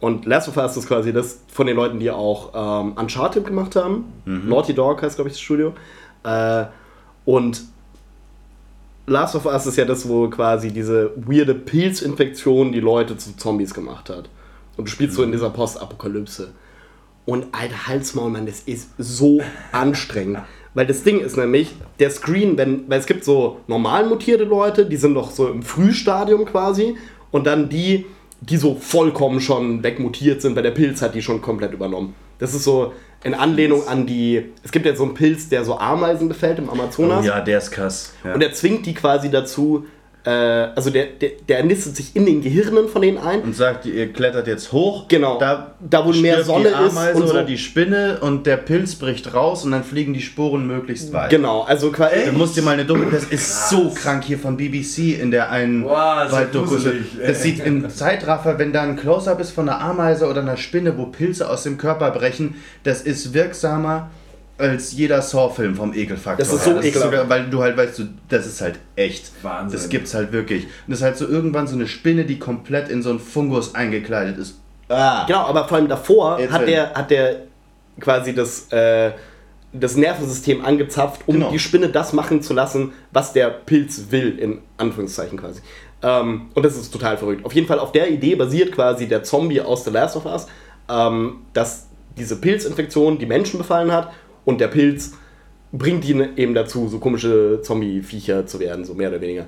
Und 0.00 0.26
Last 0.26 0.48
of 0.48 0.56
Us 0.56 0.76
ist 0.76 0.88
quasi 0.88 1.12
das 1.12 1.40
von 1.48 1.66
den 1.66 1.76
Leuten, 1.76 1.98
die 2.00 2.10
auch 2.10 2.50
ähm, 2.54 2.92
Uncharted 2.96 3.46
gemacht 3.46 3.76
haben. 3.76 4.04
Mhm. 4.24 4.48
Naughty 4.48 4.74
Dog 4.74 5.02
heißt, 5.02 5.16
glaube 5.16 5.28
ich, 5.30 5.34
das 5.36 5.40
Studio. 5.40 5.72
Äh, 6.24 6.64
und 7.24 7.62
Last 9.06 9.36
of 9.36 9.46
Us 9.46 9.66
ist 9.66 9.76
ja 9.76 9.84
das, 9.84 10.08
wo 10.08 10.28
quasi 10.28 10.72
diese 10.72 11.12
weirde 11.16 11.54
Pilzinfektion 11.54 12.72
die 12.72 12.80
Leute 12.80 13.16
zu 13.16 13.36
Zombies 13.36 13.72
gemacht 13.72 14.10
hat. 14.10 14.28
Und 14.76 14.88
du 14.88 14.90
spielst 14.90 15.14
so 15.14 15.22
in 15.22 15.30
dieser 15.32 15.50
Postapokalypse. 15.50 16.48
Und 17.24 17.46
alter 17.52 17.86
Halsmaul, 17.86 18.30
Mann, 18.30 18.46
das 18.46 18.60
ist 18.60 18.90
so 18.98 19.40
anstrengend. 19.72 20.40
Weil 20.76 20.86
das 20.86 21.02
Ding 21.02 21.20
ist 21.20 21.38
nämlich, 21.38 21.74
der 22.00 22.10
Screen, 22.10 22.58
wenn, 22.58 22.84
weil 22.90 23.00
es 23.00 23.06
gibt 23.06 23.24
so 23.24 23.60
normal 23.66 24.04
mutierte 24.04 24.44
Leute, 24.44 24.84
die 24.84 24.98
sind 24.98 25.14
doch 25.14 25.30
so 25.30 25.48
im 25.48 25.62
Frühstadium 25.62 26.44
quasi. 26.44 26.96
Und 27.30 27.46
dann 27.46 27.70
die, 27.70 28.04
die 28.42 28.58
so 28.58 28.74
vollkommen 28.74 29.40
schon 29.40 29.82
wegmutiert 29.82 30.42
sind, 30.42 30.54
weil 30.54 30.62
der 30.62 30.72
Pilz 30.72 31.00
hat 31.00 31.14
die 31.14 31.22
schon 31.22 31.40
komplett 31.40 31.72
übernommen. 31.72 32.14
Das 32.38 32.52
ist 32.52 32.64
so 32.64 32.92
in 33.24 33.32
Anlehnung 33.32 33.88
an 33.88 34.06
die. 34.06 34.52
Es 34.62 34.70
gibt 34.70 34.84
ja 34.84 34.94
so 34.94 35.04
einen 35.04 35.14
Pilz, 35.14 35.48
der 35.48 35.64
so 35.64 35.78
Ameisen 35.78 36.28
befällt 36.28 36.58
im 36.58 36.68
Amazonas. 36.68 37.24
Oh 37.24 37.26
ja, 37.26 37.40
der 37.40 37.56
ist 37.56 37.70
krass. 37.70 38.12
Ja. 38.22 38.34
Und 38.34 38.40
der 38.40 38.52
zwingt 38.52 38.84
die 38.84 38.92
quasi 38.92 39.30
dazu, 39.30 39.86
äh, 40.26 40.30
also 40.74 40.90
der, 40.90 41.06
der, 41.06 41.30
der 41.48 41.62
nistet 41.62 41.94
sich 41.94 42.16
in 42.16 42.26
den 42.26 42.42
Gehirnen 42.42 42.88
von 42.88 43.00
denen 43.00 43.16
ein. 43.18 43.42
und 43.42 43.54
sagt, 43.54 43.86
ihr 43.86 44.12
klettert 44.12 44.48
jetzt 44.48 44.72
hoch. 44.72 45.06
Genau. 45.06 45.38
Da, 45.38 45.74
Da, 45.88 46.04
wo 46.04 46.10
mehr 46.10 46.42
Sonne 46.42 46.68
die 46.70 46.74
Ameise 46.74 47.10
ist 47.10 47.16
und 47.16 47.28
so. 47.28 47.32
oder 47.32 47.44
die 47.44 47.56
Spinne 47.58 48.18
und 48.20 48.44
der 48.44 48.56
Pilz 48.56 48.96
bricht 48.96 49.32
raus 49.34 49.64
und 49.64 49.70
dann 49.70 49.84
fliegen 49.84 50.14
die 50.14 50.20
Sporen 50.20 50.66
möglichst 50.66 51.12
weit. 51.12 51.30
Genau, 51.30 51.62
also 51.62 51.92
quasi. 51.92 52.26
Du 52.26 52.32
musst 52.32 52.56
dir 52.56 52.62
mal 52.62 52.72
eine 52.72 52.84
Doku, 52.84 53.08
das 53.10 53.24
ist 53.24 53.70
so 53.70 53.90
krank 53.90 54.24
hier 54.24 54.38
von 54.38 54.56
BBC 54.56 55.20
in 55.20 55.30
der 55.30 55.50
einen 55.50 55.84
ja 55.84 56.26
Walddoku. 56.30 56.74
ey. 56.74 57.26
Das 57.26 57.42
sieht 57.42 57.64
im 57.64 57.88
Zeitraffer, 57.88 58.58
wenn 58.58 58.72
da 58.72 58.82
ein 58.82 58.96
Close-Up 58.96 59.38
ist 59.40 59.52
von 59.52 59.68
einer 59.68 59.80
Ameise 59.80 60.26
oder 60.26 60.40
einer 60.40 60.56
Spinne, 60.56 60.98
wo 60.98 61.06
Pilze 61.06 61.48
aus 61.48 61.62
dem 61.62 61.78
Körper 61.78 62.10
brechen, 62.10 62.56
das 62.82 63.00
ist 63.00 63.32
wirksamer 63.32 64.10
als 64.58 64.92
jeder 64.92 65.20
Saw-Film 65.20 65.74
vom 65.74 65.92
Ekelfaktor. 65.92 66.44
Das 66.44 66.52
ist 66.52 66.64
so 66.64 66.72
her. 66.72 66.84
ekelhaft. 66.84 67.12
sogar, 67.12 67.28
weil 67.28 67.50
du 67.50 67.62
halt 67.62 67.76
weißt, 67.76 67.98
du, 67.98 68.04
das 68.28 68.46
ist 68.46 68.60
halt 68.60 68.78
echt. 68.96 69.30
Wahnsinn. 69.42 69.78
Das 69.78 69.88
gibt's 69.88 70.14
halt 70.14 70.32
wirklich. 70.32 70.64
Und 70.64 70.70
das 70.88 70.98
ist 71.00 71.04
halt 71.04 71.16
so 71.18 71.26
irgendwann 71.28 71.66
so 71.66 71.74
eine 71.74 71.86
Spinne, 71.86 72.24
die 72.24 72.38
komplett 72.38 72.88
in 72.88 73.02
so 73.02 73.10
einen 73.10 73.20
Fungus 73.20 73.74
eingekleidet 73.74 74.38
ist. 74.38 74.58
Ah. 74.88 75.24
Genau, 75.26 75.40
aber 75.40 75.66
vor 75.68 75.78
allem 75.78 75.88
davor 75.88 76.38
Jetzt 76.38 76.52
hat 76.52 76.66
der, 76.66 76.94
hat 76.94 77.10
der 77.10 77.42
quasi 78.00 78.34
das, 78.34 78.70
äh, 78.72 79.12
das 79.72 79.96
Nervensystem 79.96 80.64
angezapft, 80.64 81.22
um 81.26 81.34
Genau. 81.34 81.50
die 81.50 81.58
Spinne 81.58 81.88
das 81.88 82.12
machen 82.12 82.40
zu 82.40 82.54
lassen, 82.54 82.92
was 83.12 83.32
der 83.32 83.48
Pilz 83.50 84.06
will, 84.10 84.38
in 84.38 84.60
Anführungszeichen 84.78 85.38
quasi. 85.38 85.60
Ähm, 86.02 86.46
und 86.54 86.62
das 86.64 86.76
ist 86.76 86.90
total 86.92 87.18
verrückt. 87.18 87.44
Auf 87.44 87.52
jeden 87.52 87.66
Fall 87.66 87.78
auf 87.78 87.92
der 87.92 88.10
Idee 88.10 88.36
basiert 88.36 88.72
quasi 88.72 89.06
der 89.08 89.22
Zombie 89.22 89.60
aus 89.60 89.84
The 89.84 89.90
Last 89.90 90.16
of 90.16 90.24
Us, 90.24 90.46
ähm, 90.88 91.40
dass 91.52 91.86
diese 92.16 92.36
Pilzinfektion 92.36 93.18
die 93.18 93.26
Menschen 93.26 93.58
befallen 93.58 93.92
hat 93.92 94.12
und 94.46 94.60
der 94.62 94.68
Pilz 94.68 95.12
bringt 95.72 96.08
ihn 96.08 96.28
eben 96.36 96.54
dazu, 96.54 96.88
so 96.88 96.98
komische 96.98 97.60
Zombie-Viecher 97.60 98.46
zu 98.46 98.58
werden, 98.60 98.86
so 98.86 98.94
mehr 98.94 99.10
oder 99.10 99.20
weniger. 99.20 99.44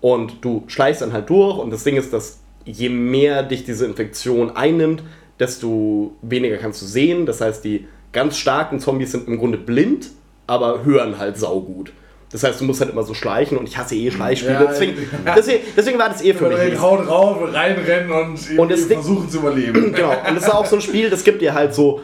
Und 0.00 0.44
du 0.44 0.62
schleichst 0.68 1.02
dann 1.02 1.12
halt 1.12 1.28
durch 1.28 1.58
und 1.58 1.72
das 1.72 1.82
Ding 1.82 1.96
ist, 1.96 2.12
dass 2.12 2.38
je 2.64 2.88
mehr 2.88 3.42
dich 3.42 3.64
diese 3.64 3.86
Infektion 3.86 4.54
einnimmt, 4.54 5.02
desto 5.40 6.12
weniger 6.22 6.58
kannst 6.58 6.82
du 6.82 6.86
sehen. 6.86 7.26
Das 7.26 7.40
heißt, 7.40 7.64
die 7.64 7.88
ganz 8.12 8.36
starken 8.36 8.78
Zombies 8.78 9.12
sind 9.12 9.26
im 9.26 9.38
Grunde 9.38 9.58
blind, 9.58 10.10
aber 10.46 10.84
hören 10.84 11.18
halt 11.18 11.38
saugut. 11.38 11.92
Das 12.30 12.42
heißt, 12.42 12.60
du 12.60 12.64
musst 12.64 12.80
halt 12.80 12.90
immer 12.90 13.02
so 13.02 13.14
schleichen 13.14 13.58
und 13.58 13.68
ich 13.68 13.76
hasse 13.76 13.94
eh 13.94 14.10
Schleichspiele. 14.10 14.54
Ja, 14.54 14.64
deswegen, 14.64 14.96
ja. 15.24 15.34
deswegen, 15.36 15.64
deswegen 15.76 15.98
war 15.98 16.08
das 16.08 16.22
eh 16.22 16.32
für 16.32 16.48
mich 16.48 16.80
haut 16.80 17.06
rauf, 17.06 17.38
reinrennen 17.52 18.10
und, 18.10 18.58
Und 18.58 18.72
versuchen 18.72 19.28
zu 19.28 19.38
überleben. 19.38 19.92
Genau, 19.92 20.10
und 20.10 20.36
das 20.36 20.44
ist 20.44 20.50
auch 20.50 20.64
so 20.64 20.76
ein 20.76 20.82
Spiel, 20.82 21.10
das 21.10 21.24
gibt 21.24 21.42
dir 21.42 21.52
halt 21.52 21.74
so, 21.74 22.00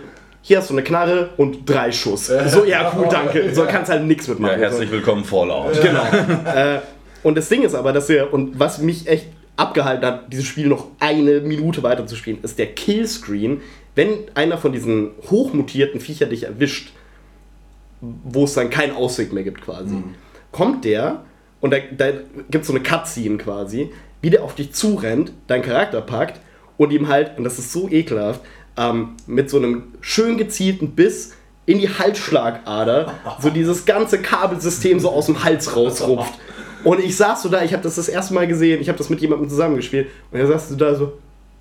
hier 0.48 0.56
hast 0.56 0.70
du 0.70 0.74
eine 0.74 0.82
Knarre 0.82 1.28
und 1.36 1.68
drei 1.68 1.92
Schuss. 1.92 2.32
So, 2.46 2.64
ja, 2.64 2.90
cool, 2.96 3.06
danke. 3.10 3.54
So 3.54 3.66
kannst 3.66 3.90
halt 3.90 4.04
nichts 4.04 4.26
mitmachen. 4.28 4.58
so. 4.72 4.90
willkommen, 4.90 5.22
Fallout. 5.22 5.78
Genau. 5.82 6.04
äh, 6.04 6.80
und 7.22 7.36
das 7.36 7.50
Ding 7.50 7.64
ist 7.64 7.74
aber, 7.74 7.92
dass 7.92 8.08
wir, 8.08 8.32
und 8.32 8.58
was 8.58 8.78
mich 8.78 9.06
echt 9.08 9.26
abgehalten 9.56 10.06
hat, 10.06 10.32
dieses 10.32 10.46
Spiel 10.46 10.68
noch 10.68 10.86
eine 11.00 11.40
Minute 11.40 11.82
weiter 11.82 12.06
zu 12.06 12.16
spielen, 12.16 12.38
ist 12.42 12.58
der 12.58 12.68
Killscreen. 12.68 13.60
Wenn 13.94 14.20
einer 14.34 14.56
von 14.56 14.72
diesen 14.72 15.10
hochmutierten 15.30 16.00
Viecher 16.00 16.24
dich 16.24 16.44
erwischt, 16.44 16.94
wo 18.00 18.44
es 18.44 18.54
dann 18.54 18.70
keinen 18.70 18.96
Ausweg 18.96 19.34
mehr 19.34 19.44
gibt 19.44 19.60
quasi, 19.60 19.96
kommt 20.50 20.86
der 20.86 21.24
und 21.60 21.74
da, 21.74 21.76
da 21.94 22.12
gibt 22.50 22.62
es 22.62 22.68
so 22.68 22.72
eine 22.72 22.82
Cutscene 22.82 23.36
quasi, 23.36 23.90
wie 24.22 24.30
der 24.30 24.44
auf 24.44 24.54
dich 24.54 24.72
zurennt, 24.72 25.32
deinen 25.46 25.62
Charakter 25.62 26.00
packt 26.00 26.40
und 26.78 26.90
ihm 26.90 27.08
halt, 27.08 27.36
und 27.36 27.44
das 27.44 27.58
ist 27.58 27.70
so 27.70 27.86
ekelhaft, 27.90 28.40
ähm, 28.78 29.10
mit 29.26 29.50
so 29.50 29.58
einem 29.58 29.84
schön 30.00 30.38
gezielten 30.38 30.92
Biss 30.92 31.32
in 31.66 31.80
die 31.80 31.88
Halsschlagader 31.88 33.12
so 33.40 33.50
dieses 33.50 33.84
ganze 33.84 34.22
Kabelsystem 34.22 35.00
so 35.00 35.10
aus 35.10 35.26
dem 35.26 35.44
Hals 35.44 35.76
rausrupft. 35.76 36.32
Und 36.84 37.00
ich 37.00 37.16
saß 37.16 37.42
so 37.42 37.48
da, 37.48 37.62
ich 37.62 37.72
habe 37.72 37.82
das 37.82 37.96
das 37.96 38.08
erste 38.08 38.32
Mal 38.32 38.46
gesehen, 38.46 38.80
ich 38.80 38.88
habe 38.88 38.96
das 38.96 39.10
mit 39.10 39.20
jemandem 39.20 39.48
zusammengespielt 39.50 40.08
und 40.30 40.38
er 40.38 40.46
saß 40.46 40.70
so 40.70 40.76
da 40.76 40.94
so, 40.94 41.12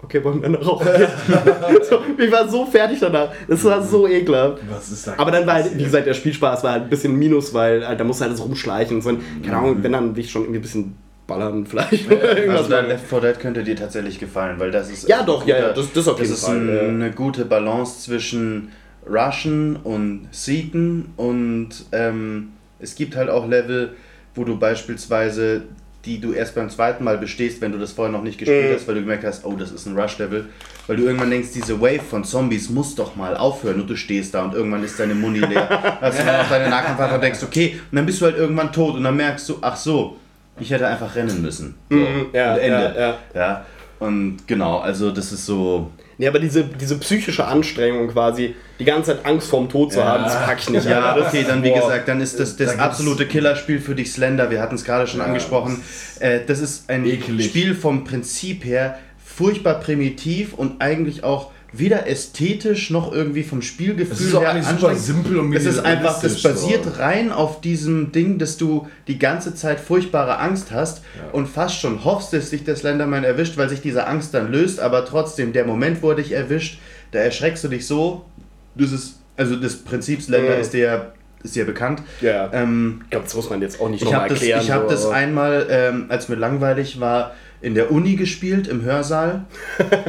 okay, 0.01 0.23
wollen 0.23 0.41
wir 0.41 0.49
nach 0.49 0.65
Hause 0.65 0.85
gehen? 0.85 1.77
so, 1.89 1.99
ich 2.17 2.31
war 2.31 2.47
so 2.47 2.65
fertig 2.65 2.99
danach, 2.99 3.29
das 3.47 3.63
war 3.65 3.83
so 3.83 4.07
ekelhaft. 4.07 4.59
Was 4.69 4.91
ist 4.91 5.07
da 5.07 5.15
Aber 5.17 5.31
dann 5.31 5.45
war 5.45 5.55
halt, 5.55 5.77
wie 5.77 5.83
gesagt, 5.83 6.05
der 6.07 6.13
Spielspaß 6.13 6.63
war 6.63 6.73
halt 6.73 6.83
ein 6.83 6.89
bisschen 6.89 7.17
Minus, 7.17 7.53
weil 7.53 7.85
halt, 7.85 7.99
da 7.99 8.03
musst 8.03 8.21
du 8.21 8.25
halt 8.25 8.37
so 8.37 8.43
rumschleichen 8.43 8.97
und 8.97 9.01
so. 9.01 9.09
Keine 9.43 9.57
Ahnung, 9.57 9.77
wenn 9.81 9.91
dann 9.91 10.13
dich 10.13 10.29
schon 10.29 10.43
irgendwie 10.43 10.59
ein 10.59 10.61
bisschen 10.61 10.95
ballern 11.27 11.65
vielleicht. 11.65 12.05
Also. 12.49 12.69
Left 12.75 13.07
4 13.07 13.19
Dead 13.21 13.39
könnte 13.39 13.63
dir 13.63 13.75
tatsächlich 13.75 14.19
gefallen, 14.19 14.59
weil 14.59 14.71
das 14.71 14.89
ist 14.89 15.07
Ja, 15.07 15.19
ein 15.19 15.25
doch, 15.25 15.45
ja, 15.45 15.57
ja, 15.57 15.73
das- 15.73 15.91
das 15.93 16.07
auf 16.07 16.19
jeden 16.19 16.33
ist 16.33 16.45
Fall, 16.45 16.55
ein, 16.57 16.75
ja. 16.75 16.81
eine 16.83 17.11
gute 17.11 17.45
Balance 17.45 18.01
zwischen 18.01 18.71
Rushen 19.09 19.75
und 19.83 20.27
Seeken 20.31 21.07
und 21.17 21.69
ähm, 21.91 22.49
es 22.79 22.95
gibt 22.95 23.15
halt 23.15 23.29
auch 23.29 23.47
Level, 23.47 23.93
wo 24.35 24.43
du 24.43 24.57
beispielsweise 24.57 25.63
die 26.05 26.21
du 26.21 26.31
erst 26.31 26.55
beim 26.55 26.69
zweiten 26.69 27.03
Mal 27.03 27.17
bestehst, 27.17 27.59
wenn 27.59 27.73
du 27.73 27.77
das 27.77 27.91
vorher 27.91 28.13
noch 28.13 28.23
nicht 28.23 28.37
gespielt 28.37 28.69
Mhm. 28.71 28.75
hast, 28.75 28.87
weil 28.87 28.95
du 28.95 29.01
gemerkt 29.01 29.25
hast, 29.25 29.43
oh, 29.45 29.57
das 29.59 29.71
ist 29.71 29.87
ein 29.87 29.97
Rush-Level, 29.99 30.45
weil 30.85 30.95
du 30.95 31.03
irgendwann 31.03 31.29
denkst, 31.29 31.49
diese 31.53 31.81
Wave 31.81 31.99
von 31.99 32.23
Zombies 32.23 32.69
muss 32.69 32.95
doch 32.95 33.17
mal 33.17 33.35
aufhören 33.35 33.81
und 33.81 33.89
du 33.89 33.97
stehst 33.97 34.33
da 34.33 34.45
und 34.45 34.53
irgendwann 34.53 34.85
ist 34.85 34.97
deine 34.97 35.15
Muni 35.15 35.39
leer. 35.39 35.67
Hast 36.01 36.19
du 36.19 36.23
dann 36.25 36.39
auf 36.39 36.47
deine 36.49 36.69
Nahkampfwaffe 36.69 37.15
und 37.15 37.21
denkst, 37.23 37.43
okay, 37.43 37.77
und 37.91 37.95
dann 37.97 38.05
bist 38.05 38.21
du 38.21 38.25
halt 38.25 38.37
irgendwann 38.37 38.71
tot 38.71 38.95
und 38.95 39.03
dann 39.03 39.17
merkst 39.17 39.49
du, 39.49 39.57
ach 39.59 39.75
so, 39.75 40.15
ich 40.59 40.71
hätte 40.71 40.87
einfach 40.87 41.15
rennen 41.15 41.41
müssen. 41.41 41.75
So, 41.89 41.95
Mhm, 41.97 42.25
ja, 42.33 42.53
und 42.53 42.59
Ende. 42.59 42.93
ja, 42.97 42.99
ja. 43.01 43.15
Ja, 43.33 43.65
und 43.99 44.37
genau, 44.47 44.77
also 44.79 45.11
das 45.11 45.31
ist 45.31 45.45
so. 45.45 45.91
Nee, 46.19 46.27
aber 46.27 46.39
diese, 46.39 46.63
diese 46.63 46.97
psychische 46.97 47.45
Anstrengung 47.45 48.07
quasi, 48.07 48.55
die 48.79 48.85
ganze 48.85 49.15
Zeit 49.15 49.25
Angst 49.25 49.49
vorm 49.49 49.69
Tod 49.69 49.93
zu 49.93 49.99
Ja. 49.99 50.05
haben, 50.05 50.23
das 50.23 50.35
pack 50.45 50.57
ich 50.59 50.69
nicht. 50.71 50.85
Ja. 50.85 51.13
Das 51.15 51.27
okay, 51.27 51.45
dann 51.47 51.63
wie 51.63 51.69
boah. 51.69 51.81
gesagt, 51.81 52.07
dann 52.07 52.21
ist 52.21 52.39
das 52.39 52.55
Da 52.57 52.63
das 52.63 52.73
gibt's- 52.73 52.83
absolute 52.85 53.27
Killerspiel 53.27 53.79
für 53.79 53.93
dich 53.93 54.11
Slender. 54.11 54.49
Wir 54.49 54.59
hatten 54.61 54.75
es 54.75 54.83
gerade 54.83 55.05
schon 55.07 55.19
Ja. 55.19 55.27
angesprochen. 55.27 55.81
Äh, 56.19 56.39
das 56.47 56.59
ist 56.59 56.89
ein 56.89 57.05
Ekelig. 57.05 57.47
Spiel 57.47 57.75
vom 57.75 58.03
Prinzip 58.03 58.65
her 58.65 58.97
furchtbar 59.23 59.75
primitiv 59.79 60.53
und 60.53 60.81
eigentlich 60.81 61.23
auch 61.23 61.51
weder 61.73 62.07
ästhetisch 62.07 62.89
noch 62.91 63.11
irgendwie 63.11 63.43
vom 63.43 63.61
Spielgefühl 63.61 64.13
Es 64.13 64.21
ist 64.21 64.35
auch 64.35 64.41
her 64.41 64.63
super 64.63 64.95
simpel 64.95 65.37
und 65.39 65.53
Es 65.53 65.65
ist 65.65 65.79
einfach, 65.79 66.21
das 66.21 66.41
basiert 66.41 66.85
so. 66.85 66.91
rein 67.01 67.31
auf 67.31 67.61
diesem 67.61 68.11
Ding, 68.11 68.37
dass 68.39 68.57
du 68.57 68.87
die 69.07 69.19
ganze 69.19 69.53
Zeit 69.53 69.79
furchtbare 69.79 70.39
Angst 70.39 70.71
hast 70.71 71.01
und 71.33 71.47
fast 71.47 71.79
schon 71.79 72.03
hoffst, 72.05 72.31
dass 72.33 72.49
sich 72.49 72.63
der 72.63 72.75
Slenderman 72.75 73.23
erwischt, 73.23 73.57
weil 73.57 73.69
sich 73.69 73.81
diese 73.81 74.07
Angst 74.07 74.33
dann 74.33 74.51
löst, 74.51 74.79
aber 74.79 75.05
trotzdem, 75.05 75.53
der 75.53 75.65
Moment, 75.65 76.01
wo 76.01 76.11
er 76.11 76.15
dich 76.15 76.31
erwischt, 76.31 76.79
da 77.11 77.19
erschreckst 77.19 77.63
du 77.63 77.67
dich 77.67 77.85
so. 77.85 78.25
Das 78.75 78.91
ist, 78.91 79.19
also 79.35 79.55
das 79.55 79.75
Prinzip 79.77 80.21
Slender 80.21 80.55
Mhm. 80.55 80.61
ist 80.61 80.73
dir 80.73 80.79
ja 80.85 81.11
ist 81.43 81.55
dir 81.55 81.65
bekannt. 81.65 82.01
Ja. 82.19 82.49
Ähm, 82.51 83.01
Ich 83.03 83.09
glaube, 83.11 83.25
das 83.25 83.35
muss 83.35 83.49
man 83.49 83.61
jetzt 83.61 83.79
auch 83.79 83.89
nicht 83.89 84.01
ich 84.01 84.05
nochmal 84.05 84.21
habe 84.21 84.29
das, 84.33 84.39
erklären. 84.41 84.61
ich 84.63 84.71
hab 84.71 84.83
so, 84.83 84.89
das 84.89 85.05
einmal, 85.07 85.67
ähm, 85.69 86.05
als 86.09 86.29
mir 86.29 86.35
langweilig 86.35 86.99
war, 86.99 87.35
in 87.59 87.73
der 87.73 87.91
Uni 87.91 88.15
gespielt, 88.15 88.67
im 88.67 88.83
Hörsaal. 88.83 89.45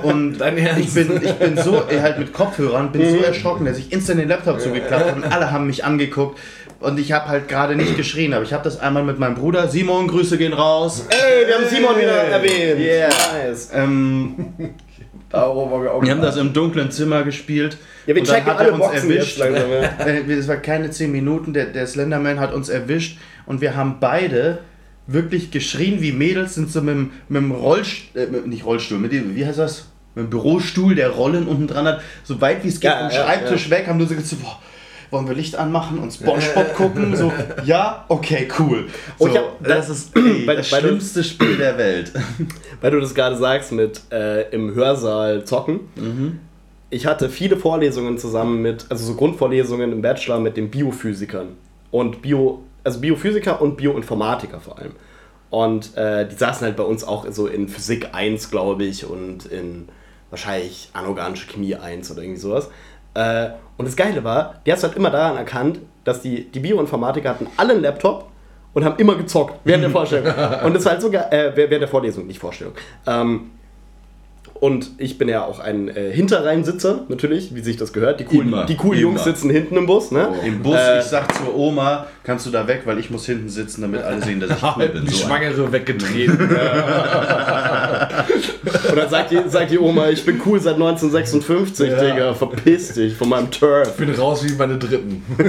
Und 0.02 0.40
ich 0.78 0.94
bin, 0.94 1.20
ich 1.22 1.32
bin 1.34 1.56
so, 1.56 1.82
halt 1.88 2.18
mit 2.18 2.32
Kopfhörern, 2.32 2.92
bin 2.92 3.18
so 3.18 3.24
erschrocken, 3.24 3.64
dass 3.64 3.78
ich 3.78 3.92
instant 3.92 4.20
den 4.20 4.28
Laptop 4.28 4.60
zugeklappt 4.60 5.10
habe 5.10 5.22
und 5.22 5.24
alle 5.24 5.50
haben 5.50 5.66
mich 5.66 5.84
angeguckt. 5.84 6.38
Und 6.80 7.00
ich 7.00 7.10
habe 7.10 7.26
halt 7.28 7.48
gerade 7.48 7.74
nicht 7.74 7.96
geschrien, 7.96 8.32
aber 8.34 8.44
ich 8.44 8.52
habe 8.52 8.62
das 8.62 8.78
einmal 8.78 9.02
mit 9.02 9.18
meinem 9.18 9.34
Bruder. 9.34 9.66
Simon, 9.66 10.06
Grüße 10.06 10.38
gehen 10.38 10.52
raus. 10.52 11.06
Ey, 11.10 11.46
wir 11.48 11.56
haben 11.56 11.64
Simon 11.66 11.96
wieder 11.96 12.12
erwähnt. 12.12 12.78
Yeah. 12.78 13.08
Nice. 13.08 13.70
Ähm, 13.74 14.52
wir 15.30 16.10
haben 16.10 16.22
das 16.22 16.36
im 16.36 16.52
dunklen 16.52 16.90
Zimmer 16.90 17.24
gespielt. 17.24 17.76
Ja, 18.06 18.14
wir 18.14 18.22
und 18.22 18.28
checken 18.28 18.46
hat 18.46 18.54
er 18.54 18.58
alle 18.60 18.72
uns 18.72 18.80
Boxen 18.80 19.10
erwischt. 19.10 19.38
jetzt 19.38 19.38
langsam, 19.38 19.70
ja. 19.70 20.06
Äh, 20.06 20.32
Es 20.32 20.48
war 20.48 20.56
keine 20.56 20.90
10 20.90 21.10
Minuten, 21.10 21.52
der, 21.52 21.66
der 21.66 21.86
Slenderman 21.86 22.38
hat 22.40 22.54
uns 22.54 22.68
erwischt 22.68 23.18
und 23.44 23.60
wir 23.60 23.76
haben 23.76 23.96
beide 24.00 24.60
wirklich 25.08 25.50
geschrien 25.50 26.00
wie 26.00 26.12
Mädels, 26.12 26.54
sind 26.54 26.70
so 26.70 26.80
mit, 26.82 26.94
dem- 26.94 27.10
mit 27.28 27.42
dem 27.42 27.50
Rollstuhl, 27.50 28.22
äh, 28.22 28.46
nicht 28.48 28.64
Rollstuhl, 28.64 28.98
mit 28.98 29.10
dem, 29.12 29.34
wie 29.34 29.44
heißt 29.44 29.58
das? 29.58 29.86
Mit 30.14 30.26
dem 30.26 30.30
Bürostuhl, 30.30 30.94
der 30.94 31.10
Rollen 31.10 31.48
unten 31.48 31.66
dran 31.66 31.86
hat, 31.86 32.00
so 32.24 32.40
weit 32.40 32.62
wie 32.62 32.68
es 32.68 32.78
geht 32.78 32.90
Ja, 32.90 33.08
vom 33.08 33.16
ja, 33.16 33.24
Schreibtisch 33.24 33.70
weg, 33.70 33.86
haben 33.88 33.98
nur 33.98 34.06
so 34.06 34.14
gesagt, 34.14 34.40
boah, 34.42 34.58
wollen 35.10 35.26
wir 35.26 35.34
Licht 35.34 35.56
anmachen 35.56 35.98
und 35.98 36.12
Spongebob 36.12 36.74
gucken? 36.74 37.16
So, 37.16 37.32
ja, 37.64 38.04
okay, 38.08 38.46
cool. 38.58 38.86
So, 39.18 39.34
hab- 39.34 39.64
das 39.64 39.88
ist 39.88 40.14
ey, 40.16 40.42
weil- 40.46 40.56
das 40.56 40.70
weil 40.70 40.82
du- 40.82 40.88
schlimmste 40.88 41.24
Spiel 41.24 41.56
der 41.56 41.78
Welt. 41.78 42.12
Weil 42.80 42.90
du 42.92 43.00
das 43.00 43.12
gerade 43.14 43.36
sagst 43.36 43.72
mit 43.72 44.00
äh, 44.12 44.50
im 44.50 44.72
Hörsaal 44.74 45.44
zocken. 45.44 45.80
Ich 46.90 47.06
hatte 47.06 47.28
viele 47.28 47.56
Vorlesungen 47.56 48.18
zusammen 48.18 48.62
mit, 48.62 48.86
also 48.88 49.04
so 49.04 49.14
Grundvorlesungen 49.14 49.90
im 49.90 50.00
Bachelor 50.00 50.38
mit 50.38 50.56
den 50.56 50.70
Biophysikern. 50.70 51.48
Und 51.90 52.22
Bio, 52.22 52.62
also 52.84 53.00
Biophysiker 53.00 53.60
und 53.60 53.76
Bioinformatiker 53.76 54.60
vor 54.60 54.78
allem. 54.78 54.92
Und 55.50 55.96
äh, 55.96 56.28
die 56.28 56.34
saßen 56.34 56.66
halt 56.66 56.76
bei 56.76 56.82
uns 56.82 57.04
auch 57.04 57.26
so 57.30 57.46
in 57.46 57.68
Physik 57.68 58.10
1, 58.12 58.50
glaube 58.50 58.84
ich, 58.84 59.06
und 59.06 59.46
in 59.46 59.88
wahrscheinlich 60.30 60.90
anorganische 60.92 61.46
Chemie 61.46 61.74
1 61.74 62.10
oder 62.10 62.22
irgendwie 62.22 62.40
sowas. 62.40 62.68
Äh, 63.14 63.50
und 63.76 63.86
das 63.86 63.96
Geile 63.96 64.24
war, 64.24 64.56
der 64.66 64.74
hast 64.74 64.82
halt 64.82 64.96
immer 64.96 65.10
daran 65.10 65.36
erkannt, 65.36 65.80
dass 66.04 66.20
die, 66.20 66.50
die 66.50 66.60
Bioinformatiker 66.60 67.30
hatten 67.30 67.46
alle 67.56 67.72
einen 67.72 67.82
Laptop 67.82 68.28
und 68.74 68.84
haben 68.84 68.98
immer 68.98 69.14
gezockt 69.14 69.60
während 69.64 69.84
der 69.84 69.90
Vorstellung. 69.98 70.32
Und 70.64 70.74
das 70.74 70.84
war 70.84 70.92
halt 70.92 71.02
sogar, 71.02 71.32
äh, 71.32 71.52
während 71.54 71.80
der 71.80 71.88
Vorlesung, 71.88 72.26
nicht 72.26 72.38
Vorstellung. 72.38 72.74
Ähm, 73.06 73.50
und 74.60 74.90
ich 74.98 75.18
bin 75.18 75.28
ja 75.28 75.44
auch 75.44 75.60
ein 75.60 75.88
äh, 75.88 76.10
Hinterreinsitzer, 76.12 77.04
natürlich, 77.08 77.54
wie 77.54 77.60
sich 77.60 77.76
das 77.76 77.92
gehört. 77.92 78.20
Die 78.20 78.24
coolen, 78.24 78.48
Immer, 78.48 78.66
die 78.66 78.76
coolen. 78.76 79.00
Jungs 79.00 79.24
sitzen 79.24 79.50
hinten 79.50 79.76
im 79.76 79.86
Bus, 79.86 80.10
ne? 80.10 80.28
Im 80.44 80.62
Bus, 80.62 80.76
Äh, 80.76 80.98
ich 81.00 81.04
sag 81.04 81.32
zur 81.36 81.54
Oma, 81.56 82.06
kannst 82.24 82.46
du 82.46 82.50
da 82.50 82.66
weg, 82.66 82.82
weil 82.84 82.98
ich 82.98 83.10
muss 83.10 83.26
hinten 83.26 83.48
sitzen, 83.48 83.82
damit 83.82 84.02
alle 84.02 84.22
sehen, 84.22 84.40
dass 84.40 84.50
ich 84.50 84.62
cool 84.76 84.88
bin. 84.88 85.04
die 85.04 85.10
So 85.10 85.22
ein- 85.24 85.28
Schwangere 85.28 85.72
weggetreten. 85.72 86.38
Und 88.90 88.96
dann 88.96 89.08
sagt 89.08 89.30
die, 89.30 89.38
sagt 89.48 89.70
die 89.70 89.78
Oma, 89.78 90.08
ich 90.08 90.24
bin 90.24 90.40
cool 90.44 90.60
seit 90.60 90.74
1956, 90.74 91.90
Ja. 91.90 92.00
Digga, 92.00 92.34
verpiss 92.34 92.94
dich 92.94 93.14
von 93.14 93.28
meinem 93.28 93.50
Turf. 93.50 93.88
Ich 93.90 93.96
bin 94.06 94.14
raus 94.14 94.44
wie 94.44 94.52
meine 94.54 94.76
Dritten. 94.78 95.22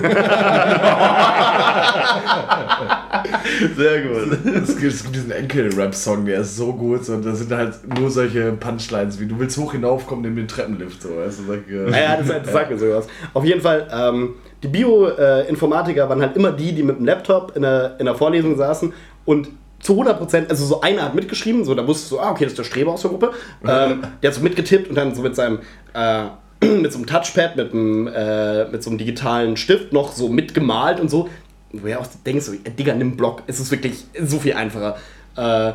Sehr 3.76 4.02
gut. 4.02 4.38
Es 4.46 4.78
gibt, 4.78 4.94
es 4.94 5.04
gibt 5.04 5.16
diesen 5.16 5.32
Enkel-Rap-Song, 5.32 6.26
der 6.26 6.42
ist 6.42 6.56
so 6.56 6.74
gut. 6.74 7.08
Und 7.10 7.26
da 7.26 7.34
sind 7.34 7.52
halt 7.52 7.76
nur 7.98 8.10
solche 8.10 8.52
Punchlines 8.54 9.20
wie: 9.20 9.26
Du 9.26 9.40
willst 9.40 9.58
hoch 9.58 9.72
hinaufkommen, 9.72 10.24
nimm 10.24 10.36
den 10.36 10.48
Treppenlift. 10.48 11.02
So, 11.02 11.18
weißt 11.18 11.40
du, 11.40 11.44
sag, 11.44 11.70
äh, 11.70 11.90
Naja, 11.90 12.18
das, 12.18 12.28
das 12.28 12.52
sagt 12.52 12.80
sowas. 12.80 13.08
Auf 13.34 13.44
jeden 13.46 13.62
Fall, 13.62 13.88
ähm, 13.92 14.36
die 14.64 14.68
Bio-Informatiker 14.68 16.10
waren 16.10 16.22
halt 16.22 16.36
immer 16.36 16.52
die, 16.52 16.74
die 16.74 16.84
mit 16.84 16.98
dem 16.98 17.06
Laptop 17.06 17.56
in 17.56 17.62
der, 17.62 17.96
in 18.00 18.06
der 18.06 18.16
Vorlesung 18.16 18.58
saßen 18.58 18.94
und 19.26 19.50
zu 19.80 20.02
100%, 20.02 20.50
also 20.50 20.66
so 20.66 20.82
einer 20.82 21.04
hat 21.04 21.16
mitgeschrieben, 21.16 21.64
so 21.64 21.74
da 21.74 21.88
wusstest 21.88 22.12
du, 22.12 22.20
ah, 22.20 22.32
okay, 22.32 22.44
das 22.44 22.54
ist 22.54 22.60
der 22.60 22.64
Streber 22.66 22.92
aus 22.92 23.02
der 23.02 23.12
Gruppe. 23.12 23.32
Ähm, 23.66 24.04
der 24.22 24.30
hat 24.30 24.36
so 24.36 24.42
mitgetippt 24.42 24.90
und 24.90 24.96
dann 24.96 25.16
so 25.16 25.22
mit 25.22 25.36
seinem, 25.36 25.60
äh, 25.94 26.26
mit 26.66 26.92
so 26.92 26.98
einem 26.98 27.08
Touchpad, 27.08 27.56
mit, 27.56 27.74
einem, 27.74 28.08
äh, 28.08 28.66
mit 28.66 28.84
so 28.84 28.90
einem 28.90 28.98
digitalen 28.98 29.56
Stift 29.56 29.94
noch 29.94 30.12
so 30.12 30.28
mitgemalt 30.28 31.00
und 31.00 31.10
so. 31.10 31.30
Wo 31.72 31.80
du 31.80 31.90
ja 31.90 32.00
auch 32.00 32.08
denkst, 32.26 32.46
so, 32.46 32.54
Digga, 32.54 32.94
nimm 32.94 33.10
einen 33.10 33.18
Block, 33.18 33.44
es 33.48 33.60
ist 33.60 33.72
wirklich 33.72 34.06
so 34.20 34.40
viel 34.40 34.54
einfacher. 34.54 34.98
Äh, 35.36 35.74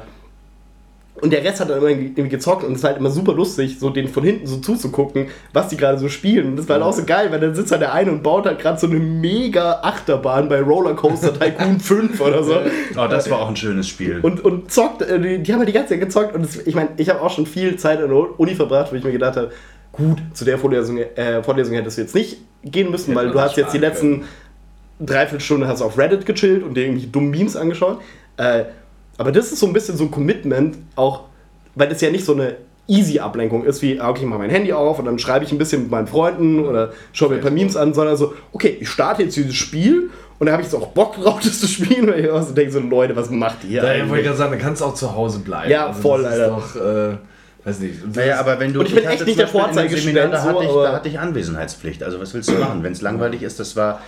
und 1.21 1.33
der 1.33 1.45
Rest 1.45 1.61
hat 1.61 1.71
dann 1.71 1.79
immer 1.79 1.89
irgendwie 1.89 2.29
gezockt 2.29 2.65
und 2.65 2.73
es 2.73 2.83
war 2.83 2.91
halt 2.91 2.99
immer 2.99 3.11
super 3.11 3.35
lustig, 3.35 3.79
so 3.79 3.89
den 3.89 4.09
von 4.09 4.25
hinten 4.25 4.49
so 4.49 4.57
zuzugucken, 4.57 5.29
was 5.53 5.69
die 5.69 5.77
gerade 5.77 5.97
so 5.97 6.09
spielen. 6.09 6.49
Und 6.49 6.57
das 6.57 6.69
war 6.69 6.75
halt 6.75 6.85
auch 6.85 6.93
so 6.93 7.05
geil, 7.05 7.31
weil 7.31 7.39
dann 7.39 7.55
sitzt 7.55 7.71
halt 7.71 7.83
der 7.83 7.93
eine 7.93 8.11
und 8.11 8.25
baut 8.25 8.47
halt 8.47 8.59
gerade 8.59 8.81
so 8.81 8.89
eine 8.89 8.99
mega 8.99 9.81
Achterbahn 9.83 10.49
bei 10.49 10.61
Rollercoaster 10.61 11.33
Tycoon 11.39 11.79
5 11.79 12.21
oder 12.21 12.43
so. 12.43 12.57
Oh, 12.97 13.07
das 13.09 13.31
war 13.31 13.43
auch 13.43 13.49
ein 13.49 13.55
schönes 13.55 13.87
Spiel. 13.89 14.19
Und, 14.23 14.45
und 14.45 14.73
zockt, 14.73 15.03
äh, 15.03 15.21
die, 15.21 15.39
die 15.43 15.53
haben 15.53 15.61
halt 15.61 15.69
die 15.69 15.73
ganze 15.73 15.91
Zeit 15.91 16.01
gezockt. 16.01 16.35
Und 16.35 16.43
das, 16.43 16.57
ich 16.57 16.75
meine, 16.75 16.89
ich 16.97 17.09
habe 17.09 17.23
auch 17.23 17.31
schon 17.31 17.47
viel 17.47 17.77
Zeit 17.77 18.01
in 18.01 18.09
der 18.09 18.41
Uni 18.41 18.57
verbracht, 18.57 18.91
wo 18.91 18.97
ich 18.97 19.05
mir 19.05 19.13
gedacht 19.13 19.37
habe, 19.37 19.53
gut, 19.93 20.19
zu 20.33 20.45
der 20.45 20.59
Vorlesung, 20.59 20.99
äh, 20.99 21.45
Vorlesung 21.45 21.77
hättest 21.77 21.97
du 21.97 22.03
jetzt 22.03 22.15
nicht 22.17 22.39
gehen 22.65 22.91
müssen, 22.91 23.15
weil 23.15 23.31
du 23.31 23.41
hast 23.41 23.57
jetzt 23.57 23.73
die 23.73 23.79
letzten 23.79 24.25
dreiviertel 25.01 25.41
Stunde 25.41 25.69
hast 25.69 25.81
du 25.81 25.85
auf 25.85 25.99
Reddit 25.99 26.27
gechillt 26.27 26.63
und 26.63 26.75
dir 26.75 26.85
irgendwie 26.85 27.07
dumme 27.07 27.29
Memes 27.29 27.57
angeschaut. 27.57 28.01
Äh, 28.37 28.65
aber 29.17 29.33
das 29.33 29.53
ist 29.53 29.61
so 29.61 29.67
ein 29.67 29.73
bisschen 29.73 29.97
so 29.97 30.05
ein 30.05 30.11
Commitment, 30.11 30.77
auch 30.97 31.23
weil 31.75 31.89
das 31.89 32.01
ja 32.01 32.11
nicht 32.11 32.25
so 32.25 32.33
eine 32.33 32.57
easy 32.87 33.19
Ablenkung 33.19 33.65
ist, 33.65 33.81
wie, 33.83 34.01
ah, 34.01 34.11
okay, 34.11 34.21
ich 34.23 34.27
mache 34.27 34.41
mein 34.41 34.51
Handy 34.51 34.73
auf 34.73 34.99
und 34.99 35.07
dann 35.07 35.19
schreibe 35.19 35.45
ich 35.45 35.53
ein 35.53 35.59
bisschen 35.59 35.83
mit 35.83 35.91
meinen 35.91 36.07
Freunden 36.07 36.65
oder 36.65 36.93
schaue 37.13 37.31
mir 37.31 37.37
ein 37.37 37.41
paar 37.41 37.51
Memes 37.51 37.77
an, 37.77 37.95
sondern 37.95 38.17
so, 38.17 38.35
okay, 38.53 38.77
ich 38.79 38.89
starte 38.89 39.23
jetzt 39.23 39.37
dieses 39.37 39.55
Spiel 39.55 40.11
und 40.39 40.47
da 40.47 40.53
habe 40.53 40.63
ich 40.63 40.71
jetzt 40.71 40.75
auch 40.75 40.89
Bock 40.89 41.17
drauf, 41.17 41.41
das 41.43 41.61
zu 41.61 41.67
spielen, 41.67 42.07
weil 42.07 42.25
ich 42.25 42.31
auch 42.31 42.43
so 42.43 42.53
denke, 42.53 42.73
so 42.73 42.81
Leute, 42.81 43.17
was 43.17 43.31
macht 43.31 43.65
ihr? 43.65 43.81
Da 43.81 43.89
wollte 44.09 44.19
ich 44.19 44.25
gerade 44.25 44.37
sagen, 44.37 44.53
dann 44.53 44.61
kannst 44.61 44.83
du 44.83 44.87
auch 44.87 44.95
zu 44.95 45.15
Hause 45.15 45.39
bleiben. 45.39 45.71
Ja, 45.71 45.93
voll, 45.93 46.23
das 46.23 46.33
Alter. 46.33 46.59
Ist 46.59 46.77
doch, 46.77 46.83
äh, 46.83 47.17
weiß 47.65 47.79
nicht. 47.81 48.17
Naja, 48.17 48.41
aber 48.41 48.61
wenn 48.61 48.73
du. 48.73 48.81
Und 48.81 48.87
ich 48.87 48.95
bin 48.95 49.05
hatte 49.05 49.15
echt 49.15 49.27
nicht 49.27 49.39
der 49.39 49.47
da, 50.29 50.43
so, 50.43 50.49
hatte 50.49 50.65
ich, 50.65 50.71
da 50.71 50.93
hatte 50.93 51.09
ich 51.09 51.19
Anwesenheitspflicht. 51.19 52.03
Also, 52.03 52.21
was 52.21 52.35
willst 52.35 52.51
du 52.51 52.55
machen? 52.55 52.83
Wenn 52.83 52.93
es 52.93 53.01
langweilig 53.01 53.43
ist, 53.43 53.59
das 53.61 53.77
war, 53.77 54.03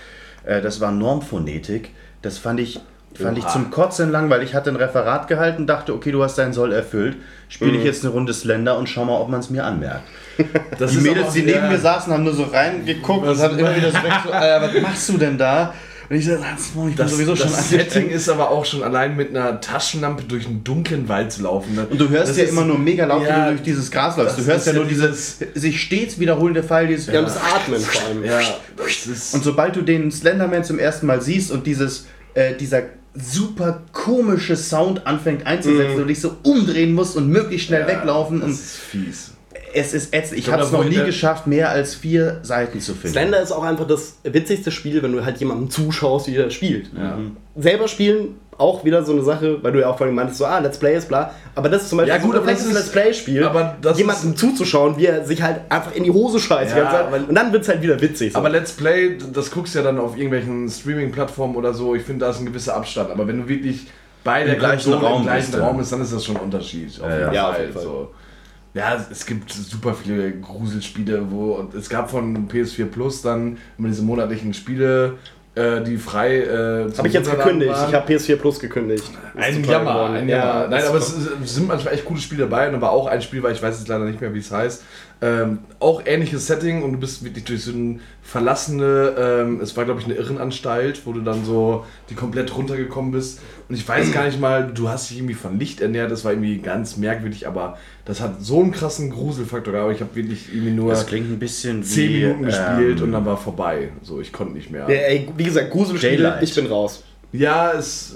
äh, 0.46 0.62
das 0.62 0.80
war 0.80 0.90
Normphonetik. 0.90 1.90
Das 2.22 2.38
fand 2.38 2.60
ich, 2.60 2.80
fand 3.14 3.36
ich 3.38 3.46
zum 3.46 3.70
Kotzen 3.70 4.10
langweilig. 4.10 4.50
Ich 4.50 4.54
hatte 4.54 4.70
ein 4.70 4.76
Referat 4.76 5.28
gehalten, 5.28 5.66
dachte, 5.66 5.92
okay, 5.94 6.12
du 6.12 6.22
hast 6.22 6.38
deinen 6.38 6.52
Soll 6.52 6.72
erfüllt. 6.72 7.16
Spiele 7.48 7.76
ich 7.78 7.84
jetzt 7.84 8.04
eine 8.04 8.12
Runde 8.12 8.32
Slender 8.32 8.78
und 8.78 8.88
schau 8.88 9.04
mal, 9.04 9.20
ob 9.20 9.28
man 9.28 9.40
es 9.40 9.50
mir 9.50 9.64
anmerkt. 9.64 10.02
das 10.78 10.92
Die 10.92 10.98
Mädels, 10.98 11.32
die 11.32 11.42
neben 11.42 11.68
mir 11.68 11.78
saßen, 11.78 12.12
haben 12.12 12.24
nur 12.24 12.34
so 12.34 12.44
reingeguckt 12.44 13.26
Was- 13.26 13.38
und 13.38 13.44
haben 13.44 13.58
immer 13.58 13.76
wieder 13.76 13.90
so 13.90 13.98
weg, 13.98 14.12
so, 14.24 14.30
äh, 14.30 14.60
was 14.60 14.82
machst 14.82 15.08
du 15.10 15.18
denn 15.18 15.38
da? 15.38 15.74
Und 16.08 16.16
ich 16.16 16.24
so, 16.24 16.32
ich 16.32 16.38
bin 16.74 16.96
Das, 16.96 17.10
sowieso 17.10 17.34
schon 17.34 17.50
das 17.50 17.68
Setting 17.70 18.08
ist 18.10 18.28
aber 18.28 18.50
auch 18.50 18.64
schon 18.64 18.82
allein 18.82 19.16
mit 19.16 19.30
einer 19.30 19.60
Taschenlampe 19.60 20.22
durch 20.24 20.46
einen 20.46 20.62
dunklen 20.62 21.08
Wald 21.08 21.32
zu 21.32 21.42
laufen. 21.42 21.74
ne? 21.74 21.86
Und 21.90 22.00
du 22.00 22.08
hörst 22.08 22.30
Das 22.30 22.36
ja 22.36 22.44
ist- 22.44 22.50
immer 22.50 22.64
nur 22.64 22.78
mega 22.78 23.06
laut, 23.06 23.22
Ja, 23.24 23.28
wenn 23.36 23.44
du 23.44 23.50
durch 23.52 23.62
dieses 23.62 23.90
Gras 23.90 24.16
läufst. 24.16 24.38
Du 24.38 24.44
hörst 24.44 24.66
ja 24.66 24.72
ja 24.72 24.78
nur 24.78 24.86
dieses 24.88 25.38
sich 25.54 25.80
stets 25.80 26.18
wiederholende 26.18 26.62
Pfeil, 26.62 26.86
dieses 26.86 27.06
Ja, 27.06 27.18
und 27.20 27.26
das 27.26 27.36
Atmen 27.36 27.80
vor 27.80 28.02
allem. 28.08 28.24
Ja. 28.24 28.40
Und 29.32 29.42
sobald 29.44 29.74
du 29.76 29.82
den 29.82 30.10
Slenderman 30.12 30.62
zum 30.64 30.78
ersten 30.78 31.06
Mal 31.06 31.20
siehst 31.20 31.50
und 31.50 31.66
dieses, 31.66 32.06
äh, 32.34 32.54
dieser 32.54 32.82
super 33.14 33.82
komische 33.92 34.56
Sound 34.56 35.06
anfängt 35.06 35.46
einzusetzen 35.46 35.94
Mhm. 35.96 36.02
und 36.02 36.08
dich 36.08 36.20
so 36.20 36.36
umdrehen 36.42 36.92
musst 36.92 37.16
und 37.16 37.28
möglichst 37.28 37.68
schnell 37.68 37.80
Ja, 37.80 37.88
weglaufen 37.88 38.40
Das 38.40 38.48
und 38.48 38.54
ist 38.54 38.76
fies. 38.76 39.30
Es 39.76 39.92
ist 39.92 40.14
ätzend. 40.14 40.38
Ich 40.38 40.50
habe 40.50 40.62
es 40.62 40.72
noch 40.72 40.84
nie 40.84 40.96
geschafft, 41.04 41.46
mehr 41.46 41.70
als 41.70 41.94
vier 41.94 42.40
Seiten 42.42 42.80
zu 42.80 42.94
finden. 42.94 43.08
Slender 43.12 43.40
ist 43.40 43.52
auch 43.52 43.62
einfach 43.62 43.86
das 43.86 44.16
witzigste 44.24 44.70
Spiel, 44.70 45.02
wenn 45.02 45.12
du 45.12 45.24
halt 45.24 45.36
jemandem 45.38 45.70
zuschaust, 45.70 46.26
wie 46.28 46.36
er 46.36 46.50
spielt. 46.50 46.90
Ja. 46.96 47.18
Selber 47.56 47.86
spielen 47.88 48.36
auch 48.58 48.84
wieder 48.86 49.04
so 49.04 49.12
eine 49.12 49.22
Sache, 49.22 49.62
weil 49.62 49.72
du 49.72 49.80
ja 49.80 49.90
auch 49.90 49.98
vorhin 49.98 50.14
meintest, 50.16 50.38
so, 50.38 50.46
ah, 50.46 50.58
Let's 50.60 50.78
Play 50.78 50.96
ist 50.96 51.08
bla. 51.08 51.30
Aber 51.54 51.68
das 51.68 51.82
ist 51.82 51.88
zum 51.90 51.98
Beispiel 51.98 52.14
Ja, 52.14 52.20
gut, 52.22 52.32
so 52.32 52.38
ein 52.40 52.44
perfektes 52.46 52.66
ist- 52.68 52.74
Let's 52.74 52.88
Play-Spiel, 52.90 53.50
jemandem 53.96 54.34
zuzuschauen, 54.36 54.96
wie 54.96 55.04
er 55.06 55.24
sich 55.26 55.42
halt 55.42 55.60
einfach 55.68 55.94
in 55.94 56.04
die 56.04 56.10
Hose 56.10 56.40
scheißt. 56.40 56.74
Ja, 56.74 56.88
aber- 57.08 57.16
und 57.28 57.34
dann 57.34 57.52
wird 57.52 57.62
es 57.64 57.68
halt 57.68 57.82
wieder 57.82 58.00
witzig. 58.00 58.32
So. 58.32 58.38
Aber 58.38 58.48
Let's 58.48 58.72
Play, 58.72 59.18
das 59.32 59.50
guckst 59.50 59.74
du 59.74 59.80
ja 59.80 59.84
dann 59.84 59.98
auf 59.98 60.14
irgendwelchen 60.16 60.70
Streaming-Plattformen 60.70 61.54
oder 61.54 61.74
so. 61.74 61.94
Ich 61.94 62.02
finde, 62.02 62.24
da 62.24 62.30
ist 62.30 62.40
ein 62.40 62.46
gewisser 62.46 62.74
Abstand. 62.76 63.10
Aber 63.10 63.26
wenn 63.28 63.42
du 63.42 63.48
wirklich 63.48 63.88
bei 64.24 64.42
der 64.44 64.56
gleichen 64.56 64.90
Konsole 64.90 65.06
Raum 65.06 65.20
im 65.20 65.26
gleichen. 65.28 65.54
Raum 65.60 65.76
bist, 65.76 65.92
dann 65.92 66.00
ist 66.00 66.12
das 66.14 66.24
schon 66.24 66.36
ein 66.38 66.42
Unterschied. 66.44 66.98
Auf 67.00 67.08
Ja, 67.10 67.18
jeden 67.18 67.32
ja, 67.34 67.42
Fall. 67.42 67.52
auf 67.52 67.58
jeden 67.60 67.72
Fall. 67.74 67.82
So. 67.82 68.10
Ja, 68.76 69.02
es 69.10 69.24
gibt 69.24 69.50
super 69.50 69.94
viele 69.94 70.32
Gruselspiele, 70.32 71.30
wo 71.30 71.66
es 71.74 71.88
gab 71.88 72.10
von 72.10 72.46
PS4 72.46 72.84
Plus 72.84 73.22
dann 73.22 73.56
immer 73.78 73.88
diese 73.88 74.02
monatlichen 74.02 74.52
Spiele, 74.52 75.14
äh, 75.54 75.80
die 75.82 75.96
frei. 75.96 76.40
Äh, 76.42 76.92
habe 76.94 77.08
ich 77.08 77.14
jetzt 77.14 77.30
gekündigt. 77.30 77.72
waren. 77.72 77.88
Ich 77.88 77.94
habe 77.94 78.12
PS4 78.12 78.36
Plus 78.36 78.60
gekündigt. 78.60 79.04
Ist 79.04 79.42
Ein 79.42 79.64
Jammer, 79.64 79.92
geworden. 79.94 80.14
ein 80.16 80.28
Ja, 80.28 80.36
Jammer. 80.36 80.60
Nein, 80.68 80.70
das 80.72 80.88
aber 80.90 80.98
es, 80.98 81.16
es 81.42 81.54
sind 81.54 81.68
manchmal 81.68 81.94
echt 81.94 82.04
coole 82.04 82.20
Spiele 82.20 82.42
dabei 82.42 82.68
und 82.68 82.74
aber 82.74 82.90
auch 82.90 83.06
ein 83.06 83.22
Spiel, 83.22 83.42
weil 83.42 83.54
ich 83.54 83.62
weiß 83.62 83.78
jetzt 83.78 83.88
leider 83.88 84.04
nicht 84.04 84.20
mehr, 84.20 84.34
wie 84.34 84.40
es 84.40 84.52
heißt. 84.52 84.84
Ähm, 85.22 85.60
auch 85.80 86.02
ähnliches 86.04 86.46
Setting 86.46 86.82
und 86.82 86.92
du 86.92 86.98
bist 86.98 87.24
wirklich 87.24 87.44
durch 87.44 87.64
so 87.64 87.72
eine 87.72 88.00
verlassene, 88.22 89.14
ähm, 89.18 89.60
es 89.62 89.74
war 89.74 89.86
glaube 89.86 90.00
ich 90.00 90.06
eine 90.06 90.14
Irrenanstalt, 90.14 91.06
wo 91.06 91.12
du 91.12 91.22
dann 91.22 91.44
so 91.44 91.86
die 92.10 92.14
komplett 92.14 92.54
runtergekommen 92.54 93.12
bist. 93.12 93.40
Und 93.68 93.74
ich 93.76 93.88
weiß 93.88 94.12
gar 94.12 94.26
nicht 94.26 94.38
mal, 94.38 94.70
du 94.72 94.90
hast 94.90 95.08
dich 95.08 95.18
irgendwie 95.18 95.34
von 95.34 95.58
Licht 95.58 95.80
ernährt, 95.80 96.10
das 96.10 96.24
war 96.24 96.32
irgendwie 96.32 96.58
ganz 96.58 96.98
merkwürdig, 96.98 97.48
aber 97.48 97.78
das 98.04 98.20
hat 98.20 98.44
so 98.44 98.60
einen 98.60 98.72
krassen 98.72 99.10
Gruselfaktor 99.10 99.72
gehabt. 99.72 99.84
Aber 99.84 99.94
ich 99.94 100.00
habe 100.00 100.14
wirklich 100.14 100.52
irgendwie 100.52 100.72
nur 100.72 100.90
Das 100.90 101.06
klingt 101.06 101.30
ein 101.30 101.38
bisschen 101.38 101.82
wie. 101.82 101.86
10 101.86 102.12
Minuten 102.12 102.42
gespielt 102.44 102.98
ähm, 102.98 103.04
und 103.04 103.12
dann 103.12 103.24
war 103.24 103.38
vorbei. 103.38 103.88
So, 104.02 104.20
ich 104.20 104.32
konnte 104.32 104.54
nicht 104.54 104.70
mehr. 104.70 104.82
Ja, 104.82 104.96
ey, 104.96 105.28
wie 105.36 105.44
gesagt, 105.44 105.70
Gruselspiele, 105.70 106.16
Daylight. 106.16 106.42
ich 106.42 106.54
bin 106.54 106.66
raus. 106.66 107.02
Ja, 107.36 107.72
es. 107.72 108.14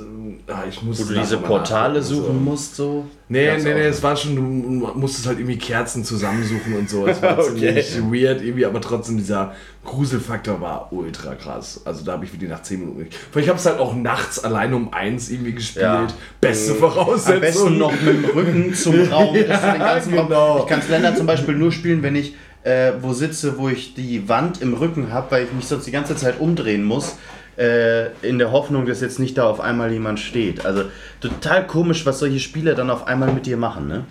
äh, 0.48 0.52
ah, 0.52 0.64
ich 0.68 0.82
muss 0.82 0.98
Wo 1.00 1.12
du 1.12 1.18
diese 1.20 1.38
Portale 1.38 2.00
nachgucken, 2.00 2.14
so. 2.14 2.22
suchen 2.26 2.44
musst, 2.44 2.76
so. 2.76 3.04
Nee, 3.28 3.46
Gab's 3.46 3.64
nee, 3.64 3.74
nee, 3.74 3.80
es 3.86 4.02
war 4.02 4.16
schon, 4.16 4.34
du 4.36 4.42
musstest 4.94 5.26
halt 5.26 5.38
irgendwie 5.38 5.58
Kerzen 5.58 6.04
zusammensuchen 6.04 6.74
und 6.76 6.90
so. 6.90 7.06
Es 7.06 7.20
war 7.22 7.38
Okay. 7.38 7.82
ziemlich 7.82 8.24
weird 8.24 8.42
irgendwie, 8.42 8.66
aber 8.66 8.80
trotzdem 8.80 9.16
dieser 9.18 9.54
Gruselfaktor 9.84 10.60
war 10.60 10.92
ultra 10.92 11.34
krass. 11.34 11.80
Also 11.84 12.04
da 12.04 12.12
habe 12.12 12.24
ich 12.24 12.32
wirklich 12.32 12.50
nach 12.50 12.62
10 12.62 12.80
Minuten 12.80 13.00
nicht. 13.02 13.16
Ich 13.36 13.48
habe 13.48 13.58
es 13.58 13.66
halt 13.66 13.78
auch 13.78 13.94
nachts 13.94 14.42
alleine 14.42 14.76
um 14.76 14.92
eins 14.92 15.30
irgendwie 15.30 15.52
gespielt. 15.52 15.84
Ja. 15.84 16.06
Beste 16.40 16.72
Am 16.72 16.78
Voraussetzung. 16.78 17.40
besten 17.40 17.78
noch 17.78 17.92
mit 17.92 18.14
dem 18.14 18.24
Rücken 18.24 18.74
zum 18.74 18.94
Raum. 19.10 19.34
Raum- 19.36 20.10
genau. 20.10 20.58
Ich 20.60 20.66
kann 20.66 20.82
Slender 20.82 21.14
zum 21.14 21.26
Beispiel 21.26 21.54
nur 21.54 21.72
spielen, 21.72 22.02
wenn 22.02 22.16
ich 22.16 22.34
äh, 22.62 22.92
wo 23.00 23.12
sitze, 23.14 23.56
wo 23.58 23.68
ich 23.68 23.94
die 23.94 24.28
Wand 24.28 24.60
im 24.60 24.74
Rücken 24.74 25.12
habe, 25.12 25.30
weil 25.30 25.44
ich 25.44 25.52
mich 25.52 25.66
sonst 25.66 25.86
die 25.86 25.90
ganze 25.92 26.14
Zeit 26.16 26.40
umdrehen 26.40 26.84
muss. 26.84 27.16
Äh, 27.60 28.06
in 28.22 28.38
der 28.38 28.52
Hoffnung, 28.52 28.86
dass 28.86 29.02
jetzt 29.02 29.18
nicht 29.18 29.36
da 29.36 29.44
auf 29.44 29.60
einmal 29.60 29.92
jemand 29.92 30.18
steht. 30.18 30.64
Also 30.64 30.84
total 31.20 31.66
komisch, 31.66 32.06
was 32.06 32.18
solche 32.18 32.40
Spiele 32.40 32.74
dann 32.74 32.88
auf 32.88 33.06
einmal 33.06 33.34
mit 33.34 33.44
dir 33.44 33.58
machen, 33.58 33.86
ne? 33.86 34.04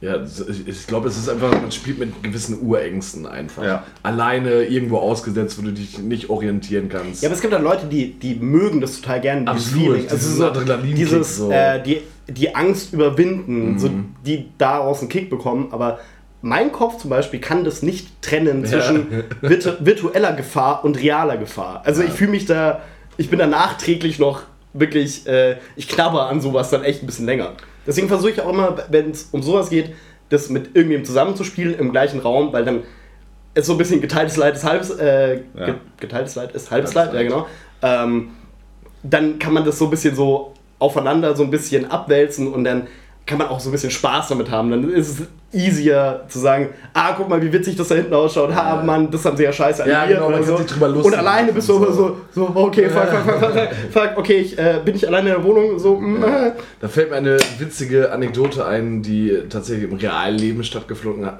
Ja, 0.00 0.16
das- 0.16 0.42
ich, 0.48 0.86
glaube, 0.86 1.08
es 1.08 1.18
ist 1.18 1.28
einfach, 1.28 1.52
man 1.52 1.70
spielt 1.70 1.98
mit 1.98 2.22
gewissen 2.22 2.58
Urängsten 2.62 3.26
einfach. 3.26 3.62
Ja. 3.62 3.84
Alleine 4.02 4.62
irgendwo 4.62 4.96
ausgesetzt, 4.96 5.58
wo 5.58 5.62
du 5.62 5.72
dich 5.72 5.98
nicht 5.98 6.30
orientieren 6.30 6.88
kannst. 6.88 7.22
Ja, 7.22 7.28
aber 7.28 7.34
es 7.34 7.42
gibt 7.42 7.52
dann 7.52 7.62
Leute, 7.62 7.84
die, 7.86 8.12
die 8.18 8.36
mögen 8.36 8.80
das 8.80 8.98
total 9.02 9.20
gerne, 9.20 9.44
dieses 9.52 9.66
Absolut, 9.66 9.84
Feeling. 9.96 10.02
Also 10.04 10.16
diesen 10.16 10.36
so, 10.38 10.46
Adrenalinkick 10.46 10.96
dieses, 10.96 11.36
so. 11.36 11.46
Mhm. 11.48 11.52
äh, 11.52 11.82
die, 11.82 12.00
die 12.28 12.54
Angst 12.54 12.94
überwinden, 12.94 13.78
so, 13.78 13.90
die 14.24 14.48
daraus 14.56 15.00
einen 15.00 15.10
Kick 15.10 15.28
bekommen, 15.28 15.68
aber 15.70 15.98
mein 16.42 16.72
Kopf 16.72 16.96
zum 16.98 17.10
Beispiel 17.10 17.40
kann 17.40 17.64
das 17.64 17.82
nicht 17.82 18.22
trennen 18.22 18.64
zwischen 18.64 19.24
virtu 19.42 19.72
virtueller 19.80 20.32
Gefahr 20.32 20.84
und 20.84 20.98
realer 20.98 21.36
Gefahr. 21.36 21.82
Also 21.84 22.02
ich 22.02 22.10
fühle 22.12 22.30
mich 22.30 22.46
da, 22.46 22.80
ich 23.16 23.28
bin 23.28 23.38
da 23.38 23.46
nachträglich 23.46 24.18
noch 24.18 24.42
wirklich, 24.72 25.26
äh, 25.26 25.56
ich 25.76 25.88
knabber 25.88 26.28
an 26.28 26.40
sowas 26.40 26.70
dann 26.70 26.82
echt 26.84 27.02
ein 27.02 27.06
bisschen 27.06 27.26
länger. 27.26 27.52
Deswegen 27.86 28.08
versuche 28.08 28.30
ich 28.30 28.40
auch 28.40 28.48
immer, 28.48 28.76
wenn 28.90 29.10
es 29.10 29.28
um 29.32 29.42
sowas 29.42 29.68
geht, 29.70 29.92
das 30.30 30.48
mit 30.48 30.66
irgendjemandem 30.76 31.04
zusammenzuspielen 31.06 31.74
im 31.78 31.90
gleichen 31.90 32.20
Raum, 32.20 32.52
weil 32.52 32.64
dann 32.64 32.84
ist 33.54 33.66
so 33.66 33.72
ein 33.72 33.78
bisschen 33.78 34.00
geteiltes 34.00 34.36
Leid 34.36 34.54
ist 34.54 34.64
halbes, 34.64 34.90
äh, 34.90 35.40
Ja. 35.56 35.66
ge- 35.66 35.74
geteiltes 35.98 36.36
Leid 36.36 36.52
ist 36.52 36.70
halbes 36.70 36.94
Halbes 36.94 37.12
Leid, 37.12 37.14
ja 37.14 37.28
genau. 37.28 37.46
Ähm, 37.82 38.30
dann 39.02 39.38
kann 39.38 39.52
man 39.52 39.64
das 39.64 39.78
so 39.78 39.86
ein 39.86 39.90
bisschen 39.90 40.14
so 40.14 40.54
aufeinander 40.78 41.34
so 41.34 41.42
ein 41.42 41.50
bisschen 41.50 41.90
abwälzen 41.90 42.46
und 42.52 42.64
dann 42.64 42.86
kann 43.26 43.38
man 43.38 43.48
auch 43.48 43.60
so 43.60 43.68
ein 43.68 43.72
bisschen 43.72 43.90
Spaß 43.90 44.28
damit 44.28 44.50
haben. 44.50 44.70
Dann 44.70 44.90
ist 44.90 45.20
es 45.20 45.26
easier 45.52 46.24
zu 46.28 46.38
sagen, 46.38 46.70
ah, 46.94 47.12
guck 47.16 47.28
mal, 47.28 47.42
wie 47.42 47.52
witzig 47.52 47.76
das 47.76 47.88
da 47.88 47.94
hinten 47.96 48.14
ausschaut. 48.14 48.54
Ha, 48.54 48.82
Mann, 48.84 49.10
das 49.10 49.24
haben 49.24 49.36
sie 49.36 49.44
ja 49.44 49.52
scheiße 49.52 49.88
Ja, 49.88 50.00
animiert 50.02 50.18
genau, 50.18 50.30
man 50.30 50.40
oder 50.40 50.48
so. 50.48 50.56
sich 50.58 50.66
drüber 50.66 50.88
lustig 50.88 51.12
Und 51.12 51.18
alleine 51.18 51.52
bist 51.52 51.68
du 51.68 51.78
so. 51.78 51.92
so, 51.92 52.16
so, 52.32 52.52
okay, 52.54 52.88
fuck, 52.88 53.08
fuck, 53.08 53.40
fuck, 53.40 53.52
fuck, 53.52 53.68
fuck, 53.92 54.10
okay, 54.18 54.36
ich, 54.38 54.58
äh, 54.58 54.80
bin 54.84 54.94
ich 54.94 55.06
alleine 55.06 55.30
in 55.30 55.36
der 55.36 55.44
Wohnung, 55.44 55.78
so, 55.78 55.96
mm, 55.96 56.22
äh. 56.22 56.52
Da 56.80 56.88
fällt 56.88 57.10
mir 57.10 57.16
eine 57.16 57.38
witzige 57.58 58.12
Anekdote 58.12 58.64
ein, 58.64 59.02
die 59.02 59.36
tatsächlich 59.48 59.90
im 59.90 59.96
realen 59.96 60.38
Leben 60.38 60.62
stattgefunden 60.62 61.26
hat, 61.26 61.38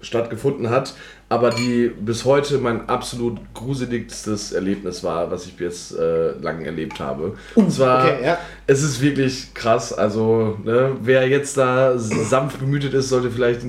stattgefunden 0.00 0.70
hat 0.70 0.94
aber 1.30 1.50
die 1.50 1.88
bis 1.88 2.24
heute 2.24 2.58
mein 2.58 2.88
absolut 2.88 3.38
gruseligstes 3.54 4.50
Erlebnis 4.50 5.04
war, 5.04 5.30
was 5.30 5.46
ich 5.46 5.56
bis 5.56 5.92
äh, 5.92 6.32
lang 6.40 6.64
erlebt 6.64 6.98
habe. 6.98 7.36
Und 7.54 7.72
zwar, 7.72 8.04
okay, 8.04 8.24
ja. 8.24 8.38
es 8.66 8.82
ist 8.82 9.00
wirklich 9.00 9.54
krass. 9.54 9.92
Also, 9.92 10.58
ne, 10.64 10.96
wer 11.00 11.28
jetzt 11.28 11.56
da 11.56 11.96
sanft 11.96 12.58
bemüht 12.58 12.82
ist, 12.82 13.10
sollte 13.10 13.30
vielleicht 13.30 13.60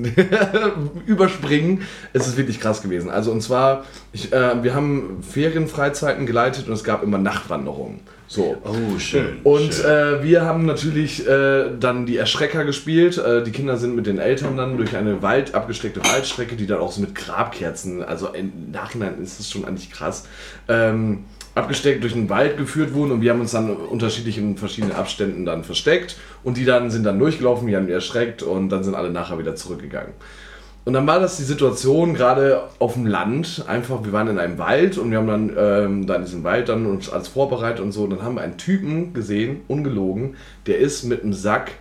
überspringen. 1.06 1.82
Es 2.12 2.26
ist 2.26 2.36
wirklich 2.36 2.58
krass 2.58 2.82
gewesen. 2.82 3.10
Also, 3.10 3.30
und 3.30 3.42
zwar, 3.42 3.84
ich, 4.12 4.32
äh, 4.32 4.60
wir 4.60 4.74
haben 4.74 5.22
Ferienfreizeiten 5.22 6.26
geleitet 6.26 6.66
und 6.66 6.74
es 6.74 6.82
gab 6.82 7.04
immer 7.04 7.18
Nachtwanderungen. 7.18 8.00
So. 8.32 8.56
Oh, 8.64 8.98
schön. 8.98 9.40
Und 9.44 9.74
schön. 9.74 9.84
äh, 9.84 10.22
wir 10.22 10.46
haben 10.46 10.64
natürlich 10.64 11.28
äh, 11.28 11.66
dann 11.78 12.06
die 12.06 12.16
Erschrecker 12.16 12.64
gespielt. 12.64 13.18
Äh, 13.18 13.44
die 13.44 13.50
Kinder 13.50 13.76
sind 13.76 13.94
mit 13.94 14.06
den 14.06 14.18
Eltern 14.18 14.56
dann 14.56 14.78
durch 14.78 14.96
eine 14.96 15.20
Wald, 15.20 15.54
abgesteckte 15.54 16.02
Waldstrecke, 16.02 16.56
die 16.56 16.66
dann 16.66 16.78
auch 16.78 16.92
so 16.92 17.02
mit 17.02 17.14
Grabkerzen, 17.14 18.02
also 18.02 18.28
im 18.28 18.70
Nachhinein 18.72 19.20
ist 19.22 19.38
es 19.38 19.50
schon 19.50 19.66
eigentlich 19.66 19.90
krass, 19.90 20.26
ähm, 20.66 21.24
abgesteckt 21.54 22.02
durch 22.02 22.14
den 22.14 22.30
Wald 22.30 22.56
geführt 22.56 22.94
wurden 22.94 23.12
und 23.12 23.20
wir 23.20 23.32
haben 23.32 23.40
uns 23.42 23.50
dann 23.50 23.68
unterschiedlich 23.68 24.38
in 24.38 24.56
verschiedenen 24.56 24.94
Abständen 24.96 25.44
dann 25.44 25.62
versteckt 25.62 26.16
und 26.42 26.56
die 26.56 26.64
dann 26.64 26.90
sind 26.90 27.04
dann 27.04 27.18
durchgelaufen, 27.18 27.66
die 27.66 27.76
haben 27.76 27.86
die 27.86 27.92
erschreckt 27.92 28.42
und 28.42 28.70
dann 28.70 28.82
sind 28.82 28.94
alle 28.94 29.10
nachher 29.10 29.38
wieder 29.38 29.56
zurückgegangen. 29.56 30.14
Und 30.84 30.94
dann 30.94 31.06
war 31.06 31.20
das 31.20 31.36
die 31.36 31.44
Situation 31.44 32.14
gerade 32.14 32.64
auf 32.80 32.94
dem 32.94 33.06
Land, 33.06 33.64
einfach, 33.68 34.04
wir 34.04 34.12
waren 34.12 34.26
in 34.28 34.38
einem 34.38 34.58
Wald 34.58 34.98
und 34.98 35.12
wir 35.12 35.18
haben 35.18 35.28
dann 35.28 35.52
ähm, 35.56 36.06
da 36.06 36.16
in 36.16 36.24
diesem 36.24 36.42
Wald 36.42 36.68
dann 36.68 36.86
uns 36.86 37.08
alles 37.08 37.28
vorbereitet 37.28 37.80
und 37.80 37.92
so. 37.92 38.02
Und 38.04 38.10
dann 38.10 38.22
haben 38.22 38.34
wir 38.34 38.42
einen 38.42 38.56
Typen 38.56 39.14
gesehen, 39.14 39.60
ungelogen, 39.68 40.36
der 40.66 40.78
ist 40.78 41.04
mit 41.04 41.22
einem 41.22 41.34
Sack 41.34 41.72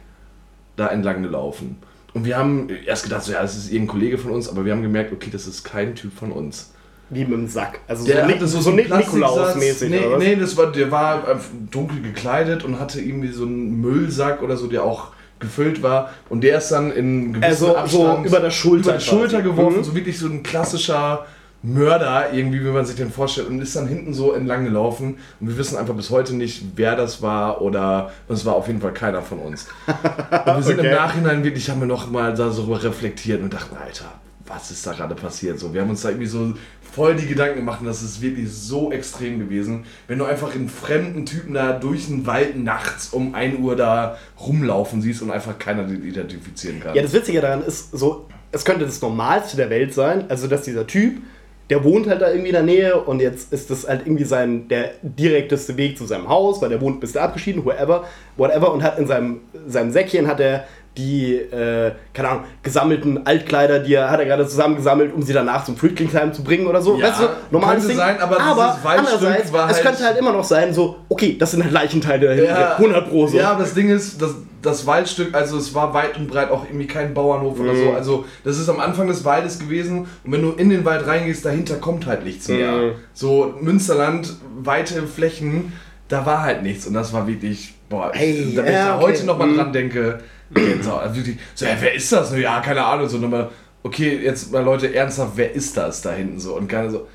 da 0.75 0.87
entlang 0.87 1.23
gelaufen. 1.23 1.77
Und 2.13 2.25
wir 2.25 2.37
haben 2.37 2.67
erst 2.85 3.03
gedacht, 3.03 3.23
so, 3.23 3.31
ja, 3.31 3.41
das 3.41 3.55
ist 3.55 3.71
irgendein 3.71 3.87
Kollege 3.87 4.17
von 4.17 4.31
uns, 4.31 4.49
aber 4.49 4.65
wir 4.65 4.73
haben 4.73 4.83
gemerkt, 4.83 5.13
okay, 5.13 5.29
das 5.31 5.47
ist 5.47 5.63
kein 5.63 5.95
Typ 5.95 6.13
von 6.13 6.31
uns. 6.31 6.73
Wie 7.09 7.25
mit 7.25 7.33
dem 7.33 7.47
Sack. 7.47 7.79
Also 7.87 8.05
Der 8.05 8.25
so, 8.25 8.33
hatte 8.33 8.47
so, 8.47 8.57
so, 8.57 8.63
so 8.63 8.69
einen. 8.71 8.87
Nikolaus-mäßig. 8.87 9.89
Nee, 9.89 9.99
oder 9.99 10.11
was? 10.11 10.19
nee 10.23 10.35
das 10.35 10.55
war, 10.55 10.71
der 10.71 10.91
war 10.91 11.27
äh, 11.27 11.35
dunkel 11.69 12.01
gekleidet 12.01 12.63
und 12.63 12.79
hatte 12.79 13.01
irgendwie 13.01 13.29
so 13.29 13.45
einen 13.45 13.81
Müllsack 13.81 14.41
oder 14.41 14.55
so, 14.55 14.67
der 14.67 14.83
auch 14.83 15.07
gefüllt 15.41 15.83
war. 15.83 16.11
Und 16.29 16.41
der 16.43 16.57
ist 16.59 16.69
dann 16.71 16.91
in 16.91 17.33
gewissem 17.33 17.43
Also, 17.49 17.65
so 17.67 17.75
Abstand 18.07 18.25
über 18.27 18.39
der 18.39 18.51
Schulter 18.51 18.89
über 18.91 18.97
die 18.97 19.03
Schulter 19.03 19.41
geworfen, 19.41 19.77
Mhm. 19.79 19.83
so 19.83 19.95
wirklich 19.95 20.17
so 20.17 20.27
ein 20.27 20.41
klassischer 20.43 21.25
Mörder, 21.63 22.33
irgendwie, 22.33 22.59
wie 22.65 22.69
man 22.69 22.85
sich 22.85 22.95
den 22.95 23.11
vorstellt, 23.11 23.47
und 23.49 23.61
ist 23.61 23.75
dann 23.75 23.87
hinten 23.87 24.13
so 24.15 24.31
entlang 24.33 24.63
gelaufen. 24.65 25.17
Und 25.39 25.47
wir 25.47 25.57
wissen 25.59 25.77
einfach 25.77 25.93
bis 25.93 26.09
heute 26.09 26.33
nicht, 26.35 26.63
wer 26.75 26.95
das 26.95 27.21
war 27.21 27.61
oder 27.61 28.11
es 28.29 28.45
war 28.45 28.55
auf 28.55 28.65
jeden 28.67 28.81
Fall 28.81 28.93
keiner 28.93 29.21
von 29.21 29.37
uns. 29.37 29.67
Und 29.87 30.55
wir 30.55 30.63
sind 30.63 30.79
Okay. 30.79 30.89
im 30.89 30.95
Nachhinein 30.95 31.43
wirklich, 31.43 31.69
haben 31.69 31.79
wir 31.81 31.87
noch 31.87 32.09
mal 32.09 32.33
da 32.33 32.49
so 32.49 32.63
reflektiert 32.73 33.43
und 33.43 33.53
dachten, 33.53 33.75
Alter, 33.75 34.05
was 34.45 34.71
ist 34.71 34.85
da 34.85 34.93
gerade 34.93 35.15
passiert? 35.15 35.59
So, 35.59 35.73
wir 35.73 35.81
haben 35.81 35.89
uns 35.89 36.01
da 36.01 36.09
irgendwie 36.09 36.27
so 36.27 36.53
voll 36.93 37.15
die 37.15 37.27
Gedanken 37.27 37.59
gemacht 37.59 37.81
und 37.81 37.87
das 37.87 38.03
ist 38.03 38.21
wirklich 38.21 38.51
so 38.51 38.91
extrem 38.91 39.39
gewesen. 39.39 39.85
Wenn 40.07 40.19
du 40.19 40.25
einfach 40.25 40.53
einen 40.53 40.69
fremden 40.69 41.25
Typen 41.25 41.53
da 41.53 41.73
durch 41.73 42.07
den 42.07 42.25
Wald 42.25 42.57
nachts 42.57 43.09
um 43.09 43.33
1 43.33 43.59
Uhr 43.59 43.75
da 43.75 44.17
rumlaufen 44.39 45.01
siehst 45.01 45.21
und 45.21 45.31
einfach 45.31 45.57
keiner 45.57 45.83
den 45.83 46.03
identifizieren 46.03 46.79
kann. 46.79 46.95
Ja, 46.95 47.01
das 47.01 47.13
Witzige 47.13 47.41
daran 47.41 47.63
ist 47.63 47.91
so, 47.91 48.27
es 48.51 48.65
könnte 48.65 48.85
das 48.85 49.01
Normalste 49.01 49.57
der 49.57 49.69
Welt 49.69 49.93
sein, 49.93 50.25
also 50.29 50.47
dass 50.47 50.63
dieser 50.63 50.85
Typ, 50.85 51.21
der 51.69 51.85
wohnt 51.85 52.09
halt 52.09 52.21
da 52.21 52.29
irgendwie 52.29 52.49
in 52.49 52.53
der 52.53 52.63
Nähe 52.63 53.01
und 53.01 53.21
jetzt 53.21 53.53
ist 53.53 53.69
das 53.69 53.87
halt 53.87 54.01
irgendwie 54.05 54.25
sein, 54.25 54.67
der 54.67 54.91
direkteste 55.01 55.77
Weg 55.77 55.97
zu 55.97 56.05
seinem 56.05 56.27
Haus, 56.27 56.61
weil 56.61 56.67
der 56.67 56.81
wohnt 56.81 56.97
ein 56.97 56.99
bisschen 56.99 57.21
abgeschieden, 57.21 57.63
whoever, 57.63 58.03
whatever, 58.35 58.73
und 58.73 58.83
hat 58.83 58.99
in 58.99 59.07
seinem, 59.07 59.39
seinem 59.67 59.91
Säckchen 59.91 60.27
hat 60.27 60.41
er 60.41 60.65
die, 60.97 61.35
äh, 61.35 61.91
keine 62.13 62.29
Ahnung, 62.29 62.43
gesammelten 62.63 63.25
Altkleider, 63.25 63.79
die 63.79 63.93
er, 63.93 64.11
hat 64.11 64.19
er 64.19 64.25
gerade 64.25 64.45
zusammengesammelt, 64.45 65.13
um 65.13 65.21
sie 65.21 65.31
danach 65.31 65.63
zum 65.63 65.77
Flüchtlingsheim 65.77 66.33
zu 66.33 66.43
bringen 66.43 66.67
oder 66.67 66.81
so. 66.81 66.97
Ja, 66.97 67.07
weißt 67.07 67.21
du, 67.21 67.25
normales 67.51 67.75
könnte 67.83 67.87
Ding. 67.87 67.97
sein, 67.97 68.19
aber 68.19 68.35
Waldstück 68.37 68.91
andererseits, 68.97 69.53
war 69.53 69.69
es 69.69 69.75
halt- 69.77 69.85
könnte 69.85 70.03
halt 70.03 70.17
immer 70.17 70.33
noch 70.33 70.43
sein, 70.43 70.73
so, 70.73 70.97
okay, 71.07 71.37
das 71.39 71.51
sind 71.51 71.63
halt 71.63 71.71
Leichenteile 71.71 72.27
dahinter, 72.27 72.59
Ja, 72.59 72.77
100 72.77 73.09
Pro 73.09 73.25
so. 73.27 73.37
Ja, 73.37 73.51
aber 73.51 73.61
das 73.63 73.73
Ding 73.73 73.89
ist, 73.89 74.21
das, 74.21 74.35
das 74.61 74.85
Waldstück, 74.85 75.33
also 75.33 75.57
es 75.57 75.73
war 75.73 75.93
weit 75.93 76.17
und 76.17 76.27
breit 76.27 76.51
auch 76.51 76.65
irgendwie 76.65 76.87
kein 76.87 77.13
Bauernhof 77.13 77.57
oder 77.59 77.71
Mhm. 77.73 77.83
so. 77.85 77.91
Also 77.93 78.25
das 78.43 78.59
ist 78.59 78.67
am 78.67 78.79
Anfang 78.81 79.07
des 79.07 79.23
Waldes 79.23 79.59
gewesen 79.59 80.07
und 80.25 80.31
wenn 80.33 80.41
du 80.41 80.51
in 80.51 80.69
den 80.69 80.83
Wald 80.83 81.07
reingehst, 81.07 81.45
dahinter 81.45 81.75
kommt 81.75 82.05
halt 82.05 82.25
nichts 82.25 82.49
mehr. 82.49 82.71
Mhm. 82.73 82.91
So 83.13 83.53
Münsterland, 83.61 84.33
weite 84.61 85.03
Flächen, 85.07 85.71
da 86.09 86.25
war 86.25 86.41
halt 86.43 86.63
nichts 86.63 86.85
und 86.85 86.93
das 86.93 87.13
war 87.13 87.25
wirklich, 87.27 87.75
boah, 87.89 88.11
Hey, 88.13 88.51
wenn 88.55 88.65
ich 88.65 88.71
ja, 88.73 88.87
da 88.89 88.95
okay. 88.97 89.03
heute 89.05 89.25
nochmal 89.25 89.47
Mhm. 89.47 89.55
dran 89.55 89.71
denke. 89.73 90.19
Also 90.55 91.15
wirklich, 91.15 91.37
so, 91.55 91.65
ja, 91.65 91.71
wer 91.79 91.93
ist 91.93 92.11
das? 92.11 92.35
Ja, 92.37 92.59
keine 92.59 92.83
Ahnung. 92.83 93.07
So 93.07 93.17
nochmal, 93.17 93.49
okay, 93.83 94.19
jetzt 94.23 94.51
mal 94.51 94.63
Leute, 94.63 94.93
ernsthaft, 94.93 95.33
wer 95.35 95.53
ist 95.53 95.75
das 95.77 96.01
da 96.01 96.11
hinten 96.11 96.39
so? 96.39 96.55
Und 96.55 96.67
keine 96.67 96.89
so, 96.91 97.07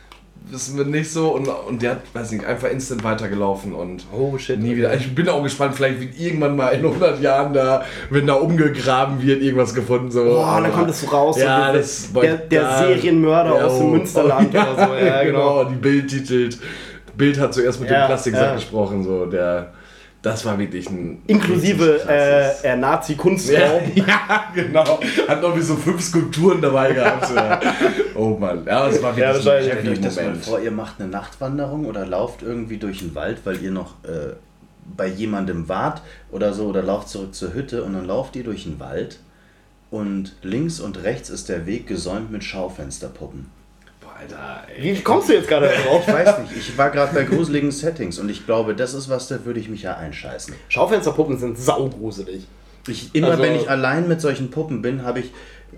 wissen 0.50 0.76
wir 0.78 0.84
nicht 0.84 1.10
so 1.10 1.30
und, 1.30 1.48
und 1.48 1.82
der 1.82 1.92
hat, 1.92 2.02
weiß 2.12 2.30
nicht, 2.32 2.44
einfach 2.44 2.70
instant 2.70 3.02
weitergelaufen 3.02 3.72
und 3.72 4.06
Oh 4.16 4.38
shit. 4.38 4.60
Nie 4.60 4.76
wieder. 4.76 4.94
Ich 4.94 5.14
bin 5.14 5.28
auch 5.28 5.42
gespannt, 5.42 5.74
vielleicht 5.74 6.00
wird 6.00 6.18
irgendwann 6.18 6.56
mal 6.56 6.68
in 6.68 6.84
100 6.84 7.20
Jahren 7.20 7.52
da, 7.52 7.84
wenn 8.10 8.26
da 8.26 8.34
umgegraben 8.34 9.20
wird, 9.20 9.42
irgendwas 9.42 9.74
gefunden. 9.74 10.10
So. 10.10 10.24
Boah, 10.24 10.60
dann 10.62 10.72
kommt 10.72 10.90
es 10.90 11.00
so 11.00 11.08
raus. 11.08 11.38
Ja, 11.38 11.72
so 11.72 11.78
das 11.78 12.12
der, 12.12 12.36
der 12.36 12.62
da- 12.62 12.78
Serienmörder 12.78 13.56
Ja, 13.58 13.64
aus 13.66 13.78
dem 13.78 13.86
oh, 13.86 13.90
Münsterland 13.90 14.54
oh, 14.54 14.58
oder 14.58 14.86
so. 14.86 14.94
Ja, 15.04 15.24
genau. 15.24 15.64
die 15.64 15.74
Bild 15.74 16.08
titelt. 16.08 16.58
Bild 17.16 17.40
hat 17.40 17.54
zuerst 17.54 17.80
mit 17.80 17.90
Ja, 17.90 18.04
dem 18.04 18.06
Plastiksack 18.06 18.46
ja. 18.48 18.54
gesprochen. 18.54 19.02
So. 19.02 19.26
Der, 19.26 19.72
das 20.26 20.44
war 20.44 20.58
wirklich 20.58 20.90
ein. 20.90 21.22
Inklusive 21.28 22.00
äh, 22.08 22.76
Nazi-Kunstraum. 22.76 23.82
ja, 23.94 24.04
ja, 24.06 24.52
genau. 24.52 24.98
Hat 25.28 25.40
noch 25.40 25.56
wie 25.56 25.62
so 25.62 25.76
fünf 25.76 26.02
Skulpturen 26.02 26.60
dabei 26.60 26.92
gehabt. 26.92 27.30
Oh 28.16 28.30
Mann. 28.30 28.64
Ja, 28.66 28.88
das 28.88 29.00
war 29.00 29.16
wirklich 29.16 29.44
Ja, 29.46 29.54
ein. 29.54 29.62
Stellt 29.62 29.88
euch 29.88 30.00
das 30.00 30.16
mal 30.16 30.34
vor, 30.34 30.60
ihr 30.60 30.72
macht 30.72 31.00
eine 31.00 31.08
Nachtwanderung 31.08 31.86
oder 31.86 32.04
lauft 32.04 32.42
irgendwie 32.42 32.78
durch 32.78 32.98
den 32.98 33.14
Wald, 33.14 33.38
weil 33.44 33.62
ihr 33.62 33.70
noch 33.70 34.02
äh, 34.02 34.34
bei 34.96 35.06
jemandem 35.06 35.68
wart 35.68 36.02
oder 36.32 36.52
so 36.52 36.66
oder 36.66 36.82
lauft 36.82 37.08
zurück 37.08 37.32
zur 37.32 37.54
Hütte 37.54 37.84
und 37.84 37.92
dann 37.92 38.04
lauft 38.04 38.34
ihr 38.34 38.42
durch 38.42 38.64
den 38.64 38.80
Wald 38.80 39.20
und 39.92 40.34
links 40.42 40.80
und 40.80 41.04
rechts 41.04 41.30
ist 41.30 41.48
der 41.48 41.66
Weg 41.66 41.86
gesäumt 41.86 42.32
mit 42.32 42.42
Schaufensterpuppen. 42.42 43.46
Alter, 44.18 44.62
ey. 44.76 44.82
Wie 44.96 45.02
kommst 45.02 45.28
du 45.28 45.34
jetzt 45.34 45.48
gerade 45.48 45.68
drauf? 45.86 46.04
Ich 46.06 46.12
weiß 46.12 46.38
nicht, 46.40 46.56
ich 46.56 46.78
war 46.78 46.90
gerade 46.90 47.14
bei 47.14 47.24
gruseligen 47.24 47.70
Settings 47.70 48.18
und 48.18 48.28
ich 48.28 48.46
glaube, 48.46 48.74
das 48.74 48.94
ist 48.94 49.08
was, 49.08 49.28
da 49.28 49.44
würde 49.44 49.60
ich 49.60 49.68
mich 49.68 49.82
ja 49.82 49.96
einscheißen. 49.96 50.54
Schaufensterpuppen 50.68 51.38
sind 51.38 51.58
saugruselig. 51.58 52.46
Ich, 52.88 53.14
immer 53.14 53.32
Also- 53.32 53.42
wenn 53.42 53.54
ich 53.56 53.68
allein 53.68 54.08
mit 54.08 54.20
solchen 54.20 54.50
Puppen 54.50 54.80
bin, 54.82 55.02
habe 55.04 55.20
ich 55.20 55.32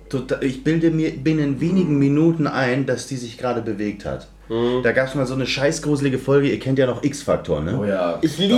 total, 0.09 0.45
ich 0.45 0.63
bilde 0.65 0.91
mir 0.91 1.11
binnen 1.13 1.61
wenigen 1.61 1.99
Minuten 1.99 2.47
ein, 2.47 2.87
dass 2.87 3.07
die 3.07 3.17
sich 3.17 3.39
gerade 3.39 3.63
bewegt 3.63 4.05
hat. 4.05 4.29
Mhm. 4.49 4.83
Da 4.83 4.93
gab 4.93 5.09
es 5.09 5.15
mal 5.15 5.27
so 5.27 5.35
eine 5.35 5.47
scheißgruselige 5.47 6.19
Folge, 6.19 6.49
ihr 6.49 6.59
kennt 6.59 6.79
ja 6.79 6.87
noch 6.87 7.03
X-Faktor, 7.03 7.61
ne? 7.61 7.79
Oh 7.81 7.85
ja. 7.85 8.19
Ich 8.23 8.39
liebe. 8.39 8.55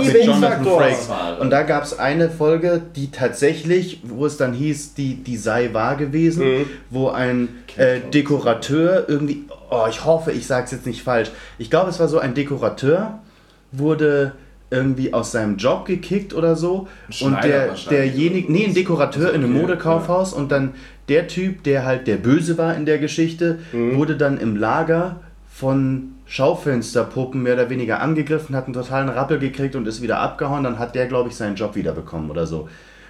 Wahre. 1.09 1.41
Und 1.41 1.49
da 1.49 1.63
gab 1.63 1.83
es 1.83 1.97
eine 1.99 2.29
Folge, 2.29 2.81
die 2.95 3.11
tatsächlich, 3.11 3.99
wo 4.03 4.25
es 4.25 4.37
dann 4.37 4.53
hieß, 4.53 4.93
die, 4.93 5.15
die 5.15 5.37
sei 5.37 5.69
wahr 5.73 5.95
gewesen, 5.97 6.45
Mhm. 6.45 6.65
wo 6.89 7.09
ein 7.09 7.49
äh, 7.77 7.99
Dekorateur 8.13 9.05
irgendwie, 9.07 9.45
oh, 9.69 9.85
ich 9.89 10.05
hoffe, 10.05 10.31
ich 10.31 10.47
sage 10.47 10.65
es 10.65 10.71
jetzt 10.71 10.85
nicht 10.85 11.03
falsch, 11.03 11.31
ich 11.57 11.69
glaube, 11.69 11.89
es 11.89 11.99
war 11.99 12.07
so, 12.07 12.19
ein 12.19 12.33
Dekorateur 12.33 13.19
wurde 13.71 14.33
irgendwie 14.69 15.13
aus 15.13 15.31
seinem 15.33 15.57
Job 15.57 15.85
gekickt 15.85 16.33
oder 16.33 16.55
so 16.55 16.87
und 17.21 17.43
der, 17.43 17.75
derjenige, 17.89 18.49
nee, 18.51 18.65
ein 18.65 18.73
Dekorateur 18.73 19.33
in 19.33 19.43
einem 19.43 19.51
Okay, 19.55 19.61
Modekaufhaus 19.61 20.31
und 20.33 20.51
dann 20.51 20.73
der 21.09 21.27
Typ, 21.27 21.63
der 21.63 21.83
halt 21.85 22.07
der 22.07 22.15
Böse 22.15 22.57
war 22.57 22.75
in 22.75 22.85
der 22.85 22.97
Geschichte, 22.97 23.59
Mhm. 23.73 23.97
wurde 23.97 24.15
dann 24.15 24.39
im 24.39 24.55
Lager 24.55 25.19
von 25.61 26.15
Schaufensterpuppen 26.25 27.43
mehr 27.43 27.53
oder 27.53 27.69
weniger 27.69 28.01
angegriffen, 28.01 28.55
hat 28.55 28.65
einen 28.65 28.73
totalen 28.73 29.09
Rappel 29.09 29.37
gekriegt 29.37 29.75
und 29.75 29.87
ist 29.87 30.01
wieder 30.01 30.17
abgehauen. 30.17 30.63
Dann 30.63 30.79
hat 30.79 30.95
der, 30.95 31.05
glaube 31.05 31.29
ich, 31.29 31.35
seinen 31.35 31.55
Job 31.55 31.75
wiederbekommen 31.75 32.31
oder 32.31 32.47
so. 32.47 32.67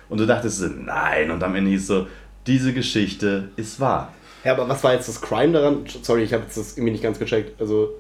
Und 0.10 0.20
du 0.20 0.28
dachtest, 0.28 0.58
so, 0.58 0.68
nein. 0.68 1.32
Und 1.32 1.42
am 1.44 1.56
Ende 1.56 1.72
hieß 1.72 1.88
so, 1.88 2.08
diese 2.46 2.74
Geschichte 2.74 3.48
ist 3.56 3.80
wahr. 3.80 4.12
Ja, 4.44 4.52
aber 4.52 4.68
was 4.68 4.84
war 4.84 4.94
jetzt 4.94 5.08
das 5.08 5.22
Crime 5.22 5.54
daran? 5.54 5.86
Sorry, 6.02 6.24
ich 6.24 6.34
habe 6.34 6.44
jetzt 6.44 6.58
das 6.58 6.74
irgendwie 6.74 6.92
nicht 6.92 7.04
ganz 7.04 7.20
gecheckt. 7.20 7.62
Also, 7.62 7.92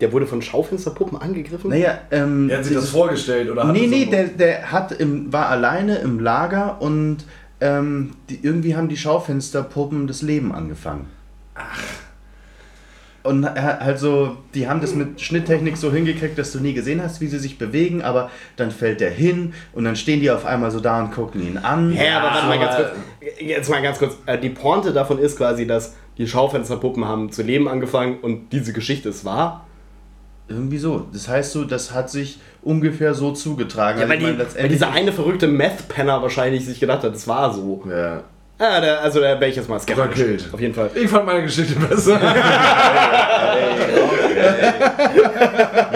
der 0.00 0.12
wurde 0.12 0.26
von 0.26 0.40
Schaufensterpuppen 0.40 1.20
angegriffen? 1.20 1.68
Naja, 1.68 1.98
ähm. 2.10 2.48
Er 2.48 2.58
hat 2.58 2.64
sich 2.64 2.74
das 2.74 2.88
vorgestellt 2.88 3.50
oder 3.50 3.66
hat 3.66 3.72
Nee, 3.74 3.82
das 3.82 3.90
nee, 3.90 4.06
der, 4.06 4.28
der 4.28 4.72
hat 4.72 4.92
im, 4.92 5.30
war 5.30 5.50
alleine 5.50 5.98
im 5.98 6.20
Lager 6.20 6.80
und 6.80 7.18
ähm, 7.60 8.12
die, 8.30 8.38
irgendwie 8.42 8.76
haben 8.76 8.88
die 8.88 8.96
Schaufensterpuppen 8.96 10.06
das 10.06 10.22
Leben 10.22 10.52
angefangen. 10.52 11.06
Und 13.26 13.44
also, 13.44 14.36
die 14.54 14.68
haben 14.68 14.80
das 14.80 14.94
mit 14.94 15.20
Schnitttechnik 15.20 15.76
so 15.76 15.92
hingekriegt, 15.92 16.38
dass 16.38 16.52
du 16.52 16.60
nie 16.60 16.72
gesehen 16.74 17.02
hast, 17.02 17.20
wie 17.20 17.26
sie 17.26 17.38
sich 17.38 17.58
bewegen, 17.58 18.02
aber 18.02 18.30
dann 18.56 18.70
fällt 18.70 19.00
der 19.00 19.10
hin 19.10 19.52
und 19.72 19.84
dann 19.84 19.96
stehen 19.96 20.20
die 20.20 20.30
auf 20.30 20.46
einmal 20.46 20.70
so 20.70 20.80
da 20.80 21.00
und 21.02 21.12
gucken 21.12 21.42
ihn 21.46 21.58
an. 21.58 21.92
Hä, 21.92 22.10
aber 22.10 22.28
warte 22.28 22.46
mal 22.46 22.58
ganz 22.58 22.76
kurz. 22.76 22.88
Jetzt 23.40 23.70
mal 23.70 23.82
ganz 23.82 23.98
kurz. 23.98 24.16
Äh, 24.26 24.38
Die 24.38 24.50
Pointe 24.50 24.92
davon 24.92 25.18
ist 25.18 25.36
quasi, 25.36 25.66
dass 25.66 25.94
die 26.18 26.26
Schaufensterpuppen 26.26 27.04
haben 27.04 27.30
zu 27.30 27.42
leben 27.42 27.68
angefangen 27.68 28.18
und 28.20 28.52
diese 28.52 28.72
Geschichte 28.72 29.08
ist 29.10 29.24
wahr. 29.24 29.66
Irgendwie 30.48 30.78
so. 30.78 31.06
Das 31.12 31.28
heißt 31.28 31.52
so, 31.52 31.64
das 31.64 31.92
hat 31.92 32.08
sich 32.08 32.38
ungefähr 32.62 33.14
so 33.14 33.32
zugetragen. 33.32 33.98
Ja, 33.98 34.04
Also 34.04 34.14
weil, 34.14 34.20
meine, 34.20 34.32
die, 34.32 34.38
weil 34.38 34.44
letztendlich- 34.46 34.72
dieser 34.78 34.92
eine 34.92 35.12
verrückte 35.12 35.48
Meth-Penner 35.48 36.22
wahrscheinlich 36.22 36.64
sich 36.64 36.78
gedacht 36.80 37.02
hat, 37.02 37.14
das 37.14 37.26
war 37.26 37.52
so. 37.52 37.82
Ja. 37.90 38.22
Ah, 38.58 38.80
da, 38.80 38.94
also 39.00 39.20
da 39.20 39.38
wäre 39.38 39.48
ich 39.48 39.56
jetzt 39.56 39.68
mal 39.68 39.78
skeptisch. 39.78 40.02
Verkillt. 40.06 40.48
Auf 40.52 40.60
jeden 40.60 40.72
Fall. 40.72 40.88
Ich 40.94 41.10
fand 41.10 41.26
meine 41.26 41.42
Geschichte 41.42 41.74
besser. 41.78 42.18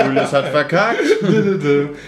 Julius 0.05 0.33
hat 0.33 0.49
verkackt. 0.49 1.01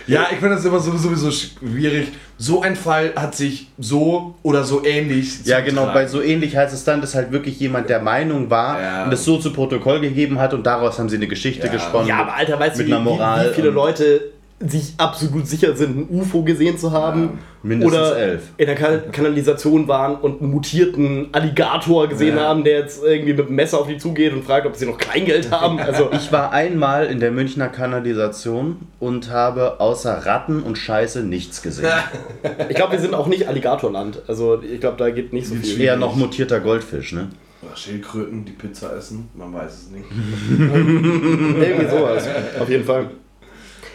ja, 0.07 0.27
ich 0.31 0.39
finde 0.39 0.57
das 0.57 0.65
immer 0.65 0.79
so- 0.79 0.97
sowieso 0.97 1.31
schwierig. 1.31 2.09
So 2.39 2.63
ein 2.63 2.75
Fall 2.77 3.13
hat 3.15 3.35
sich 3.35 3.69
so 3.79 4.35
oder 4.43 4.65
so 4.65 4.85
ähnlich. 4.85 5.45
Ja, 5.45 5.61
genau, 5.61 5.87
bei 5.93 6.07
so 6.07 6.21
ähnlich 6.23 6.57
heißt 6.57 6.75
es 6.75 6.83
dann, 6.85 7.01
dass 7.01 7.15
halt 7.15 7.31
wirklich 7.31 7.61
jemand 7.61 7.89
der 7.89 8.01
Meinung 8.01 8.51
war 8.51 8.81
Ja. 8.81 9.05
und 9.05 9.13
das 9.13 9.25
so 9.25 9.39
zu 9.39 9.53
Protokoll 9.53 10.01
gegeben 10.01 10.39
hat 10.41 10.53
und 10.53 10.67
daraus 10.67 10.99
haben 10.99 11.09
sie 11.09 11.17
eine 11.17 11.29
Geschichte 11.29 11.67
Ja. 11.69 11.73
gesponnen. 11.73 12.09
Ja, 12.09 12.19
aber 12.21 12.35
Alter, 12.35 12.59
weißt 12.59 12.79
mit 12.79 12.89
du, 12.89 12.97
einer 12.97 13.05
wie, 13.05 13.09
Moral 13.09 13.51
wie, 13.51 13.55
viele 13.55 13.71
Leute 13.71 14.21
sich 14.69 14.95
absolut 14.99 15.47
sicher 15.47 15.75
sind, 15.77 15.97
ein 16.11 16.21
UFO 16.21 16.43
gesehen 16.43 16.79
zu 16.79 16.93
haben? 16.93 17.23
Ja, 17.23 17.29
mindestens 17.65 17.99
oder 17.99 18.17
elf. 18.19 18.43
in 18.57 18.67
der 18.67 18.75
Kan 18.75 19.13
Kanalisation 19.13 19.89
waren 19.89 20.17
und 20.17 20.41
einen 20.41 20.51
mutierten 20.51 21.29
Alligator 21.33 22.09
gesehen 22.09 22.37
Ja. 22.37 22.45
haben, 22.45 22.65
der 22.65 22.79
jetzt 22.81 23.03
irgendwie 23.05 23.35
mit 23.35 23.49
dem 23.49 23.55
Messer 23.55 23.79
auf 23.81 23.87
die 23.89 23.99
zugeht 23.99 24.33
und 24.33 24.45
fragt, 24.45 24.67
ob 24.67 24.75
sie 24.77 24.87
noch 24.87 24.99
Kleingeld 24.99 25.51
haben. 25.51 25.79
Also, 25.93 26.11
Ich 26.13 26.31
war 26.33 26.53
einmal 26.53 27.07
in 27.07 27.21
der 27.21 27.31
Münchner 27.31 27.69
Kanalisation 27.69 28.77
und 29.01 29.31
habe 29.31 29.81
außer 29.81 30.27
Ratten 30.27 30.63
und 30.63 30.77
Scheiße 30.79 31.23
nichts 31.25 31.63
gesehen. 31.63 31.89
ich 32.69 32.77
glaube, 32.77 32.93
wir 32.93 32.99
sind 33.01 33.15
auch 33.15 33.27
nicht 33.27 33.49
Alligatorland. 33.49 34.23
Also, 34.27 34.61
ich 34.63 34.81
glaube, 34.81 34.97
da 34.99 35.11
geht 35.11 35.33
nicht 35.33 35.47
so 35.47 35.55
viel. 35.55 35.81
Eher 35.81 35.97
noch 35.97 36.17
mutierter 36.17 36.61
Goldfisch, 36.61 37.13
ne? 37.13 37.29
Oder 37.65 37.77
Schildkröten, 37.77 38.45
die 38.45 38.53
Pizza 38.53 38.97
essen. 38.97 39.29
Man 39.37 39.53
weiß 39.55 39.73
es 39.73 39.91
nicht. 39.91 40.05
Irgendwie 40.59 41.89
sowas. 41.89 42.27
Auf 42.59 42.69
jeden 42.69 42.85
Fall. 42.85 43.07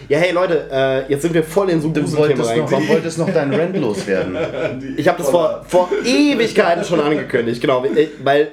Ja, 0.10 0.20
hey 0.20 0.32
Leute, 0.32 0.68
äh, 0.72 1.12
jetzt 1.12 1.22
sind 1.24 1.34
wir 1.34 1.44
voll 1.44 1.70
in 1.70 1.82
so 1.82 1.90
Du 1.90 1.96
wolltest 2.02 2.16
noch, 2.40 2.48
reingekommen. 2.48 2.72
warum 2.72 2.88
wolltest 2.88 3.18
noch 3.18 3.30
deinen 3.30 3.54
Rent 3.54 3.76
loswerden? 3.78 4.38
Ich 4.98 5.08
habe 5.08 5.18
das 5.18 5.30
vor, 5.30 5.64
vor 5.68 5.90
Ewigkeiten 6.06 6.84
schon 6.84 7.00
angekündigt, 7.02 7.60
genau. 7.62 7.84
äh, 7.84 8.08
Weil, 8.24 8.50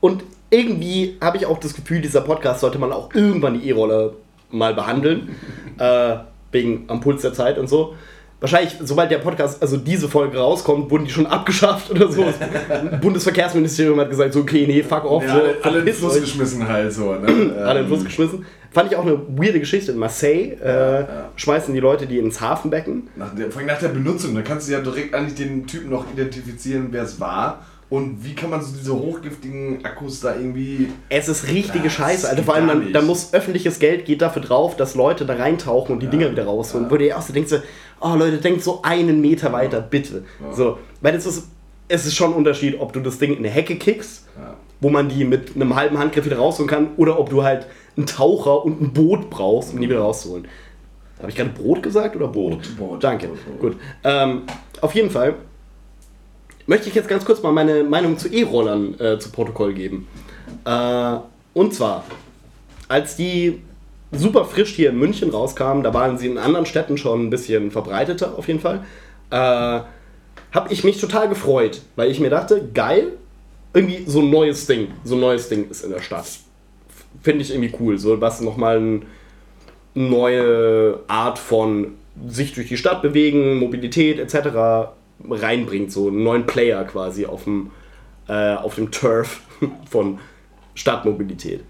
und 0.00 0.22
irgendwie 0.50 1.16
habe 1.20 1.36
ich 1.38 1.46
auch 1.46 1.58
das 1.58 1.74
Gefühl, 1.74 2.00
dieser 2.02 2.20
Podcast 2.20 2.60
sollte 2.60 2.78
man 2.78 2.92
auch 2.92 3.14
irgendwann 3.14 3.58
die 3.60 3.68
E-Rolle 3.68 4.14
mal 4.50 4.74
behandeln. 4.74 5.34
äh, 5.78 6.16
wegen 6.52 6.84
am 6.88 7.00
Puls 7.00 7.22
der 7.22 7.32
Zeit 7.32 7.58
und 7.58 7.68
so. 7.68 7.94
Wahrscheinlich, 8.40 8.74
sobald 8.82 9.10
der 9.10 9.18
Podcast, 9.18 9.60
also 9.60 9.76
diese 9.76 10.08
Folge 10.08 10.38
rauskommt, 10.38 10.90
wurden 10.90 11.04
die 11.04 11.10
schon 11.10 11.26
abgeschafft 11.26 11.90
oder 11.90 12.10
so. 12.10 12.24
Das 12.24 13.00
Bundesverkehrsministerium 13.00 14.00
hat 14.00 14.08
gesagt, 14.08 14.32
so, 14.32 14.40
okay, 14.40 14.66
nee, 14.66 14.82
fuck 14.82 15.04
off. 15.04 15.22
Ja, 15.22 15.34
so, 15.34 15.40
alle, 15.40 15.56
alle 15.62 15.78
in 15.80 15.86
den 15.86 15.94
Fluss 15.94 16.14
euch. 16.14 16.22
geschmissen 16.22 16.66
halt 16.66 16.90
so. 16.92 17.14
Ne? 17.14 17.54
alle 17.64 17.80
in 17.80 17.84
den 17.84 17.88
Fluss 17.88 18.04
geschmissen. 18.04 18.46
Fand 18.70 18.90
ich 18.90 18.96
auch 18.96 19.04
eine 19.04 19.18
weirde 19.36 19.60
Geschichte. 19.60 19.92
In 19.92 19.98
Marseille 19.98 20.56
äh, 20.62 21.00
ja. 21.00 21.30
schmeißen 21.36 21.74
die 21.74 21.80
Leute 21.80 22.06
die 22.06 22.18
ins 22.18 22.40
Hafenbecken. 22.40 23.08
Nach 23.16 23.34
der, 23.34 23.50
vor 23.50 23.58
allem 23.58 23.66
nach 23.66 23.80
der 23.80 23.88
Benutzung, 23.88 24.34
da 24.34 24.40
kannst 24.40 24.68
du 24.68 24.72
ja 24.72 24.80
direkt 24.80 25.14
eigentlich 25.14 25.34
den 25.34 25.66
Typen 25.66 25.90
noch 25.90 26.06
identifizieren, 26.10 26.88
wer 26.92 27.02
es 27.02 27.20
war. 27.20 27.66
Und 27.90 28.24
wie 28.24 28.34
kann 28.34 28.50
man 28.50 28.62
so 28.62 28.76
diese 28.76 28.94
hochgiftigen 28.94 29.84
Akkus 29.84 30.20
da 30.20 30.36
irgendwie. 30.36 30.88
Es 31.08 31.28
ist 31.28 31.48
richtige 31.48 31.84
Das 31.84 31.92
Scheiße, 31.94 32.28
Alter. 32.28 32.44
Vor 32.44 32.54
allem, 32.54 32.80
nicht. 32.80 32.94
dann 32.94 33.04
muss 33.06 33.34
öffentliches 33.34 33.80
Geld 33.80 34.04
geht 34.04 34.22
dafür 34.22 34.42
drauf, 34.42 34.76
dass 34.76 34.94
Leute 34.94 35.26
da 35.26 35.34
reintauchen 35.34 35.94
und 35.94 36.00
die 36.00 36.06
Dinger 36.06 36.30
wieder 36.30 36.44
rausholen. 36.44 36.86
Wo 36.86 36.96
du 36.96 37.04
dir 37.04 37.18
auch 37.18 37.22
so 37.22 37.32
denkst, 37.32 37.52
oh 38.00 38.14
Leute, 38.14 38.38
denkt 38.38 38.62
so 38.62 38.80
einen 38.82 39.20
Meter 39.20 39.52
weiter, 39.52 39.80
bitte. 39.80 40.22
So, 40.52 40.78
weil 41.00 41.16
es 41.16 41.26
ist, 41.26 41.48
es 41.88 42.06
ist 42.06 42.14
schon 42.14 42.30
ein 42.30 42.36
Unterschied, 42.36 42.78
ob 42.80 42.92
du 42.92 43.00
das 43.00 43.18
Ding 43.18 43.32
in 43.32 43.38
eine 43.38 43.48
Hecke 43.48 43.74
kickst, 43.74 44.26
Ja. 44.38 44.54
wo 44.80 44.88
man 44.88 45.08
die 45.08 45.24
mit 45.24 45.56
einem 45.56 45.74
halben 45.74 45.98
Handgriff 45.98 46.24
wieder 46.24 46.38
rausholen 46.38 46.70
kann, 46.70 46.90
oder 46.96 47.18
ob 47.18 47.28
du 47.30 47.42
halt 47.42 47.66
einen 47.96 48.06
Taucher 48.06 48.64
und 48.64 48.80
ein 48.80 48.92
Boot 48.92 49.30
brauchst, 49.30 49.74
um 49.74 49.80
die 49.80 49.88
wieder 49.88 49.98
rauszuholen. 50.00 50.46
Habe 51.18 51.28
ich 51.28 51.34
gerade 51.36 51.50
Brot 51.50 51.82
gesagt 51.82 52.14
oder 52.14 52.28
Boot? 52.28 52.76
Boot. 52.78 53.02
Danke. 53.02 53.26
Boot, 53.26 53.44
Boot. 53.46 53.60
Gut. 53.60 53.76
Ähm, 54.04 54.42
auf 54.80 54.94
jeden 54.94 55.10
Fall 55.10 55.34
möchte 56.70 56.88
ich 56.88 56.94
jetzt 56.94 57.08
ganz 57.08 57.24
kurz 57.24 57.42
mal 57.42 57.50
meine 57.50 57.82
Meinung 57.82 58.16
zu 58.16 58.28
E-Rollern 58.28 58.94
äh, 59.00 59.18
zu 59.18 59.32
Protokoll 59.32 59.74
geben. 59.74 60.06
Äh, 60.64 61.16
und 61.52 61.74
zwar, 61.74 62.04
als 62.86 63.16
die 63.16 63.60
super 64.12 64.44
frisch 64.44 64.76
hier 64.76 64.90
in 64.90 64.98
München 65.00 65.30
rauskamen, 65.30 65.82
da 65.82 65.92
waren 65.92 66.16
sie 66.16 66.28
in 66.28 66.38
anderen 66.38 66.66
Städten 66.66 66.96
schon 66.96 67.26
ein 67.26 67.30
bisschen 67.30 67.72
verbreiteter 67.72 68.38
auf 68.38 68.46
jeden 68.46 68.60
Fall, 68.60 68.84
äh, 69.30 69.36
habe 69.36 70.68
ich 70.70 70.84
mich 70.84 71.00
total 71.00 71.28
gefreut, 71.28 71.82
weil 71.96 72.08
ich 72.08 72.20
mir 72.20 72.30
dachte, 72.30 72.68
geil, 72.72 73.14
irgendwie 73.74 74.04
so 74.06 74.20
ein 74.20 74.30
neues 74.30 74.68
Ding, 74.68 74.92
so 75.02 75.16
ein 75.16 75.20
neues 75.20 75.48
Ding 75.48 75.68
ist 75.70 75.84
in 75.84 75.90
der 75.90 76.00
Stadt. 76.00 76.26
Finde 77.20 77.42
ich 77.42 77.50
irgendwie 77.50 77.74
cool, 77.80 77.98
so 77.98 78.20
was 78.20 78.40
nochmal 78.40 78.78
ein 78.78 79.06
neue 79.94 81.00
Art 81.08 81.40
von 81.40 81.94
sich 82.28 82.54
durch 82.54 82.68
die 82.68 82.76
Stadt 82.76 83.02
bewegen, 83.02 83.58
Mobilität 83.58 84.20
etc. 84.20 84.92
reinbringt, 85.28 85.92
so 85.92 86.08
einen 86.08 86.22
neuen 86.22 86.46
Player 86.46 86.84
quasi 86.84 87.26
auf 87.26 87.44
dem, 87.44 87.70
äh, 88.28 88.54
auf 88.54 88.74
dem 88.76 88.90
Turf 88.90 89.40
von 89.90 90.18
Stadtmobilität. 90.74 91.60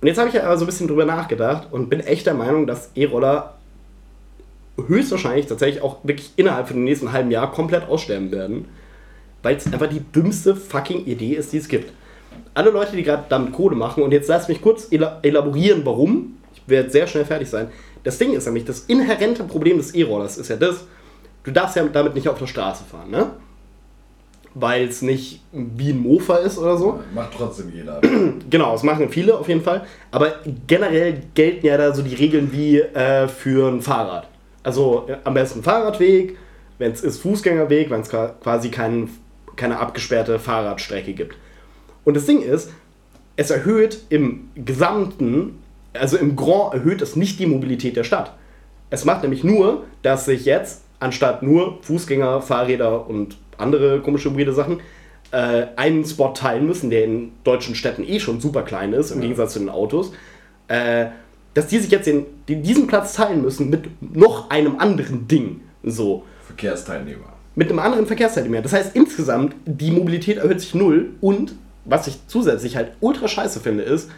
Und 0.00 0.08
jetzt 0.08 0.18
habe 0.18 0.28
ich 0.28 0.40
aber 0.42 0.56
so 0.56 0.64
ein 0.64 0.66
bisschen 0.66 0.88
drüber 0.88 1.04
nachgedacht 1.04 1.68
und 1.72 1.88
bin 1.88 2.00
echt 2.00 2.26
der 2.26 2.34
Meinung, 2.34 2.66
dass 2.66 2.90
E-Roller 2.94 3.54
höchstwahrscheinlich 4.88 5.46
tatsächlich 5.46 5.82
auch 5.82 5.98
wirklich 6.02 6.32
innerhalb 6.36 6.68
von 6.68 6.76
dem 6.76 6.84
nächsten 6.84 7.12
halben 7.12 7.30
Jahr 7.30 7.50
komplett 7.50 7.88
aussterben 7.88 8.30
werden, 8.30 8.66
weil 9.42 9.56
es 9.56 9.66
einfach 9.72 9.88
die 9.88 10.00
dümmste 10.00 10.54
fucking 10.54 11.06
Idee 11.06 11.34
ist, 11.34 11.52
die 11.52 11.58
es 11.58 11.68
gibt. 11.68 11.92
Alle 12.52 12.70
Leute, 12.70 12.94
die 12.94 13.02
gerade 13.02 13.24
damit 13.28 13.52
Kohle 13.52 13.74
machen, 13.76 14.02
und 14.02 14.12
jetzt 14.12 14.28
lass 14.28 14.48
mich 14.48 14.60
kurz 14.60 14.88
ela- 14.90 15.18
elaborieren, 15.22 15.80
warum. 15.84 16.36
Ich 16.54 16.62
werde 16.66 16.90
sehr 16.90 17.06
schnell 17.06 17.24
fertig 17.24 17.48
sein. 17.48 17.68
Das 18.04 18.18
Ding 18.18 18.34
ist 18.34 18.44
nämlich, 18.44 18.64
das 18.64 18.80
inhärente 18.80 19.44
Problem 19.44 19.78
des 19.78 19.94
E-Rollers 19.94 20.36
ist 20.36 20.48
ja 20.48 20.56
das, 20.56 20.84
du 21.46 21.52
darfst 21.52 21.76
ja 21.76 21.84
damit 21.84 22.14
nicht 22.14 22.28
auf 22.28 22.38
der 22.38 22.46
Straße 22.46 22.84
fahren, 22.84 23.10
ne? 23.10 23.30
Weil 24.54 24.88
es 24.88 25.02
nicht 25.02 25.42
wie 25.52 25.90
ein 25.90 26.00
Mofa 26.00 26.38
ist 26.38 26.58
oder 26.58 26.76
so. 26.76 27.00
Macht 27.14 27.32
trotzdem 27.36 27.72
jeder. 27.72 28.00
Genau, 28.50 28.72
das 28.72 28.82
machen 28.82 29.08
viele 29.08 29.36
auf 29.36 29.48
jeden 29.48 29.62
Fall. 29.62 29.84
Aber 30.10 30.36
generell 30.66 31.22
gelten 31.34 31.66
ja 31.66 31.76
da 31.76 31.94
so 31.94 32.02
die 32.02 32.14
Regeln 32.14 32.52
wie 32.52 32.78
äh, 32.78 33.28
für 33.28 33.68
ein 33.68 33.80
Fahrrad. 33.80 34.28
Also 34.62 35.04
äh, 35.08 35.16
am 35.24 35.34
besten 35.34 35.62
Fahrradweg, 35.62 36.36
wenn 36.78 36.92
es 36.92 37.02
ist 37.02 37.20
Fußgängerweg, 37.20 37.90
wenn 37.90 38.00
es 38.00 38.08
quasi 38.08 38.70
kein, 38.70 39.10
keine 39.56 39.78
abgesperrte 39.78 40.38
Fahrradstrecke 40.38 41.12
gibt. 41.12 41.36
Und 42.04 42.16
das 42.16 42.26
Ding 42.26 42.40
ist, 42.40 42.70
es 43.36 43.50
erhöht 43.50 43.98
im 44.08 44.48
Gesamten, 44.54 45.62
also 45.92 46.16
im 46.16 46.34
Grand 46.34 46.74
erhöht 46.74 47.02
es 47.02 47.14
nicht 47.14 47.38
die 47.38 47.46
Mobilität 47.46 47.96
der 47.96 48.04
Stadt. 48.04 48.32
Es 48.90 49.04
macht 49.04 49.22
nämlich 49.22 49.44
nur, 49.44 49.84
dass 50.02 50.24
sich 50.24 50.44
jetzt 50.44 50.85
anstatt 51.00 51.42
nur 51.42 51.78
Fußgänger, 51.82 52.40
Fahrräder 52.42 53.08
und 53.08 53.36
andere 53.58 54.00
komische, 54.00 54.36
weirde 54.36 54.52
Sachen 54.52 54.80
äh, 55.32 55.66
einen 55.76 56.04
Spot 56.04 56.32
teilen 56.32 56.66
müssen, 56.66 56.90
der 56.90 57.04
in 57.04 57.32
deutschen 57.44 57.74
Städten 57.74 58.04
eh 58.04 58.20
schon 58.20 58.40
super 58.40 58.62
klein 58.62 58.92
ist, 58.92 59.10
im 59.10 59.20
Gegensatz 59.20 59.54
zu 59.54 59.58
den 59.58 59.68
Autos, 59.68 60.12
äh, 60.68 61.06
dass 61.54 61.68
die 61.68 61.78
sich 61.78 61.90
jetzt 61.90 62.06
den, 62.06 62.26
die, 62.48 62.56
diesen 62.56 62.86
Platz 62.86 63.14
teilen 63.14 63.42
müssen 63.42 63.70
mit 63.70 63.88
noch 64.00 64.50
einem 64.50 64.78
anderen 64.78 65.26
Ding. 65.26 65.60
So. 65.82 66.24
Verkehrsteilnehmer. 66.46 67.32
Mit 67.54 67.70
einem 67.70 67.78
anderen 67.78 68.06
Verkehrsteilnehmer. 68.06 68.60
Das 68.62 68.72
heißt, 68.72 68.94
insgesamt, 68.94 69.54
die 69.64 69.90
Mobilität 69.90 70.36
erhöht 70.38 70.60
sich 70.60 70.74
null 70.74 71.14
und 71.20 71.54
was 71.84 72.06
ich 72.06 72.18
zusätzlich 72.26 72.76
halt 72.76 72.92
ultra 73.00 73.28
scheiße 73.28 73.60
finde, 73.60 73.84
ist, 73.84 74.10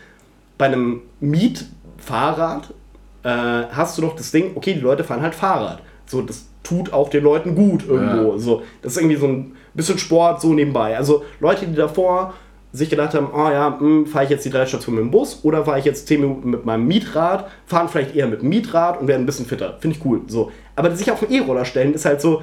bei 0.56 0.66
einem 0.66 1.02
Mietfahrrad 1.20 2.74
äh, 3.22 3.28
hast 3.28 3.96
du 3.96 4.02
doch 4.02 4.16
das 4.16 4.30
Ding, 4.30 4.52
okay, 4.56 4.74
die 4.74 4.80
Leute 4.80 5.04
fahren 5.04 5.22
halt 5.22 5.34
Fahrrad. 5.34 5.80
So, 6.08 6.22
das 6.22 6.46
tut 6.62 6.92
auch 6.92 7.08
den 7.08 7.24
Leuten 7.24 7.54
gut 7.54 7.86
irgendwo. 7.86 8.32
Ja. 8.32 8.38
So, 8.38 8.62
das 8.82 8.92
ist 8.92 8.98
irgendwie 8.98 9.16
so 9.16 9.26
ein 9.26 9.56
bisschen 9.74 9.98
Sport 9.98 10.40
so 10.40 10.52
nebenbei. 10.52 10.96
Also 10.96 11.24
Leute, 11.40 11.66
die 11.66 11.74
davor 11.74 12.34
sich 12.72 12.90
gedacht 12.90 13.14
haben, 13.14 13.28
oh 13.32 13.50
ja, 13.50 13.78
fahre 14.10 14.24
ich 14.24 14.30
jetzt 14.30 14.44
die 14.44 14.50
drei 14.50 14.66
Stationen 14.66 14.98
mit 14.98 15.06
dem 15.06 15.10
Bus 15.10 15.40
oder 15.42 15.64
fahre 15.64 15.78
ich 15.78 15.86
jetzt 15.86 16.06
10 16.06 16.20
Minuten 16.20 16.50
mit 16.50 16.66
meinem 16.66 16.86
Mietrad, 16.86 17.48
fahren 17.66 17.88
vielleicht 17.88 18.14
eher 18.14 18.26
mit 18.26 18.42
dem 18.42 18.50
Mietrad 18.50 19.00
und 19.00 19.08
werden 19.08 19.22
ein 19.22 19.26
bisschen 19.26 19.46
fitter. 19.46 19.78
Finde 19.80 19.96
ich 19.96 20.04
cool. 20.04 20.20
So. 20.26 20.52
Aber 20.76 20.94
sich 20.94 21.10
auf 21.10 21.20
den 21.20 21.30
E-Roller 21.30 21.64
stellen 21.64 21.94
ist 21.94 22.04
halt 22.04 22.20
so, 22.20 22.42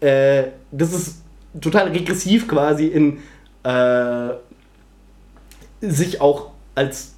äh, 0.00 0.44
das 0.70 0.92
ist 0.92 1.22
total 1.60 1.88
regressiv 1.88 2.46
quasi 2.46 2.86
in 2.86 3.18
äh, 3.64 4.34
sich 5.80 6.20
auch 6.20 6.50
als 6.74 7.14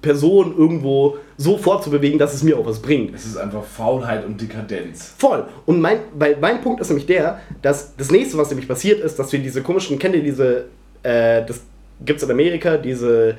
Person 0.00 0.54
irgendwo 0.56 1.16
so 1.36 1.58
fortzubewegen, 1.58 2.18
dass 2.18 2.34
es 2.34 2.42
mir 2.42 2.58
auch 2.58 2.66
was 2.66 2.80
bringt. 2.80 3.14
Es 3.14 3.26
ist 3.26 3.36
einfach 3.36 3.64
Faulheit 3.64 4.24
und 4.24 4.40
Dekadenz. 4.40 5.14
Voll. 5.18 5.44
Und 5.66 5.80
mein, 5.80 5.98
weil 6.14 6.36
mein 6.40 6.60
Punkt 6.60 6.80
ist 6.80 6.88
nämlich 6.88 7.06
der, 7.06 7.40
dass 7.62 7.96
das 7.96 8.10
nächste, 8.10 8.38
was 8.38 8.50
nämlich 8.50 8.68
passiert 8.68 9.00
ist, 9.00 9.18
dass 9.18 9.32
wir 9.32 9.38
diese 9.38 9.62
komischen, 9.62 9.98
kennt 9.98 10.14
ihr 10.14 10.22
diese, 10.22 10.66
äh, 11.02 11.44
das 11.44 11.60
gibt's 12.04 12.22
in 12.22 12.30
Amerika, 12.30 12.76
diese 12.76 13.36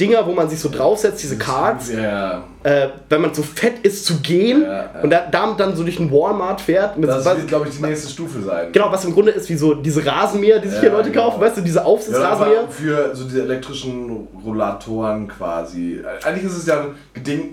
Dinger, 0.00 0.26
wo 0.26 0.32
man 0.32 0.48
sich 0.48 0.58
so 0.58 0.68
draufsetzt, 0.70 1.22
diese 1.22 1.36
Cards, 1.38 1.92
Ja, 1.92 2.42
äh, 2.64 2.88
wenn 3.08 3.20
man 3.20 3.32
so 3.32 3.42
fett 3.42 3.78
ist 3.84 4.04
zu 4.06 4.18
gehen 4.20 4.62
Ja, 4.62 4.68
ja. 4.72 4.90
und 5.02 5.10
da, 5.10 5.26
damit 5.30 5.60
dann 5.60 5.76
so 5.76 5.84
durch 5.84 5.96
den 5.98 6.10
Walmart 6.10 6.60
fährt. 6.60 6.96
Mit 6.96 7.08
das 7.08 7.24
was, 7.24 7.36
wird, 7.36 7.48
glaube 7.48 7.68
ich, 7.68 7.76
die 7.76 7.82
nächste 7.82 8.08
Stufe 8.10 8.40
sein. 8.42 8.72
genau, 8.72 8.90
was 8.90 9.04
im 9.04 9.12
Grunde 9.14 9.30
ist 9.32 9.48
wie 9.48 9.54
so 9.56 9.74
diese 9.74 10.04
Rasenmäher, 10.04 10.58
die 10.58 10.66
sich 10.68 10.76
Ja, 10.76 10.82
hier 10.82 10.92
Leute 10.92 11.10
genau. 11.10 11.30
kaufen, 11.30 11.40
weißt 11.40 11.58
du, 11.58 11.60
diese 11.60 11.78
Ja, 11.78 11.84
Aufsitzrasenmäher. 11.84 12.60
aber 12.60 12.70
für 12.72 13.14
so 13.14 13.24
diese 13.24 13.42
elektrischen 13.42 14.26
Rollatoren 14.44 15.28
quasi. 15.28 16.00
Eigentlich 16.24 16.44
ist 16.44 16.56
es 16.56 16.66
ja 16.66 16.86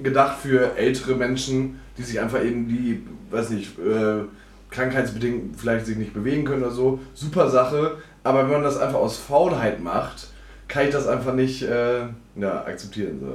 gedacht 0.02 0.38
für 0.42 0.76
ältere 0.78 1.14
Menschen, 1.16 1.80
die 1.98 2.04
sich 2.04 2.20
einfach 2.20 2.44
eben 2.44 2.68
die, 2.68 3.06
weiß 3.30 3.52
nicht, 3.52 3.78
äh, 3.80 4.24
krankheitsbedingt 4.72 5.60
vielleicht 5.60 5.86
sich 5.86 5.98
nicht 5.98 6.14
bewegen 6.14 6.46
können 6.46 6.64
oder 6.64 6.72
so. 6.72 7.00
Super 7.14 7.50
Sache. 7.50 7.98
Aber 8.24 8.44
wenn 8.44 8.52
man 8.52 8.64
das 8.64 8.80
einfach 8.80 9.00
aus 9.00 9.18
Faulheit 9.18 9.82
macht, 9.82 10.28
kann 10.72 10.86
ich 10.86 10.92
das 10.92 11.08
einfach 11.08 11.34
nicht 11.34 11.62
äh, 11.64 12.02
ja, 12.36 12.64
akzeptieren. 12.66 13.20
So. 13.20 13.34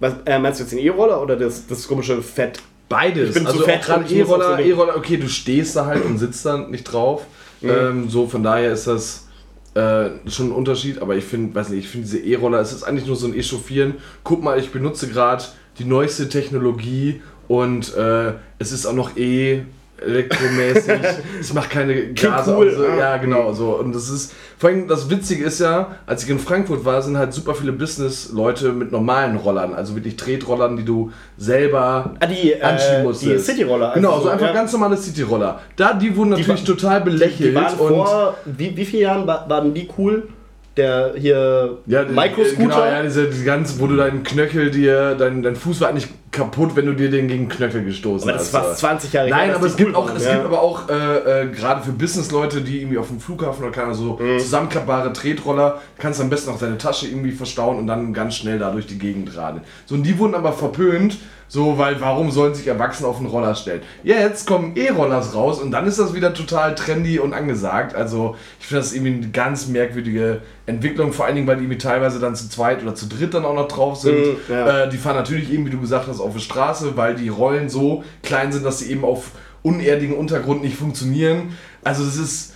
Was, 0.00 0.14
äh, 0.24 0.38
meinst 0.38 0.58
du 0.58 0.64
jetzt 0.64 0.72
den 0.72 0.78
E-Roller 0.78 1.22
oder 1.22 1.36
das, 1.36 1.66
das 1.66 1.86
komische 1.86 2.22
Fett? 2.22 2.60
Beides. 2.88 3.28
Ich 3.28 3.34
bin 3.34 3.46
also 3.46 3.60
zu 3.60 3.64
fett 3.64 3.84
so 3.84 3.92
E-Roller, 3.92 4.58
E-Roller, 4.58 4.96
okay, 4.96 5.16
du 5.16 5.28
stehst 5.28 5.76
da 5.76 5.86
halt 5.86 6.04
und 6.04 6.18
sitzt 6.18 6.44
da 6.44 6.58
nicht 6.58 6.84
drauf. 6.84 7.26
Mhm. 7.60 7.70
Ähm, 7.70 8.08
so, 8.08 8.26
von 8.26 8.42
daher 8.42 8.72
ist 8.72 8.86
das 8.86 9.28
äh, 9.74 10.10
schon 10.28 10.48
ein 10.48 10.52
Unterschied, 10.52 11.00
aber 11.00 11.14
ich 11.16 11.24
finde, 11.24 11.54
weiß 11.54 11.68
nicht, 11.68 11.84
ich 11.84 11.88
finde 11.88 12.06
diese 12.06 12.18
E-Roller, 12.18 12.60
es 12.60 12.72
ist 12.72 12.82
eigentlich 12.82 13.06
nur 13.06 13.16
so 13.16 13.26
ein 13.26 13.34
Echauffieren. 13.34 13.94
Guck 14.24 14.42
mal, 14.42 14.58
ich 14.58 14.72
benutze 14.72 15.08
gerade 15.08 15.44
die 15.78 15.84
neueste 15.84 16.28
Technologie 16.28 17.22
und 17.48 17.94
äh, 17.94 18.32
es 18.58 18.72
ist 18.72 18.86
auch 18.86 18.92
noch 18.92 19.16
E 19.16 19.62
elektromäßig. 20.06 21.00
es 21.40 21.52
macht 21.54 21.70
keine 21.70 22.12
Gase. 22.12 22.54
cool. 22.56 22.74
so. 22.74 22.84
Ah. 22.86 22.96
Ja, 22.98 23.16
genau 23.18 23.52
so. 23.52 23.76
Und 23.78 23.94
das 23.94 24.08
ist, 24.08 24.32
vor 24.58 24.70
allem 24.70 24.88
das 24.88 25.08
Witzige 25.10 25.44
ist 25.44 25.60
ja, 25.60 25.96
als 26.06 26.24
ich 26.24 26.30
in 26.30 26.38
Frankfurt 26.38 26.84
war, 26.84 27.00
sind 27.02 27.16
halt 27.18 27.32
super 27.32 27.54
viele 27.54 27.72
Business-Leute 27.72 28.72
mit 28.72 28.92
normalen 28.92 29.36
Rollern, 29.36 29.74
also 29.74 29.94
wirklich 29.94 30.16
Tretrollern, 30.16 30.76
die 30.76 30.84
du 30.84 31.10
selber 31.36 32.14
Ah, 32.20 32.26
die, 32.26 32.60
anschieben 32.62 33.00
äh, 33.00 33.02
musstest. 33.04 33.32
die 33.32 33.52
City-Roller. 33.52 33.92
Genau, 33.94 34.12
also 34.12 34.24
so 34.24 34.28
einfach 34.30 34.46
ja. 34.46 34.52
ganz 34.52 34.72
normale 34.72 34.96
City-Roller. 34.96 35.60
Da, 35.76 35.92
die 35.94 36.14
wurden 36.16 36.30
natürlich 36.30 36.62
wa- 36.62 36.72
total 36.74 37.00
belächelt 37.00 37.50
Die 37.50 37.54
waren 37.54 37.78
und 37.78 37.88
vor, 37.88 38.36
wie, 38.44 38.76
wie 38.76 38.84
vielen 38.84 39.02
Jahren 39.02 39.26
wa- 39.26 39.44
waren 39.48 39.74
die 39.74 39.88
cool? 39.98 40.28
Der 40.76 41.12
hier 41.16 41.78
ja, 41.86 42.04
Microscooter? 42.04 42.56
Genau, 42.56 42.84
ja, 42.84 43.02
diese, 43.02 43.28
die 43.28 43.44
ganze, 43.44 43.78
wo 43.78 43.86
du 43.86 43.96
deinen 43.96 44.22
Knöchel 44.22 44.70
dir, 44.70 45.14
dein, 45.14 45.42
dein 45.42 45.54
Fuß 45.54 45.82
war 45.82 45.90
eigentlich 45.90 46.08
kaputt, 46.30 46.74
wenn 46.74 46.86
du 46.86 46.94
dir 46.94 47.10
den 47.10 47.28
gegen 47.28 47.46
Knöchel 47.50 47.84
gestoßen 47.84 48.26
aber 48.26 48.38
das 48.38 48.54
hast. 48.54 48.54
war 48.54 48.74
20 48.74 49.12
Jahre 49.12 49.28
Nein, 49.28 49.46
her, 49.48 49.54
aber 49.56 49.64
dass 49.64 49.72
es 49.72 49.76
gibt, 49.76 49.94
auch, 49.94 50.06
waren, 50.08 50.16
es 50.16 50.24
ja. 50.24 50.32
gibt 50.32 50.46
aber 50.46 50.62
auch 50.62 50.88
äh, 50.88 51.42
äh, 51.42 51.46
gerade 51.48 51.82
für 51.82 51.92
Businessleute, 51.92 52.62
die 52.62 52.80
irgendwie 52.80 52.96
auf 52.96 53.08
dem 53.08 53.20
Flughafen 53.20 53.62
oder 53.62 53.72
keine 53.72 53.94
so 53.94 54.18
Mhm. 54.18 54.38
zusammenklappbare 54.38 55.12
Tretroller, 55.12 55.82
kannst 55.98 56.20
du 56.20 56.24
am 56.24 56.30
besten 56.30 56.50
auch 56.50 56.58
deine 56.58 56.78
Tasche 56.78 57.06
irgendwie 57.06 57.32
verstauen 57.32 57.76
und 57.76 57.86
dann 57.86 58.14
ganz 58.14 58.36
schnell 58.36 58.58
da 58.58 58.70
durch 58.70 58.86
die 58.86 58.98
Gegend 58.98 59.36
radeln. 59.36 59.62
So, 59.84 59.94
und 59.94 60.04
die 60.04 60.18
wurden 60.18 60.34
aber 60.34 60.54
verpönt, 60.54 61.18
so, 61.52 61.76
weil 61.76 62.00
warum 62.00 62.30
sollen 62.30 62.54
sich 62.54 62.66
Erwachsene 62.66 63.06
auf 63.06 63.18
den 63.18 63.26
Roller 63.26 63.54
stellen? 63.54 63.82
Jetzt 64.04 64.46
kommen 64.46 64.72
E-Rollers 64.74 65.34
raus 65.34 65.60
und 65.60 65.70
dann 65.70 65.86
ist 65.86 65.98
das 65.98 66.14
wieder 66.14 66.32
total 66.32 66.74
trendy 66.74 67.18
und 67.18 67.34
angesagt. 67.34 67.94
Also, 67.94 68.36
ich 68.58 68.66
finde 68.68 68.80
das 68.80 68.94
irgendwie 68.94 69.12
eine 69.16 69.28
ganz 69.32 69.66
merkwürdige 69.66 70.40
Entwicklung, 70.64 71.12
vor 71.12 71.26
allen 71.26 71.34
Dingen, 71.34 71.46
weil 71.46 71.56
die 71.56 71.64
irgendwie 71.64 71.76
teilweise 71.76 72.20
dann 72.20 72.34
zu 72.34 72.48
zweit 72.48 72.82
oder 72.82 72.94
zu 72.94 73.06
dritt 73.06 73.34
dann 73.34 73.44
auch 73.44 73.54
noch 73.54 73.68
drauf 73.68 73.96
sind. 73.98 74.16
Mhm, 74.16 74.36
ja. 74.48 74.84
äh, 74.84 74.88
die 74.88 74.96
fahren 74.96 75.16
natürlich 75.16 75.52
eben, 75.52 75.66
wie 75.66 75.70
du 75.70 75.78
gesagt 75.78 76.08
hast, 76.08 76.20
auf 76.20 76.32
der 76.32 76.40
Straße, 76.40 76.96
weil 76.96 77.16
die 77.16 77.28
Rollen 77.28 77.68
so 77.68 78.02
klein 78.22 78.50
sind, 78.50 78.64
dass 78.64 78.78
sie 78.78 78.90
eben 78.90 79.04
auf 79.04 79.32
unerdigem 79.62 80.14
Untergrund 80.16 80.62
nicht 80.62 80.76
funktionieren. 80.78 81.54
Also, 81.84 82.02
das 82.02 82.16
ist. 82.16 82.54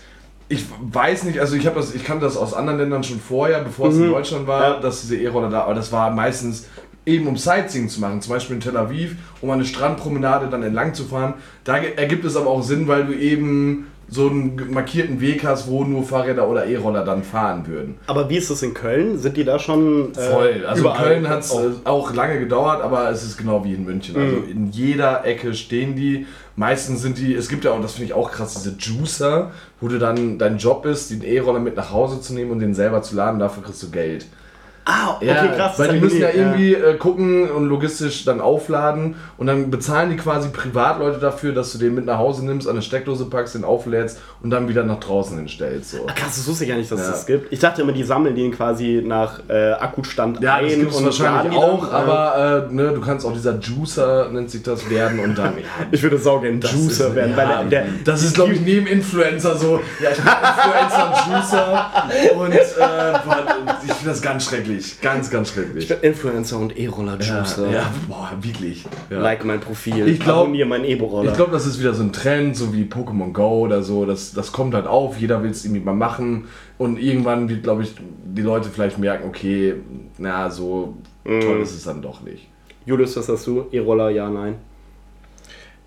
Ich 0.49 0.65
weiß 0.81 1.25
nicht, 1.25 1.41
also 1.41 1.57
ich 1.57 1.67
habe 1.67 1.75
das, 1.75 1.93
ich 1.93 2.05
kannte 2.05 2.25
das 2.25 2.37
aus 2.37 2.55
anderen 2.55 2.79
Ländern 2.79 3.03
schon 3.03 3.19
vorher, 3.19 3.63
bevor 3.65 3.89
es 3.89 3.97
in 3.97 4.07
Deutschland 4.11 4.47
war, 4.47 4.61
Mhm. 4.69 4.75
Ja. 4.77 4.81
dass 4.81 5.01
diese 5.01 5.17
E-Roller 5.17 5.51
da, 5.51 5.63
aber 5.65 5.75
das 5.75 5.91
war 5.91 6.09
meistens 6.13 6.67
eben 7.07 7.27
um 7.29 7.37
Sightseeing 7.37 7.89
zu 7.89 8.01
machen, 8.01 8.21
zum 8.21 8.33
Beispiel 8.35 8.57
in 8.57 8.61
Tel 8.61 8.77
Aviv, 8.77 9.15
um 9.41 9.51
eine 9.51 9.65
Strandpromenade 9.65 10.49
dann 10.49 10.63
entlang 10.63 10.93
zu 10.93 11.05
fahren. 11.05 11.35
Da 11.65 11.77
ergibt 11.79 12.25
es 12.25 12.37
aber 12.37 12.49
auch 12.51 12.63
Sinn, 12.63 12.89
weil 12.89 13.07
du 13.07 13.13
eben 13.15 13.87
so 14.09 14.29
einen 14.29 14.71
markierten 14.73 15.21
Weg 15.21 15.45
hast, 15.45 15.69
wo 15.69 15.83
nur 15.83 16.05
Fahrräder 16.05 16.49
oder 16.49 16.67
E-Roller 16.67 17.05
dann 17.05 17.25
fahren 17.25 17.67
würden. 17.67 17.97
Aber 18.07 18.31
wie 18.31 18.37
ist 18.37 18.49
das 18.51 18.63
in 18.63 18.73
Köln? 18.73 19.19
Sind 19.19 19.37
die 19.37 19.43
da 19.43 19.59
schon 19.59 20.13
äh, 20.15 20.21
Voll. 20.31 20.65
Also 20.67 20.83
überall? 20.83 21.05
Köln 21.05 21.29
hat 21.29 21.41
es 21.41 21.53
Oh. 21.53 21.71
auch 21.83 22.15
lange 22.15 22.39
gedauert, 22.39 22.83
aber 22.83 23.11
es 23.11 23.25
ist 23.25 23.37
genau 23.37 23.65
wie 23.65 23.75
in 23.75 23.85
München. 23.85 24.15
Also 24.17 24.37
Mhm. 24.37 24.49
in 24.51 24.71
jeder 24.71 25.25
Ecke 25.25 25.55
stehen 25.55 25.97
die. 25.97 26.27
Meistens 26.55 27.03
sind 27.03 27.19
die, 27.19 27.35
es 27.35 27.49
gibt 27.49 27.65
ja 27.65 27.73
auch, 27.73 27.81
das 27.83 27.93
finde 27.95 28.07
ich 28.07 28.13
auch 28.13 28.31
krass, 28.31 28.55
diese 28.55 28.77
Juicer, 28.79 29.51
wo 29.81 29.89
du 29.89 29.99
dann, 29.99 30.39
dein 30.39 30.59
Job 30.59 30.87
ist, 30.87 31.11
den 31.11 31.23
E-Roller 31.23 31.59
mit 31.61 31.77
nach 31.77 31.91
Hause 31.91 32.21
zu 32.21 32.33
nehmen 32.33 32.53
und 32.53 32.61
den 32.61 32.75
selber 32.75 33.03
zu 33.03 33.17
laden, 33.17 33.41
dafür 33.41 33.65
kriegst 33.65 33.83
du 33.83 33.91
Geld. 33.91 34.27
Ah, 34.89 35.17
okay, 35.17 35.27
Ja, 35.27 35.47
krass. 35.49 35.79
Weil 35.81 35.89
das 35.89 35.97
die 35.97 36.01
müssen 36.01 36.21
ja 36.21 36.29
irgendwie 36.33 36.75
äh, 36.75 36.95
gucken 36.97 37.51
und 37.51 37.67
logistisch 37.67 38.25
dann 38.25 38.41
aufladen 38.41 39.17
und 39.37 39.49
dann 39.49 39.69
bezahlen 39.69 40.11
die 40.11 40.17
quasi 40.17 40.49
Privatleute 40.51 41.19
dafür, 41.19 41.53
dass 41.53 41.73
du 41.73 41.79
den 41.79 41.97
mit 41.97 42.07
nach 42.07 42.19
Hause 42.19 42.47
nimmst, 42.47 42.69
an 42.69 42.75
eine 42.75 42.83
Steckdose 42.83 43.25
packst, 43.25 43.57
den 43.57 43.65
auflädst 43.65 44.21
und 44.43 44.51
dann 44.51 44.69
wieder 44.69 44.85
nach 44.85 45.01
draußen 45.01 45.37
hinstellst. 45.37 45.91
So. 45.91 45.99
Ah, 46.07 46.13
Krass, 46.13 46.37
das 46.37 46.47
wusste 46.47 46.63
ich 46.65 46.71
gar 46.71 46.77
nicht, 46.77 46.91
dass 46.93 47.01
es 47.01 47.07
Ja. 47.07 47.13
das 47.13 47.27
gibt. 47.27 47.53
Ich 47.53 47.59
dachte 47.59 47.83
immer, 47.83 47.91
die 47.91 48.05
sammeln 48.05 48.37
den 48.37 48.53
quasi 48.53 49.03
nach 49.05 49.41
äh, 49.49 49.73
Akkustand 49.73 50.41
Ja, 50.41 50.61
das 50.61 50.73
ein 50.73 50.79
gibt 50.79 50.93
es 50.93 50.97
und 50.99 51.05
wahrscheinlich 51.07 51.57
auch, 51.59 51.93
aber 51.93 52.69
äh, 52.71 52.73
ne, 52.73 52.93
du 52.95 53.01
kannst 53.01 53.27
auch 53.27 53.33
dieser 53.33 53.59
Juicer, 53.59 54.29
nennt 54.31 54.51
sich 54.53 54.63
das, 54.63 54.89
werden 54.89 55.19
und 55.19 55.37
dann. 55.37 55.55
Ja, 55.57 55.87
Ich 55.91 56.03
würde 56.03 56.19
saugen 56.19 56.61
Juicer 56.61 57.13
werden, 57.15 57.33
ja, 57.33 57.37
weil 57.37 57.69
der, 57.69 57.83
der, 57.83 57.87
das 58.05 58.23
ist, 58.23 58.35
glaube 58.35 58.53
ich, 58.53 58.61
neben 58.61 58.87
Influencer 58.87 59.57
so. 59.57 59.81
Ja, 60.01 60.11
ich 60.11 60.17
bin 60.17 60.27
Influencer 60.27 61.07
und 61.09 61.33
Juicer 61.35 61.93
und 62.39 62.53
äh, 62.53 63.87
ich 63.87 63.93
finde 63.95 64.11
das 64.11 64.23
ganz 64.23 64.45
schrecklich. 64.45 64.76
Ganz, 65.03 65.31
ganz 65.31 65.51
schrecklich. 65.53 65.85
ich 65.85 65.89
bin 65.89 65.99
Influencer 66.11 66.59
und 66.59 66.79
E-Roller-Juicer. 66.79 67.67
ja, 67.67 67.73
ja, 67.73 67.95
boah, 68.09 68.33
wirklich. 68.41 68.85
Ja. 69.11 69.21
Like 69.21 69.45
mein 69.45 69.61
Profil. 69.61 70.07
Ich 70.09 70.21
glaub- 70.21 70.43
Abonniere 70.45 70.69
mein 70.69 70.85
E-Roller. 70.85 71.31
Ich 71.31 71.37
glaube, 71.37 71.53
das 71.53 71.67
ist 71.67 71.79
wieder 71.81 71.95
so 71.95 72.03
ein 72.03 72.13
Trend, 72.13 72.57
so 72.57 72.73
wie 72.75 72.85
Pokémon 72.85 73.33
Go 73.33 73.61
oder 73.61 73.83
so. 73.83 74.05
Das, 74.05 74.33
das 74.33 74.53
kommt 74.53 74.75
halt 74.75 74.87
auf, 74.87 75.19
jeder 75.19 75.43
will 75.43 75.51
es 75.51 75.65
irgendwie 75.65 75.85
mal 75.85 75.95
machen. 75.95 76.49
Und 76.79 76.99
irgendwann 76.99 77.49
wird, 77.49 77.63
glaube 77.63 77.83
ich, 77.83 77.95
die 78.25 78.43
Leute 78.43 78.69
vielleicht 78.69 78.99
merken, 78.99 79.29
okay, 79.29 79.75
na, 80.19 80.51
so 80.51 80.97
toll 81.25 81.61
ist 81.63 81.73
es 81.75 81.85
dann 81.85 82.03
doch 82.03 82.23
nicht. 82.23 82.49
Julius, 82.85 83.17
was 83.17 83.29
hast 83.29 83.47
du? 83.47 83.67
E-Roller, 83.73 84.11
ja, 84.11 84.29
nein. 84.31 84.55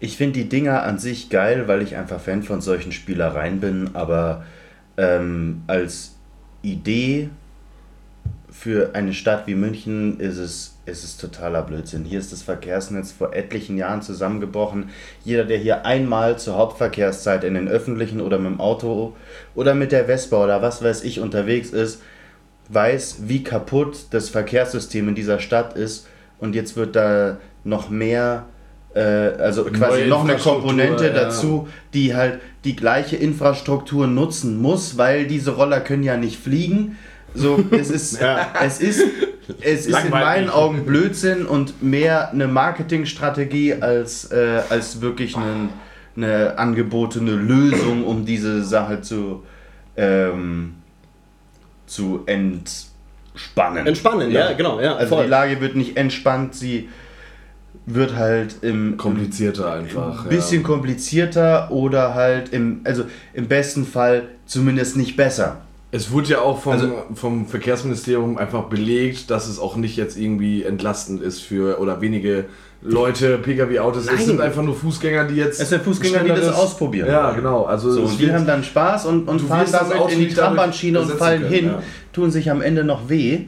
Ich 0.02 0.16
finde 0.18 0.40
die 0.40 0.50
Dinger 0.50 0.84
an 0.84 0.98
sich 0.98 1.30
geil, 1.30 1.68
weil 1.68 1.82
ich 1.82 1.96
einfach 1.98 2.20
Fan 2.20 2.44
von 2.44 2.62
solchen 2.62 2.92
Spielereien 2.92 3.60
bin, 3.60 3.90
aber 3.94 4.44
ähm, 4.98 5.62
als 5.68 6.16
Idee 6.62 7.30
für 8.60 8.94
eine 8.94 9.14
Stadt 9.14 9.48
wie 9.48 9.56
München 9.56 10.20
ist 10.20 10.38
es, 10.38 10.76
ist 10.86 11.06
es 11.06 11.16
totaler 11.16 11.62
Blödsinn. 11.62 12.04
Hier 12.04 12.20
ist 12.20 12.34
das 12.34 12.42
Verkehrsnetz 12.42 13.10
vor 13.10 13.34
etlichen 13.34 13.78
Jahren 13.78 14.02
zusammengebrochen. 14.02 14.90
Jeder, 15.24 15.46
der 15.46 15.58
hier 15.58 15.86
einmal 15.86 16.38
zur 16.38 16.58
Hauptverkehrszeit 16.58 17.46
in 17.46 17.54
den 17.54 17.70
öffentlichen 17.70 18.20
oder 18.20 18.38
mit 18.38 18.52
dem 18.52 18.60
Auto 18.60 19.16
oder 19.56 19.76
mit 19.76 19.94
der 19.94 20.06
Vespa 20.06 20.44
oder 20.44 20.62
was 20.62 20.84
weiß 20.84 21.06
ich 21.06 21.22
unterwegs 21.22 21.70
ist, 21.70 22.02
weiß, 22.68 23.20
wie 23.28 23.44
kaputt 23.44 24.08
das 24.12 24.28
Verkehrssystem 24.28 25.08
in 25.08 25.16
dieser 25.16 25.40
Stadt 25.40 25.78
ist 25.78 26.08
und 26.40 26.54
jetzt 26.54 26.76
wird 26.76 26.98
da 26.98 27.38
noch 27.64 27.90
mehr, 27.90 28.46
äh, 28.94 29.00
also 29.00 29.64
quasi 29.64 30.06
noch 30.08 30.26
eine 30.26 30.36
Komponente 30.36 31.08
ja. 31.08 31.14
dazu, 31.14 31.70
die 31.94 32.14
halt 32.14 32.42
die 32.66 32.76
gleiche 32.76 33.16
Infrastruktur 33.16 34.06
nutzen 34.08 34.62
muss, 34.62 34.98
weil 34.98 35.28
diese 35.28 35.52
Roller 35.52 35.80
können 35.80 36.04
ja 36.04 36.18
nicht 36.18 36.38
fliegen. 36.38 36.98
So, 37.34 37.64
es 37.72 37.90
ist, 37.90 38.20
es 38.64 38.80
ist, 38.82 39.04
es 39.62 39.86
ist 39.88 40.04
in 40.04 40.10
meinen 40.10 40.50
Augen 40.50 40.86
Blödsinn 40.86 41.46
und 41.46 41.82
mehr 41.82 42.32
eine 42.32 42.48
Marketingstrategie 42.48 43.76
als, 43.76 44.32
äh, 44.32 44.62
als 44.70 45.02
wirklich 45.02 45.36
eine, 45.36 45.70
eine 46.16 46.58
angebotene 46.58 47.32
Lösung, 47.32 48.04
um 48.06 48.26
diese 48.26 48.64
Sache 48.64 49.02
zu, 49.02 49.44
ähm, 49.96 50.76
zu 51.86 52.24
entspannen. 52.26 53.88
Entspannen, 53.88 54.32
ja, 54.32 54.54
genau, 54.54 54.80
ja, 54.82 54.96
Also 54.96 55.16
voll. 55.16 55.26
die 55.26 55.30
Lage 55.30 55.62
wird 55.62 55.76
nicht 55.76 55.98
entspannt, 55.98 56.56
sie 56.56 56.90
wird 57.86 58.16
halt 58.16 58.58
im 58.62 58.98
Komplizierter 58.98 59.74
einfach. 59.74 60.24
ein 60.24 60.30
bisschen 60.30 60.64
komplizierter 60.64 61.72
oder 61.72 62.14
halt 62.14 62.50
im, 62.54 62.82
also 62.84 63.06
im 63.34 63.48
besten 63.48 63.86
Fall 63.86 64.28
zumindest 64.46 64.96
nicht 64.98 65.16
besser. 65.16 65.62
Es 65.92 66.12
wurde 66.12 66.30
ja 66.30 66.42
auch 66.42 66.62
vom, 66.62 66.74
Also- 66.74 67.04
vom 67.16 67.48
Verkehrsministerium 67.48 68.38
einfach 68.38 68.66
belegt, 68.66 69.32
dass 69.32 69.48
es 69.48 69.58
auch 69.60 69.76
nicht 69.76 69.96
jetzt 69.98 70.18
irgendwie 70.18 70.64
entlastend 70.64 71.22
ist 71.22 71.42
für 71.42 71.80
oder 71.80 72.00
wenige 72.02 72.46
Leute, 72.82 73.38
Pkw-Autos. 73.40 74.08
Es 74.08 74.26
sind 74.26 74.40
einfach 74.40 74.62
nur 74.62 74.76
Fußgänger, 74.76 75.26
die 75.26 75.36
jetzt. 75.36 75.60
Es 75.60 75.70
sind 75.70 75.84
Fußgänger, 75.84 76.24
die 76.24 76.30
das 76.30 76.54
ausprobieren. 76.54 77.10
Ja, 77.10 77.32
genau. 77.32 77.66
Also 77.66 77.92
So, 77.92 78.06
die 78.18 78.32
haben 78.32 78.46
dann 78.46 78.64
Spaß 78.64 79.06
und, 79.06 79.28
und 79.28 79.42
fahren 79.42 79.68
damit 79.72 79.98
Auto 79.98 80.14
in 80.14 80.20
die 80.20 80.30
Trambahnschiene 80.30 81.02
und 81.02 81.12
fallen 81.12 81.42
können, 81.42 81.54
hin, 81.54 81.66
ja. 81.66 81.84
tun 82.14 82.32
sich 82.32 82.50
am 82.50 82.62
Ende 82.62 82.84
noch 82.84 83.10
weh. 83.10 83.48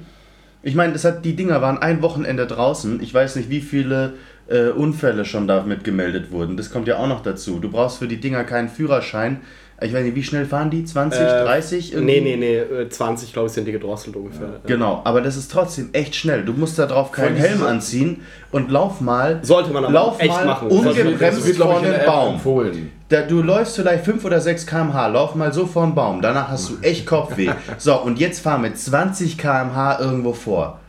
Ich 0.64 0.76
meine, 0.76 0.94
das 0.94 1.06
hat, 1.06 1.24
die 1.24 1.36
Dinger 1.36 1.62
waren 1.62 1.78
ein 1.78 2.02
Wochenende 2.02 2.46
draußen. 2.46 3.02
Ich 3.02 3.14
weiß 3.14 3.38
nicht, 3.38 3.50
wie 3.50 3.62
viele 3.62 4.14
äh, 4.48 4.70
Unfälle 4.70 5.24
schon 5.26 5.48
damit 5.48 5.84
gemeldet 5.84 6.32
wurden. 6.32 6.58
Das 6.58 6.70
kommt 6.70 6.88
ja 6.88 6.98
auch 6.98 7.08
noch 7.08 7.24
dazu. 7.24 7.60
Du 7.60 7.70
brauchst 7.72 8.00
für 8.00 8.08
die 8.08 8.20
Dinger 8.20 8.44
keinen 8.44 8.68
Führerschein. 8.68 9.42
Ich 9.84 9.94
weiß 9.94 10.04
nicht, 10.04 10.16
wie 10.16 10.24
schnell 10.24 10.46
fahren 10.46 10.70
die? 10.70 10.86
20, 10.86 11.20
Äh, 11.20 11.26
30? 11.44 11.94
irgendwie? 11.94 12.22
Nee, 12.22 12.36
nee, 12.38 12.38
nee, 12.38 12.82
äh, 12.84 12.90
20, 12.90 13.34
glaube 13.34 13.48
ich, 13.48 13.54
sind 13.54 13.66
die 13.66 13.72
gedrosselt 13.72 14.16
ungefähr. 14.16 14.60
Genau, 14.68 15.02
aber 15.06 15.22
das 15.22 15.38
ist 15.38 15.52
trotzdem 15.52 15.90
echt 15.94 16.16
schnell. 16.16 16.46
Du 16.46 16.54
musst 16.54 16.78
da 16.78 16.86
drauf 16.86 17.12
keinen 17.12 17.36
Helm 17.36 17.64
anziehen 17.64 18.22
und 18.52 18.70
lauf 18.70 19.02
mal. 19.02 19.40
Sollte 19.42 19.72
man 19.72 19.84
aber 19.86 19.94
lauf 19.94 20.20
echt 20.20 20.30
mal 20.30 20.46
machen. 20.46 20.68
Ungebremst 20.68 21.48
wird, 21.48 21.58
vor 21.58 21.84
App 21.84 22.06
Baum. 22.06 22.34
empfohlen. 22.36 22.92
Da, 23.10 23.24
du 23.24 23.42
läufst 23.42 23.76
vielleicht 23.76 24.06
5 24.06 24.24
oder 24.24 24.40
6 24.40 24.68
km/h, 24.68 25.08
lauf 25.08 25.34
mal 25.36 25.52
so 25.52 25.66
vor 25.66 25.84
einen 25.84 25.96
Baum, 25.96 26.22
danach 26.22 26.50
hast 26.50 26.70
du 26.70 26.74
echt 26.82 27.06
Kopfweh. 27.08 27.50
So, 27.78 27.96
und 28.02 28.20
jetzt 28.20 28.40
fahr 28.42 28.58
mit 28.60 28.78
20 28.78 29.38
km/h 29.38 30.00
irgendwo 30.00 30.34
vor. 30.34 30.80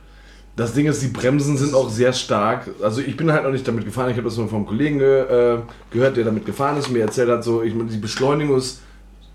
Das 0.54 0.74
Ding 0.74 0.86
ist, 0.86 1.00
die 1.02 1.08
Bremsen 1.08 1.56
sind 1.56 1.74
auch 1.74 1.88
sehr 1.88 2.12
stark. 2.12 2.68
Also 2.82 3.00
ich 3.00 3.16
bin 3.16 3.32
halt 3.32 3.44
noch 3.44 3.52
nicht 3.52 3.66
damit 3.66 3.84
gefahren. 3.86 4.10
Ich 4.10 4.16
habe 4.16 4.28
das 4.28 4.36
nur 4.36 4.48
vom 4.48 4.66
Kollegen 4.66 5.00
äh, 5.00 5.58
gehört, 5.90 6.16
der 6.16 6.24
damit 6.24 6.44
gefahren 6.44 6.76
ist 6.76 6.88
und 6.88 6.92
mir 6.92 7.00
erzählt 7.02 7.30
hat, 7.30 7.42
so 7.42 7.62
ich 7.62 7.74
meine, 7.74 7.88
die 7.88 7.96
Beschleunigung 7.96 8.58
ist 8.58 8.80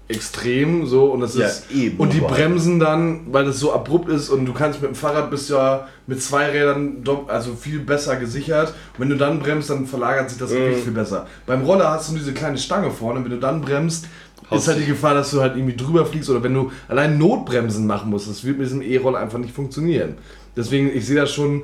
extrem 0.09 0.85
so 0.85 1.05
und 1.11 1.19
das 1.19 1.35
Ja, 1.35 1.47
ist 1.47 1.69
eben, 1.71 1.97
und 1.97 2.13
die 2.13 2.21
Bremsen 2.21 2.79
dann, 2.79 3.27
weil 3.31 3.43
das 3.43 3.59
so 3.59 3.73
abrupt 3.73 4.07
ist 4.09 4.29
und 4.29 4.45
du 4.45 4.53
kannst 4.53 4.81
mit 4.81 4.91
dem 4.91 4.95
Fahrrad 4.95 5.29
bist 5.29 5.49
ja 5.49 5.87
mit 6.05 6.21
zwei 6.23 6.45
Rädern 6.49 7.03
also 7.27 7.55
viel 7.55 7.79
besser 7.79 8.15
gesichert. 8.15 8.69
Und 8.93 8.99
wenn 9.01 9.09
du 9.09 9.17
dann 9.17 9.39
bremst, 9.39 9.69
dann 9.69 9.85
verlagert 9.85 10.29
sich 10.29 10.39
das 10.39 10.51
Mhm. 10.51 10.55
Gewicht 10.59 10.83
viel 10.83 10.93
besser. 10.93 11.27
Beim 11.45 11.63
Roller 11.63 11.89
hast 11.91 12.09
du 12.09 12.15
diese 12.15 12.31
kleine 12.33 12.57
Stange 12.57 12.89
vorne, 12.91 13.19
und 13.19 13.25
wenn 13.25 13.31
du 13.33 13.39
dann 13.39 13.59
bremst, 13.59 14.05
ist 14.51 14.67
halt 14.67 14.79
die 14.79 14.85
Gefahr, 14.85 15.13
dass 15.13 15.31
du 15.31 15.41
halt 15.41 15.55
irgendwie 15.57 15.75
drüber 15.75 16.05
fliegst 16.05 16.29
oder 16.29 16.41
wenn 16.43 16.53
du 16.53 16.71
allein 16.87 17.17
Notbremsen 17.17 17.85
machen 17.87 18.09
musst. 18.09 18.29
Das 18.29 18.43
wird 18.43 18.57
mit 18.57 18.67
diesem 18.67 18.81
E-Roller 18.81 19.19
einfach 19.19 19.39
nicht 19.39 19.53
funktionieren. 19.53 20.15
Deswegen, 20.55 20.89
ich 20.95 21.05
sehe 21.05 21.15
das 21.17 21.31
schon. 21.33 21.63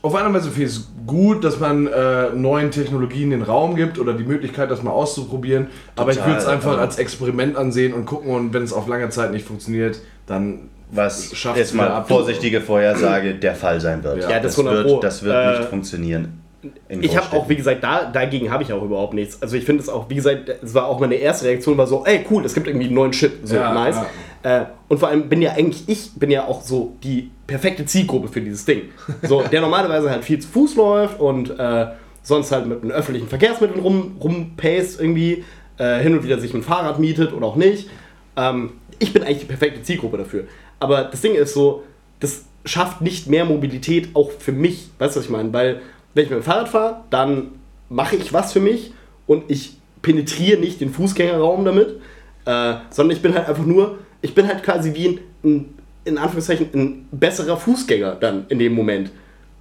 Auf 0.00 0.14
einer 0.14 0.32
Weise 0.32 0.50
finde 0.50 0.68
ich 0.68 0.76
es 0.76 0.88
gut, 1.08 1.42
dass 1.42 1.58
man 1.58 1.88
äh, 1.88 2.30
neuen 2.30 2.70
Technologien 2.70 3.30
den 3.30 3.42
Raum 3.42 3.74
gibt 3.74 3.98
oder 3.98 4.12
die 4.14 4.22
Möglichkeit, 4.22 4.70
das 4.70 4.82
mal 4.84 4.92
auszuprobieren. 4.92 5.66
aber 5.96 6.12
ich 6.12 6.18
Total, 6.18 6.30
würde 6.32 6.40
es 6.42 6.46
einfach 6.46 6.72
aber- 6.74 6.82
als 6.82 6.98
Experiment 6.98 7.56
ansehen 7.56 7.94
und 7.94 8.04
gucken 8.06 8.30
und 8.32 8.52
wenn 8.54 8.62
es 8.62 8.72
auf 8.72 8.86
lange 8.86 9.08
Zeit 9.10 9.32
nicht 9.32 9.44
funktioniert, 9.46 9.98
dann 10.26 10.68
Was 10.92 11.34
Schafft's 11.36 11.58
jetzt 11.58 11.74
mal 11.74 11.88
ab. 11.88 12.06
vorsichtige 12.08 12.60
Vorhersage 12.60 13.34
der 13.34 13.56
Fall 13.56 13.80
sein 13.80 14.02
wird. 14.04 14.22
Ja, 14.22 14.38
das 14.38 14.54
das 14.54 14.58
100 14.58 14.84
Pro. 14.86 14.92
wird, 14.94 15.04
das 15.04 15.22
wird 15.24 15.34
Äh, 15.34 15.58
nicht 15.58 15.68
funktionieren. 15.68 16.40
Ich 16.88 17.16
habe 17.16 17.36
auch, 17.36 17.48
wie 17.48 17.54
gesagt, 17.54 17.84
da, 17.84 18.10
dagegen 18.10 18.50
habe 18.50 18.64
ich 18.64 18.72
auch 18.72 18.82
überhaupt 18.82 19.14
nichts. 19.14 19.40
Also 19.40 19.56
ich 19.56 19.64
finde 19.64 19.82
es 19.82 19.88
auch, 19.88 20.10
wie 20.10 20.16
gesagt, 20.16 20.48
es 20.48 20.74
war 20.74 20.86
auch 20.86 20.98
meine 20.98 21.14
erste 21.14 21.46
Reaktion, 21.46 21.78
war 21.78 21.86
so, 21.86 22.04
ey 22.04 22.24
cool, 22.30 22.44
es 22.44 22.54
gibt 22.54 22.66
irgendwie 22.66 22.86
einen 22.86 22.94
neuen 22.94 23.12
Shit, 23.12 23.46
so 23.46 23.54
Ja, 23.54 23.72
nice. 23.72 23.96
Äh, 24.42 24.64
und 24.88 24.98
vor 24.98 25.08
allem 25.08 25.28
bin 25.28 25.40
ja 25.40 25.52
eigentlich, 25.52 25.88
ich 25.88 26.12
bin 26.14 26.30
ja 26.30 26.46
auch 26.46 26.62
so 26.62 26.96
die 27.02 27.30
perfekte 27.46 27.84
Zielgruppe 27.84 28.28
für 28.28 28.40
dieses 28.40 28.64
Ding. 28.64 28.82
So, 29.22 29.42
der 29.52 29.60
normalerweise 29.60 30.10
halt 30.10 30.24
viel 30.24 30.38
zu 30.38 30.48
Fuß 30.48 30.76
läuft 30.76 31.20
und 31.20 31.58
äh, 31.58 31.86
sonst 32.22 32.50
halt 32.50 32.66
mit 32.66 32.82
den 32.82 32.92
öffentlichen 32.92 33.28
Verkehrsmitteln 33.28 33.80
rum, 33.80 34.16
rumpaced 34.20 35.00
irgendwie, 35.00 35.44
äh, 35.78 36.00
hin 36.00 36.14
und 36.14 36.24
wieder 36.24 36.38
sich 36.38 36.54
ein 36.54 36.62
Fahrrad 36.62 36.98
mietet 36.98 37.32
oder 37.32 37.46
auch 37.46 37.56
nicht. 37.56 37.88
Ähm, 38.36 38.72
ich 38.98 39.12
bin 39.12 39.22
eigentlich 39.22 39.40
die 39.40 39.46
perfekte 39.46 39.82
Zielgruppe 39.82 40.18
dafür. 40.18 40.44
Aber 40.80 41.04
das 41.04 41.20
Ding 41.20 41.34
ist 41.34 41.54
so, 41.54 41.84
das 42.20 42.44
schafft 42.64 43.00
nicht 43.00 43.28
mehr 43.28 43.44
Mobilität 43.44 44.10
auch 44.14 44.30
für 44.30 44.52
mich. 44.52 44.90
Weißt 44.98 45.16
du, 45.16 45.20
was 45.20 45.26
ich 45.26 45.30
meine? 45.30 45.52
Weil, 45.52 45.80
wenn 46.18 46.24
ich 46.24 46.30
mit 46.30 46.40
dem 46.40 46.42
Fahrrad 46.42 46.68
fahre, 46.68 47.04
dann 47.10 47.52
mache 47.88 48.16
ich 48.16 48.32
was 48.32 48.52
für 48.52 48.58
mich 48.58 48.92
und 49.28 49.44
ich 49.46 49.76
penetriere 50.02 50.58
nicht 50.58 50.80
den 50.80 50.90
Fußgängerraum 50.90 51.64
damit, 51.64 52.00
äh, 52.44 52.74
sondern 52.90 53.16
ich 53.16 53.22
bin 53.22 53.34
halt 53.34 53.48
einfach 53.48 53.64
nur, 53.64 53.98
ich 54.20 54.34
bin 54.34 54.48
halt 54.48 54.64
quasi 54.64 54.94
wie 54.94 55.06
ein, 55.06 55.20
ein, 55.44 55.74
in 56.04 56.18
Anführungszeichen, 56.18 56.70
ein 56.74 57.08
besserer 57.12 57.56
Fußgänger 57.56 58.16
dann 58.16 58.46
in 58.48 58.58
dem 58.58 58.72
Moment. 58.72 59.12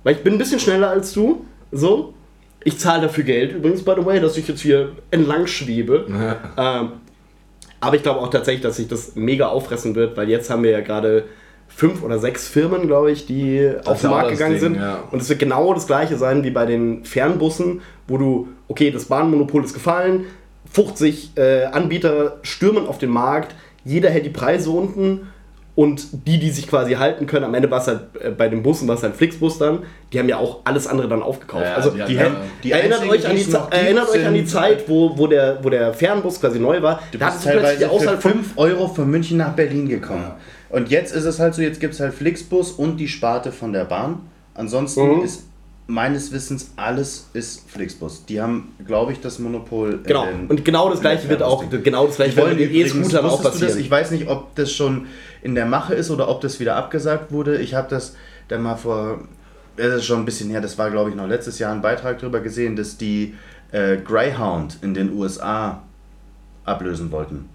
Weil 0.03 0.15
ich 0.15 0.23
bin 0.23 0.33
ein 0.33 0.39
bisschen 0.39 0.59
schneller 0.59 0.89
als 0.89 1.13
du, 1.13 1.45
so. 1.71 2.15
Ich 2.63 2.79
zahle 2.79 3.03
dafür 3.03 3.23
Geld, 3.23 3.53
übrigens, 3.53 3.83
by 3.83 3.93
the 3.95 4.03
way, 4.03 4.19
dass 4.19 4.35
ich 4.35 4.47
jetzt 4.47 4.61
hier 4.61 4.93
entlang 5.11 5.45
schwebe. 5.45 6.07
Ähm, 6.57 6.91
aber 7.79 7.95
ich 7.95 8.01
glaube 8.01 8.19
auch 8.19 8.31
tatsächlich, 8.31 8.63
dass 8.63 8.77
sich 8.77 8.87
das 8.87 9.15
mega 9.15 9.47
auffressen 9.47 9.93
wird, 9.93 10.17
weil 10.17 10.27
jetzt 10.27 10.49
haben 10.49 10.63
wir 10.63 10.71
ja 10.71 10.81
gerade 10.81 11.25
fünf 11.67 12.03
oder 12.03 12.17
sechs 12.19 12.47
Firmen, 12.47 12.87
glaube 12.87 13.11
ich, 13.11 13.25
die 13.25 13.69
auf 13.85 13.95
ist 13.95 14.03
den 14.03 14.09
ja 14.11 14.15
Markt 14.17 14.31
das 14.31 14.37
gegangen 14.37 14.53
Ding, 14.53 14.61
sind. 14.61 14.75
ja. 14.75 15.03
Und 15.11 15.21
es 15.21 15.29
wird 15.29 15.39
genau 15.39 15.73
das 15.73 15.85
gleiche 15.87 16.17
sein 16.17 16.43
wie 16.43 16.49
bei 16.51 16.65
den 16.65 17.05
Fernbussen, 17.05 17.81
wo 18.07 18.17
du, 18.17 18.47
okay, 18.67 18.89
das 18.91 19.05
Bahnmonopol 19.05 19.63
ist 19.63 19.73
gefallen, 19.73 20.25
50 20.71 21.31
äh, 21.37 21.65
Anbieter 21.65 22.37
stürmen 22.41 22.87
auf 22.87 22.97
den 22.97 23.09
Markt, 23.09 23.55
jeder 23.85 24.09
hält 24.09 24.25
die 24.25 24.29
Preise 24.31 24.69
unten 24.69 25.27
und 25.75 26.27
die, 26.27 26.39
die 26.39 26.49
sich 26.49 26.67
quasi 26.67 26.93
halten 26.95 27.27
können, 27.27 27.45
am 27.45 27.53
Ende 27.53 27.69
war 27.69 27.79
es 27.79 27.87
halt 27.87 28.01
äh, 28.19 28.31
bei 28.31 28.49
den 28.49 28.63
Bussen, 28.63 28.87
war 28.87 28.95
es 28.95 29.03
halt 29.03 29.15
Flixbus 29.15 29.59
dann, 29.59 29.83
die 30.11 30.17
haben 30.19 30.27
ja 30.27 30.37
auch 30.37 30.61
alles 30.63 30.87
andere 30.87 31.07
dann 31.07 31.21
aufgekauft. 31.21 31.63
Ja, 31.65 31.75
also 31.75 31.91
die 31.91 31.99
die, 31.99 32.05
Die, 32.07 32.13
Ja. 32.15 32.31
die 32.63 32.71
erinnert, 32.71 33.07
euch 33.07 33.27
an 33.27 33.35
die 33.35 33.43
die, 33.43 33.53
erinnert 33.69 34.09
euch 34.09 34.25
an 34.25 34.33
die 34.33 34.45
Zeit, 34.45 34.89
wo, 34.89 35.15
wo, 35.17 35.27
der, 35.27 35.59
wo 35.63 35.69
der 35.69 35.93
Fernbus 35.93 36.41
quasi 36.41 36.59
neu 36.59 36.81
war. 36.81 37.01
Du 37.11 37.19
da 37.19 37.27
bist 37.27 37.37
hattest 37.37 37.45
du 37.45 37.49
plötzlich 37.51 37.77
die 37.77 37.83
teilweise 37.85 37.99
für 37.99 38.09
Auswahl 38.09 38.17
von 38.17 38.31
5 38.31 38.57
Euro 38.57 38.87
von 38.87 39.09
München 39.11 39.37
nach 39.37 39.53
Berlin 39.53 39.87
gekommen. 39.87 40.31
Und 40.69 40.89
jetzt 40.89 41.15
ist 41.15 41.23
es 41.25 41.39
halt 41.39 41.55
so, 41.55 41.61
jetzt 41.61 41.79
gibt 41.79 41.93
es 41.93 41.99
halt 41.99 42.13
Flixbus 42.13 42.71
und 42.71 42.97
die 42.97 43.07
Sparte 43.07 43.51
von 43.51 43.71
der 43.73 43.85
Bahn. 43.85 44.19
Ansonsten 44.53 45.17
Mhm. 45.17 45.21
ist 45.23 45.43
meines 45.89 46.33
Wissens 46.33 46.71
alles 46.75 47.27
ist 47.33 47.69
Flixbus. 47.69 48.25
Die 48.25 48.41
haben, 48.41 48.73
glaube 48.85 49.13
ich, 49.13 49.21
das 49.21 49.39
Monopol. 49.39 49.99
Genau. 50.05 50.25
den- 50.25 50.47
Und 50.47 50.65
genau 50.65 50.89
das 50.89 50.99
gleiche 50.99 51.29
wird 51.29 51.41
auch, 51.41 51.63
genau 51.69 52.07
das 52.07 52.17
gleiche 52.17 52.35
wird 52.35 52.45
wollen 52.47 52.57
mit 52.57 52.69
den 52.69 52.75
E-Scootern 52.75 53.25
auch 53.25 53.41
passieren. 53.41 53.77
Ich 53.79 53.89
weiß 53.89 54.11
nicht, 54.11 54.27
ob 54.27 54.53
das 54.55 54.71
schon 54.73 55.05
in 55.41 55.55
der 55.55 55.65
Mache 55.65 55.93
ist 55.93 56.11
oder 56.11 56.27
ob 56.27 56.41
das 56.41 56.59
wieder 56.59 56.75
abgesagt 56.75 57.31
wurde. 57.31 57.57
Ich 57.59 57.73
habe 57.73 57.87
das 57.89 58.15
dann 58.49 58.63
mal 58.63 58.75
vor, 58.75 59.21
das 59.77 59.95
ist 59.99 60.05
schon 60.05 60.19
ein 60.19 60.25
bisschen 60.25 60.49
her, 60.49 60.59
das 60.59 60.77
war 60.77 60.91
glaube 60.91 61.11
ich 61.11 61.15
noch 61.15 61.27
letztes 61.27 61.57
Jahr 61.59 61.71
ein 61.73 61.81
Beitrag 61.81 62.19
darüber 62.19 62.41
gesehen, 62.41 62.75
dass 62.75 62.97
die 62.97 63.35
äh, 63.71 63.95
Greyhound 63.97 64.77
in 64.81 64.93
den 64.93 65.13
USA 65.13 65.83
ablösen 66.65 67.11
wollten. 67.11 67.47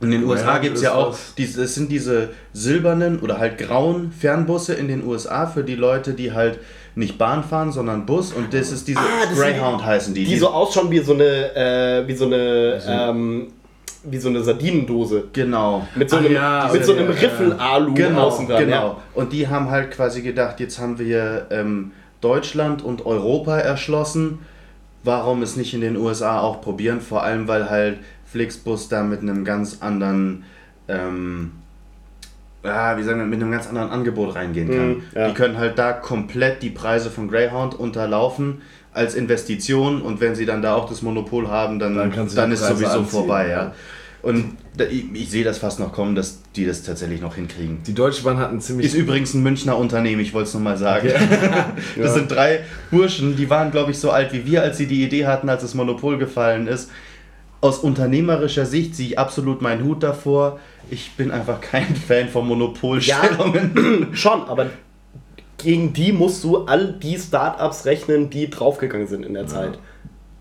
In 0.00 0.10
den 0.10 0.24
USA 0.24 0.42
Greyhound 0.44 0.62
gibt 0.62 0.76
es 0.76 0.82
ja 0.82 0.94
auch, 0.94 1.16
diese, 1.38 1.62
es 1.62 1.74
sind 1.74 1.90
diese 1.90 2.28
silbernen 2.52 3.18
oder 3.20 3.38
halt 3.38 3.56
grauen 3.58 4.12
Fernbusse 4.12 4.74
in 4.74 4.88
den 4.88 5.06
USA 5.06 5.46
für 5.46 5.64
die 5.64 5.74
Leute, 5.74 6.12
die 6.12 6.32
halt 6.32 6.58
nicht 6.94 7.16
Bahn 7.18 7.42
fahren, 7.44 7.72
sondern 7.72 8.04
Bus 8.06 8.32
und 8.32 8.52
das 8.52 8.72
ist 8.72 8.86
diese 8.88 9.00
Ah, 9.00 9.02
das 9.22 9.30
sind 9.30 9.38
Greyhound 9.38 9.84
heißen 9.84 10.14
die. 10.14 10.24
die 10.24 10.36
so 10.36 10.48
ausschauen 10.48 10.90
wie 10.90 10.98
so 11.00 11.14
eine, 11.14 11.54
äh, 11.54 12.06
wie 12.06 12.14
so 12.14 12.26
eine, 12.26 12.80
ähm, 12.86 13.48
wie 14.04 14.18
so 14.18 14.28
eine 14.28 14.42
Sardinendose. 14.42 15.24
genau. 15.32 15.86
Mit 15.94 16.10
so 16.10 16.16
Ah, 16.16 16.20
einem, 16.20 16.32
ja, 16.32 16.70
mit 16.72 16.84
so 16.84 16.92
ja, 16.92 16.98
einem 17.00 17.10
ja. 17.12 17.18
Riffel-Alu 17.18 17.94
Genau, 17.94 18.20
außen 18.26 18.46
dran. 18.48 18.64
genau. 18.64 18.86
Ja. 18.88 18.96
Und 19.14 19.32
die 19.32 19.48
haben 19.48 19.70
halt 19.70 19.90
quasi 19.92 20.20
gedacht, 20.22 20.60
jetzt 20.60 20.78
haben 20.78 20.98
wir 20.98 21.46
ähm, 21.50 21.92
Deutschland 22.20 22.82
und 22.84 23.04
Europa 23.06 23.58
erschlossen. 23.58 24.40
Warum 25.04 25.42
es 25.42 25.56
nicht 25.56 25.72
in 25.72 25.80
den 25.82 25.96
USA 25.96 26.40
auch 26.40 26.60
probieren? 26.60 27.00
Vor 27.00 27.22
allem, 27.22 27.46
weil 27.48 27.70
halt 27.70 27.98
Flixbus 28.26 28.88
da 28.88 29.02
mit 29.02 29.20
einem 29.20 29.44
ganz 29.44 29.78
anderen, 29.80 30.44
ähm, 30.88 31.52
ja, 32.64 32.98
wie 32.98 33.02
sagen 33.02 33.20
wir, 33.20 33.26
mit 33.26 33.40
einem 33.40 33.52
ganz 33.52 33.68
anderen 33.68 33.90
Angebot 33.90 34.34
reingehen 34.34 34.68
kann. 34.68 34.88
Mhm, 34.88 35.02
ja. 35.14 35.28
Die 35.28 35.34
können 35.34 35.58
halt 35.58 35.78
da 35.78 35.92
komplett 35.92 36.62
die 36.62 36.70
Preise 36.70 37.10
von 37.10 37.28
Greyhound 37.28 37.74
unterlaufen 37.74 38.62
als 38.92 39.14
Investition 39.14 40.00
und 40.02 40.20
wenn 40.20 40.34
sie 40.34 40.46
dann 40.46 40.62
da 40.62 40.74
auch 40.74 40.88
das 40.88 41.02
Monopol 41.02 41.48
haben, 41.48 41.78
dann, 41.78 41.94
Dann 41.94 42.10
dann, 42.10 42.26
ist 42.26 42.34
Preise 42.34 42.74
sowieso 42.74 42.98
anziehen, 42.98 43.06
vorbei, 43.06 43.48
ja. 43.48 43.56
ja. 43.56 43.74
Und 44.22 44.56
ich, 44.90 45.04
ich 45.14 45.30
sehe 45.30 45.44
das 45.44 45.58
fast 45.58 45.78
noch 45.78 45.92
kommen, 45.92 46.16
dass 46.16 46.40
die 46.56 46.66
das 46.66 46.82
tatsächlich 46.82 47.20
noch 47.20 47.36
hinkriegen. 47.36 47.78
Die 47.86 47.94
Deutsche 47.94 48.24
Bahn 48.24 48.38
hat 48.38 48.50
einen 48.50 48.60
ziemlich. 48.60 48.86
Ist 48.86 48.94
übrigens 48.94 49.34
ein 49.34 49.42
Münchner 49.44 49.78
Unternehmen, 49.78 50.20
ich 50.20 50.34
wollte 50.34 50.48
es 50.48 50.54
nochmal 50.54 50.76
sagen. 50.76 51.10
Das 51.96 52.14
sind 52.14 52.30
drei 52.30 52.60
Burschen, 52.90 53.36
die 53.36 53.48
waren, 53.48 53.70
glaube 53.70 53.92
ich, 53.92 53.98
so 53.98 54.10
alt 54.10 54.32
wie 54.32 54.44
wir, 54.44 54.62
als 54.62 54.78
sie 54.78 54.86
die 54.86 55.04
Idee 55.04 55.26
hatten, 55.26 55.48
als 55.48 55.62
das 55.62 55.74
Monopol 55.74 56.18
gefallen 56.18 56.66
ist. 56.66 56.90
Aus 57.66 57.80
unternehmerischer 57.80 58.64
Sicht 58.64 58.94
ziehe 58.94 59.08
ich 59.08 59.18
absolut 59.18 59.60
meinen 59.60 59.84
Hut 59.84 60.02
davor. 60.02 60.60
Ich 60.88 61.12
bin 61.16 61.32
einfach 61.32 61.60
kein 61.60 61.96
Fan 62.08 62.28
von 62.28 62.46
Monopolstellungen. 62.46 64.08
Schon, 64.12 64.42
aber 64.42 64.66
gegen 65.58 65.92
die 65.92 66.12
musst 66.12 66.44
du 66.44 66.58
all 66.58 66.92
die 66.92 67.18
Startups 67.18 67.84
rechnen, 67.84 68.30
die 68.30 68.50
draufgegangen 68.50 69.08
sind 69.08 69.26
in 69.26 69.34
der 69.34 69.48
Zeit. 69.48 69.78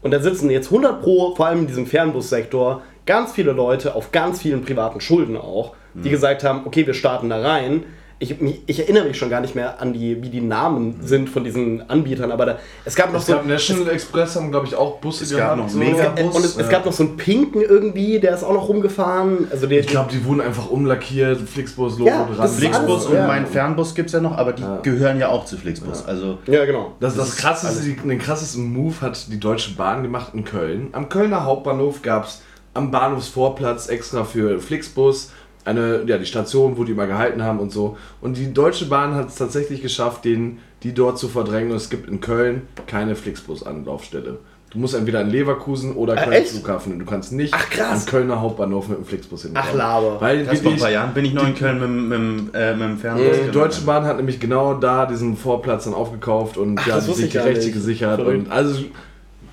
Und 0.04 0.12
da 0.12 0.20
sitzen 0.20 0.52
jetzt 0.52 0.68
100 0.68 1.02
Pro, 1.02 1.34
vor 1.34 1.48
allem 1.48 1.62
in 1.62 1.68
diesem 1.68 1.88
Fernbussektor, 1.88 2.84
ganz 3.08 3.32
viele 3.32 3.54
Leute 3.54 3.96
auf 3.96 4.12
ganz 4.12 4.44
vielen 4.44 4.62
privaten 4.62 5.02
Schulden 5.02 5.36
auch, 5.36 5.74
die 5.96 6.10
gesagt 6.12 6.44
haben, 6.44 6.62
okay, 6.66 6.86
wir 6.86 6.94
starten 6.94 7.30
da 7.30 7.42
rein. 7.42 7.86
Ich, 8.18 8.34
ich 8.68 8.80
erinnere 8.80 9.04
mich 9.10 9.18
schon 9.18 9.30
gar 9.30 9.42
nicht 9.42 9.56
mehr 9.56 9.82
an 9.82 9.92
die, 9.92 10.24
wie 10.24 10.30
die 10.30 10.40
Namen 10.40 11.02
sind 11.02 11.30
von 11.30 11.44
diesen 11.44 11.90
Anbietern, 11.90 12.32
aber 12.32 12.46
da, 12.46 12.60
es 12.86 12.96
gab 12.96 13.12
noch 13.12 13.20
Es 13.20 13.26
so 13.26 13.34
gab 13.34 13.46
National 13.46 13.90
Express, 13.90 14.38
haben 14.38 14.52
glaube 14.52 14.68
ich 14.68 14.76
auch 14.76 15.00
Busse 15.00 15.26
Es 15.26 15.32
gab 15.32 15.40
gehabt. 15.40 15.58
noch 15.58 15.68
so. 15.70 15.78
Mega- 15.78 16.14
äh, 16.16 16.24
und 16.24 16.38
es, 16.46 16.56
es 16.56 16.70
gab 16.70 16.86
noch 16.86 16.94
so 16.94 17.04
einen 17.04 17.18
Pinken 17.18 17.62
irgendwie, 17.62 18.20
der 18.22 18.34
ist 18.34 18.44
auch 18.46 18.54
noch 18.54 18.70
rumgefahren. 18.70 19.50
Also 19.52 19.68
der, 19.68 19.82
Ich 19.82 19.88
glaube, 19.88 20.10
die 20.14 20.24
wurden 20.24 20.40
einfach 20.40 20.70
umlackiert, 20.70 21.42
Flixbus-Logo 21.42 22.10
Ja, 22.10 22.26
dran. 22.34 22.48
Flixbus 22.48 22.90
alles, 22.90 23.06
und 23.08 23.16
ja. 23.16 23.28
mein 23.28 23.46
Fernbus 23.46 23.94
gibt 23.96 24.08
es 24.08 24.14
ja 24.14 24.22
noch, 24.22 24.38
aber 24.38 24.54
die 24.54 24.62
Ja. 24.62 24.80
gehören 24.82 25.20
ja 25.20 25.28
auch 25.28 25.44
zu 25.44 25.58
Flixbus. 25.58 26.06
Also 26.06 26.38
ja, 26.48 26.64
genau. 26.64 26.94
Das, 27.02 27.16
das, 27.18 27.32
Das 27.32 27.38
krasseste, 27.38 27.84
die, 27.84 27.96
den 27.98 28.18
krassesten 28.20 28.72
Move 28.72 28.96
hat 29.02 29.30
die 29.30 29.42
Deutsche 29.42 29.72
Bahn 29.76 30.04
gemacht 30.04 30.30
in 30.34 30.46
Köln. 30.46 30.88
Am 30.94 31.10
Kölner 31.10 31.44
Hauptbahnhof 31.44 32.02
gab 32.02 32.26
es 32.28 32.42
am 32.74 32.92
Bahnhofsvorplatz 32.92 33.88
extra 33.90 34.24
für 34.24 34.60
Flixbus 34.60 35.32
eine, 35.66 36.04
ja, 36.06 36.18
die 36.18 36.26
Station, 36.26 36.78
wo 36.78 36.84
die 36.84 36.92
immer 36.94 37.08
gehalten 37.08 37.44
haben 37.44 37.60
und 37.60 37.72
so. 37.72 37.98
Und 38.22 38.38
die 38.38 38.54
Deutsche 38.54 38.86
Bahn 38.86 39.16
hat 39.16 39.30
es 39.30 39.36
tatsächlich 39.36 39.82
geschafft, 39.82 40.24
den, 40.24 40.60
die 40.84 40.94
dort 40.94 41.18
zu 41.18 41.28
verdrängen. 41.28 41.72
Und 41.72 41.78
es 41.78 41.90
gibt 41.90 42.08
in 42.10 42.22
Köln 42.22 42.64
keine 42.88 43.16
Flixbus-Anlaufstelle. 43.16 44.38
Du 44.72 44.80
musst 44.82 44.94
entweder 44.94 45.22
in 45.22 45.30
Leverkusen 45.30 45.94
oder 45.96 46.16
Köln 46.16 46.34
echt? 46.34 46.50
Flughafen. 46.52 47.00
Du 47.00 47.06
kannst 47.06 47.32
nicht 47.32 47.54
Ach, 47.56 47.70
krass. 47.70 48.02
am 48.06 48.12
Kölner 48.12 48.42
Hauptbahnhof 48.42 48.90
mit 48.90 48.98
dem 48.98 49.06
Flixbus 49.06 49.44
hinkommen. 49.44 49.68
Ach, 49.72 49.76
Laber. 49.76 50.20
Weil 50.20 50.44
das 50.44 50.60
vor 50.60 50.72
ein 50.74 50.78
paar 50.78 50.92
Jahren 50.92 51.14
bin 51.14 51.24
ich 51.24 51.34
noch 51.34 51.48
in 51.48 51.56
Köln 51.56 51.80
mit, 51.80 51.88
dem- 51.88 52.44
mit, 52.48 52.56
äh, 52.56 52.74
mit 52.74 52.82
dem 52.90 52.98
Fernbus. 52.98 53.24
die 53.24 53.30
gelandet. 53.32 53.56
Deutsche 53.56 53.82
Bahn 53.82 54.04
hat 54.06 54.18
nämlich 54.18 54.40
genau 54.40 54.74
da 54.74 55.06
diesen 55.06 55.38
Vorplatz 55.38 55.86
dann 55.86 55.94
aufgekauft 55.94 56.58
und 56.58 56.78
Ach, 56.80 56.88
ja, 56.88 57.00
sich 57.00 57.24
ich 57.24 57.30
die 57.32 57.38
Rechte 57.38 57.72
gesichert. 57.72 58.20
Verrückt. 58.20 58.48
Und 58.48 58.52
also 58.52 58.84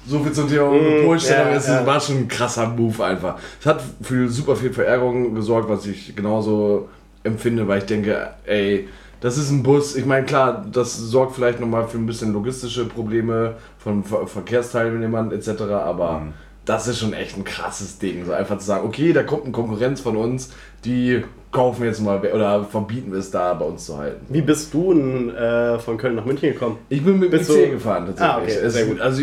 so 0.07 0.19
viel 0.21 0.33
zum 0.33 0.49
Thema 0.49 0.67
Monopolstellung. 0.71 1.49
ja, 1.51 1.57
es 1.57 1.67
ja. 1.69 1.87
war 1.87 2.01
schon 2.01 2.17
ein 2.19 2.29
krasser 2.29 2.67
Move 2.69 3.05
einfach. 3.05 3.39
Es 3.61 3.67
hat 3.67 3.83
für 4.03 4.29
super 4.29 4.57
viel 4.57 4.73
Verärgerung 4.73 5.35
gesorgt, 5.35 5.69
was 5.69 5.87
ich 5.87 6.15
genauso 6.17 6.89
empfinde, 7.25 7.69
weil 7.69 7.79
ich 7.79 7.87
denke, 7.87 8.31
ey, 8.45 8.89
das 9.21 9.39
ist 9.39 9.51
ein 9.51 9.63
Bus. 9.63 9.95
Ich 9.95 10.05
meine, 10.05 10.27
klar, 10.27 10.67
das 10.73 10.97
sorgt 10.99 11.37
vielleicht 11.37 11.61
nochmal 11.61 11.87
für 11.87 11.97
ein 11.99 12.07
bisschen 12.07 12.33
logistische 12.33 12.85
Probleme 12.87 13.55
von 13.79 14.03
Ver 14.03 14.27
Verkehrsteilnehmern 14.27 15.31
etc., 15.31 15.61
aber 15.71 16.21
Mhm. 16.21 16.33
das 16.65 16.89
ist 16.89 16.99
schon 16.99 17.13
echt 17.13 17.37
ein 17.37 17.45
krasses 17.45 17.99
Ding. 17.99 18.25
So 18.25 18.33
einfach 18.33 18.59
zu 18.59 18.67
sagen, 18.67 18.85
okay, 18.87 19.13
da 19.13 19.23
kommt 19.23 19.45
eine 19.45 19.53
Konkurrenz 19.53 20.01
von 20.01 20.17
uns, 20.17 20.51
die 20.85 21.23
kaufen 21.53 21.83
wir 21.83 21.89
jetzt 21.89 22.01
mal 22.01 22.19
oder 22.19 22.65
verbieten 22.65 23.13
wir 23.13 23.19
es 23.21 23.31
da 23.31 23.53
bei 23.55 23.65
uns 23.67 23.87
zu 23.87 23.99
halten. 23.99 24.27
Wie 24.31 24.41
bist 24.41 24.73
du 24.75 24.93
denn, 24.93 25.31
äh, 25.37 25.79
von 25.79 25.99
Köln 25.99 26.17
nach 26.17 26.25
München 26.25 26.53
gekommen? 26.53 26.79
Ich 26.89 27.05
bin 27.05 27.21
mit 27.21 27.33
dem 27.33 27.71
gefahren 27.71 28.07
tatsächlich. 28.07 28.57
Ah, 28.59 28.63
okay, 28.63 28.71
sehr 28.71 28.87
gut. 28.87 29.01
Also 29.01 29.23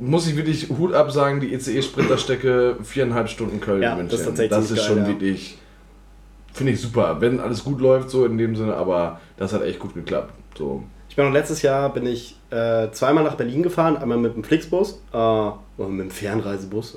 muss 0.00 0.26
ich 0.26 0.36
wirklich 0.36 0.68
Hut 0.70 0.94
absagen, 0.94 1.40
die 1.40 1.52
ECE-Sprinterstrecke 1.52 2.76
viereinhalb 2.82 3.28
Stunden 3.28 3.60
Köln 3.60 3.82
Ja, 3.82 3.94
München. 3.94 4.10
das 4.10 4.20
ist 4.20 4.26
tatsächlich 4.26 4.58
das 4.58 4.70
ist 4.70 4.84
schon 4.84 4.98
ja. 4.98 5.06
wirklich, 5.06 5.58
finde 6.52 6.72
ich 6.72 6.80
super. 6.80 7.18
Wenn 7.20 7.38
alles 7.38 7.62
gut 7.62 7.80
läuft, 7.80 8.10
so 8.10 8.24
in 8.24 8.38
dem 8.38 8.56
Sinne, 8.56 8.74
aber 8.74 9.20
das 9.36 9.52
hat 9.52 9.62
echt 9.62 9.78
gut 9.78 9.94
geklappt. 9.94 10.32
So. 10.56 10.82
Ich 11.08 11.16
bin 11.16 11.24
noch 11.26 11.32
letztes 11.32 11.62
Jahr 11.62 11.92
bin 11.92 12.06
ich 12.06 12.36
äh, 12.50 12.90
zweimal 12.92 13.24
nach 13.24 13.34
Berlin 13.34 13.62
gefahren, 13.62 13.96
einmal 13.96 14.18
mit 14.18 14.34
dem 14.34 14.42
Flixbus, 14.44 15.02
äh, 15.12 15.16
oder 15.16 15.88
mit 15.88 16.06
dem 16.06 16.10
Fernreisebus. 16.10 16.96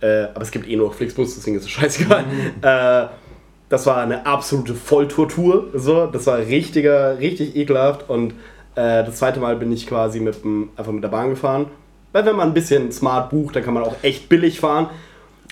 Äh, 0.00 0.24
aber 0.34 0.42
es 0.42 0.50
gibt 0.50 0.68
eh 0.68 0.76
nur 0.76 0.92
Flixbus, 0.92 1.34
deswegen 1.36 1.56
ist 1.56 1.64
es 1.64 1.70
scheißegal. 1.70 2.24
Äh, 2.62 3.06
das 3.68 3.86
war 3.86 3.98
eine 3.98 4.26
absolute 4.26 4.74
Volltour-Tour. 4.74 5.68
So, 5.74 6.06
das 6.06 6.26
war 6.26 6.38
richtiger, 6.38 7.18
richtig 7.18 7.56
ekelhaft. 7.56 8.08
Und 8.08 8.32
äh, 8.74 9.04
das 9.04 9.16
zweite 9.16 9.40
Mal 9.40 9.56
bin 9.56 9.72
ich 9.72 9.86
quasi 9.86 10.20
mit 10.20 10.42
dem, 10.44 10.70
einfach 10.76 10.92
mit 10.92 11.02
der 11.02 11.08
Bahn 11.08 11.30
gefahren. 11.30 11.66
Weil 12.16 12.24
wenn 12.24 12.36
man 12.36 12.48
ein 12.48 12.54
bisschen 12.54 12.90
smart 12.90 13.28
bucht, 13.28 13.56
dann 13.56 13.62
kann 13.62 13.74
man 13.74 13.82
auch 13.82 13.96
echt 14.00 14.26
billig 14.30 14.58
fahren. 14.58 14.88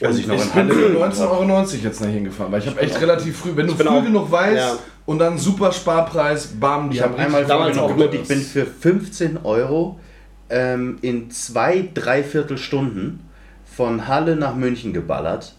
Als 0.02 0.16
ich 0.16 0.26
Ich 0.26 0.32
in 0.32 0.38
bin 0.66 0.70
für 0.70 0.88
gewohnt 0.92 1.14
habe. 1.18 1.34
19,90 1.44 1.50
Euro 1.52 1.62
jetzt 1.84 2.00
nach 2.00 2.08
hingefahren, 2.08 2.50
weil 2.50 2.60
ich 2.62 2.66
habe 2.66 2.80
echt 2.80 2.98
relativ 3.02 3.36
früh, 3.36 3.50
wenn 3.54 3.66
du 3.66 3.74
früh 3.74 3.86
auch- 3.86 4.02
genug 4.02 4.30
weißt 4.30 4.56
ja. 4.56 4.78
und 5.04 5.18
dann 5.18 5.36
super 5.36 5.72
Sparpreis, 5.72 6.46
bam, 6.58 6.88
die 6.88 6.96
Ich 6.96 7.02
habe 7.02 7.18
einmal 7.18 7.44
damals 7.44 7.76
auch 7.76 7.94
mit- 7.94 8.14
ich 8.14 8.26
bin 8.26 8.40
für 8.40 8.64
15 8.64 9.40
Euro 9.44 10.00
ähm, 10.48 10.96
in 11.02 11.30
zwei, 11.30 11.86
dreiviertel 11.92 12.56
Stunden 12.56 13.28
von 13.66 14.08
Halle 14.08 14.34
nach 14.34 14.54
München 14.54 14.94
geballert. 14.94 15.54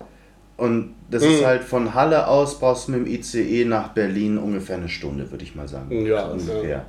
Und 0.58 0.96
das 1.12 1.22
ist 1.22 1.42
Mhm. 1.42 1.46
halt 1.46 1.64
von 1.64 1.94
Halle 1.94 2.28
aus, 2.28 2.58
brauchst 2.58 2.88
du 2.88 2.94
mit 2.94 3.02
dem 3.06 3.14
ICE 3.14 3.66
nach 3.66 3.90
Berlin 3.90 4.40
ungefähr 4.40 4.78
eine 4.78 4.90
Stunde, 4.90 5.30
würde 5.30 5.44
ich 5.44 5.54
mal 5.54 5.68
sagen. 5.68 6.04
Ja, 6.04 6.26
ungefähr. 6.26 6.86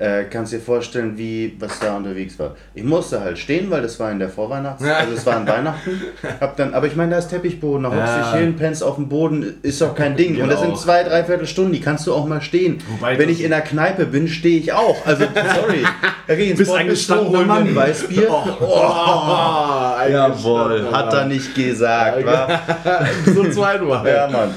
Äh, 0.00 0.24
kannst 0.30 0.50
dir 0.54 0.60
vorstellen, 0.60 1.18
wie 1.18 1.54
was 1.58 1.78
da 1.78 1.94
unterwegs 1.94 2.38
war. 2.38 2.56
Ich 2.74 2.82
musste 2.82 3.20
halt 3.20 3.38
stehen, 3.38 3.70
weil 3.70 3.82
das 3.82 4.00
war 4.00 4.10
in 4.10 4.18
der 4.18 4.30
Vorweihnachts-, 4.30 4.82
also 4.82 5.12
es 5.12 5.26
war 5.26 5.36
an 5.36 5.46
Weihnachten. 5.46 6.00
Hab 6.40 6.56
dann, 6.56 6.72
aber 6.72 6.86
ich 6.86 6.96
meine, 6.96 7.10
da 7.10 7.18
ist 7.18 7.28
Teppichboden, 7.28 7.82
da 7.82 7.90
hockst 7.90 8.00
Ja. 8.16 8.32
dich 8.32 8.40
hin, 8.40 8.56
pennst 8.56 8.82
auf 8.82 8.94
dem 8.94 9.10
Boden, 9.10 9.58
ist 9.62 9.78
doch 9.82 9.94
kein 9.94 10.16
Ding. 10.16 10.36
Wir 10.36 10.44
Und 10.44 10.48
das 10.50 10.60
sind 10.62 10.72
auch. 10.72 10.80
zwei, 10.82 11.04
dreiviertel 11.04 11.46
Stunden, 11.46 11.72
die 11.72 11.82
kannst 11.82 12.06
du 12.06 12.14
auch 12.14 12.26
mal 12.26 12.40
stehen. 12.40 12.78
Wobei 12.88 13.18
Wenn 13.18 13.28
ich 13.28 13.44
in 13.44 13.50
der 13.50 13.60
Kneipe 13.60 14.06
bin, 14.06 14.26
stehe 14.26 14.58
ich 14.58 14.72
auch. 14.72 15.04
Also, 15.04 15.24
sorry. 15.24 15.84
Da 16.26 16.36
geh 16.36 16.44
ich 16.44 16.50
ins 16.50 16.58
Bist 16.60 16.70
Bord, 16.70 16.80
ein 16.80 16.86
bist 16.88 17.10
du, 17.10 17.14
gestandener 17.16 17.38
hol 17.54 17.62
mir 17.64 17.70
ein. 17.70 17.76
Weißbier. 17.76 18.30
Ah, 18.62 20.06
Jawohl, 20.08 20.90
hat 20.92 21.12
er 21.12 21.26
nicht 21.26 21.54
gesagt, 21.54 22.24
wa? 22.24 22.60
so 23.26 23.44
zweimal. 23.50 24.06
Ja, 24.08 24.28
Mann. 24.28 24.54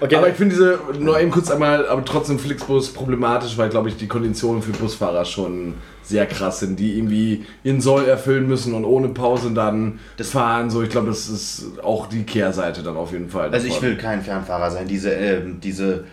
Okay, 0.00 0.16
Aber 0.16 0.28
ich 0.28 0.34
finde 0.34 0.54
diese, 0.54 0.78
nur 0.98 1.18
eben 1.20 1.30
kurz 1.30 1.50
einmal, 1.50 1.86
aber 1.88 2.04
trotzdem 2.04 2.38
Flixbus 2.38 2.92
problematisch, 2.92 3.56
weil, 3.56 3.68
glaube 3.70 3.88
ich, 3.88 3.96
die 3.96 4.08
Konditionen 4.08 4.62
für 4.62 4.72
Busfahrer 4.72 5.24
schon 5.24 5.74
sehr 6.02 6.26
krass 6.26 6.60
sind, 6.60 6.78
die 6.78 6.98
irgendwie 6.98 7.44
ihren 7.62 7.80
Soll 7.80 8.06
erfüllen 8.06 8.46
müssen 8.48 8.74
und 8.74 8.84
ohne 8.84 9.08
Pause 9.08 9.52
dann 9.52 10.00
fahren. 10.20 10.68
So, 10.70 10.82
ich 10.82 10.90
glaube, 10.90 11.06
das 11.08 11.28
ist 11.28 11.64
auch 11.82 12.06
die 12.08 12.24
Kehrseite 12.24 12.82
dann 12.82 12.96
auf 12.96 13.12
jeden 13.12 13.28
Fall. 13.30 13.50
Also 13.50 13.66
ich 13.66 13.74
davon. 13.74 13.88
will 13.88 13.96
kein 13.96 14.22
Fernfahrer 14.22 14.70
sein. 14.70 14.86
Diese, 14.88 15.10
ähm, 15.12 15.60
diese, 15.62 16.04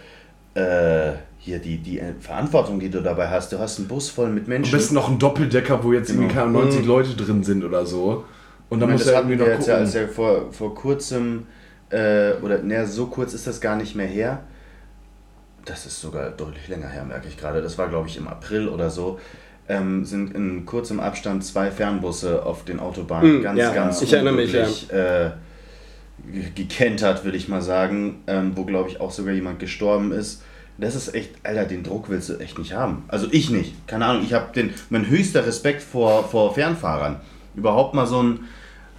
äh, 0.53 1.13
hier, 1.39 1.59
die, 1.59 1.77
die 1.77 1.99
äh, 1.99 2.13
Verantwortung, 2.19 2.79
die 2.79 2.89
du 2.89 3.01
dabei 3.01 3.27
hast. 3.29 3.51
Du 3.53 3.59
hast 3.59 3.79
einen 3.79 3.87
Bus 3.87 4.09
voll 4.09 4.29
mit 4.29 4.47
Menschen. 4.47 4.71
besten 4.71 4.95
noch 4.95 5.09
ein 5.09 5.19
Doppeldecker, 5.19 5.83
wo 5.83 5.93
jetzt 5.93 6.09
irgendwie 6.09 6.27
Genau. 6.27 6.41
keine 6.41 6.51
90 6.51 6.85
Leute 6.85 7.15
drin 7.15 7.43
sind 7.43 7.63
oder 7.63 7.85
so. 7.85 8.25
Und 8.69 8.79
dann 8.81 8.89
Ich 8.89 8.93
meine, 8.93 8.93
muss 8.93 9.03
das 9.05 9.13
er 9.13 9.19
irgendwie 9.21 9.39
wir 9.39 9.45
noch 9.45 9.53
jetzt 9.53 9.67
ja, 9.67 9.73
gucken. 9.75 9.85
als 9.85 9.93
ja 9.93 10.07
vor, 10.07 10.51
vor 10.51 10.75
kurzem, 10.75 11.43
äh, 11.89 12.33
oder 12.41 12.59
ne, 12.61 12.85
so 12.87 13.07
kurz 13.07 13.33
ist 13.33 13.47
das 13.47 13.61
gar 13.61 13.75
nicht 13.75 13.95
mehr 13.95 14.07
her. 14.07 14.41
Das 15.65 15.85
ist 15.85 15.99
sogar 15.99 16.29
deutlich 16.29 16.67
länger 16.69 16.87
her, 16.87 17.03
merke 17.03 17.27
ich 17.27 17.37
gerade. 17.37 17.61
Das 17.61 17.77
war, 17.77 17.89
glaube 17.89 18.07
ich, 18.07 18.17
im 18.17 18.27
April 18.27 18.69
oder 18.69 18.89
so. 18.89 19.19
Ähm, 19.69 20.05
sind 20.05 20.33
in 20.33 20.65
kurzem 20.65 21.01
Abstand 21.01 21.43
zwei 21.43 21.71
Fernbusse 21.71 22.45
auf 22.45 22.63
den 22.63 22.79
Autobahnen 22.79 23.39
Mm, 23.39 23.43
ganz, 23.43 23.59
ja, 23.59 23.73
ganz 23.73 24.01
ich 24.01 24.13
erinnere 24.13 24.33
mich, 24.35 24.53
unglücklich, 24.55 24.93
äh, 24.93 25.31
ge- 26.31 26.51
gekentert, 26.55 27.25
will 27.25 27.35
ich 27.35 27.49
mal 27.49 27.61
sagen, 27.61 28.23
ähm, 28.27 28.53
wo, 28.55 28.63
glaube 28.63 28.89
ich, 28.89 29.01
auch 29.01 29.11
sogar 29.11 29.33
jemand 29.33 29.59
gestorben 29.59 30.13
ist. 30.13 30.41
Das 30.77 30.95
ist 30.95 31.13
echt, 31.13 31.31
Alter, 31.43 31.65
den 31.65 31.83
Druck 31.83 32.07
willst 32.09 32.29
du 32.29 32.37
echt 32.37 32.57
nicht 32.59 32.73
haben. 32.73 33.03
Also 33.09 33.27
ich 33.31 33.49
nicht. 33.49 33.87
Keine 33.87 34.05
Ahnung, 34.05 34.23
ich 34.23 34.33
habe 34.33 34.53
den, 34.53 34.73
mein 34.89 35.09
höchster 35.09 35.45
Respekt 35.45 35.81
vor, 35.81 36.23
vor 36.29 36.53
Fernfahrern. 36.53 37.19
Überhaupt 37.55 37.93
mal 37.93 38.05
so 38.05 38.21
ein, 38.23 38.39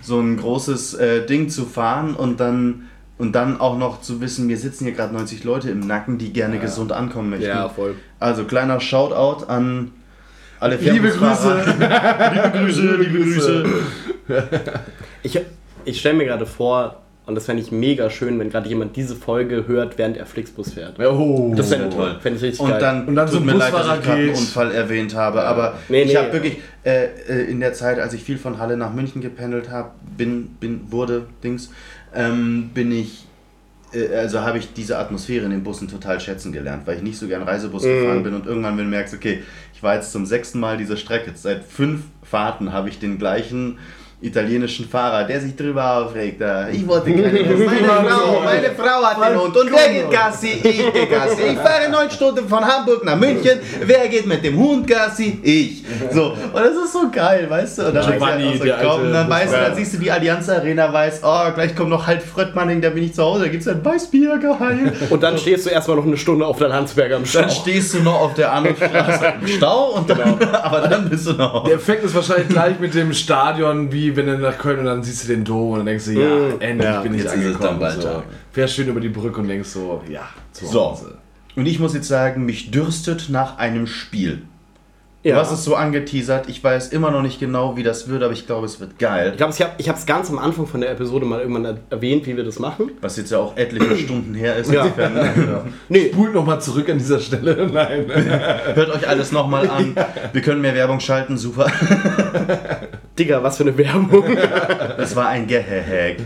so 0.01 0.21
ein 0.21 0.37
großes 0.37 0.95
äh, 0.95 1.27
Ding 1.27 1.49
zu 1.49 1.65
fahren 1.65 2.15
und 2.15 2.41
dann, 2.41 2.89
und 3.19 3.33
dann 3.33 3.61
auch 3.61 3.79
noch 3.79 4.01
zu 4.01 4.21
wissen, 4.21 4.47
mir 4.47 4.57
sitzen 4.57 4.85
hier 4.85 4.95
gerade 4.95 5.15
90 5.15 5.45
Leute 5.45 5.71
im 5.71 5.81
Nacken, 5.81 6.19
die 6.19 6.33
gerne 6.33 6.59
gesund 6.59 6.93
ankommen 6.93 7.31
möchten. 7.31 7.47
ja, 7.49 7.69
voll. 7.69 7.97
Also 8.21 8.45
kleiner 8.45 8.81
Shoutout 8.81 9.47
an 9.47 9.93
alle 10.61 10.77
Liebe. 10.77 11.09
Grüße! 11.11 11.65
liebe 11.79 12.51
Grüße, 12.59 12.97
liebe 12.97 13.19
Grüße. 13.19 13.65
Ich, 15.23 15.41
ich 15.85 15.99
stelle 15.99 16.17
mir 16.17 16.27
gerade 16.27 16.47
vor, 16.47 17.03
und 17.29 17.35
das 17.35 17.45
fände 17.47 17.63
ich 17.63 17.71
mega 17.71 18.11
schön, 18.11 18.39
wenn 18.41 18.51
gerade 18.51 18.69
jemand 18.69 18.97
diese 18.97 19.15
Folge 19.15 19.67
hört, 19.69 19.99
während 19.99 20.17
er 20.17 20.27
Flixbus 20.27 20.73
fährt. 20.73 20.99
Oh, 20.99 21.53
Das 21.57 21.69
fände 21.69 21.89
toll. 21.91 22.17
fänd 22.21 22.37
ich 22.39 22.43
richtig 22.43 22.61
Und 22.61 22.71
geil. 22.71 22.81
dann, 22.81 23.07
Und 23.07 23.15
dann 23.15 23.27
tut 23.27 23.35
so 23.35 23.41
ein 23.41 23.47
mir 23.47 23.53
leid, 23.55 23.73
dass 23.73 23.87
ich 23.99 24.03
gerade 24.03 24.13
einen. 24.23 24.31
Unfall 24.31 24.73
erwähnt 24.73 25.15
habe, 25.15 25.43
aber 25.45 25.75
Nee, 25.89 26.03
ich 26.03 26.09
nee. 26.13 26.17
habe 26.17 26.33
wirklich 26.33 26.57
äh, 26.85 27.05
äh, 27.29 27.51
in 27.51 27.61
der 27.61 27.75
Zeit, 27.75 27.99
als 28.01 28.15
ich 28.15 28.25
viel 28.25 28.39
von 28.39 28.59
Halle 28.59 28.77
nach 28.77 28.93
München 28.93 29.21
gependelt 29.21 29.71
habe, 29.71 29.91
bin, 30.17 30.49
bin, 30.59 30.91
wurde, 30.91 31.27
Dings, 31.45 31.71
ähm, 32.15 32.71
bin 32.73 32.91
ich, 32.93 33.27
äh, 33.93 34.15
also 34.17 34.41
habe 34.41 34.59
ich 34.59 34.73
diese 34.73 34.97
Atmosphäre 34.99 35.45
in 35.45 35.51
den 35.51 35.63
Bussen 35.63 35.87
total 35.89 36.21
schätzen 36.21 36.53
gelernt, 36.53 36.87
weil 36.87 36.97
ich 36.97 37.03
nicht 37.03 37.19
so 37.19 37.29
gern 37.29 37.43
Reisebus 37.43 37.85
Mhm. 37.85 37.89
gefahren 38.01 38.23
bin 38.23 38.35
und 38.35 38.47
irgendwann, 38.47 38.77
wenn 38.79 38.85
du 38.85 38.91
merkst, 38.91 39.15
okay, 39.15 39.43
ich 39.75 39.83
war 39.83 39.95
jetzt 39.97 40.13
zum 40.13 40.25
sechsten 40.27 40.59
Mal 40.61 40.77
diese 40.79 40.97
Strecke, 40.97 41.33
seit 41.35 41.63
fünf 41.65 42.01
Fahrten 42.23 42.73
habe 42.73 42.89
ich 42.89 42.99
den 42.99 43.19
gleichen 43.19 43.79
italienischen 44.21 44.89
Fahrer, 44.89 45.25
der 45.25 45.41
sich 45.41 45.55
drüber 45.55 45.99
aufregt. 45.99 46.41
äh, 46.41 46.71
Ich 46.73 46.87
wollte 46.89 47.13
keine 47.13 47.39
Hund. 47.39 47.67
Meine 47.67 47.87
Frau, 47.87 48.41
meine 48.45 48.71
Frau 48.77 49.05
hat 49.05 49.31
den 49.33 49.41
Hund. 49.41 49.57
Und 49.57 49.71
wer 49.71 49.93
geht 49.93 50.11
Gassi? 50.11 50.49
Ich 50.63 50.93
gehe 50.93 51.07
Gassi. 51.07 51.43
Ich 51.53 51.57
fahre 51.59 51.89
neun 51.89 52.11
Stunden 52.11 52.49
von 52.49 52.65
Hamburg 52.65 53.05
nach 53.05 53.17
München. 53.17 53.61
Wer 53.81 54.09
geht 54.09 54.27
mit 54.27 54.43
dem 54.45 54.59
Hund 54.59 54.89
Gassi? 54.89 55.39
Ich. 55.43 55.85
So. 56.13 56.33
Und 56.33 56.55
das 56.55 56.73
ist 56.85 56.93
so 56.93 57.09
geil, 57.13 57.47
weißt 57.49 57.79
du? 57.79 57.87
Und 57.87 57.95
dann, 57.95 58.11
Giovanni, 58.13 58.59
der 58.59 58.77
komm, 58.79 58.91
alte 58.91 59.03
und 59.07 59.13
dann, 59.13 59.31
weißt 59.31 59.53
du, 59.53 59.57
dann 59.57 59.75
siehst 59.77 59.95
du 59.95 59.99
die 59.99 60.11
Allianz 60.11 60.49
Arena, 60.49 60.93
weißt, 60.93 61.23
oh, 61.25 61.53
gleich 61.55 61.77
kommt 61.77 61.91
noch 61.91 62.07
halt 62.07 62.23
Fröttmanning, 62.23 62.81
da 62.81 62.91
bin 62.91 63.05
ich 63.05 63.15
zu 63.15 63.23
Hause, 63.23 63.45
da 63.45 63.49
gibt 63.49 63.63
es 63.63 63.69
ein 63.69 63.85
Weißbier, 63.85 64.39
geil. 64.39 64.93
Und 65.11 65.23
dann 65.23 65.39
stehst 65.39 65.65
du 65.67 65.71
erstmal 65.71 65.97
noch 65.97 66.07
eine 66.07 66.17
Stunde 66.17 66.45
auf 66.45 66.59
der 66.59 66.69
Landsberger 66.69 67.17
am 67.17 67.25
Stau. 67.27 67.41
Dann 67.43 67.51
stehst 67.51 67.95
du 67.95 68.01
noch 68.03 68.21
auf 68.21 68.35
der 68.35 68.53
anderen 68.53 68.77
Straße 68.77 69.35
im 69.41 69.47
Stau 69.47 69.91
und 69.93 70.11
dann, 70.11 70.43
aber 70.63 70.81
dann 70.89 71.09
bist 71.09 71.27
du 71.29 71.35
noch. 71.35 71.65
Der 71.65 71.75
Effekt 71.77 72.03
ist 72.03 72.15
wahrscheinlich 72.17 72.49
gleich 72.49 72.81
mit 72.81 72.95
dem 72.95 73.13
Stadion, 73.13 73.93
wie 73.93 74.08
wenn 74.17 74.27
du 74.27 74.39
nach 74.39 74.59
Köln 74.59 74.81
und 74.81 74.85
dann 74.87 75.03
siehst 75.03 75.25
du 75.25 75.29
den 75.29 75.45
Dom 75.45 75.71
und 75.73 75.79
dann 75.79 75.87
denkst 75.87 76.07
du, 76.07 76.13
ja, 76.13 76.29
Mm, 76.29 76.61
endlich 76.61 76.89
ja, 76.91 77.01
bin 77.01 77.15
ich 77.15 77.25
ist 77.25 77.29
angekommen. 77.33 77.79
bald 77.81 78.03
so. 78.03 78.23
Fährst 78.53 78.75
schön 78.75 78.89
über 78.89 79.01
die 79.01 79.09
Brücke 79.09 79.41
und 79.41 79.49
denkst 79.49 79.69
so, 79.69 80.03
ja, 80.11 80.29
zu 80.53 80.67
So. 80.67 80.81
Hause. 80.91 81.19
Und 81.57 81.67
ich 81.67 81.79
muss 81.81 81.95
jetzt 81.95 82.09
sagen, 82.09 82.45
mich 82.45 82.71
dürstet 82.71 83.29
nach 83.31 83.59
einem 83.59 83.87
Spiel. 83.87 84.43
Du 85.29 85.35
Ja. 85.35 85.41
hast 85.41 85.53
es 85.53 85.63
so 85.63 85.75
angeteasert, 85.75 86.49
ich 86.49 86.65
weiß 86.65 86.89
immer 86.89 87.11
noch 87.11 87.21
nicht 87.23 87.39
genau, 87.39 87.77
wie 87.77 87.83
das 87.83 88.09
wird, 88.09 88.23
aber 88.23 88.33
ich 88.33 88.47
glaube, 88.47 88.65
es 88.65 88.81
wird 88.81 88.99
geil. 88.99 89.31
Ich 89.33 89.37
glaube, 89.37 89.53
ich 89.53 89.61
habe 89.61 89.73
ich 89.77 89.87
es 89.87 90.07
ganz 90.07 90.31
am 90.31 90.39
Anfang 90.39 90.67
von 90.67 90.81
der 90.81 90.91
Episode 90.91 91.27
mal 91.27 91.41
irgendwann 91.41 91.65
er- 91.67 91.79
erwähnt, 91.91 92.27
wie 92.27 92.35
wir 92.37 92.45
das 92.45 92.59
machen. 92.59 92.93
Was 93.03 93.17
jetzt 93.19 93.31
ja 93.31 93.39
auch 93.39 93.57
etliche 93.57 93.97
Stunden 94.05 94.33
her 94.35 94.57
ist. 94.57 94.73
Ja. 94.73 94.85
Insofern, 94.85 95.73
Nee, 95.91 96.11
Spult 96.13 96.33
nochmal 96.33 96.61
zurück 96.63 96.89
an 96.89 96.97
dieser 96.99 97.19
Stelle. 97.21 97.67
Nein. 97.73 98.07
Hört 98.75 98.89
euch 98.91 99.07
alles 99.07 99.31
nochmal 99.33 99.69
an. 99.69 99.95
Wir 100.33 100.41
können 100.41 100.63
mehr 100.63 100.75
Werbung 100.75 100.99
schalten, 101.01 101.37
super. 101.37 101.71
Digga, 103.19 103.43
was 103.43 103.57
für 103.59 103.65
eine 103.65 103.77
Werbung. 103.77 104.25
Das 104.97 105.15
war 105.15 105.29
ein 105.29 105.47
Gehag. 105.47 106.17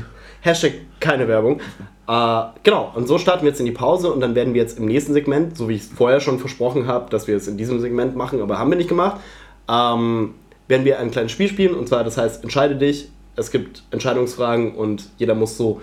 Hashtag 0.43 0.73
keine 1.01 1.27
Werbung. 1.27 1.61
Äh, 2.09 2.43
genau, 2.63 2.93
und 2.95 3.07
so 3.07 3.19
starten 3.19 3.43
wir 3.43 3.51
jetzt 3.51 3.61
in 3.61 3.67
die 3.67 3.73
Pause 3.73 4.13
und 4.13 4.21
dann 4.21 4.35
werden 4.35 4.55
wir 4.55 4.63
jetzt 4.63 4.79
im 4.79 4.87
nächsten 4.87 5.13
Segment, 5.13 5.57
so 5.57 5.69
wie 5.69 5.75
ich 5.75 5.83
es 5.83 5.89
vorher 5.89 6.21
schon 6.21 6.39
versprochen 6.39 6.87
habe, 6.87 7.09
dass 7.11 7.29
wir 7.29 7.37
es 7.37 7.47
in 7.47 7.57
diesem 7.57 7.81
Segment 7.81 8.17
machen, 8.17 8.41
aber 8.43 8.59
haben 8.59 8.71
wir 8.71 8.77
nicht 8.77 8.89
gemacht, 8.89 9.21
ähm, 9.69 10.35
werden 10.69 10.85
wir 10.85 10.99
ein 10.99 11.11
kleines 11.11 11.33
Spiel 11.33 11.49
spielen 11.49 11.75
und 11.75 11.89
zwar, 11.89 12.03
das 12.05 12.19
heißt, 12.19 12.43
entscheide 12.43 12.77
dich. 12.77 13.09
Es 13.35 13.51
gibt 13.51 13.83
Entscheidungsfragen 13.91 14.75
und 14.75 15.09
jeder 15.17 15.35
muss 15.35 15.57
so 15.57 15.81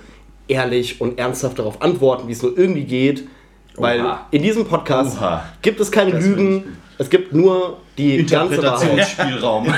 ehrlich 0.48 1.02
und 1.02 1.18
ernsthaft 1.18 1.58
darauf 1.58 1.82
antworten, 1.82 2.28
wie 2.28 2.34
es 2.34 2.44
nur 2.44 2.56
irgendwie 2.58 2.84
geht. 2.84 3.28
Weil 3.76 4.02
Oha. 4.02 4.28
in 4.32 4.44
diesem 4.44 4.66
Podcast 4.66 5.18
Oha. 5.18 5.46
gibt 5.62 5.80
es 5.80 5.92
keine 5.92 6.20
Lügen, 6.20 6.78
es 7.00 7.10
gibt 7.10 7.34
nur 7.34 7.78
die. 7.98 8.18
Interpretationsspielraum. 8.18 9.68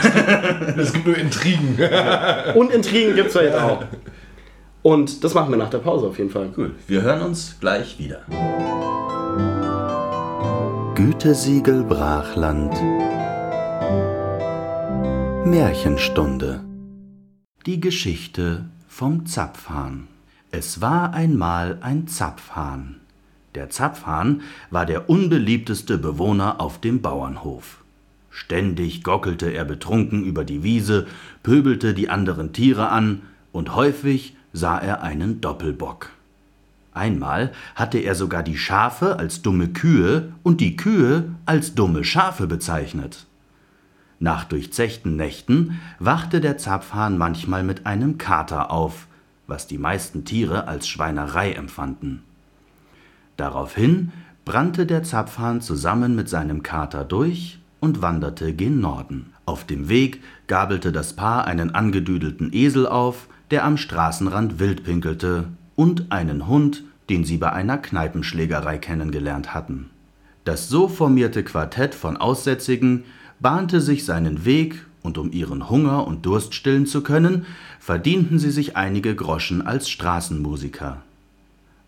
Es 0.77 0.91
gibt 0.91 1.05
nur 1.05 1.17
Intrigen. 1.17 1.77
Und 2.55 2.71
Intrigen 2.71 3.15
gibt 3.15 3.27
es 3.27 3.33
vielleicht 3.33 3.55
auch. 3.55 3.83
Und 4.83 5.23
das 5.23 5.33
machen 5.33 5.51
wir 5.51 5.57
nach 5.57 5.69
der 5.69 5.77
Pause 5.77 6.07
auf 6.07 6.17
jeden 6.17 6.31
Fall. 6.31 6.49
Cool, 6.57 6.71
wir 6.87 7.01
hören 7.03 7.21
uns 7.21 7.57
gleich 7.59 7.99
wieder. 7.99 8.21
Gütesiegel 10.95 11.83
Brachland 11.83 12.73
Märchenstunde 15.45 16.63
Die 17.65 17.79
Geschichte 17.79 18.65
vom 18.87 19.25
Zapfhahn 19.25 20.07
Es 20.51 20.81
war 20.81 21.13
einmal 21.13 21.77
ein 21.81 22.07
Zapfhahn. 22.07 22.97
Der 23.55 23.69
Zapfhahn 23.69 24.41
war 24.69 24.85
der 24.85 25.09
unbeliebteste 25.09 25.97
Bewohner 25.97 26.59
auf 26.59 26.79
dem 26.79 27.01
Bauernhof. 27.01 27.83
Ständig 28.29 29.03
gockelte 29.03 29.49
er 29.51 29.65
betrunken 29.65 30.23
über 30.23 30.45
die 30.45 30.63
Wiese, 30.63 31.05
pöbelte 31.43 31.93
die 31.93 32.09
anderen 32.09 32.53
Tiere 32.53 32.89
an 32.89 33.21
und 33.51 33.75
häufig 33.75 34.35
sah 34.53 34.77
er 34.77 35.01
einen 35.01 35.41
Doppelbock. 35.41 36.09
Einmal 36.93 37.51
hatte 37.75 37.99
er 37.99 38.15
sogar 38.15 38.43
die 38.43 38.57
Schafe 38.57 39.17
als 39.17 39.41
dumme 39.41 39.69
Kühe 39.69 40.33
und 40.43 40.59
die 40.59 40.75
Kühe 40.75 41.29
als 41.45 41.73
dumme 41.73 42.03
Schafe 42.03 42.47
bezeichnet. 42.47 43.25
Nach 44.19 44.43
durchzechten 44.43 45.15
Nächten 45.15 45.79
wachte 45.99 46.41
der 46.41 46.57
Zapfhahn 46.57 47.17
manchmal 47.17 47.63
mit 47.63 47.85
einem 47.85 48.17
Kater 48.17 48.69
auf, 48.71 49.07
was 49.47 49.67
die 49.67 49.77
meisten 49.77 50.25
Tiere 50.25 50.67
als 50.67 50.87
Schweinerei 50.87 51.53
empfanden. 51.53 52.21
Daraufhin 53.37 54.11
brannte 54.45 54.85
der 54.85 55.03
Zapfhahn 55.03 55.61
zusammen 55.61 56.15
mit 56.15 56.29
seinem 56.29 56.61
Kater 56.61 57.03
durch 57.03 57.59
und 57.79 58.01
wanderte 58.01 58.53
gen 58.53 58.79
Norden. 58.79 59.33
Auf 59.45 59.65
dem 59.65 59.89
Weg 59.89 60.21
gabelte 60.47 60.91
das 60.91 61.15
Paar 61.15 61.45
einen 61.47 61.73
angedüdelten 61.73 62.53
Esel 62.53 62.85
auf, 62.85 63.27
der 63.51 63.65
am 63.65 63.77
Straßenrand 63.77 64.59
wild 64.59 64.83
pinkelte, 64.83 65.45
und 65.75 66.11
einen 66.11 66.47
Hund, 66.47 66.83
den 67.09 67.23
sie 67.23 67.37
bei 67.37 67.51
einer 67.51 67.77
Kneipenschlägerei 67.77 68.77
kennengelernt 68.77 69.53
hatten. 69.53 69.89
Das 70.43 70.69
so 70.69 70.87
formierte 70.87 71.43
Quartett 71.43 71.93
von 71.93 72.17
Aussätzigen 72.17 73.03
bahnte 73.39 73.81
sich 73.81 74.05
seinen 74.05 74.45
Weg, 74.45 74.85
und 75.03 75.17
um 75.17 75.31
ihren 75.31 75.69
Hunger 75.69 76.05
und 76.07 76.25
Durst 76.25 76.53
stillen 76.53 76.85
zu 76.85 77.01
können, 77.01 77.45
verdienten 77.79 78.37
sie 78.37 78.51
sich 78.51 78.77
einige 78.77 79.15
Groschen 79.15 79.65
als 79.65 79.89
Straßenmusiker. 79.89 81.01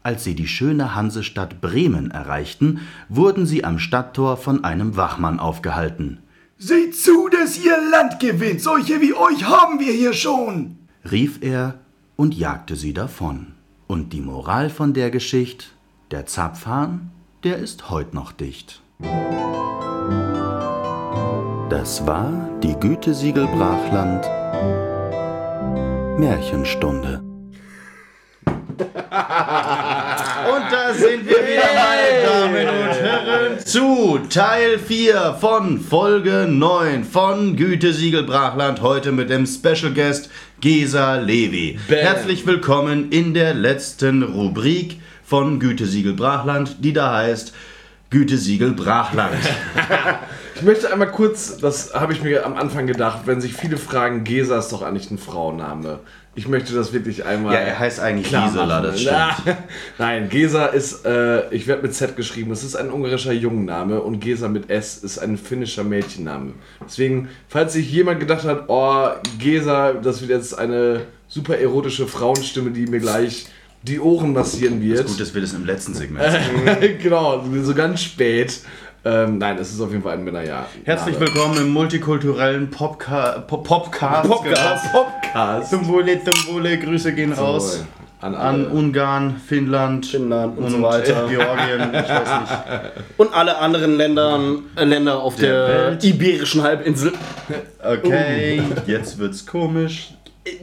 Als 0.02 0.24
sie 0.24 0.36
die 0.36 0.48
schöne 0.48 0.96
Hansestadt 0.96 1.62
Bremen 1.62 2.12
erreichten, 2.12 2.82
wurden 3.10 3.46
sie 3.46 3.64
am 3.64 3.80
Stadttor 3.80 4.36
von 4.36 4.64
einem 4.64 4.98
Wachmann 4.98 5.40
aufgehalten. 5.40 6.18
Seht 6.58 6.96
zu, 6.96 7.30
dass 7.30 7.64
ihr 7.64 7.78
Land 7.92 8.20
gewinnt. 8.20 8.62
Solche 8.62 9.00
wie 9.00 9.14
euch 9.14 9.46
haben 9.46 9.80
wir 9.80 9.94
hier 9.94 10.14
schon. 10.14 10.83
Rief 11.10 11.40
er 11.42 11.80
und 12.16 12.36
jagte 12.36 12.76
sie 12.76 12.94
davon. 12.94 13.54
Und 13.88 14.14
die 14.14 14.22
Moral 14.22 14.70
von 14.70 14.94
der 14.94 15.12
Geschichte, 15.12 15.66
der 16.12 16.26
Zapfhahn, 16.26 17.12
der 17.44 17.58
ist 17.58 17.90
heut 17.90 18.14
noch 18.14 18.32
dicht. 18.32 18.82
Das 21.70 22.06
war 22.08 22.50
die 22.62 22.76
Gütesiegel 22.76 23.48
Brachland 23.48 24.26
Märchenstunde. 26.20 27.33
Da 30.94 31.00
sind 31.00 31.26
wir 31.26 31.38
wieder, 31.38 31.64
meine 31.76 32.24
Damen 32.24 32.70
und 32.70 32.96
Herren, 32.96 33.60
zu 33.60 34.20
Teil 34.30 34.78
4 34.78 35.38
von 35.40 35.80
Folge 35.80 36.46
9 36.48 37.04
von 37.04 37.56
Gütesiegel 37.56 38.24
Brachland. 38.24 38.82
Heute 38.82 39.12
mit 39.12 39.30
dem 39.30 39.46
Special 39.48 39.92
Guest 39.94 40.30
Gesa 40.62 41.16
Levi. 41.16 41.80
Bam. 41.88 41.98
Herzlich 41.98 42.46
willkommen 42.46 43.12
in 43.12 43.34
der 43.34 43.54
letzten 43.54 44.22
Rubrik 44.22 45.00
von 45.24 45.60
Gütesiegel 45.60 46.14
Brachland, 46.14 46.78
die 46.82 46.94
da 46.94 47.16
heißt 47.16 47.54
Gütesiegel 48.10 48.74
Brachland. 48.74 49.34
Ich 50.56 50.62
möchte 50.62 50.94
einmal 50.94 51.10
kurz, 51.12 51.58
das 51.58 51.94
habe 51.96 52.14
ich 52.14 52.22
mir 52.22 52.46
am 52.46 52.56
Anfang 52.56 52.86
gedacht, 52.86 53.22
wenn 53.26 53.42
sich 53.42 53.54
viele 53.54 53.76
fragen, 53.76 54.24
Gesa 54.24 54.60
ist 54.60 54.72
doch 54.72 54.84
eigentlich 54.84 55.10
ein 55.10 55.18
Frauenname. 55.18 56.00
Ich 56.36 56.48
möchte 56.48 56.74
das 56.74 56.94
wirklich 56.94 57.26
einmal. 57.26 57.54
Ja, 57.54 57.60
er 57.60 57.78
heißt 57.78 58.00
eigentlich 58.00 58.32
Gisela, 58.32 58.82
das 58.82 59.02
stimmt. 59.02 59.58
Nein, 60.00 60.30
Gesa 60.30 60.66
ist, 60.66 61.06
äh, 61.06 61.54
ich 61.54 61.68
werde 61.68 61.84
mit 61.84 61.94
Z 61.94 62.16
geschrieben, 62.16 62.52
es 62.52 62.64
ist 62.64 62.76
ein 62.76 62.90
ungarischer 62.90 63.34
Jungenname 63.34 64.02
und 64.02 64.20
Gesa 64.20 64.48
mit 64.48 64.70
S 64.70 64.98
ist 64.98 65.20
ein 65.20 65.38
finnischer 65.38 65.84
Mädchenname. 65.84 66.54
Deswegen, 66.84 67.30
falls 67.48 67.74
sich 67.74 67.92
jemand 67.92 68.20
gedacht 68.20 68.46
hat, 68.46 68.66
oh, 68.68 69.10
Gesa, 69.38 69.94
das 69.94 70.22
wird 70.22 70.32
jetzt 70.32 70.58
eine 70.58 71.02
super 71.28 71.58
erotische 71.58 72.08
Frauenstimme, 72.08 72.72
die 72.72 72.88
mir 72.88 73.00
gleich 73.00 73.48
die 73.84 74.00
Ohren 74.00 74.34
massieren 74.34 74.82
wird. 74.82 75.06
Gut, 75.06 75.20
dass 75.20 75.34
wir 75.34 75.42
das 75.42 75.54
im 75.54 75.66
letzten 75.66 75.94
Segment 75.94 76.26
genau, 77.02 77.44
so 77.62 77.76
ganz 77.76 78.02
spät. 78.02 78.62
Ähm, 79.06 79.38
nein, 79.38 79.58
es 79.58 79.74
ist 79.74 79.82
auf 79.82 79.92
jeden 79.92 80.02
Fall 80.02 80.14
ein 80.14 80.24
Männerjahr. 80.24 80.66
Herzlich 80.86 81.20
willkommen 81.20 81.58
im 81.58 81.70
multikulturellen 81.74 82.70
Popca 82.70 83.40
Pop 83.40 83.68
Popcast. 83.68 84.30
Podcast. 84.30 84.86
Podcast. 84.94 85.70
Zum 85.72 85.88
Wohle, 85.90 86.24
zum 86.24 86.54
Wohle, 86.54 86.80
Grüße 86.80 87.12
gehen 87.14 87.34
raus. 87.34 87.84
An, 88.22 88.34
An. 88.36 88.68
Ungarn, 88.68 89.36
Finnland, 89.46 90.06
Finnland 90.06 90.58
und 90.58 90.70
so 90.70 90.82
weiter. 90.82 91.28
Georgien, 91.28 91.90
ich 91.94 92.10
weiß 92.10 92.40
nicht. 92.40 92.54
Und 93.18 93.34
alle 93.34 93.58
anderen 93.58 93.98
Ländern, 93.98 94.64
äh, 94.78 94.86
Länder 94.86 95.20
auf 95.22 95.36
Der 95.36 95.68
der, 95.68 95.92
Welt. 95.92 96.04
iberischen 96.06 96.64
Halbinsel. 96.64 97.12
Okay, 97.84 98.62
jetzt 98.88 99.18
wird's 99.18 99.46
komisch. 99.46 100.14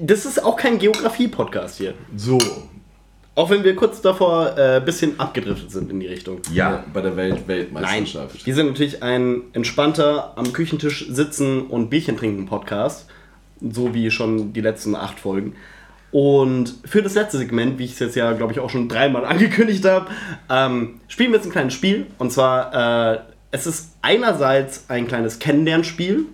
Das 0.00 0.24
ist 0.24 0.42
auch 0.42 0.56
kein 0.56 0.78
Geografie-Podcast 0.78 1.76
hier. 1.76 1.92
So. 2.16 2.38
Auch 3.34 3.48
wenn 3.50 3.64
wir 3.64 3.76
kurz 3.76 4.00
davor 4.00 4.54
ein 4.56 4.82
äh, 4.82 4.84
bisschen 4.84 5.18
abgedriftet 5.20 5.70
sind 5.70 5.90
in 5.90 6.00
die 6.00 6.06
Richtung. 6.08 6.40
Ja, 6.52 6.84
Bei 6.92 7.00
der 7.00 7.16
Welt 7.16 7.34
Nein, 7.34 7.48
Weltmeisterschaft. 7.48 8.44
wir 8.44 8.54
sind 8.54 8.66
natürlich 8.66 9.02
ein 9.02 9.42
entspannter, 9.52 10.32
am 10.36 10.52
Küchentisch 10.52 11.06
sitzen 11.08 11.62
und 11.62 11.90
Bierchen 11.90 12.16
trinken 12.16 12.46
Podcast. 12.46 13.06
So 13.60 13.94
wie 13.94 14.10
schon 14.10 14.52
die 14.52 14.60
letzten 14.60 14.94
acht 14.96 15.20
Folgen. 15.20 15.54
Und 16.12 16.74
für 16.84 17.02
das 17.02 17.14
letzte 17.14 17.38
Segment, 17.38 17.78
wie 17.78 17.84
ich 17.84 17.92
es 17.92 17.98
jetzt 18.00 18.16
ja, 18.16 18.32
glaube 18.32 18.52
ich, 18.52 18.58
auch 18.58 18.70
schon 18.70 18.88
dreimal 18.88 19.24
angekündigt 19.26 19.84
habe, 19.84 20.10
ähm, 20.48 21.00
spielen 21.08 21.30
wir 21.30 21.36
jetzt 21.36 21.46
ein 21.46 21.52
kleines 21.52 21.74
Spiel. 21.74 22.06
Und 22.18 22.32
zwar, 22.32 23.14
äh, 23.14 23.20
es 23.52 23.66
ist 23.66 23.92
einerseits 24.02 24.86
ein 24.88 25.06
kleines 25.06 25.38
Kennenlernspiel 25.38 26.26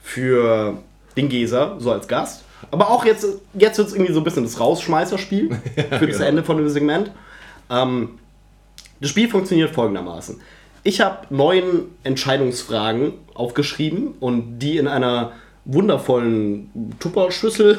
für 0.00 0.78
den 1.16 1.28
Geser, 1.28 1.76
so 1.78 1.90
als 1.92 2.06
Gast. 2.08 2.44
Aber 2.70 2.90
auch 2.90 3.04
jetzt, 3.04 3.26
jetzt 3.54 3.78
wird 3.78 3.88
es 3.88 3.94
irgendwie 3.94 4.12
so 4.12 4.20
ein 4.20 4.24
bisschen 4.24 4.44
das 4.44 4.60
Rausschmeißerspiel 4.60 5.50
für 5.98 6.06
das 6.06 6.20
Ende 6.20 6.42
von 6.42 6.56
dem 6.56 6.68
Segment. 6.68 7.10
Ähm, 7.70 8.18
das 9.00 9.10
Spiel 9.10 9.28
funktioniert 9.28 9.70
folgendermaßen. 9.70 10.40
Ich 10.82 11.00
habe 11.00 11.26
neun 11.30 11.86
Entscheidungsfragen 12.04 13.12
aufgeschrieben 13.34 14.14
und 14.20 14.58
die 14.60 14.78
in 14.78 14.88
einer 14.88 15.32
wundervollen 15.64 16.70
Tupperschüssel 16.98 17.78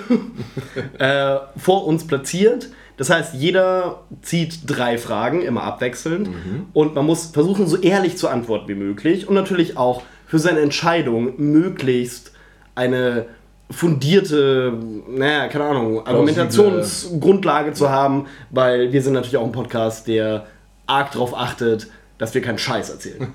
äh, 0.99 1.37
vor 1.57 1.85
uns 1.87 2.05
platziert. 2.05 2.69
Das 2.97 3.09
heißt, 3.09 3.33
jeder 3.33 4.03
zieht 4.21 4.59
drei 4.67 4.99
Fragen, 4.99 5.41
immer 5.41 5.63
abwechselnd. 5.63 6.29
Und 6.73 6.93
man 6.93 7.05
muss 7.05 7.27
versuchen, 7.27 7.65
so 7.65 7.77
ehrlich 7.77 8.17
zu 8.17 8.27
antworten 8.27 8.67
wie 8.67 8.75
möglich. 8.75 9.27
Und 9.27 9.33
natürlich 9.33 9.75
auch 9.75 10.03
für 10.27 10.37
seine 10.37 10.59
Entscheidung 10.59 11.33
möglichst 11.37 12.31
eine 12.75 13.25
fundierte, 13.71 14.73
naja, 15.07 15.47
keine 15.47 15.63
Ahnung, 15.65 16.05
Argumentationsgrundlage 16.05 17.73
zu 17.73 17.89
haben, 17.89 18.27
weil 18.49 18.91
wir 18.91 19.01
sind 19.01 19.13
natürlich 19.13 19.37
auch 19.37 19.45
ein 19.45 19.51
Podcast, 19.51 20.07
der 20.07 20.45
arg 20.85 21.11
darauf 21.11 21.35
achtet, 21.35 21.87
dass 22.17 22.33
wir 22.35 22.41
keinen 22.41 22.59
Scheiß 22.59 22.89
erzählen. 22.91 23.33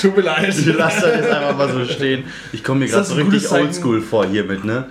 Tut 0.00 0.16
mir 0.16 0.22
leid. 0.22 0.48
Ich 0.48 0.66
lasse 0.66 1.02
das 1.02 1.16
jetzt 1.20 1.30
einfach 1.30 1.56
mal 1.56 1.68
so 1.72 1.84
stehen. 1.84 2.24
Ich 2.52 2.64
komme 2.64 2.80
mir 2.80 2.88
gerade 2.88 3.04
so 3.04 3.14
richtig 3.14 3.48
oldschool 3.50 4.00
vor 4.00 4.26
hiermit, 4.26 4.64
ne? 4.64 4.86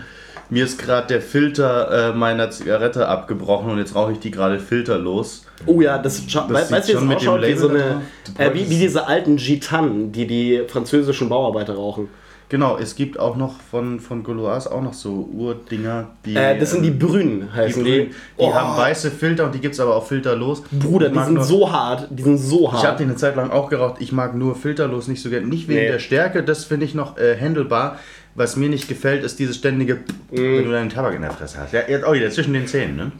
Mir 0.50 0.64
ist 0.64 0.80
gerade 0.80 1.08
der 1.08 1.22
Filter 1.22 2.12
äh, 2.12 2.14
meiner 2.16 2.50
Zigarette 2.52 3.08
abgebrochen 3.08 3.70
und 3.72 3.80
jetzt 3.80 3.96
rauche 3.96 4.14
ich 4.14 4.20
die 4.20 4.32
gerade 4.32 4.60
filterlos. 4.60 5.46
Oh 5.66 5.82
ja, 5.82 5.98
das, 5.98 6.26
Das 6.26 6.50
we- 6.50 6.54
weißt 6.54 6.90
du, 6.94 7.02
wie 7.02 7.06
mit 7.06 7.22
dem? 7.22 7.42
Wie, 7.42 7.54
so 7.56 7.68
eine, 7.70 8.02
äh, 8.38 8.54
wie, 8.54 8.70
wie 8.70 8.78
diese 8.80 9.08
alten 9.08 9.36
Gitanen, 9.38 10.12
die 10.12 10.26
die 10.28 10.62
französischen 10.68 11.28
Bauarbeiter 11.30 11.74
rauchen. 11.76 12.08
Genau, 12.50 12.78
es 12.78 12.96
gibt 12.96 13.20
auch 13.20 13.36
noch 13.36 13.60
von, 13.60 14.00
von 14.00 14.24
Gauloise 14.24 14.72
auch 14.72 14.82
noch 14.82 14.94
so 14.94 15.28
Urdinger, 15.34 16.12
die. 16.26 16.34
Äh, 16.38 16.58
das 16.58 16.72
sind 16.72 16.82
die 16.84 16.90
ähm, 16.92 17.00
Brünen, 17.00 17.42
die, 17.42 17.58
heißen 17.58 17.84
die. 17.84 17.92
Brünen. 17.92 18.10
die 18.12 18.16
Oh, 18.38 18.54
haben 18.54 18.78
weiße 18.78 19.12
Filter 19.12 19.44
und 19.44 19.54
die 19.54 19.60
gibt 19.60 19.74
es 19.74 19.82
aber 19.82 19.98
auch 19.98 20.06
filterlos. 20.06 20.64
Bruder, 20.72 21.10
die 21.10 21.20
sind 21.20 21.34
nur- 21.34 21.44
so 21.44 21.70
hart. 21.70 22.08
Die 22.10 22.24
sind 22.24 22.38
so 22.38 22.68
Ich 22.68 22.72
habe 22.72 22.88
hart. 22.88 23.00
den 23.02 23.10
eine 23.10 23.18
Zeit 23.18 23.36
lang 23.36 23.52
auch 23.52 23.68
geraucht. 23.70 23.96
Ich 24.00 24.14
mag 24.14 24.34
nur 24.34 24.56
filterlos 24.56 25.10
nicht 25.10 25.22
so 25.22 25.30
gerne. 25.30 25.46
Nicht 25.46 25.68
wegen 25.68 25.82
Nee. 25.82 25.88
der 25.88 26.00
Stärke, 26.00 26.42
das 26.42 26.64
finde 26.64 26.86
ich 26.86 26.96
noch 26.96 27.18
äh, 27.18 27.36
handelbar. 27.38 28.00
Was 28.38 28.56
mir 28.56 28.70
nicht 28.70 28.88
gefällt, 28.88 29.24
ist 29.24 29.40
dieses 29.40 29.56
ständige, 29.58 29.96
Mm. 29.96 30.36
wenn 30.36 30.64
du 30.66 30.72
deinen 30.72 30.90
Tabak 30.90 31.16
in 31.16 31.24
der 31.24 31.32
Fresse 31.32 31.58
hast. 31.60 31.74
Ja, 31.74 31.82
jetzt 31.88 32.06
auch 32.06 32.14
wieder 32.14 32.30
zwischen 32.30 32.54
den 32.54 32.68
Zähnen, 32.68 32.96
ne? 32.96 33.12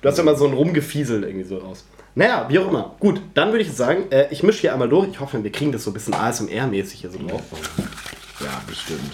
Du 0.00 0.08
hast 0.08 0.16
ja 0.16 0.22
mal 0.24 0.36
so 0.36 0.46
ein 0.46 0.54
Rumgefiesel 0.54 1.24
irgendwie 1.24 1.44
so 1.44 1.58
raus. 1.58 1.84
Naja, 2.14 2.46
wie 2.48 2.58
auch 2.60 2.68
immer. 2.68 2.94
Gut, 3.00 3.20
dann 3.34 3.48
würde 3.48 3.60
ich 3.62 3.66
jetzt 3.68 3.76
sagen, 3.76 4.04
äh, 4.10 4.26
ich 4.30 4.42
mische 4.42 4.60
hier 4.62 4.72
einmal 4.72 4.88
durch. 4.88 5.08
Ich 5.10 5.20
hoffe, 5.20 5.42
wir 5.42 5.52
kriegen 5.52 5.72
das 5.72 5.84
so 5.84 5.90
ein 5.90 5.94
bisschen 5.94 6.14
ASMR-mäßig 6.14 7.00
hier 7.00 7.10
so 7.10 7.18
drauf. 7.18 7.42
Ja, 8.40 8.62
bestimmt. 8.66 9.12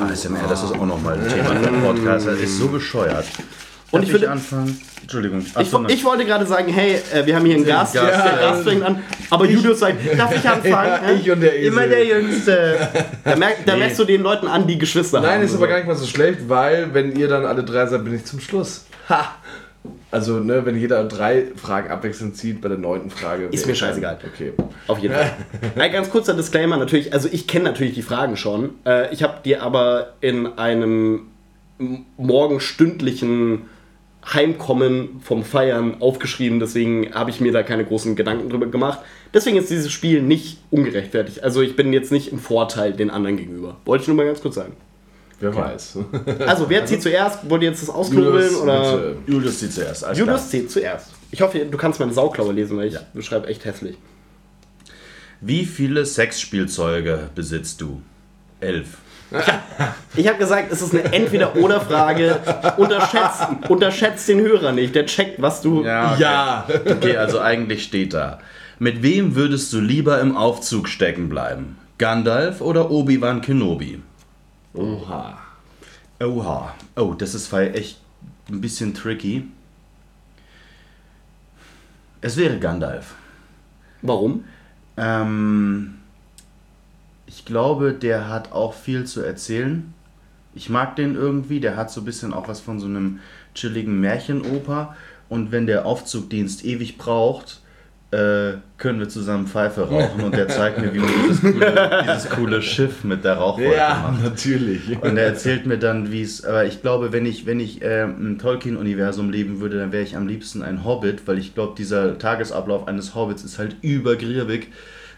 ASMR, 0.00 0.46
das 0.48 0.62
ist 0.62 0.72
auch 0.72 0.86
nochmal 0.86 1.18
ein 1.18 1.28
Thema 1.28 1.56
für 1.56 1.72
Podcast. 1.72 2.26
Das 2.26 2.38
ist 2.38 2.58
so 2.58 2.68
bescheuert. 2.68 3.24
Und 3.94 4.00
Darf 4.00 4.04
ich 4.08 4.10
finde- 4.12 4.30
anfangen. 4.30 4.80
Entschuldigung. 5.02 5.44
Ach 5.54 5.60
Ich, 5.60 5.68
so, 5.68 5.84
ich 5.86 6.02
wollte 6.04 6.24
gerade 6.24 6.46
sagen, 6.46 6.72
hey, 6.72 6.98
äh, 7.12 7.26
wir 7.26 7.36
haben 7.36 7.44
hier 7.44 7.56
einen 7.56 7.66
Gast, 7.66 7.92
Gast, 7.92 8.24
der 8.24 8.32
ja. 8.40 8.50
Gast 8.52 8.64
fängt 8.66 8.82
an, 8.82 9.02
aber 9.28 9.44
Julius 9.44 9.78
sagt, 9.80 9.98
darf 10.18 10.34
ich 10.34 10.48
anfangen? 10.48 11.04
Hä? 11.04 11.14
Ich 11.20 11.30
und 11.30 11.40
der. 11.42 11.56
Immer 11.60 11.86
der 11.86 12.06
Jüngste. 12.06 12.88
Da, 13.22 13.36
merk, 13.36 13.58
da 13.66 13.76
merkst 13.76 13.98
du 13.98 14.04
den 14.04 14.22
Leuten 14.22 14.48
an, 14.48 14.66
die 14.66 14.78
Geschwister 14.78 15.18
haben. 15.18 15.26
Nein, 15.26 15.42
ist 15.42 15.54
aber 15.54 15.68
gar 15.68 15.76
nicht 15.76 15.86
mal 15.86 15.94
so 15.94 16.06
schlecht, 16.06 16.48
weil 16.48 16.94
wenn 16.94 17.14
ihr 17.16 17.28
dann 17.28 17.44
alle 17.44 17.62
drei 17.64 17.84
seid, 17.86 18.02
bin 18.02 18.14
ich 18.14 18.24
zum 18.24 18.40
Schluss. 18.40 18.86
Ha! 19.10 19.34
Also, 20.10 20.38
ne, 20.40 20.64
wenn 20.64 20.78
jeder 20.78 21.04
drei 21.04 21.48
Fragen 21.56 21.90
abwechselnd 21.90 22.36
zieht, 22.38 22.62
bei 22.62 22.68
der 22.70 22.78
neunten 22.78 23.10
Frage. 23.10 23.46
Ist 23.50 23.66
mir 23.66 23.72
ich 23.74 23.78
scheißegal. 23.78 24.16
Okay. 24.32 24.52
Auf 24.86 24.98
jeden 25.00 25.12
Fall. 25.12 25.32
Ein 25.76 25.92
ganz 25.92 26.08
kurzer 26.08 26.32
Disclaimer 26.32 26.78
natürlich. 26.78 27.12
Also 27.12 27.28
ich 27.30 27.46
kenne 27.46 27.64
natürlich 27.64 27.92
die 27.94 28.02
Fragen 28.02 28.38
schon. 28.38 28.70
Äh, 28.86 29.12
ich 29.12 29.22
habe 29.22 29.34
die 29.44 29.58
aber 29.58 30.14
in 30.22 30.56
einem 30.58 31.26
morgenstündlichen 32.16 33.62
Heimkommen 34.32 35.20
vom 35.22 35.44
Feiern 35.44 36.00
aufgeschrieben. 36.00 36.60
Deswegen 36.60 37.14
habe 37.14 37.30
ich 37.30 37.40
mir 37.40 37.52
da 37.52 37.62
keine 37.62 37.84
großen 37.84 38.16
Gedanken 38.16 38.48
drüber 38.48 38.66
gemacht. 38.66 39.00
Deswegen 39.32 39.56
ist 39.56 39.70
dieses 39.70 39.90
Spiel 39.90 40.22
nicht 40.22 40.58
ungerechtfertigt. 40.70 41.42
Also 41.42 41.60
ich 41.60 41.76
bin 41.76 41.92
jetzt 41.92 42.12
nicht 42.12 42.32
im 42.32 42.38
Vorteil 42.38 42.92
den 42.92 43.10
anderen 43.10 43.36
gegenüber. 43.36 43.76
Wollte 43.84 44.02
ich 44.02 44.08
nur 44.08 44.16
mal 44.16 44.26
ganz 44.26 44.40
kurz 44.40 44.54
sagen. 44.54 44.76
Wer 45.40 45.54
weiß. 45.54 45.98
Also 46.46 46.70
wer 46.70 46.86
zieht 46.86 47.02
zuerst? 47.02 47.48
Wollt 47.50 47.62
ihr 47.62 47.70
jetzt 47.70 47.82
das 47.82 47.90
ausknobeln? 47.90 48.34
Julius, 48.34 48.60
oder? 48.60 48.96
bitte. 48.96 49.16
Julius 49.26 49.58
zieht 49.58 49.72
zuerst. 49.72 50.04
Alles 50.04 50.18
Julius 50.18 50.40
klar. 50.40 50.48
zieht 50.50 50.70
zuerst. 50.70 51.10
Ich 51.30 51.42
hoffe, 51.42 51.58
du 51.58 51.76
kannst 51.76 52.00
meine 52.00 52.12
Sauklaue 52.12 52.52
lesen, 52.52 52.76
weil 52.76 52.88
ich 52.88 52.98
beschreibe 53.12 53.48
echt 53.48 53.64
hässlich. 53.64 53.96
Wie 55.40 55.64
viele 55.66 56.06
Sexspielzeuge 56.06 57.30
besitzt 57.34 57.80
du? 57.80 58.00
Elf. 58.60 58.98
Ich 60.16 60.28
habe 60.28 60.38
gesagt, 60.38 60.70
es 60.70 60.80
ist 60.80 60.94
eine 60.94 61.12
Entweder-Oder-Frage. 61.12 62.40
Unterschätzt, 62.76 63.42
unterschätzt 63.68 64.28
den 64.28 64.40
Hörer 64.40 64.72
nicht. 64.72 64.94
Der 64.94 65.06
checkt, 65.06 65.42
was 65.42 65.60
du. 65.60 65.84
Ja. 65.84 66.16
Ja! 66.16 66.66
Okay, 66.68 67.16
also 67.16 67.40
eigentlich 67.40 67.82
steht 67.82 68.14
da. 68.14 68.38
Mit 68.78 69.02
wem 69.02 69.34
würdest 69.34 69.72
du 69.72 69.80
lieber 69.80 70.20
im 70.20 70.36
Aufzug 70.36 70.88
stecken 70.88 71.28
bleiben? 71.28 71.78
Gandalf 71.98 72.60
oder 72.60 72.90
Obi-Wan 72.90 73.40
Kenobi? 73.40 74.00
Oha. 74.74 75.38
Oha. 76.20 76.74
Oh, 76.96 77.14
das 77.14 77.34
ist 77.34 77.52
echt 77.52 77.98
ein 78.48 78.60
bisschen 78.60 78.94
tricky. 78.94 79.48
Es 82.20 82.36
wäre 82.36 82.58
Gandalf. 82.58 83.14
Warum? 84.02 84.44
Ähm, 84.96 85.94
ich 87.36 87.44
glaube, 87.44 87.92
der 87.92 88.28
hat 88.28 88.52
auch 88.52 88.74
viel 88.74 89.04
zu 89.04 89.20
erzählen. 89.20 89.92
Ich 90.54 90.70
mag 90.70 90.94
den 90.96 91.16
irgendwie. 91.16 91.58
Der 91.58 91.76
hat 91.76 91.90
so 91.90 92.00
ein 92.00 92.04
bisschen 92.04 92.32
auch 92.32 92.46
was 92.46 92.60
von 92.60 92.78
so 92.78 92.86
einem 92.86 93.18
chilligen 93.54 94.00
Märchenoper. 94.00 94.94
Und 95.28 95.50
wenn 95.50 95.66
der 95.66 95.84
Aufzugdienst 95.84 96.64
ewig 96.64 96.96
braucht, 96.96 97.60
äh, 98.12 98.58
können 98.78 99.00
wir 99.00 99.08
zusammen 99.08 99.48
Pfeife 99.48 99.88
rauchen. 99.88 100.22
Und 100.22 100.36
der 100.36 100.46
zeigt 100.46 100.78
mir, 100.80 100.94
wie 100.94 101.00
man 101.00 101.10
dieses 101.26 101.40
coole, 101.40 102.02
dieses 102.04 102.30
coole 102.30 102.62
Schiff 102.62 103.02
mit 103.02 103.24
der 103.24 103.34
Rauchwolke 103.34 103.74
Ja, 103.74 104.10
macht. 104.12 104.22
natürlich. 104.22 104.96
Und 105.02 105.16
er 105.16 105.26
erzählt 105.26 105.66
mir 105.66 105.78
dann, 105.78 106.12
wie 106.12 106.22
es. 106.22 106.44
Aber 106.44 106.64
ich 106.64 106.82
glaube, 106.82 107.10
wenn 107.12 107.26
ich, 107.26 107.46
wenn 107.46 107.58
ich 107.58 107.82
äh, 107.82 108.04
im 108.04 108.38
Tolkien-Universum 108.38 109.30
leben 109.30 109.58
würde, 109.58 109.78
dann 109.78 109.90
wäre 109.90 110.04
ich 110.04 110.16
am 110.16 110.28
liebsten 110.28 110.62
ein 110.62 110.84
Hobbit, 110.84 111.26
weil 111.26 111.38
ich 111.38 111.54
glaube, 111.54 111.74
dieser 111.76 112.16
Tagesablauf 112.16 112.86
eines 112.86 113.16
Hobbits 113.16 113.42
ist 113.42 113.58
halt 113.58 113.74
übergriebig. 113.82 114.68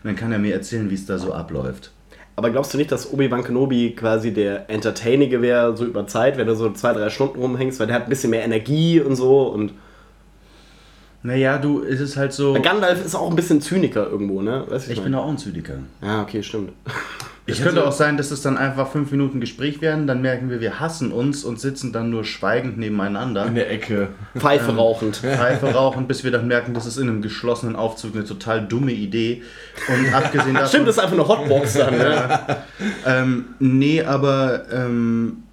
Und 0.03 0.09
dann 0.09 0.17
kann 0.17 0.33
er 0.33 0.39
mir 0.39 0.55
erzählen, 0.55 0.89
wie 0.89 0.95
es 0.95 1.05
da 1.05 1.19
so 1.19 1.35
abläuft. 1.35 1.91
Aber 2.39 2.51
glaubst 2.51 2.75
du 2.75 2.79
nicht, 2.79 2.93
dass 2.93 3.11
Obi-Wan 3.11 3.43
Kenobi 3.43 3.93
quasi 3.97 4.33
der 4.33 4.69
Entertainige 4.69 5.41
wäre, 5.41 5.75
so 5.75 5.87
über 5.87 6.07
Zeit, 6.07 6.37
wenn 6.37 6.47
du 6.47 6.55
so 6.55 6.71
zwei, 6.73 6.93
drei 6.93 7.09
Stunden 7.09 7.41
rumhängst, 7.41 7.81
weil 7.81 7.87
der 7.87 7.97
hat 7.97 8.05
ein 8.05 8.11
bisschen 8.11 8.31
mehr 8.31 8.45
Energie 8.45 9.01
und 9.01 9.17
so 9.17 9.45
und. 9.45 9.73
Naja, 11.23 11.59
du, 11.59 11.83
es 11.83 11.99
ist 11.99 12.17
halt 12.17 12.33
so. 12.33 12.53
Gandalf 12.61 13.05
ist 13.05 13.15
auch 13.15 13.31
ein 13.31 13.37
bisschen 13.37 13.61
Zyniker 13.61 14.09
irgendwo, 14.09 14.43
ne? 14.43 14.65
Weißt 14.69 14.87
du, 14.87 14.93
Ich 14.93 15.03
bin 15.03 15.15
auch 15.15 15.29
ein 15.29 15.39
Zyniker. 15.39 15.79
Ja, 16.03 16.23
okay, 16.23 16.43
stimmt. 16.43 16.73
Es 17.47 17.63
könnte 17.63 17.87
auch 17.87 17.93
sein, 17.93 18.17
dass 18.17 18.31
es 18.33 18.43
dann 18.43 18.57
einfach 18.57 18.91
fünf 18.91 19.11
Minuten 19.13 19.41
Gespräch 19.41 19.81
werden, 19.81 20.07
dann 20.07 20.21
merken 20.21 20.51
wir, 20.51 20.61
wir 20.61 20.81
hassen 20.81 21.13
uns 21.13 21.45
und 21.45 21.61
sitzen 21.61 21.93
dann 21.93 22.11
nur 22.11 22.25
schweigend 22.25 22.77
nebeneinander. 22.77 23.47
In 23.47 23.55
der 23.55 23.71
Ecke. 23.71 24.09
Pfeife 24.37 24.75
rauchend. 24.75 25.17
Pfeife 25.17 25.73
rauchen, 25.73 26.09
bis 26.09 26.25
wir 26.25 26.33
dann 26.33 26.49
merken, 26.49 26.75
das 26.75 26.87
ist 26.87 26.97
in 26.97 27.09
einem 27.09 27.23
geschlossenen 27.23 27.77
Aufzug 27.77 28.15
eine 28.15 28.25
total 28.25 28.67
dumme 28.67 28.93
Idee. 28.93 29.43
Und 29.89 30.13
abgesehen 30.13 30.55
davon. 30.55 30.69
Stimmt, 30.69 30.89
das 30.89 30.97
ist 30.97 31.03
einfach 31.03 31.17
eine 31.17 31.29
Hotbox 31.29 31.75
dann, 31.75 31.97
ne? 31.97 32.57
Ähm, 33.07 33.45
nee, 33.61 34.03
aber 34.03 34.65
ähm, 34.73 35.45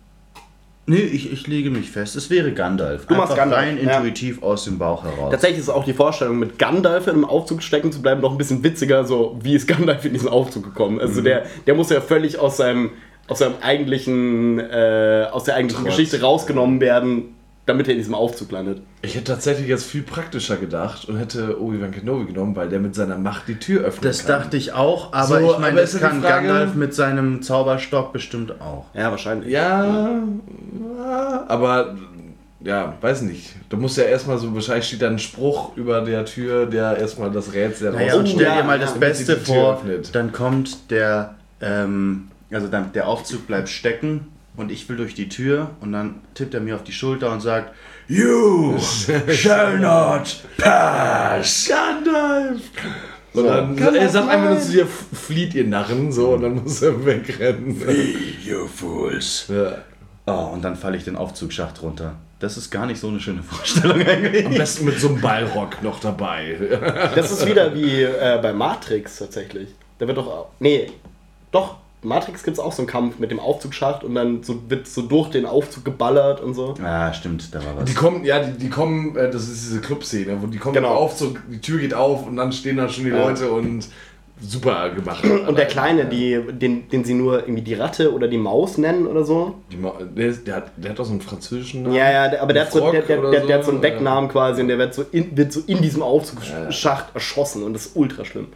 nee, 0.86 0.98
ich, 0.98 1.32
ich 1.32 1.48
lege 1.48 1.70
mich 1.70 1.90
fest. 1.92 2.16
Es 2.16 2.30
wäre 2.30 2.52
Gandalf. 2.52 3.06
Du 3.06 3.14
machst 3.16 3.32
Einfach 3.32 3.38
Gandalf, 3.44 3.62
rein 3.66 3.78
ja. 3.84 3.98
intuitiv 3.98 4.42
aus 4.44 4.66
dem 4.66 4.78
Bauch 4.78 5.04
heraus. 5.04 5.32
Tatsächlich 5.32 5.60
ist 5.60 5.70
auch 5.70 5.86
die 5.86 5.94
Vorstellung, 5.94 6.40
mit 6.40 6.58
Gandalf 6.60 7.08
in 7.08 7.14
einem 7.14 7.26
Aufzug 7.26 7.62
stecken 7.64 7.92
zu 7.92 8.02
bleiben, 8.02 8.22
noch 8.22 8.32
ein 8.32 8.38
bisschen 8.38 8.64
witziger, 8.64 9.06
so 9.06 9.38
wie 9.42 9.56
ist 9.56 9.68
Gandalf 9.68 10.04
in 10.06 10.14
diesen 10.14 10.30
Aufzug 10.30 10.64
gekommen. 10.64 11.00
Also 11.00 11.22
Mhm. 11.22 11.26
der, 11.26 11.46
der 11.68 11.76
muss 11.76 11.90
ja 11.90 12.02
völlig 12.02 12.38
aus 12.40 12.58
seinem, 12.58 12.92
aus 13.28 13.40
seinem 13.40 13.56
eigentlichen, 13.62 14.60
äh, 14.60 15.28
aus 15.32 15.46
der 15.46 15.56
eigentlichen 15.56 15.86
Trotz. 15.86 15.96
Geschichte 15.96 16.22
rausgenommen 16.22 16.80
werden, 16.82 17.36
damit 17.66 17.88
er 17.88 17.94
in 17.94 17.98
diesem 18.00 18.14
Aufzug 18.14 18.52
landet. 18.52 18.82
Ich 19.02 19.16
hätte 19.16 19.26
tatsächlich 19.32 19.68
jetzt 19.68 19.86
viel 19.86 20.04
praktischer 20.04 20.58
gedacht 20.58 21.08
und 21.08 21.18
hätte 21.18 21.62
Obi-Wan 21.62 21.92
Kenobi 21.92 22.26
genommen, 22.34 22.56
weil 22.58 22.68
der 22.68 22.80
mit 22.80 22.94
seiner 22.94 23.18
Macht 23.18 23.48
die 23.48 23.56
Tür 23.56 23.86
öffnet. 23.86 24.06
das 24.06 24.26
dachte 24.26 24.58
ich 24.58 24.74
auch, 24.74 25.14
aber 25.14 25.40
So, 25.40 25.52
ich 25.54 25.60
meine, 25.60 25.80
das 25.80 25.94
ja 25.94 26.00
kann 26.00 26.22
Frage- 26.22 26.48
Gandalf 26.48 26.76
mit 26.76 26.94
seinem 26.94 27.42
Zauberstock 27.42 28.12
bestimmt 28.12 28.60
auch. 28.60 28.86
Ja, 28.94 29.12
wahrscheinlich. 29.12 29.50
Ja, 29.52 29.86
ja, 29.86 31.46
aber 31.48 31.96
ja, 32.62 32.94
weiß 33.02 33.22
nicht. 33.24 33.56
Da 33.70 33.78
muss 33.78 33.96
ja 33.98 34.04
erstmal 34.04 34.38
so, 34.38 34.54
wahrscheinlich 34.54 34.86
steht 34.88 35.02
da 35.02 35.08
ein 35.08 35.20
Spruch 35.20 35.76
über 35.78 36.02
der 36.02 36.26
Tür, 36.26 36.66
der 36.66 36.98
erstmal 36.98 37.32
das 37.32 37.54
Rätsel 37.54 37.92
Naja, 37.92 38.16
und 38.16 38.22
raus- 38.24 38.30
stell 38.32 38.44
ja, 38.46 38.58
dir 38.58 38.64
mal 38.64 38.74
ja, 38.76 38.82
das 38.82 38.94
damit 38.94 39.00
Beste 39.10 39.38
vor, 39.38 39.76
öffnet. 39.76 40.14
dann 40.16 40.32
kommt 40.32 40.92
der, 40.92 41.36
ähm, 41.62 42.28
also 42.52 42.68
dann, 42.68 42.92
der 42.94 43.08
Aufzug 43.08 43.48
bleibt 43.48 43.70
stecken 43.70 44.28
und 44.56 44.72
ich 44.72 44.88
will 44.88 44.98
durch 44.98 45.16
die 45.16 45.30
Tür 45.30 45.72
und 45.82 45.92
dann 45.92 46.22
tippt 46.34 46.54
er 46.54 46.62
mir 46.62 46.76
auf 46.76 46.84
die 46.84 46.92
Schulter 46.92 47.32
und 47.32 47.42
sagt, 47.42 47.74
You 48.08 48.78
shall 49.30 49.80
not 49.80 50.44
pass. 50.58 51.70
Gandalf! 51.70 52.62
Und 53.34 53.46
dann, 53.46 53.96
er 53.96 54.10
sagt 54.10 54.30
einfach 54.30 54.50
nur 54.50 54.60
zu 54.60 54.72
dir, 54.72 54.86
flieht 54.88 55.56
ihr 55.56 55.66
Narren, 55.66 56.12
so, 56.12 56.30
und 56.30 56.44
dann 56.44 56.62
muss 56.62 56.82
er 56.84 57.04
wegrennen. 57.04 57.82
You 58.46 58.68
fools. 58.68 59.48
Ja. 59.50 59.78
Oh, 60.26 60.52
und 60.54 60.62
dann 60.62 60.76
falle 60.76 60.98
ich 60.98 61.04
den 61.04 61.16
Aufzugsschacht 61.16 61.82
runter. 61.82 62.16
Das 62.40 62.58
ist 62.58 62.70
gar 62.70 62.86
nicht 62.86 63.00
so 63.00 63.08
eine 63.08 63.20
schöne 63.20 63.42
Vorstellung 63.42 64.02
eigentlich. 64.08 64.46
Am 64.46 64.54
besten 64.54 64.86
mit 64.86 65.00
so 65.00 65.10
einem 65.10 65.22
Ballrock 65.22 65.82
noch 65.82 66.00
dabei. 66.00 66.58
Das 67.16 67.32
ist 67.32 67.46
wieder 67.48 67.74
wie 67.74 68.04
äh, 68.04 68.40
bei 68.42 68.54
Matrix 68.54 69.18
tatsächlich. 69.18 69.70
Da 69.98 70.06
wird 70.08 70.18
doch. 70.18 70.48
Nee, 70.60 70.92
doch. 71.52 71.78
Matrix 72.04 72.44
gibt 72.44 72.58
es 72.58 72.64
auch 72.64 72.72
so 72.72 72.82
einen 72.82 72.88
Kampf 72.88 73.20
mit 73.20 73.32
dem 73.32 73.40
Aufzugsschacht 73.40 74.04
und 74.04 74.16
dann 74.16 74.44
so, 74.44 74.60
wird 74.70 74.88
so 74.88 75.02
durch 75.02 75.30
den 75.30 75.46
Aufzug 75.46 75.86
geballert 75.86 76.42
und 76.42 76.54
so. 76.54 76.76
Ah, 76.84 77.14
stimmt, 77.14 77.54
da 77.54 77.60
war 77.60 77.78
was. 77.78 77.86
Die 77.86 77.94
kommen, 77.94 78.24
ja, 78.26 78.40
die, 78.40 78.58
die 78.58 78.70
kommen, 78.70 79.16
äh, 79.16 79.30
das 79.32 79.44
ist 79.48 79.66
diese 79.66 79.82
Clubszene, 79.82 80.38
wo 80.42 80.48
die 80.48 80.58
kommen 80.58 80.74
Genau. 80.76 80.94
auf, 80.96 81.18
so, 81.18 81.34
die 81.50 81.60
Tür 81.62 81.80
geht 81.80 81.94
auf 81.94 82.28
und 82.28 82.36
dann 82.38 82.52
stehen 82.52 82.78
da 82.78 82.88
schon 82.90 83.06
die 83.06 83.12
Ja. 83.12 83.26
Leute 83.28 83.52
und 83.52 83.88
super 84.42 84.90
gemacht. 84.90 85.24
Und 85.24 85.58
der 85.58 85.68
Kleine, 85.68 86.06
die, 86.06 86.38
den, 86.52 86.90
den 86.90 87.06
sie 87.06 87.14
nur 87.14 87.42
irgendwie 87.44 87.62
die 87.62 87.76
Ratte 87.76 88.12
oder 88.14 88.28
die 88.28 88.38
Maus 88.38 88.78
nennen 88.78 89.08
oder 89.08 89.24
so. 89.24 89.56
Die, 89.72 89.78
Ma- 89.78 89.94
der, 90.04 90.28
ist- 90.28 90.46
der, 90.46 90.56
hat, 90.58 90.72
der 90.76 90.92
hat 90.92 91.00
doch 91.00 91.06
so 91.06 91.12
einen 91.12 91.22
französischen 91.22 91.84
Namen. 91.84 91.96
Ja, 91.96 92.12
ja, 92.12 92.28
der- 92.28 92.42
aber 92.42 92.52
der 92.52 92.66
hat, 92.66 92.74
so, 92.74 92.92
der, 92.92 93.04
der, 93.04 93.22
der, 93.32 93.46
der 93.46 93.58
hat 93.60 93.64
so 93.64 93.72
einen 93.72 93.82
Decknamen 93.82 94.30
quasi 94.30 94.62
und 94.62 94.68
der 94.68 94.78
wird 94.78 94.94
so 94.94 95.06
in, 95.12 95.38
wird 95.38 95.54
so 95.54 95.62
in 95.66 95.82
diesem 95.82 96.02
Aufzugsschacht 96.02 97.14
erschossen 97.14 97.64
und 97.64 97.74
das 97.74 97.86
ist 97.86 97.96
ultra 97.96 98.26
schlimm. 98.26 98.48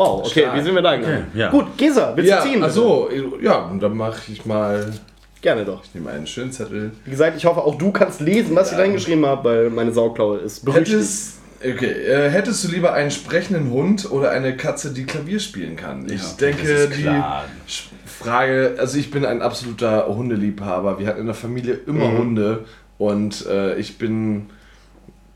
Wow, 0.00 0.20
okay, 0.26 0.40
Stark. 0.40 0.56
wie 0.56 0.62
sind 0.62 0.74
wir 0.74 0.80
da 0.80 0.96
gegangen? 0.96 1.26
Okay, 1.30 1.38
ja. 1.40 1.50
Gut, 1.50 1.76
Gesa, 1.76 2.12
willst 2.16 2.30
Ja, 2.30 2.42
du 2.42 2.48
ziehen? 2.48 2.62
achso, 2.64 3.10
ja, 3.42 3.66
und 3.66 3.80
dann 3.82 3.94
mache 3.96 4.32
ich 4.32 4.46
mal, 4.46 4.90
Gerne 5.42 5.64
doch. 5.66 5.84
ich 5.84 5.94
nehme 5.94 6.08
einen 6.10 6.26
schönen 6.26 6.52
Zettel. 6.52 6.92
Wie 7.04 7.10
gesagt, 7.10 7.36
ich 7.36 7.44
hoffe, 7.44 7.60
auch 7.60 7.76
du 7.76 7.90
kannst 7.92 8.22
lesen, 8.22 8.56
was 8.56 8.72
ich 8.72 8.78
Ja. 8.78 8.84
reingeschrieben 8.84 9.26
habe, 9.26 9.44
weil 9.50 9.68
meine 9.70 9.92
Sauklaue 9.92 10.38
ist 10.38 10.64
berüchtigt. 10.64 10.90
Hättest, 10.96 11.38
okay, 11.62 11.90
äh, 11.90 12.30
hättest 12.30 12.64
du 12.64 12.68
lieber 12.68 12.94
einen 12.94 13.10
sprechenden 13.10 13.70
Hund 13.70 14.10
oder 14.10 14.30
eine 14.30 14.56
Katze, 14.56 14.94
die 14.94 15.04
Klavier 15.04 15.38
spielen 15.38 15.76
kann? 15.76 16.06
Ich 16.10 16.22
Ja, 16.22 16.28
denke, 16.40 16.88
die 16.88 17.22
Frage, 18.06 18.76
also 18.78 18.96
ich 18.96 19.10
bin 19.10 19.26
ein 19.26 19.42
absoluter 19.42 20.06
Hundeliebhaber. 20.08 20.98
Wir 20.98 21.08
hatten 21.08 21.20
in 21.20 21.26
der 21.26 21.34
Familie 21.34 21.74
immer 21.86 22.08
Mhm. 22.08 22.18
Hunde 22.18 22.64
und 22.96 23.44
äh, 23.46 23.76
ich 23.78 23.98
bin 23.98 24.46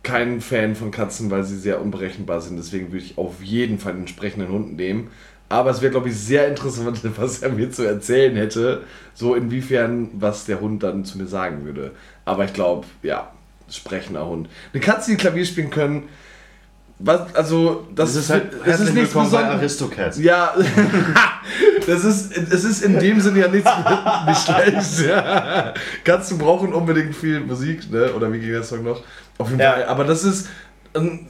kein 0.05 0.41
Fan 0.41 0.77
von 0.77 0.91
Katzen, 0.91 1.31
weil 1.31 1.43
sie 1.43 1.59
sehr 1.59 1.81
unberechenbar 1.81 2.41
sind. 2.41 2.57
Deswegen 2.57 2.93
würde 2.93 3.05
ich 3.05 3.19
auf 3.19 3.43
jeden 3.43 3.79
Fall 3.79 3.95
einen 3.95 4.07
sprechenden 4.07 4.51
Hund 4.51 4.77
nehmen. 4.77 5.09
Aber 5.49 5.71
es 5.71 5.83
wäre, 5.83 5.91
glaube 5.91 6.09
ich, 6.09 6.17
sehr 6.17 6.49
interessant, 6.49 7.01
was 7.17 7.43
er 7.43 7.51
mir 7.51 7.71
zu 7.71 7.83
erzählen 7.83 8.37
hätte. 8.37 8.83
So 9.15 9.35
inwiefern, 9.35 10.11
was 10.15 10.45
der 10.45 10.61
Hund 10.61 10.83
dann 10.83 11.05
zu 11.05 11.19
mir 11.19 11.27
sagen 11.27 11.65
würde. 11.65 11.93
Aber 12.25 12.45
ich 12.45 12.53
glaube, 12.53 12.87
ja, 13.03 13.33
sprechender 13.71 14.27
Hund. 14.27 14.49
Eine 14.73 14.81
Katze, 14.81 15.11
die 15.13 15.17
Klavier 15.17 15.45
spielen 15.45 15.71
können, 15.71 16.05
was, 16.99 17.35
also, 17.35 17.89
das, 17.95 18.15
Das 18.15 18.25
ist 18.25 18.31
halt 18.31 18.53
es 18.65 18.81
ist 18.81 18.95
nichts 18.95 19.13
Besonderes. 19.13 19.57
Aristocats. 19.59 20.19
Ja, 20.19 20.55
das 21.87 22.05
ist, 22.05 22.37
es 22.37 22.65
ist 22.65 22.83
in 22.83 23.01
dem 23.01 23.21
Sinne 23.21 23.41
ja 23.41 23.49
nichts 23.49 23.69
nicht 24.27 24.45
schlecht. 24.45 25.09
Ja. 25.09 25.75
Katzen 26.05 26.39
brauchen 26.39 26.73
unbedingt 26.73 27.17
viel 27.17 27.41
Musik, 27.41 27.91
ne? 27.91 28.13
Oder 28.15 28.33
wie 28.33 28.39
ging 28.39 28.51
der 28.51 28.63
Song 28.63 28.85
noch? 28.85 29.03
Auf 29.39 29.49
jeden 29.49 29.61
Ja. 29.61 29.73
Fall. 29.73 29.85
Aber 29.87 30.05
das 30.05 30.25
ist. 30.25 30.49
ähm, 30.95 31.27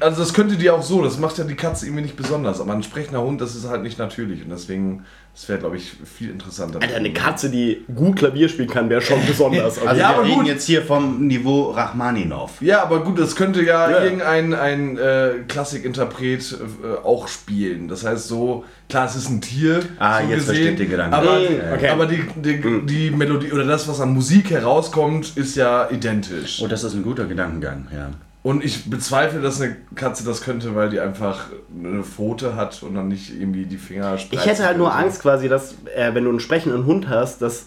Also 0.00 0.20
das 0.22 0.32
könnte 0.32 0.56
die 0.56 0.70
auch 0.70 0.82
so, 0.82 1.02
das 1.02 1.18
macht 1.18 1.36
ja 1.38 1.44
die 1.44 1.54
Katze 1.56 1.86
irgendwie 1.86 2.02
nicht 2.02 2.16
besonders. 2.16 2.60
Aber 2.60 2.72
ein 2.72 2.82
sprechender 2.82 3.22
Hund, 3.22 3.40
das 3.40 3.54
ist 3.54 3.68
halt 3.68 3.82
nicht 3.82 3.98
natürlich. 3.98 4.42
Und 4.42 4.50
deswegen, 4.50 5.04
das 5.34 5.48
wäre, 5.48 5.58
glaube 5.58 5.76
ich, 5.76 5.92
viel 6.04 6.30
interessanter. 6.30 6.80
Alter, 6.80 6.94
eine 6.94 7.12
Katze, 7.12 7.50
die 7.50 7.84
gut 7.92 8.16
Klavier 8.16 8.48
spielen 8.48 8.68
kann, 8.68 8.88
wäre 8.88 9.00
schon 9.00 9.18
besonders. 9.26 9.78
Also 9.78 9.88
Ja, 10.00 10.10
wir 10.10 10.16
aber 10.18 10.24
reden 10.24 10.34
gut. 10.38 10.46
jetzt 10.46 10.64
hier 10.64 10.80
vom 10.82 11.26
Niveau 11.26 11.70
Rachmaninov. 11.72 12.62
Ja, 12.62 12.82
aber 12.82 13.02
gut, 13.02 13.18
das 13.18 13.34
könnte 13.34 13.60
ja, 13.62 13.90
Ja. 13.90 14.04
irgendein 14.04 14.54
ein, 14.54 14.96
äh, 14.96 15.30
Klassikinterpret 15.48 16.52
äh, 16.84 17.04
auch 17.04 17.26
spielen. 17.28 17.88
Das 17.88 18.04
heißt 18.06 18.28
so, 18.28 18.64
klar, 18.88 19.06
es 19.06 19.16
ist 19.16 19.28
ein 19.28 19.40
Tier. 19.40 19.80
Ah, 19.98 20.22
so 20.22 20.28
jetzt 20.30 20.44
verstehe 20.44 20.70
ich 20.70 20.76
den 20.78 20.90
Gedanken. 20.90 21.14
Aber, 21.14 21.40
Mm, 21.40 21.74
okay. 21.74 21.88
aber 21.88 22.06
die, 22.06 22.22
die, 22.36 22.60
die 22.86 23.10
Melodie 23.10 23.50
oder 23.52 23.64
das, 23.64 23.88
was 23.88 24.00
an 24.00 24.14
Musik 24.14 24.50
herauskommt, 24.50 25.36
ist 25.36 25.56
ja 25.56 25.88
identisch. 25.90 26.60
Oh, 26.62 26.68
das 26.68 26.84
ist 26.84 26.94
ein 26.94 27.02
guter 27.02 27.24
Gedankengang, 27.24 27.88
ja. 27.92 28.10
Und 28.44 28.62
ich 28.62 28.88
bezweifle, 28.90 29.40
dass 29.40 29.60
eine 29.60 29.74
Katze 29.96 30.22
das 30.22 30.42
könnte, 30.42 30.74
weil 30.76 30.90
die 30.90 31.00
einfach 31.00 31.46
eine 31.76 32.04
Pfote 32.04 32.54
hat 32.56 32.82
und 32.82 32.94
dann 32.94 33.08
nicht 33.08 33.32
irgendwie 33.32 33.64
die 33.64 33.78
Finger. 33.78 34.16
Ich 34.30 34.44
hätte 34.46 34.64
halt 34.66 34.76
nur 34.78 34.88
so. 34.88 34.92
Angst 34.92 35.22
quasi, 35.22 35.48
dass, 35.48 35.72
äh, 35.96 36.14
wenn 36.14 36.24
du 36.24 36.30
einen 36.30 36.40
sprechenden 36.40 36.84
Hund 36.84 37.08
hast, 37.08 37.40
dass 37.40 37.66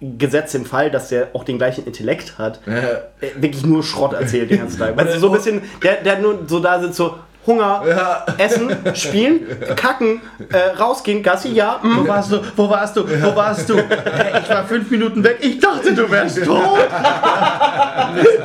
gesetzt 0.00 0.54
im 0.54 0.66
Fall, 0.66 0.90
dass 0.90 1.08
der 1.08 1.28
auch 1.32 1.42
den 1.44 1.56
gleichen 1.56 1.86
Intellekt 1.86 2.36
hat, 2.36 2.60
Ja. 2.66 2.72
äh, 2.74 3.00
wirklich 3.36 3.64
nur 3.64 3.82
Schrott 3.82 4.12
erzählt 4.12 4.50
den 4.50 4.58
ganzen 4.58 4.78
Tag. 4.78 4.94
Weißt 4.94 5.14
du, 5.16 5.18
so 5.20 5.28
ein 5.28 5.32
bisschen, 5.36 5.62
der, 5.82 6.02
der 6.02 6.18
nur 6.18 6.40
so 6.46 6.60
da 6.60 6.80
sitzt, 6.82 6.96
so 6.96 7.14
Hunger, 7.46 7.82
Ja. 7.86 8.26
Essen, 8.38 8.70
Spielen, 8.94 9.40
Kacken, 9.76 10.20
äh, 10.50 10.76
rausgehen, 10.80 11.22
Gassi, 11.22 11.50
ja, 11.50 11.78
mm. 11.82 11.98
Wo 11.98 12.08
warst 12.08 12.32
du? 12.32 12.40
Wo 12.56 12.70
warst 12.70 12.96
du? 12.96 13.06
Wo 13.06 13.36
warst 13.36 13.68
du? 13.68 13.74
Ich 13.78 14.48
war 14.48 14.64
fünf 14.66 14.90
Minuten 14.90 15.22
weg. 15.22 15.38
Ich 15.40 15.58
dachte, 15.58 15.94
du 15.94 16.10
wärst 16.10 16.42
tot. 16.44 16.58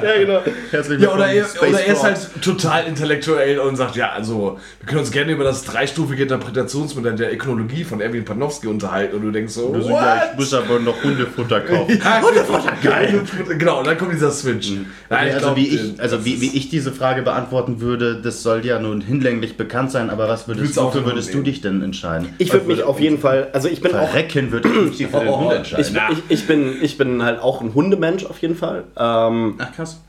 ja, 0.03 0.17
genau. 0.17 0.39
Herzlich 0.71 1.01
Ja, 1.01 1.13
oder 1.13 1.27
er, 1.27 1.45
oder 1.61 1.79
er 1.79 1.93
ist 1.93 2.03
halt 2.03 2.19
total 2.41 2.85
intellektuell 2.87 3.59
und 3.59 3.75
sagt, 3.75 3.95
ja, 3.95 4.11
also, 4.11 4.59
wir 4.79 4.87
können 4.87 4.99
uns 4.99 5.11
gerne 5.11 5.31
über 5.31 5.43
das 5.43 5.63
dreistufige 5.63 6.23
Interpretationsmodell 6.23 7.15
der 7.15 7.33
Ökonologie 7.33 7.83
von 7.83 8.01
Erwin 8.01 8.25
Panofsky 8.25 8.67
unterhalten 8.67 9.15
und 9.15 9.21
du 9.23 9.31
denkst 9.31 9.53
so, 9.53 9.73
Also, 9.73 9.89
what? 9.89 10.01
ja, 10.01 10.23
ich 10.31 10.37
muss 10.37 10.53
aber 10.53 10.79
noch 10.79 11.01
Hundefutter 11.03 11.61
kaufen. 11.61 11.99
Ja, 12.09 12.21
Hundefutter, 12.21 12.73
geil! 12.81 13.21
Genau, 13.57 13.79
und 13.79 13.87
dann 13.87 13.97
kommt 13.97 14.13
dieser 14.13 14.31
Switch. 14.31 14.71
Nein, 15.09 15.27
ich 15.27 15.33
also, 15.33 15.45
glaub, 15.47 15.55
wie 15.57 15.67
ich, 15.67 15.97
äh, 15.97 16.01
also 16.01 16.17
das 16.17 16.25
wie, 16.25 16.41
wie 16.41 16.57
ich 16.57 16.69
diese 16.69 16.91
Frage 16.91 17.21
beantworten 17.21 17.81
würde, 17.81 18.21
das 18.21 18.43
soll 18.43 18.65
ja 18.65 18.79
nun 18.89 19.01
hinlänglich 19.01 19.57
bekannt 19.57 19.91
sein, 19.91 20.09
aber 20.09 20.27
was 20.27 20.47
würdest 20.47 20.77
du, 20.77 20.81
auch 20.81 20.91
für 20.91 20.99
den 20.99 21.05
würdest 21.07 21.33
du 21.33 21.41
dich 21.41 21.61
denn 21.61 21.81
entscheiden? 21.81 22.29
Ich 22.37 22.51
würde 22.51 22.67
mich 22.67 22.83
auf 22.83 22.99
jeden 22.99 23.19
Fall, 23.19 23.47
also 23.53 23.67
ich 23.69 23.81
bin 23.81 23.91
auch 23.93 24.09
Verrecken 24.09 24.51
würde 24.51 24.69
ich 24.69 24.99
mich 24.99 25.07
für 25.07 25.19
den 25.19 25.27
Oh, 25.29 25.39
Hund 25.41 25.51
Ich, 25.63 25.73
entscheiden. 25.77 26.17
ich, 26.27 26.39
ich, 26.39 26.47
bin, 26.47 26.73
ich 26.81 26.97
bin 26.97 27.23
halt 27.23 27.39
auch 27.41 27.61
ein 27.61 27.73
Hundemensch 27.73 28.25
auf 28.25 28.39
jeden 28.39 28.55
Fall. 28.55 28.83
Ähm, 28.97 29.55
Ach 29.57 29.71
krass. 29.75 30.01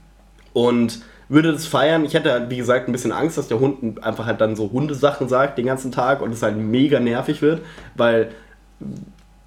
und 0.53 1.01
würde 1.29 1.53
das 1.53 1.67
feiern. 1.67 2.05
Ich 2.05 2.15
hätte 2.15 2.33
halt, 2.33 2.51
wie 2.51 2.57
gesagt, 2.57 2.89
ein 2.89 2.93
bisschen 2.93 3.13
Angst, 3.13 3.39
dass 3.39 3.47
der 3.47 3.61
Hund 3.61 4.03
einfach 4.03 4.27
halt 4.27 4.41
dann 4.41 4.57
so 4.57 4.71
Hundesachen 4.73 5.29
sagt 5.29 5.59
den 5.59 5.67
ganzen 5.67 5.93
Tag 5.93 6.23
und 6.23 6.33
es 6.33 6.43
halt 6.43 6.57
mega 6.57 6.99
nervig 6.99 7.41
wird, 7.41 7.61
weil 7.95 8.31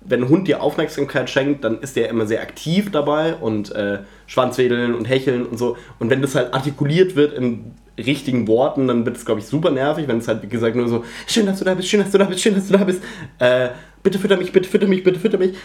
wenn 0.05 0.23
ein 0.23 0.30
Hund 0.30 0.47
dir 0.47 0.61
Aufmerksamkeit 0.61 1.30
schenkt, 1.30 1.64
dann 1.64 1.80
ist 1.80 1.95
der 1.95 2.10
immer 2.10 2.26
sehr 2.26 2.41
aktiv 2.41 2.91
dabei 2.91 3.35
und 3.35 3.73
äh, 3.73 3.99
Schwanzwedeln 4.27 4.95
und 4.95 5.05
Hecheln 5.05 5.45
und 5.45 5.57
so. 5.57 5.77
Und 5.99 6.10
wenn 6.10 6.22
das 6.22 6.35
halt 6.35 6.53
artikuliert 6.53 7.15
wird 7.15 7.34
in 7.34 7.72
richtigen 7.98 8.48
Worten, 8.48 8.88
dann 8.88 9.06
wird 9.06 9.18
es, 9.18 9.26
glaube 9.26 9.40
ich, 9.40 9.45
super 9.45 9.72
nervig, 9.72 10.07
wenn 10.07 10.18
es 10.18 10.28
halt, 10.28 10.41
wie 10.41 10.48
gesagt, 10.48 10.76
nur 10.76 10.88
so, 10.88 11.03
schön, 11.28 11.45
dass 11.45 11.60
du 11.60 11.65
da 11.65 11.74
bist, 11.76 11.88
schön, 11.88 12.02
dass 12.02 12.11
du 12.11 12.18
da 12.18 12.26
bist, 12.26 12.41
schön, 12.41 12.56
dass 12.56 12.68
du 12.68 12.78
da 12.78 12.84
bist, 12.84 13.02
äh, 13.40 13.70
bitte 14.02 14.20
fütter 14.20 14.38
mich, 14.38 14.52
bitte 14.52 14.70
fütter 14.70 14.88
mich, 14.88 15.03
bitte 15.03 15.20
fütter 15.20 15.38
mich. 15.38 15.56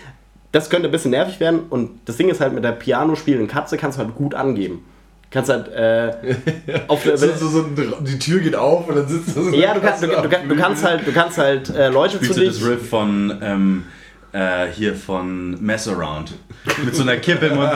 Das 0.52 0.70
könnte 0.70 0.88
ein 0.88 0.92
bisschen 0.92 1.10
nervig 1.10 1.40
werden 1.40 1.60
und 1.68 2.00
das 2.06 2.16
Ding 2.16 2.28
ist 2.28 2.40
halt, 2.40 2.54
mit 2.54 2.64
der 2.64 2.72
Piano 2.72 3.14
spielenden 3.14 3.48
Katze 3.48 3.76
kannst 3.76 3.98
du 3.98 4.04
halt 4.04 4.14
gut 4.14 4.34
angeben. 4.34 4.84
Kannst 5.30 5.50
halt, 5.50 5.68
äh, 5.68 6.14
auf 6.88 7.02
der, 7.02 7.18
so, 7.18 7.26
so, 7.34 7.48
so, 7.48 7.62
die 8.00 8.18
Tür 8.18 8.40
geht 8.40 8.56
auf 8.56 8.88
und 8.88 8.96
dann 8.96 9.08
sitzt 9.08 9.36
da 9.36 9.42
so 9.42 9.50
ja, 9.50 9.74
du, 9.74 9.80
kannst, 9.80 10.02
du, 10.02 10.06
du, 10.06 10.28
du 10.48 10.56
kannst 10.56 10.84
halt, 10.84 11.06
du 11.06 11.12
kannst 11.12 11.36
halt 11.36 11.68
äh, 11.68 11.88
Leute 11.90 12.16
Spielst 12.16 12.34
zu 12.34 12.40
du 12.40 12.46
dich. 12.46 12.58
das 12.58 12.66
Riff 12.66 12.88
von 12.88 13.38
ähm, 13.42 13.84
äh, 14.32 14.66
hier 14.72 14.94
von 14.94 15.62
Mess 15.62 15.88
Around 15.88 16.34
mit 16.84 16.94
so 16.94 17.02
einer 17.02 17.16
Kippe 17.16 17.46
im 17.46 17.56
Mund. 17.56 17.70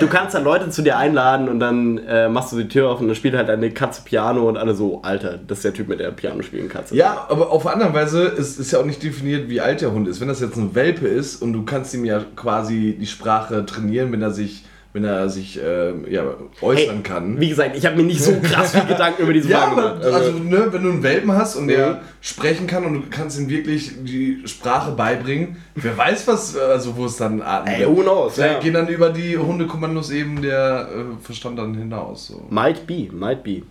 Du 0.00 0.08
kannst 0.08 0.34
halt 0.34 0.44
Leute 0.44 0.70
zu 0.70 0.82
dir 0.82 0.96
einladen 0.96 1.48
und 1.48 1.60
dann 1.60 1.98
äh, 1.98 2.28
machst 2.28 2.52
du 2.52 2.56
die 2.56 2.68
Tür 2.68 2.90
auf 2.90 3.00
und 3.00 3.06
dann 3.08 3.14
spielt 3.14 3.34
halt 3.34 3.48
eine 3.48 3.70
Katze 3.70 4.02
Piano 4.02 4.48
und 4.48 4.56
alle 4.56 4.74
so, 4.74 5.02
Alter, 5.02 5.38
das 5.38 5.58
ist 5.58 5.64
der 5.64 5.74
Typ 5.74 5.88
mit 5.88 6.00
der 6.00 6.10
Piano 6.10 6.42
spielen 6.42 6.68
Katze. 6.68 6.96
Ja, 6.96 7.26
aber 7.28 7.50
auf 7.50 7.62
der 7.62 7.72
anderen 7.72 7.94
Weise 7.94 8.24
ist, 8.24 8.58
ist 8.58 8.72
ja 8.72 8.80
auch 8.80 8.84
nicht 8.84 9.02
definiert, 9.02 9.48
wie 9.48 9.60
alt 9.60 9.80
der 9.80 9.92
Hund 9.92 10.08
ist. 10.08 10.20
Wenn 10.20 10.28
das 10.28 10.40
jetzt 10.40 10.56
ein 10.56 10.74
Welpe 10.74 11.06
ist 11.06 11.40
und 11.40 11.52
du 11.52 11.64
kannst 11.64 11.94
ihm 11.94 12.04
ja 12.04 12.22
quasi 12.36 12.96
die 12.98 13.06
Sprache 13.06 13.64
trainieren, 13.64 14.12
wenn 14.12 14.22
er 14.22 14.30
sich, 14.30 14.64
wenn 14.94 15.04
er 15.04 15.28
sich 15.30 15.58
ähm, 15.64 16.04
ja, 16.10 16.22
äußern 16.60 16.96
Hey, 16.96 17.02
kann. 17.02 17.40
Wie 17.40 17.48
gesagt, 17.48 17.76
ich 17.76 17.86
habe 17.86 17.96
mir 17.96 18.02
nicht 18.02 18.22
so 18.22 18.38
krass 18.42 18.72
viel 18.72 18.84
Gedanken 18.84 19.22
über 19.22 19.32
diese 19.32 19.48
Ja, 19.50 19.60
Frage 19.60 19.72
aber 19.80 19.90
gemacht. 20.00 20.14
also, 20.14 20.32
ne, 20.32 20.66
wenn 20.70 20.82
du 20.82 20.90
einen 20.90 21.02
Welpen 21.02 21.32
hast 21.32 21.56
und 21.56 21.68
der 21.68 21.94
Mhm. 21.94 21.96
sprechen 22.20 22.66
kann 22.66 22.84
und 22.84 22.94
du 22.94 23.02
kannst 23.10 23.38
ihm 23.40 23.48
wirklich 23.48 23.92
die 24.04 24.42
Sprache 24.46 24.92
beibringen, 24.92 25.56
wer 25.76 25.96
weiß 25.96 26.28
was, 26.28 26.54
äh, 26.56 26.60
also 26.60 26.94
wo 26.96 27.06
es 27.06 27.16
dann 27.16 27.40
Arten 27.40 27.68
Ey, 27.68 27.86
who 27.86 28.02
knows, 28.02 28.34
Vielleicht 28.34 28.54
ja. 28.56 28.60
gehen 28.60 28.74
dann 28.74 28.88
über 28.88 29.08
die 29.10 29.38
Hundekommandos 29.38 30.10
eben 30.10 30.42
der 30.42 30.88
äh, 30.94 31.24
Verstand 31.24 31.58
dann 31.58 31.74
hinaus. 31.74 32.26
So. 32.26 32.46
Might 32.50 32.86
be, 32.86 33.08
might 33.12 33.42
be. 33.42 33.62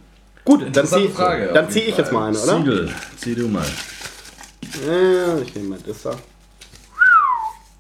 Gut, 0.44 0.66
dann 0.76 0.88
ziehe 0.88 1.08
Frage, 1.10 1.52
dann 1.54 1.66
auf 1.66 1.72
zieh 1.72 1.82
ich 1.82 1.96
jetzt 1.98 2.12
mal 2.12 2.30
eine, 2.30 2.40
oder? 2.40 2.58
Siegel, 2.58 2.90
zieh 3.18 3.36
du 3.36 3.48
mal. 3.48 3.64
Ja, 4.88 5.38
ich 5.40 5.54
nehme 5.54 5.70
mal 5.70 5.80
das 5.86 6.02
da. 6.02 6.16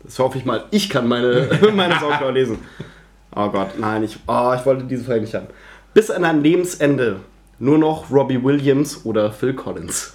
Das 0.03 0.19
hoffe 0.19 0.37
ich 0.37 0.45
mal. 0.45 0.65
Ich 0.71 0.89
kann 0.89 1.07
meine, 1.07 1.47
meine 1.75 1.99
Sauklaue 1.99 2.31
lesen. 2.31 2.59
Oh 3.35 3.49
Gott, 3.49 3.79
nein, 3.79 4.03
ich, 4.03 4.17
oh, 4.27 4.53
ich 4.57 4.65
wollte 4.65 4.83
diese 4.85 5.03
Frage 5.05 5.21
nicht 5.21 5.33
haben. 5.33 5.47
Bis 5.93 6.09
an 6.11 6.23
ein 6.25 6.41
Lebensende 6.43 7.19
nur 7.59 7.77
noch 7.77 8.09
Robbie 8.11 8.43
Williams 8.43 9.05
oder 9.05 9.31
Phil 9.31 9.53
Collins. 9.53 10.13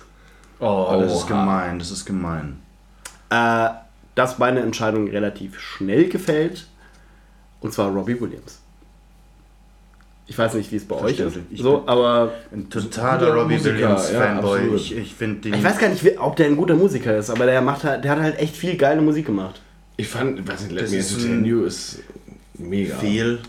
Oh, 0.59 0.97
das 1.01 1.12
ist 1.12 1.18
Oha. 1.24 1.28
gemein, 1.28 1.78
das 1.78 1.90
ist 1.90 2.05
gemein. 2.05 2.59
Äh, 3.30 3.68
dass 4.14 4.38
meine 4.38 4.60
Entscheidung 4.60 5.09
relativ 5.09 5.59
schnell 5.60 6.09
gefällt. 6.09 6.66
Und 7.60 7.72
zwar 7.72 7.90
Robbie 7.90 8.20
Williams. 8.20 8.60
Ich 10.28 10.36
weiß 10.36 10.55
nicht, 10.55 10.72
wie 10.72 10.76
es 10.76 10.84
bei 10.86 10.97
euch 10.97 11.18
ist. 11.20 11.38
Ich 11.51 11.62
So, 11.62 11.78
bin- 11.78 11.88
aber 11.88 12.32
Ein 12.52 12.68
totaler 12.68 13.32
Robbie 13.34 13.55
Musiker, 13.55 13.74
Williams 13.76 14.10
ja, 14.12 14.20
Fanboy. 14.20 14.59
absolut. 14.59 14.80
ich 14.80 14.97
ich 14.97 15.14
finde 15.14 15.40
den. 15.43 15.55
ich 15.55 15.62
weiß 15.64 15.78
gar 15.78 15.88
nicht, 15.88 16.18
ob 16.18 16.34
der 16.36 16.47
ein 16.47 16.56
guter 16.56 16.74
Musiker 16.74 17.16
ist, 17.16 17.30
aber 17.30 17.47
der 17.47 17.60
macht 17.62 17.84
halt, 17.84 18.02
der 18.02 18.10
hat 18.12 18.20
halt 18.20 18.38
echt 18.38 18.56
viel 18.56 18.76
geile 18.76 19.01
Musik 19.02 19.26
gemacht. 19.26 19.60
Ich 19.97 20.09
fand, 20.09 20.47
weiß 20.47 20.62
nicht, 20.62 20.72
Let 20.72 20.84
Das 20.84 20.90
Me 20.90 20.97
ist 20.98 21.12
Entertain 21.12 21.44
You 21.44 21.64
ist 21.64 22.01
mega. 22.59 22.97
viel. 22.97 23.41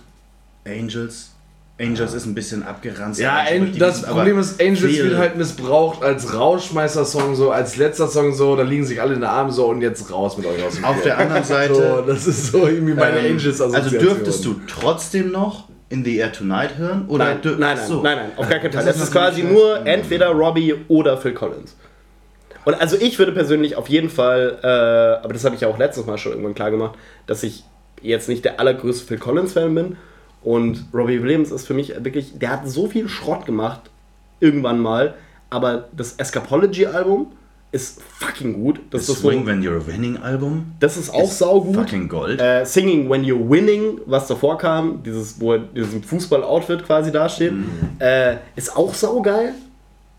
Angels. 0.66 1.32
Angels 1.80 2.14
ist 2.14 2.26
ein 2.26 2.34
bisschen 2.34 2.64
abgeranzt. 2.64 3.20
Ja, 3.20 3.46
das 3.78 4.02
Problem 4.02 4.40
ist, 4.40 4.60
Angels 4.60 4.82
wird 4.82 5.18
halt 5.18 5.36
missbraucht 5.36 6.04
als 6.04 6.34
Rausschmeißer-Song, 6.34 7.36
so 7.36 7.52
als 7.52 7.78
letzter 7.78 8.08
Song 8.08 8.34
so, 8.34 8.56
da 8.56 8.64
liegen 8.64 8.84
sich 8.84 9.00
alle 9.00 9.14
in 9.14 9.20
den 9.20 9.30
Armen 9.30 9.52
so 9.52 9.68
und 9.68 9.82
jetzt 9.82 10.12
raus 10.12 10.38
mit 10.38 10.48
euch 10.48 10.64
aus 10.64 10.76
dem 10.76 10.86
Auf 10.86 11.04
der 11.04 11.20
anderen 11.20 11.44
Seite. 11.44 11.76
So, 11.76 12.02
das 12.02 12.26
ist 12.26 12.52
so 12.52 12.68
irgendwie 12.68 12.94
meine 12.94 13.20
ähm, 13.20 13.34
angels 13.36 13.62
also 13.62 13.90
dürftest 13.90 14.44
du 14.46 14.60
trotzdem 14.68 15.32
noch 15.32 15.70
In 15.90 16.04
the 16.04 16.18
Air 16.18 16.32
Tonight 16.32 16.78
hören? 16.78 17.06
Oder 17.08 17.26
Nein, 17.26 17.40
nein, 17.44 17.60
nein, 17.60 17.78
so. 17.88 18.02
nein, 18.02 18.18
nein, 18.18 18.32
auf 18.38 18.50
gar 18.50 18.58
keinen 18.60 18.74
Fall. 18.74 18.84
Das 18.84 18.96
Das 18.98 19.04
ist 19.04 19.12
quasi 19.12 19.44
nur 19.44 19.86
entweder 19.86 20.30
Robbie 20.30 20.74
oder 20.88 21.18
Phil 21.18 21.34
Collins. 21.34 21.76
Und 22.66 22.74
also 22.74 22.98
ich 23.00 23.20
würde 23.20 23.34
persönlich 23.34 23.76
auf 23.76 23.88
jeden 23.88 24.10
Fall, 24.10 24.58
äh, 24.64 25.24
aber 25.24 25.32
das 25.32 25.46
habe 25.46 25.54
ich 25.54 25.62
ja 25.62 25.68
auch 25.68 25.78
letztes 25.78 26.08
Mal 26.08 26.18
schon 26.18 26.32
irgendwann 26.32 26.56
klar 26.56 26.72
gemacht, 26.72 26.98
dass 27.28 27.44
ich 27.44 27.64
jetzt 28.02 28.30
nicht 28.30 28.46
der 28.46 28.60
allergrößte 28.60 29.06
Phil 29.06 29.18
Collins-Fan 29.18 29.74
bin. 29.76 29.98
Und 30.44 30.86
Robbie 30.94 31.22
Williams 31.22 31.52
ist 31.52 31.66
für 31.68 31.74
mich 31.74 31.90
wirklich, 32.04 32.38
der 32.40 32.50
hat 32.52 32.70
so 32.70 32.88
viel 32.88 33.10
Schrott 33.10 33.46
gemacht, 33.46 33.82
irgendwann 34.40 34.80
mal, 34.80 35.16
aber 35.50 35.88
das 35.96 36.14
Escapology-Album 36.18 37.28
ist 37.72 38.02
fucking 38.20 38.54
gut. 38.54 38.78
Das, 38.92 39.08
Das 39.08 39.16
ist 39.18 39.22
so, 39.22 39.30
Swing 39.30 39.46
When 39.46 39.62
You're 39.62 39.86
Winning 39.86 40.18
Album. 40.18 40.68
das 40.80 40.96
ist 40.96 41.10
auch 41.10 41.30
saugut. 41.30 41.76
Fucking 41.76 42.08
Gold. 42.08 42.40
Äh, 42.40 42.66
Singing 42.66 43.10
When 43.10 43.24
You're 43.26 43.50
Winning, 43.50 44.00
was 44.06 44.28
davor 44.28 44.58
kam, 44.58 45.04
dieses, 45.04 45.40
wo 45.42 45.54
er 45.54 45.58
in 45.74 45.84
diesem 45.84 46.02
Fußball-Outfit 46.04 46.86
quasi 46.86 47.12
dasteht, 47.12 47.52
Mhm. 47.52 47.68
äh, 48.00 48.38
ist 48.56 48.76
auch 48.76 48.94
saugeil. 48.94 49.54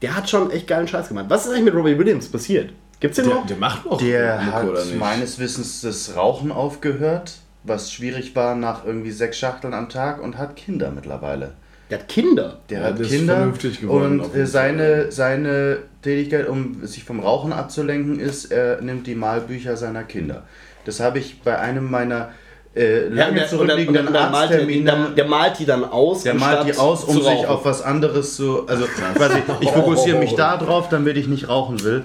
Der 0.02 0.14
hat 0.14 0.28
schon 0.28 0.50
echt 0.50 0.66
geilen 0.68 0.86
Scheiß 0.86 1.08
gemacht. 1.08 1.26
Was 1.28 1.46
ist 1.46 1.52
eigentlich 1.52 1.64
mit 1.64 1.74
Robbie 1.74 1.98
Williams 1.98 2.28
passiert? 2.28 2.70
Gibt's 3.00 3.16
den 3.16 3.26
Der, 3.26 3.34
noch? 3.36 3.46
der 3.46 3.56
macht 3.56 3.86
noch 3.86 3.98
Der 3.98 4.36
Mucke, 4.40 4.52
hat 4.52 4.68
oder 4.68 4.84
nicht? 4.84 4.98
meines 4.98 5.38
Wissens 5.38 5.80
das 5.80 6.16
Rauchen 6.16 6.52
aufgehört, 6.52 7.32
was 7.68 7.92
schwierig 7.92 8.34
war 8.34 8.54
nach 8.54 8.84
irgendwie 8.84 9.10
sechs 9.10 9.38
Schachteln 9.38 9.74
am 9.74 9.88
Tag 9.88 10.22
und 10.22 10.38
hat 10.38 10.56
Kinder 10.56 10.90
mittlerweile. 10.90 11.52
Der 11.90 12.00
hat 12.00 12.08
Kinder. 12.08 12.58
Der 12.68 12.80
Ja, 12.80 12.86
hat 12.86 13.02
Kinder 13.02 13.36
vernünftig 13.36 13.80
geworden, 13.80 14.20
und 14.20 14.34
äh, 14.34 14.46
seine, 14.46 15.10
seine 15.10 15.78
Tätigkeit, 16.02 16.48
um 16.48 16.86
sich 16.86 17.04
vom 17.04 17.20
Rauchen 17.20 17.52
abzulenken, 17.52 18.20
ist, 18.20 18.46
er 18.52 18.80
nimmt 18.82 19.06
die 19.06 19.14
Malbücher 19.14 19.76
seiner 19.76 20.04
Kinder. 20.04 20.42
Das 20.84 21.00
habe 21.00 21.18
ich 21.18 21.40
bei 21.40 21.58
einem 21.58 21.90
meiner 21.90 22.30
äh, 22.74 23.08
lange 23.08 23.34
der, 23.34 23.42
und 23.44 23.48
zurückliegenden 23.48 24.14
er 24.14 24.30
Arzttermine 24.30 24.84
der, 24.84 25.08
der 25.10 25.24
malt 25.26 25.58
die 25.58 25.64
dann 25.64 25.84
aus. 25.84 26.22
Der 26.22 26.34
malt 26.34 26.66
die 26.66 26.76
aus, 26.76 27.04
um 27.04 27.16
sich 27.16 27.46
auf 27.46 27.64
was 27.64 27.82
anderes 27.82 28.36
zu. 28.36 28.66
Also 28.68 28.84
quasi, 28.86 29.38
ich 29.60 29.70
fokussiere 29.72 30.18
mich 30.18 30.34
da 30.34 30.56
drauf, 30.56 30.88
damit 30.88 31.16
ich 31.16 31.26
nicht 31.26 31.48
rauchen 31.48 31.82
will. 31.82 32.04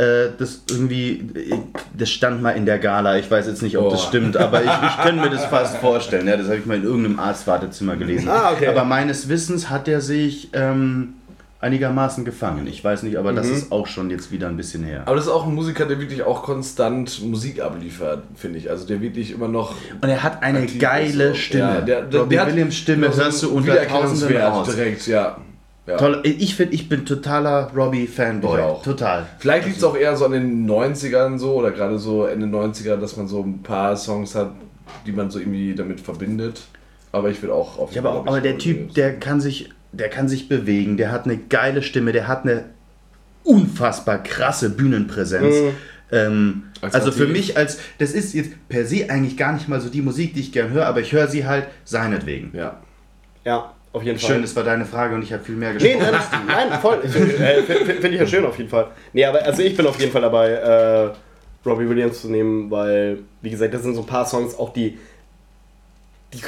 Äh, 0.00 0.30
das 0.38 0.62
irgendwie, 0.70 1.28
das 1.96 2.08
stand 2.10 2.40
mal 2.42 2.52
in 2.52 2.64
der 2.64 2.78
Gala. 2.78 3.18
Ich 3.18 3.30
weiß 3.30 3.46
jetzt 3.46 3.62
nicht, 3.62 3.76
ob 3.76 3.90
das 3.90 4.04
Oh. 4.04 4.08
stimmt, 4.08 4.36
aber 4.36 4.62
ich, 4.62 4.70
ich 4.70 4.96
kann 5.02 5.16
mir 5.16 5.28
das 5.30 5.44
fast 5.46 5.76
vorstellen. 5.76 6.26
Ja, 6.26 6.36
das 6.36 6.46
habe 6.46 6.56
ich 6.56 6.66
mal 6.66 6.76
in 6.78 6.84
irgendeinem 6.84 7.18
Arztwartezimmer 7.20 7.96
gelesen. 7.96 8.28
Ah, 8.28 8.52
okay. 8.52 8.68
Aber 8.68 8.84
meines 8.84 9.28
Wissens 9.28 9.68
hat 9.68 9.88
er 9.88 10.00
sich 10.00 10.48
ähm, 10.54 11.14
einigermaßen 11.60 12.24
gefangen. 12.24 12.66
Ich 12.66 12.82
weiß 12.82 13.02
nicht, 13.02 13.16
aber 13.18 13.34
das 13.34 13.48
Mhm. 13.48 13.54
ist 13.54 13.72
auch 13.72 13.86
schon 13.86 14.08
jetzt 14.08 14.32
wieder 14.32 14.48
ein 14.48 14.56
bisschen 14.56 14.82
her. 14.84 15.02
Aber 15.04 15.16
das 15.16 15.26
ist 15.26 15.30
auch 15.30 15.46
ein 15.46 15.54
Musiker, 15.54 15.84
der 15.84 16.00
wirklich 16.00 16.22
auch 16.22 16.42
konstant 16.42 17.22
Musik 17.22 17.60
abliefert, 17.60 18.22
finde 18.34 18.58
ich. 18.58 18.70
Also 18.70 18.86
der 18.86 19.02
wirklich 19.02 19.32
immer 19.32 19.48
noch. 19.48 19.74
Und 20.00 20.08
er 20.08 20.22
hat 20.22 20.42
eine 20.42 20.64
geile. 20.66 21.34
Stimme. 21.34 21.62
Ja, 21.62 21.80
der, 21.82 22.02
der, 22.02 22.20
Robbie 22.20 22.38
Williams 22.46 22.76
Stimme 22.76 23.14
hörst 23.14 23.42
du 23.42 23.50
unter 23.50 23.86
Tausenden 23.86 24.40
aus. 24.40 24.74
direkt, 24.74 25.06
ja. 25.06 25.36
Ja. 25.86 25.96
Toll, 25.96 26.20
ich 26.24 26.54
finde, 26.54 26.74
ich 26.74 26.88
bin 26.88 27.04
totaler 27.04 27.70
Robbie-Fanboy. 27.74 28.58
Ich 28.58 28.64
auch. 28.64 28.82
Total. 28.82 29.26
Vielleicht 29.38 29.66
liegt 29.66 29.78
es 29.78 29.84
auch 29.84 29.96
eher 29.96 30.16
so 30.16 30.26
an 30.26 30.32
den 30.32 30.68
90ern 30.68 31.38
so 31.38 31.54
oder 31.54 31.70
gerade 31.70 31.98
so 31.98 32.26
Ende 32.26 32.46
90er, 32.46 32.96
dass 32.96 33.16
man 33.16 33.28
so 33.28 33.42
ein 33.42 33.62
paar 33.62 33.96
Songs 33.96 34.34
hat, 34.34 34.52
die 35.06 35.12
man 35.12 35.30
so 35.30 35.38
irgendwie 35.38 35.74
damit 35.74 36.00
verbindet. 36.00 36.62
Aber 37.12 37.30
ich 37.30 37.42
will 37.42 37.50
auch 37.50 37.78
auf 37.78 37.92
Ja, 37.92 38.02
aber, 38.02 38.12
glaub 38.12 38.24
ich, 38.24 38.28
aber 38.30 38.40
der 38.40 38.58
Typ, 38.58 38.94
der 38.94 39.18
kann 39.18 39.40
sich, 39.40 39.70
der 39.92 40.10
kann 40.10 40.28
sich 40.28 40.48
bewegen, 40.48 40.96
der 40.96 41.10
hat 41.10 41.24
eine 41.24 41.38
geile 41.38 41.82
Stimme, 41.82 42.12
der 42.12 42.28
hat 42.28 42.44
eine 42.44 42.66
unfassbar 43.42 44.22
krasse 44.22 44.70
Bühnenpräsenz. 44.70 45.74
Ähm, 46.12 46.64
Als 46.80 46.94
also 46.94 47.12
für 47.12 47.26
mich 47.26 47.56
als, 47.56 47.78
das 47.98 48.12
ist 48.12 48.34
jetzt 48.34 48.50
per 48.68 48.84
se 48.84 49.08
eigentlich 49.08 49.36
gar 49.36 49.52
nicht 49.52 49.68
mal 49.68 49.80
so 49.80 49.88
die 49.88 50.02
Musik, 50.02 50.34
die 50.34 50.40
ich 50.40 50.52
gern 50.52 50.70
höre, 50.70 50.86
aber 50.86 51.00
ich 51.00 51.12
höre 51.12 51.28
sie 51.28 51.46
halt 51.46 51.66
seinetwegen. 51.84 52.50
Ja. 52.52 52.80
Ja, 53.44 53.72
auf 53.92 54.02
jeden 54.02 54.18
Fall. 54.18 54.30
Schön, 54.30 54.42
das 54.42 54.54
war 54.56 54.62
deine 54.64 54.84
Frage 54.84 55.14
und 55.14 55.22
ich 55.22 55.32
habe 55.32 55.42
viel 55.44 55.56
mehr 55.56 55.72
Nee, 55.74 55.94
gesprochen. 55.94 56.06
nein, 56.46 56.68
nein, 56.70 56.80
voll. 56.80 57.00
Ich 57.04 57.10
find- 57.10 57.40
äh, 57.40 57.62
Finde 57.62 57.94
find 57.94 58.14
ich 58.14 58.20
ja 58.20 58.26
schön 58.26 58.44
auf 58.46 58.56
jeden 58.58 58.70
Fall. 58.70 58.86
Nee, 59.12 59.24
aber 59.24 59.42
also 59.44 59.62
ich 59.62 59.76
bin 59.76 59.86
auf 59.86 59.98
jeden 59.98 60.12
Fall 60.12 60.22
dabei, 60.22 60.50
äh, 60.50 61.10
Robbie 61.68 61.88
Williams 61.88 62.20
zu 62.22 62.28
nehmen, 62.30 62.70
weil, 62.70 63.18
wie 63.42 63.50
gesagt, 63.50 63.74
das 63.74 63.82
sind 63.82 63.94
so 63.94 64.00
ein 64.00 64.06
paar 64.06 64.24
Songs, 64.26 64.54
auch 64.58 64.72
die, 64.72 64.98
die, 66.32 66.40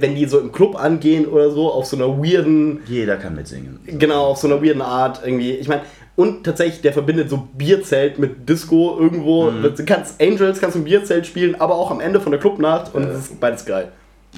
wenn 0.00 0.14
die 0.14 0.26
so 0.26 0.38
im 0.38 0.52
Club 0.52 0.76
angehen 0.82 1.26
oder 1.26 1.50
so, 1.50 1.70
auf 1.72 1.86
so 1.86 1.96
einer 1.96 2.06
weirden, 2.22 2.80
Jeder 2.86 3.16
kann 3.16 3.34
mitsingen. 3.34 3.80
genau, 3.86 4.26
auf 4.26 4.38
so 4.38 4.46
einer 4.46 4.62
weirden 4.62 4.80
Art 4.82 5.20
irgendwie. 5.24 5.52
Ich 5.52 5.66
meine, 5.68 5.82
und 6.16 6.44
tatsächlich, 6.44 6.80
der 6.82 6.92
verbindet 6.92 7.28
so 7.28 7.48
Bierzelt 7.54 8.20
mit 8.20 8.48
Disco 8.48 8.96
irgendwo. 9.00 9.50
Mhm. 9.50 9.74
Du 9.76 9.84
kannst 9.84 10.22
Angels, 10.22 10.60
kannst 10.60 10.76
du 10.76 10.78
im 10.78 10.84
Bierzelt 10.84 11.26
spielen, 11.26 11.60
aber 11.60 11.74
auch 11.74 11.90
am 11.90 11.98
Ende 12.00 12.20
von 12.20 12.30
der 12.30 12.40
Clubnacht 12.40 12.94
und 12.94 13.02
das 13.08 13.18
ist 13.18 13.40
beides 13.40 13.64
geil. 13.66 13.88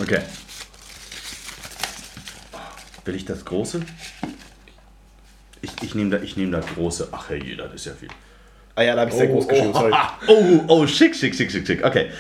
Okay. 0.01 0.21
Will 3.07 3.15
ich 3.15 3.25
das 3.25 3.45
große? 3.45 3.83
Ich, 5.63 5.71
ich 5.81 5.95
nehme 5.95 6.11
da, 6.11 6.23
ich 6.23 6.37
nehm 6.37 6.51
das 6.51 6.67
große. 6.67 7.09
Ach 7.13 7.29
hey, 7.29 7.57
das 7.57 7.73
ist 7.73 7.87
ja 7.87 7.93
viel. 7.93 8.09
Ah 8.75 8.83
ja, 8.83 8.95
da 8.95 9.03
habe 9.03 9.11
ich 9.11 9.17
sehr 9.17 9.29
groß 9.29 9.47
geschrieben, 9.47 9.73
sorry. 9.73 9.93
Oh, 10.27 10.65
oh, 10.67 10.87
schick, 10.89 11.15
schick, 11.15 11.35
schick, 11.35 11.51
schick, 11.53 11.67
schick. 11.67 11.85
Okay. 11.85 12.11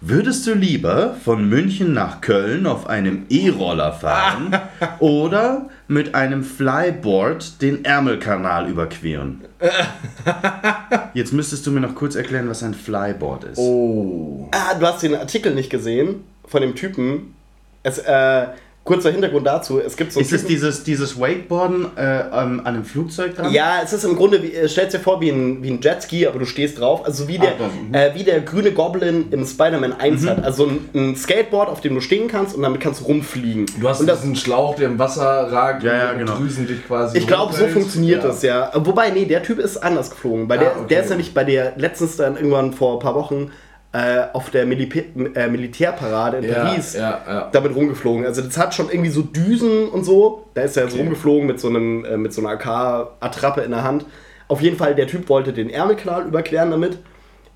Würdest 0.00 0.46
du 0.46 0.54
lieber 0.54 1.16
von 1.24 1.48
München 1.48 1.94
nach 1.94 2.20
Köln 2.20 2.66
auf 2.66 2.86
einem 2.86 3.26
E-Roller 3.28 3.92
fahren 3.92 4.56
oder 5.00 5.68
mit 5.88 6.14
einem 6.14 6.44
Flyboard 6.44 7.60
den 7.60 7.84
Ärmelkanal 7.84 8.68
überqueren? 8.68 9.42
Jetzt 11.14 11.32
müsstest 11.32 11.66
du 11.66 11.72
mir 11.72 11.80
noch 11.80 11.94
kurz 11.94 12.14
erklären, 12.14 12.48
was 12.48 12.62
ein 12.62 12.74
Flyboard 12.74 13.44
ist. 13.44 13.58
Oh. 13.58 14.48
Ah, 14.52 14.74
du 14.74 14.86
hast 14.86 15.02
den 15.02 15.16
Artikel 15.16 15.54
nicht 15.54 15.70
gesehen 15.70 16.22
von 16.46 16.60
dem 16.62 16.76
Typen. 16.76 17.34
Es, 17.82 17.98
äh, 17.98 18.46
kurzer 18.86 19.10
Hintergrund 19.10 19.46
dazu. 19.46 19.78
Es 19.80 19.96
gibt 19.96 20.12
so 20.12 20.18
einen 20.20 20.24
Ist 20.26 20.32
es 20.32 20.46
dieses, 20.46 20.82
dieses 20.84 21.20
Wakeboarden 21.20 21.88
äh, 21.96 22.00
an 22.00 22.60
an 22.60 22.66
einem 22.66 22.84
Flugzeug 22.84 23.36
dran? 23.36 23.52
Ja, 23.52 23.80
es 23.84 23.92
ist 23.92 24.04
im 24.04 24.16
Grunde, 24.16 24.42
wie, 24.42 24.54
äh, 24.54 24.66
stellst 24.68 24.94
dir 24.94 25.00
vor, 25.00 25.20
wie 25.20 25.28
ein, 25.28 25.62
wie 25.62 25.70
ein 25.70 25.80
Jetski, 25.82 26.26
aber 26.26 26.38
du 26.38 26.46
stehst 26.46 26.80
drauf. 26.80 27.04
Also 27.04 27.28
wie 27.28 27.36
der, 27.38 27.50
Ah, 27.50 27.68
mhm. 27.88 27.92
äh, 27.94 28.14
wie 28.14 28.22
der 28.24 28.40
grüne 28.40 28.72
Goblin 28.72 29.26
im 29.32 29.44
Spider-Man 29.44 29.92
1 30.00 30.26
hat. 30.26 30.42
Also 30.44 30.66
ein, 30.66 30.88
ein 30.94 31.16
Skateboard, 31.16 31.68
auf 31.68 31.80
dem 31.82 31.94
du 31.96 32.00
stehen 32.00 32.28
kannst 32.28 32.54
und 32.56 32.62
damit 32.62 32.80
kannst 32.80 33.00
du 33.00 33.04
rumfliegen. 33.04 33.66
Du 33.80 33.88
hast 33.88 34.00
und 34.00 34.06
das, 34.06 34.20
diesen 34.22 34.36
Schlauch, 34.36 34.76
der 34.76 34.86
im 34.86 34.98
Wasser 34.98 35.22
ragt 35.52 35.82
Ja, 35.82 35.94
ja, 35.94 36.10
und 36.12 36.18
genau. 36.20 36.36
Drüsen 36.36 36.66
dich 36.66 36.86
quasi. 36.86 37.18
ich 37.18 37.26
glaube, 37.26 37.52
so 37.54 37.66
funktioniert 37.66 38.22
ja. 38.22 38.28
das, 38.28 38.42
ja. 38.42 38.70
Wobei, 38.74 39.10
nee, 39.10 39.24
der 39.26 39.42
Typ 39.42 39.58
ist 39.58 39.76
anders 39.78 40.10
geflogen. 40.10 40.48
Bei 40.48 40.56
der, 40.56 40.70
Ah, 40.70 40.78
okay. 40.78 40.86
der 40.90 41.02
ist 41.02 41.10
nämlich 41.10 41.34
bei 41.34 41.44
der 41.44 41.72
letztens 41.76 42.16
dann 42.16 42.36
irgendwann 42.36 42.72
vor 42.72 42.94
ein 42.94 42.98
paar 43.00 43.14
Wochen 43.16 43.50
äh, 43.96 44.26
auf 44.34 44.50
der 44.50 44.66
Milip 44.66 44.94
äh, 45.36 45.48
Militärparade 45.48 46.38
in 46.38 46.44
Ja, 46.44 46.64
Paris 46.64 46.92
ja, 46.94 47.20
ja. 47.26 47.48
damit 47.50 47.74
rumgeflogen. 47.74 48.26
Also 48.26 48.42
das 48.42 48.58
hat 48.58 48.74
schon 48.74 48.90
irgendwie 48.90 49.08
so 49.10 49.22
Düsen 49.22 49.88
und 49.88 50.04
so. 50.04 50.44
Da 50.54 50.62
ist 50.62 50.76
er 50.76 50.82
jetzt 50.84 50.92
Okay. 50.92 51.02
rumgeflogen 51.02 51.46
mit 51.46 51.58
so, 51.58 51.68
einem, 51.68 52.04
äh, 52.04 52.16
mit 52.18 52.32
so 52.34 52.42
einer 52.42 52.50
AK-Attrappe 52.50 53.62
in 53.62 53.70
der 53.70 53.84
Hand. 53.84 54.04
Auf 54.48 54.60
jeden 54.60 54.76
Fall, 54.76 54.94
der 54.94 55.06
Typ 55.06 55.28
wollte 55.30 55.52
den 55.54 55.70
Ärmelkanal 55.70 56.26
überqueren 56.26 56.70
damit. 56.70 56.98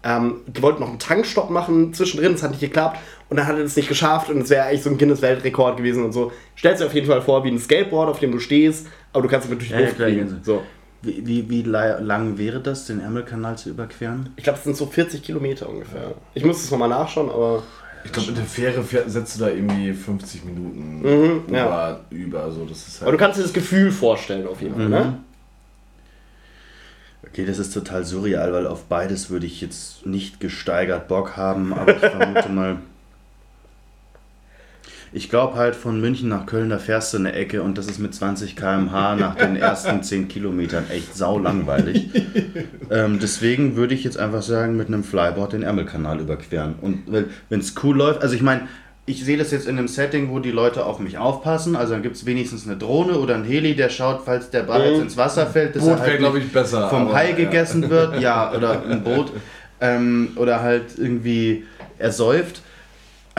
Ähm, 0.03 0.37
die 0.47 0.63
wollten 0.63 0.81
noch 0.81 0.89
einen 0.89 0.99
Tankstopp 0.99 1.51
machen 1.51 1.93
zwischendrin, 1.93 2.33
das 2.33 2.43
hat 2.43 2.53
nicht 2.53 2.61
geklappt. 2.61 2.99
Und 3.29 3.37
dann 3.37 3.47
hat 3.47 3.57
er 3.57 3.63
das 3.63 3.77
nicht 3.77 3.89
geschafft 3.89 4.31
und 4.31 4.41
es 4.41 4.49
wäre 4.49 4.65
eigentlich 4.65 4.83
so 4.83 4.89
ein 4.89 4.97
Guinness-Weltrekord 4.97 5.77
gewesen 5.77 6.05
und 6.07 6.13
so. 6.13 6.33
Stellst 6.57 6.81
dir 6.81 6.87
auf 6.87 6.95
jeden 6.95 7.07
Fall 7.07 7.21
vor, 7.21 7.45
wie 7.45 7.51
ein 7.51 7.59
Skateboard, 7.59 8.09
auf 8.09 8.19
dem 8.19 8.33
du 8.33 8.39
stehst, 8.39 8.87
aber 9.13 9.23
du 9.25 9.29
kannst 9.29 9.47
damit 9.47 9.61
durch 9.61 9.71
die 9.71 9.77
Luft 9.83 9.97
fliegen. 9.97 10.41
So. 10.43 10.63
Wie, 11.03 11.27
wie, 11.27 11.49
wie 11.49 11.63
la- 11.63 11.99
lang 11.99 12.37
wäre 12.37 12.61
das, 12.61 12.87
den 12.87 13.01
Ärmelkanal 13.01 13.57
zu 13.57 13.71
überqueren? 13.71 14.31
Ich 14.37 14.45
glaube, 14.45 14.59
es 14.59 14.65
sind 14.65 14.77
so 14.77 14.85
40 14.87 15.23
Kilometer 15.23 15.69
ungefähr. 15.69 16.13
Ich 16.35 16.45
muss 16.45 16.63
es 16.63 16.71
nochmal 16.71 16.91
nachschauen, 16.91 17.31
aber 17.31 17.63
Ich 18.05 18.13
glaube, 18.13 18.29
mit 18.29 18.37
der 18.39 18.45
Fähre 18.45 18.83
fähr- 18.83 19.09
setzt 19.09 19.37
du 19.37 19.45
da 19.45 19.49
irgendwie 19.51 19.93
50 19.95 20.45
Minuten 20.45 21.01
Mhm, 21.01 21.43
über, 21.49 21.57
ja. 21.57 22.01
über. 22.11 22.51
So, 22.53 22.65
das 22.67 22.87
ist 22.87 23.01
halt 23.01 23.03
aber 23.09 23.13
du 23.13 23.19
kannst 23.19 23.39
dir 23.39 23.43
das 23.45 23.53
Gefühl 23.55 23.91
vorstellen 23.91 24.47
auf 24.47 24.61
jeden 24.61 24.75
Fall, 24.75 24.85
Mhm. 24.85 24.91
ne? 24.91 25.19
Okay, 27.27 27.45
das 27.47 27.59
ist 27.59 27.73
total 27.73 28.05
surreal, 28.05 28.53
weil 28.53 28.67
auf 28.67 28.85
beides 28.85 29.31
würde 29.31 29.47
ich 29.47 29.61
jetzt 29.61 30.05
nicht 30.07 30.41
gesteigert 30.41 31.07
Bock 31.09 31.37
haben, 31.37 31.73
aber 31.73 31.95
ich 31.95 32.01
vermute 32.01 32.49
mal. 32.51 32.79
Ich 35.13 35.29
glaube 35.29 35.57
halt, 35.57 35.75
von 35.75 36.01
München 36.01 36.29
nach 36.29 36.47
Köln, 36.47 36.71
da 36.71 36.79
fährst 36.79 37.13
du 37.13 37.19
eine 37.19 37.33
Ecke 37.33 37.63
und 37.63 37.77
das 37.79 37.87
ist 37.87 37.99
mit 37.99 38.15
20 38.15 38.55
km/h 38.55 39.17
nach 39.17 39.35
den 39.35 39.57
ersten 39.57 40.03
10 40.05 40.29
Kilometern 40.29 40.85
echt 40.89 41.17
sau 41.17 41.39
langweilig. 41.39 42.09
ähm, 42.91 43.19
deswegen 43.21 43.75
würde 43.75 43.95
ich 43.95 44.05
jetzt 44.05 44.19
einfach 44.19 44.43
sagen, 44.43 44.77
mit 44.77 44.87
einem 44.87 45.03
Flyboard 45.03 45.53
den 45.53 45.63
Ärmelkanal 45.63 46.21
überqueren. 46.21 46.77
Und 46.81 47.03
wenn 47.07 47.61
es 47.61 47.75
cool 47.83 47.97
läuft, 47.97 48.23
also 48.23 48.35
ich 48.37 48.43
meine, 48.43 48.69
ich 49.07 49.25
sehe 49.25 49.37
das 49.37 49.51
jetzt 49.51 49.67
in 49.67 49.77
einem 49.79 49.89
Setting, 49.89 50.31
wo 50.31 50.39
die 50.39 50.53
Leute 50.53 50.85
auf 50.87 51.01
mich 51.01 51.19
aufpassen. 51.19 51.75
Also 51.75 51.95
dann 51.95 52.03
gibt 52.03 52.17
es 52.17 52.27
wenigstens 52.27 52.67
eine 52.67 52.77
Drohne 52.77 53.19
oder 53.19 53.35
einen 53.35 53.45
Heli, 53.45 53.75
der 53.75 53.89
schaut, 53.89 54.23
falls 54.25 54.51
der 54.51 54.63
Ball 54.63 54.89
jetzt 54.89 55.03
ins 55.03 55.17
Wasser 55.17 55.47
fällt, 55.47 55.75
dass 55.75 55.83
Boot 55.83 55.99
er 55.99 56.01
halt 56.01 56.19
glaube 56.19 56.39
ich, 56.39 56.53
besser. 56.53 56.89
vom 56.89 57.13
Hai 57.13 57.31
ja. 57.31 57.37
gegessen 57.37 57.91
wird. 57.91 58.21
Ja, 58.21 58.53
oder 58.57 58.83
ein 58.89 59.03
Boot. 59.03 59.33
Ähm, 59.81 60.33
oder 60.37 60.63
halt 60.63 60.99
irgendwie 60.99 61.65
ersäuft. 61.99 62.63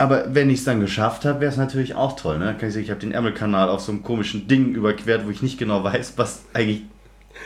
Aber 0.02 0.34
wenn 0.34 0.50
ich 0.50 0.58
es 0.58 0.64
dann 0.64 0.80
geschafft 0.80 1.24
habe, 1.24 1.42
wäre 1.42 1.52
es 1.52 1.56
natürlich 1.56 1.94
auch 1.94 2.16
toll. 2.16 2.36
Ne? 2.40 2.46
Dann 2.46 2.58
kann 2.58 2.70
ich 2.70 2.74
sagen, 2.74 2.84
ich 2.84 2.90
habe 2.90 2.98
den 2.98 3.12
Ärmelkanal 3.12 3.68
auf 3.68 3.82
so 3.82 3.92
einem 3.92 4.02
komischen 4.02 4.48
Ding 4.48 4.74
überquert, 4.74 5.24
wo 5.24 5.30
ich 5.30 5.42
nicht 5.42 5.58
genau 5.58 5.84
weiß, 5.84 6.14
was 6.16 6.42
eigentlich 6.52 6.82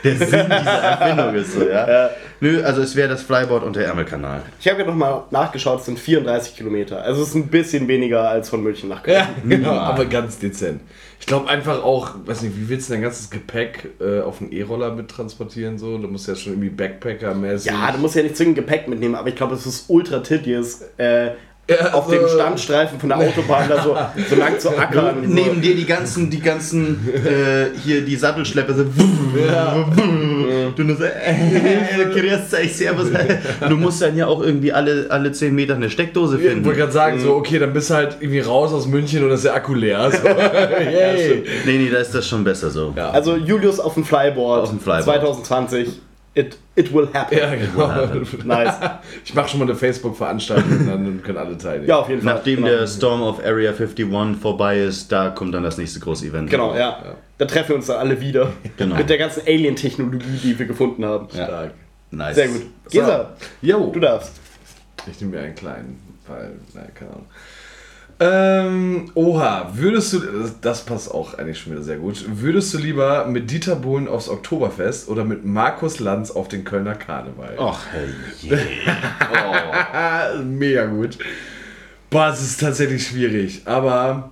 der 0.03 0.15
Sinn 0.15 0.47
dieser 0.47 0.71
Erfindung 0.71 1.35
ist. 1.35 1.53
So, 1.53 1.69
ja? 1.69 2.09
Nö, 2.39 2.63
also 2.63 2.81
es 2.81 2.95
wäre 2.95 3.09
das 3.09 3.21
Flyboard 3.21 3.63
und 3.63 3.75
der 3.75 3.85
Ärmelkanal. 3.85 4.41
Ich 4.59 4.67
habe 4.67 4.79
ja 4.79 4.87
nochmal 4.87 5.25
nachgeschaut, 5.29 5.81
es 5.81 5.85
sind 5.85 5.99
34 5.99 6.55
Kilometer. 6.55 7.03
Also 7.03 7.21
es 7.21 7.29
ist 7.29 7.35
ein 7.35 7.45
bisschen 7.45 7.87
weniger 7.87 8.27
als 8.27 8.49
von 8.49 8.63
München 8.63 8.89
nach 8.89 9.03
Köln. 9.03 9.17
Ja, 9.17 9.29
genau, 9.47 9.73
aber 9.73 10.05
ganz 10.05 10.39
dezent. 10.39 10.81
Ich 11.19 11.27
glaube 11.27 11.47
einfach 11.49 11.83
auch, 11.83 12.15
weiß 12.25 12.41
nicht, 12.41 12.57
wie 12.57 12.69
willst 12.69 12.89
du 12.89 12.93
dein 12.93 13.03
ganzes 13.03 13.29
Gepäck 13.29 13.91
äh, 13.99 14.21
auf 14.21 14.41
einen 14.41 14.51
E-Roller 14.51 14.95
mit 14.95 15.09
transportieren? 15.09 15.77
So? 15.77 15.99
Du 15.99 16.07
musst 16.07 16.27
ja 16.27 16.35
schon 16.35 16.53
irgendwie 16.53 16.69
Backpacker-mäßig. 16.69 17.67
Ja, 17.67 17.91
du 17.91 17.99
musst 17.99 18.15
ja 18.15 18.23
nicht 18.23 18.35
zwingend 18.35 18.55
Gepäck 18.55 18.87
mitnehmen, 18.87 19.13
aber 19.13 19.29
ich 19.29 19.35
glaube, 19.35 19.53
es 19.53 19.67
ist 19.67 19.91
ultra 19.91 20.21
tedious, 20.21 20.81
äh, 20.97 21.33
Ja, 21.69 21.93
auf 21.93 22.07
also- 22.07 22.11
dem 22.19 22.27
Standstreifen 22.29 22.97
von 22.99 23.09
der 23.09 23.17
Autobahn 23.19 23.67
da 23.67 23.83
so, 23.83 23.95
so 24.29 24.35
lang 24.35 24.57
zu 24.57 24.69
ackern. 24.77 25.17
und 25.17 25.27
so. 25.27 25.33
Neben 25.33 25.61
dir 25.61 25.75
die 25.75 25.85
ganzen, 25.85 26.29
die 26.29 26.39
ganzen, 26.39 27.07
äh, 27.13 27.77
hier 27.83 28.01
die 28.05 28.15
Sattelschlepper 28.15 28.73
so. 28.73 28.85
Du 30.75 30.83
nur 30.83 30.95
so, 30.95 31.03
äh, 31.03 32.63
euch, 32.63 32.75
servus. 32.77 33.07
Du 33.67 33.75
musst 33.75 34.01
dann 34.01 34.15
ja 34.15 34.27
auch 34.27 34.41
irgendwie 34.41 34.71
alle, 34.71 35.07
alle 35.09 35.31
10 35.31 35.53
Meter 35.53 35.75
eine 35.75 35.89
Steckdose 35.89 36.37
Ich 36.37 36.43
wollte 36.43 36.55
finden. 36.55 36.73
gerade 36.73 36.91
sagen, 36.91 37.19
so, 37.19 37.33
okay, 37.35 37.59
dann 37.59 37.73
bist 37.73 37.89
du 37.89 37.95
halt 37.95 38.17
irgendwie 38.19 38.39
raus 38.39 38.71
aus 38.73 38.87
München 38.87 39.23
und 39.25 39.31
ist 39.31 39.43
der 39.43 39.53
Akku 39.55 39.73
leer. 39.73 40.09
So. 40.11 40.27
Yay. 40.27 41.43
Nee, 41.65 41.77
nee, 41.77 41.89
da 41.89 41.97
ist 41.97 42.13
das 42.15 42.27
schon 42.27 42.43
besser 42.43 42.69
so. 42.69 42.93
Ja. 42.95 43.09
Also 43.11 43.35
Julius 43.35 43.79
auf 43.79 43.95
dem 43.95 44.05
Flyboard, 44.05 44.63
Auf 44.63 44.69
dem 44.69 44.79
Flyboard. 44.79 45.03
2020. 45.03 46.01
It, 46.37 46.55
it 46.75 46.93
will 46.93 47.09
happen. 47.11 47.35
Ja, 47.35 47.55
genau. 47.55 48.23
Nice. 48.45 48.75
Ich 49.25 49.33
mache 49.33 49.49
schon 49.49 49.59
mal 49.59 49.65
eine 49.65 49.75
Facebook-Veranstaltung 49.75 50.71
und 50.71 50.87
dann 50.87 51.23
können 51.23 51.37
alle 51.39 51.57
teilnehmen. 51.57 51.87
Ja, 51.87 51.97
auf 51.97 52.09
jeden 52.09 52.21
Fall. 52.21 52.35
Nachdem 52.35 52.57
genau. 52.57 52.67
der 52.67 52.87
Storm 52.87 53.23
of 53.23 53.39
Area 53.43 53.71
51 53.71 54.39
vorbei 54.39 54.79
ist, 54.79 55.11
da 55.11 55.31
kommt 55.31 55.55
dann 55.55 55.63
das 55.63 55.77
nächste 55.79 55.99
große 55.99 56.27
Event. 56.27 56.51
Genau, 56.51 56.75
ja. 56.75 57.15
Da 57.39 57.45
treffen 57.45 57.69
wir 57.69 57.75
uns 57.77 57.87
dann 57.87 57.97
alle 57.97 58.21
wieder. 58.21 58.53
Genau. 58.77 58.95
Mit 58.95 59.09
der 59.09 59.17
ganzen 59.17 59.47
Alien-Technologie, 59.47 60.39
die 60.43 60.59
wir 60.59 60.67
gefunden 60.67 61.03
haben. 61.03 61.27
Stark. 61.29 61.73
Nice. 62.11 62.35
Sehr 62.35 62.47
gut. 62.49 62.61
Gesa, 62.89 63.33
Jo. 63.61 63.89
du 63.91 63.99
darfst. 63.99 64.33
Ich 65.11 65.19
nehme 65.19 65.37
mir 65.37 65.43
einen 65.43 65.55
kleinen, 65.55 65.99
weil, 66.27 66.51
naja, 66.73 66.87
keine 66.93 67.11
Ahnung. 67.11 67.25
Ähm, 68.19 69.11
oha, 69.13 69.71
würdest 69.75 70.13
du, 70.13 70.19
das, 70.19 70.59
das 70.59 70.85
passt 70.85 71.11
auch 71.13 71.35
eigentlich 71.35 71.59
schon 71.59 71.73
wieder 71.73 71.83
sehr 71.83 71.97
gut, 71.97 72.25
würdest 72.27 72.73
du 72.73 72.79
lieber 72.79 73.25
mit 73.27 73.51
Dieter 73.51 73.75
Bohlen 73.75 74.07
aufs 74.07 74.27
Oktoberfest 74.27 75.07
oder 75.07 75.23
mit 75.23 75.45
Markus 75.45 75.99
Lanz 75.99 76.31
auf 76.31 76.47
den 76.47 76.63
Kölner 76.63 76.95
Karneval? 76.95 77.59
Och, 77.59 77.79
hey. 77.91 78.57
Oh. 79.31 80.43
Mega 80.43 80.85
gut. 80.87 81.19
Boah, 82.09 82.29
es 82.29 82.41
ist 82.41 82.59
tatsächlich 82.59 83.05
schwierig, 83.05 83.61
aber. 83.65 84.31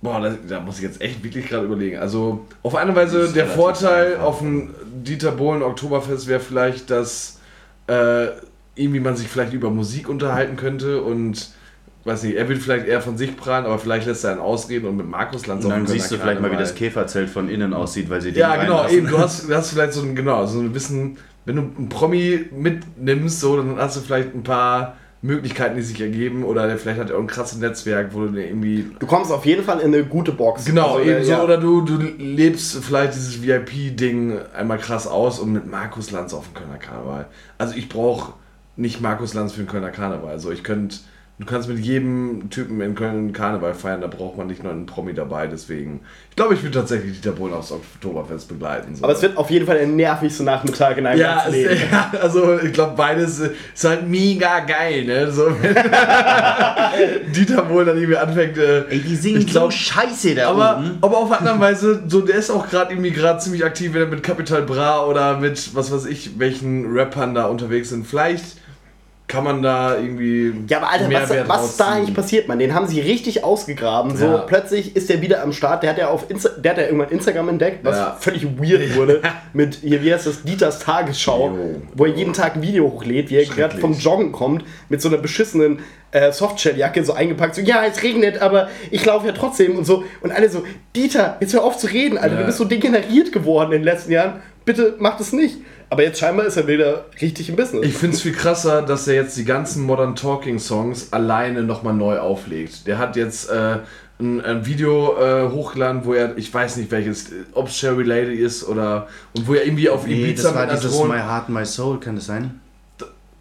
Boah, 0.00 0.20
da, 0.20 0.34
da 0.48 0.60
muss 0.60 0.76
ich 0.76 0.84
jetzt 0.84 1.02
echt 1.02 1.22
wirklich 1.24 1.46
gerade 1.48 1.66
überlegen. 1.66 1.98
Also, 1.98 2.46
auf 2.62 2.76
eine 2.76 2.94
Weise, 2.94 3.32
der 3.32 3.46
Vorteil 3.46 4.12
einfach. 4.12 4.24
auf 4.24 4.38
dem 4.38 4.74
Dieter 5.02 5.32
Bohlen 5.32 5.62
Oktoberfest 5.62 6.28
wäre 6.28 6.40
vielleicht, 6.40 6.88
dass 6.88 7.40
äh, 7.88 8.28
irgendwie 8.76 9.00
man 9.00 9.16
sich 9.16 9.28
vielleicht 9.28 9.52
über 9.52 9.68
Musik 9.68 10.08
unterhalten 10.08 10.56
könnte 10.56 11.02
und. 11.02 11.50
Weiß 12.08 12.22
nicht, 12.22 12.36
er 12.36 12.48
will 12.48 12.56
vielleicht 12.56 12.86
eher 12.86 13.00
von 13.00 13.16
sich 13.18 13.36
prahlen, 13.36 13.66
aber 13.66 13.78
vielleicht 13.78 14.06
lässt 14.06 14.24
er 14.24 14.32
einen 14.32 14.40
ausreden 14.40 14.86
und 14.88 14.96
mit 14.96 15.08
Markus 15.08 15.46
Lanz 15.46 15.64
Und 15.64 15.70
dann 15.70 15.86
siehst 15.86 16.10
du 16.10 16.16
vielleicht 16.16 16.40
mal, 16.40 16.50
wie 16.50 16.56
das 16.56 16.74
Käferzelt 16.74 17.28
von 17.28 17.48
innen 17.48 17.74
aussieht, 17.74 18.08
weil 18.08 18.20
sie 18.22 18.32
den 18.32 18.40
ja, 18.40 18.56
genau, 18.56 18.76
reinlassen. 18.78 18.98
eben. 18.98 19.08
Du 19.08 19.18
hast, 19.18 19.48
du 19.48 19.54
hast 19.54 19.70
vielleicht 19.70 19.92
so 19.92 20.02
ein, 20.02 20.16
genau, 20.16 20.46
so 20.46 20.58
ein 20.58 20.72
bisschen, 20.72 21.18
wenn 21.44 21.56
du 21.56 21.62
einen 21.62 21.88
Promi 21.88 22.46
mitnimmst, 22.50 23.40
so, 23.40 23.56
dann 23.58 23.76
hast 23.78 23.96
du 23.96 24.00
vielleicht 24.00 24.34
ein 24.34 24.42
paar 24.42 24.96
Möglichkeiten, 25.20 25.76
die 25.76 25.82
sich 25.82 26.00
ergeben. 26.00 26.44
Oder 26.44 26.66
der, 26.66 26.78
vielleicht 26.78 27.00
hat 27.00 27.10
er 27.10 27.16
auch 27.16 27.20
ein 27.20 27.26
krasses 27.26 27.58
Netzwerk, 27.58 28.14
wo 28.14 28.20
du 28.20 28.28
dir 28.28 28.46
irgendwie. 28.46 28.86
Du 28.98 29.06
kommst 29.06 29.32
auf 29.32 29.44
jeden 29.44 29.64
Fall 29.64 29.80
in 29.80 29.92
eine 29.92 30.04
gute 30.04 30.32
Box. 30.32 30.64
Genau, 30.64 30.96
Also, 30.96 31.10
eben 31.10 31.24
so. 31.24 31.30
ja. 31.30 31.42
Oder 31.42 31.58
du, 31.58 31.82
du 31.82 31.96
lebst 31.96 32.82
vielleicht 32.84 33.14
dieses 33.14 33.42
VIP-Ding 33.42 34.38
einmal 34.56 34.78
krass 34.78 35.06
aus 35.06 35.38
und 35.40 35.52
mit 35.52 35.70
Markus 35.70 36.10
Lanz 36.10 36.32
auf 36.32 36.46
dem 36.46 36.54
Kölner 36.54 36.78
Karneval. 36.78 37.26
Also 37.58 37.74
ich 37.74 37.88
brauche 37.88 38.34
nicht 38.76 39.00
Markus 39.00 39.34
Lanz 39.34 39.52
für 39.52 39.62
den 39.62 39.68
Kölner 39.68 39.90
Karneval. 39.90 40.30
Also 40.30 40.50
ich 40.50 40.62
könnte. 40.62 40.96
Du 41.40 41.44
kannst 41.46 41.68
mit 41.68 41.78
jedem 41.78 42.50
Typen 42.50 42.80
in 42.80 42.96
Köln 42.96 43.32
Karneval 43.32 43.72
feiern, 43.72 44.00
da 44.00 44.08
braucht 44.08 44.36
man 44.36 44.48
nicht 44.48 44.64
nur 44.64 44.72
einen 44.72 44.86
Promi 44.86 45.14
dabei, 45.14 45.46
deswegen. 45.46 46.00
Ich 46.30 46.34
glaube, 46.36 46.54
ich 46.54 46.62
würde 46.64 46.78
tatsächlich 46.80 47.20
Dieter 47.20 47.30
Bohlen 47.30 47.54
aufs 47.54 47.70
Oktoberfest 47.70 48.48
begleiten. 48.48 48.96
So. 48.96 49.04
Aber 49.04 49.12
es 49.12 49.22
wird 49.22 49.36
auf 49.36 49.48
jeden 49.48 49.64
Fall 49.64 49.78
der 49.78 49.86
nervigste 49.86 50.42
Nachmittag 50.42 50.98
in 50.98 51.06
einem 51.06 51.20
Ja, 51.20 51.36
ganzen 51.36 51.52
Leben. 51.52 51.76
ja, 51.92 52.12
also 52.20 52.58
ich 52.58 52.72
glaube, 52.72 52.94
beides 52.96 53.38
ist 53.38 53.84
halt 53.84 54.08
mega 54.08 54.58
geil, 54.60 55.04
ne? 55.04 55.30
So, 55.30 55.46
wenn 55.46 55.76
Dieter 57.32 57.68
wohl 57.70 57.84
dann 57.84 57.96
irgendwie 57.98 58.16
anfängt. 58.16 58.58
Äh, 58.58 58.86
Ey, 58.88 58.98
die 58.98 59.14
singen 59.14 59.38
Ich 59.42 59.46
glaub- 59.46 59.72
so 59.72 59.78
scheiße 59.78 60.34
da 60.34 60.48
aber, 60.50 60.78
oben. 60.78 60.98
aber 61.02 61.18
auf 61.18 61.30
andere 61.30 61.60
Weise, 61.60 62.02
so, 62.08 62.20
der 62.20 62.34
ist 62.34 62.50
auch 62.50 62.68
gerade 62.68 62.92
irgendwie 62.92 63.12
gerade 63.12 63.38
ziemlich 63.38 63.64
aktiv, 63.64 63.94
wenn 63.94 64.02
er 64.02 64.08
mit 64.08 64.24
Capital 64.24 64.62
Bra 64.62 65.06
oder 65.06 65.38
mit 65.38 65.74
was 65.76 65.92
weiß 65.92 66.06
ich, 66.06 66.38
welchen 66.40 66.92
Rappern 66.96 67.32
da 67.36 67.46
unterwegs 67.46 67.90
sind. 67.90 68.08
Vielleicht 68.08 68.56
kann 69.28 69.44
man 69.44 69.62
da 69.62 69.96
irgendwie. 69.96 70.54
Ja, 70.68 70.78
aber 70.78 70.90
Alter, 70.90 71.10
was, 71.12 71.48
was 71.48 71.70
ist 71.70 71.80
da 71.80 71.90
eigentlich 71.92 72.14
passiert, 72.16 72.48
man? 72.48 72.58
Den 72.58 72.74
haben 72.74 72.86
sie 72.86 72.98
richtig 73.00 73.44
ausgegraben. 73.44 74.16
So, 74.16 74.24
Ja. 74.24 74.38
plötzlich 74.38 74.96
ist 74.96 75.10
der 75.10 75.20
wieder 75.20 75.42
am 75.42 75.52
Start. 75.52 75.82
Der 75.82 75.90
hat 75.90 75.98
ja 75.98 76.08
auf 76.08 76.30
Insta 76.30 76.48
der 76.58 76.72
hat 76.72 76.78
ja 76.78 76.84
irgendwann 76.84 77.10
Instagram 77.10 77.50
entdeckt, 77.50 77.84
was 77.84 77.96
Ja. 77.96 78.16
völlig 78.18 78.44
weird 78.58 78.96
wurde. 78.96 79.20
mit, 79.52 79.76
hier, 79.76 80.02
wie 80.02 80.12
heißt 80.12 80.26
das, 80.26 80.42
Dieters 80.42 80.78
Tagesschau, 80.78 81.48
Jo. 81.50 81.82
wo 81.94 82.06
er 82.06 82.12
jeden 82.14 82.32
Tag 82.32 82.56
ein 82.56 82.62
Video 82.62 82.90
hochlädt, 82.90 83.28
wie 83.30 83.36
er 83.36 83.44
gerade 83.44 83.76
vom 83.78 83.92
Joggen 83.92 84.32
kommt, 84.32 84.64
mit 84.88 85.02
so 85.02 85.08
einer 85.08 85.18
beschissenen 85.18 85.80
äh, 86.10 86.32
Softshelljacke 86.32 87.04
so 87.04 87.12
eingepackt. 87.12 87.54
So, 87.54 87.60
ja, 87.60 87.84
es 87.84 88.02
regnet, 88.02 88.40
aber 88.40 88.68
ich 88.90 89.04
laufe 89.04 89.26
ja 89.26 89.34
trotzdem 89.34 89.76
und 89.76 89.84
so. 89.84 90.04
Und 90.22 90.32
alle 90.32 90.48
so, 90.48 90.64
Dieter, 90.96 91.36
jetzt 91.40 91.52
hör 91.52 91.64
auf 91.64 91.76
zu 91.76 91.86
reden, 91.88 92.16
Alter. 92.16 92.34
Ja. 92.36 92.40
Du 92.40 92.46
bist 92.46 92.56
so 92.56 92.64
degeneriert 92.64 93.30
geworden 93.30 93.72
in 93.72 93.80
den 93.80 93.84
letzten 93.84 94.12
Jahren. 94.12 94.40
Bitte 94.64 94.96
mach 94.98 95.18
das 95.18 95.32
nicht. 95.34 95.58
Aber 95.90 96.02
jetzt 96.02 96.18
scheinbar 96.18 96.46
ist 96.46 96.56
er 96.56 96.66
wieder 96.66 97.06
richtig 97.20 97.48
im 97.48 97.56
Business. 97.56 97.84
Ich 97.86 97.94
finde 97.94 98.16
es 98.16 98.22
viel 98.22 98.32
krasser, 98.32 98.82
dass 98.82 99.08
er 99.08 99.14
jetzt 99.14 99.36
die 99.36 99.44
ganzen 99.44 99.84
Modern 99.84 100.14
Talking 100.16 100.58
Songs 100.58 101.12
alleine 101.12 101.62
nochmal 101.62 101.94
neu 101.94 102.18
auflegt. 102.18 102.86
Der 102.86 102.98
hat 102.98 103.16
jetzt 103.16 103.48
äh, 103.50 103.78
ein, 104.20 104.40
ein 104.44 104.66
Video 104.66 105.16
äh, 105.18 105.48
hochgeladen, 105.50 106.04
wo 106.04 106.12
er, 106.12 106.36
ich 106.36 106.52
weiß 106.52 106.76
nicht 106.76 106.90
welches, 106.90 107.30
ob 107.54 107.68
es 107.68 107.76
Sherry 107.78 108.02
Lady 108.02 108.34
ist 108.34 108.68
oder 108.68 109.08
und 109.34 109.48
wo 109.48 109.54
er 109.54 109.64
irgendwie 109.64 109.88
auf 109.88 110.06
Nee, 110.06 110.22
Ibiza 110.24 110.48
das 110.48 110.54
war 110.54 110.66
mit 110.66 110.76
dieses 110.76 110.92
Drohne- 110.92 111.14
My 111.14 111.20
Heart, 111.20 111.48
My 111.48 111.64
Soul, 111.64 112.00
kann 112.00 112.16
das 112.16 112.26
sein? 112.26 112.60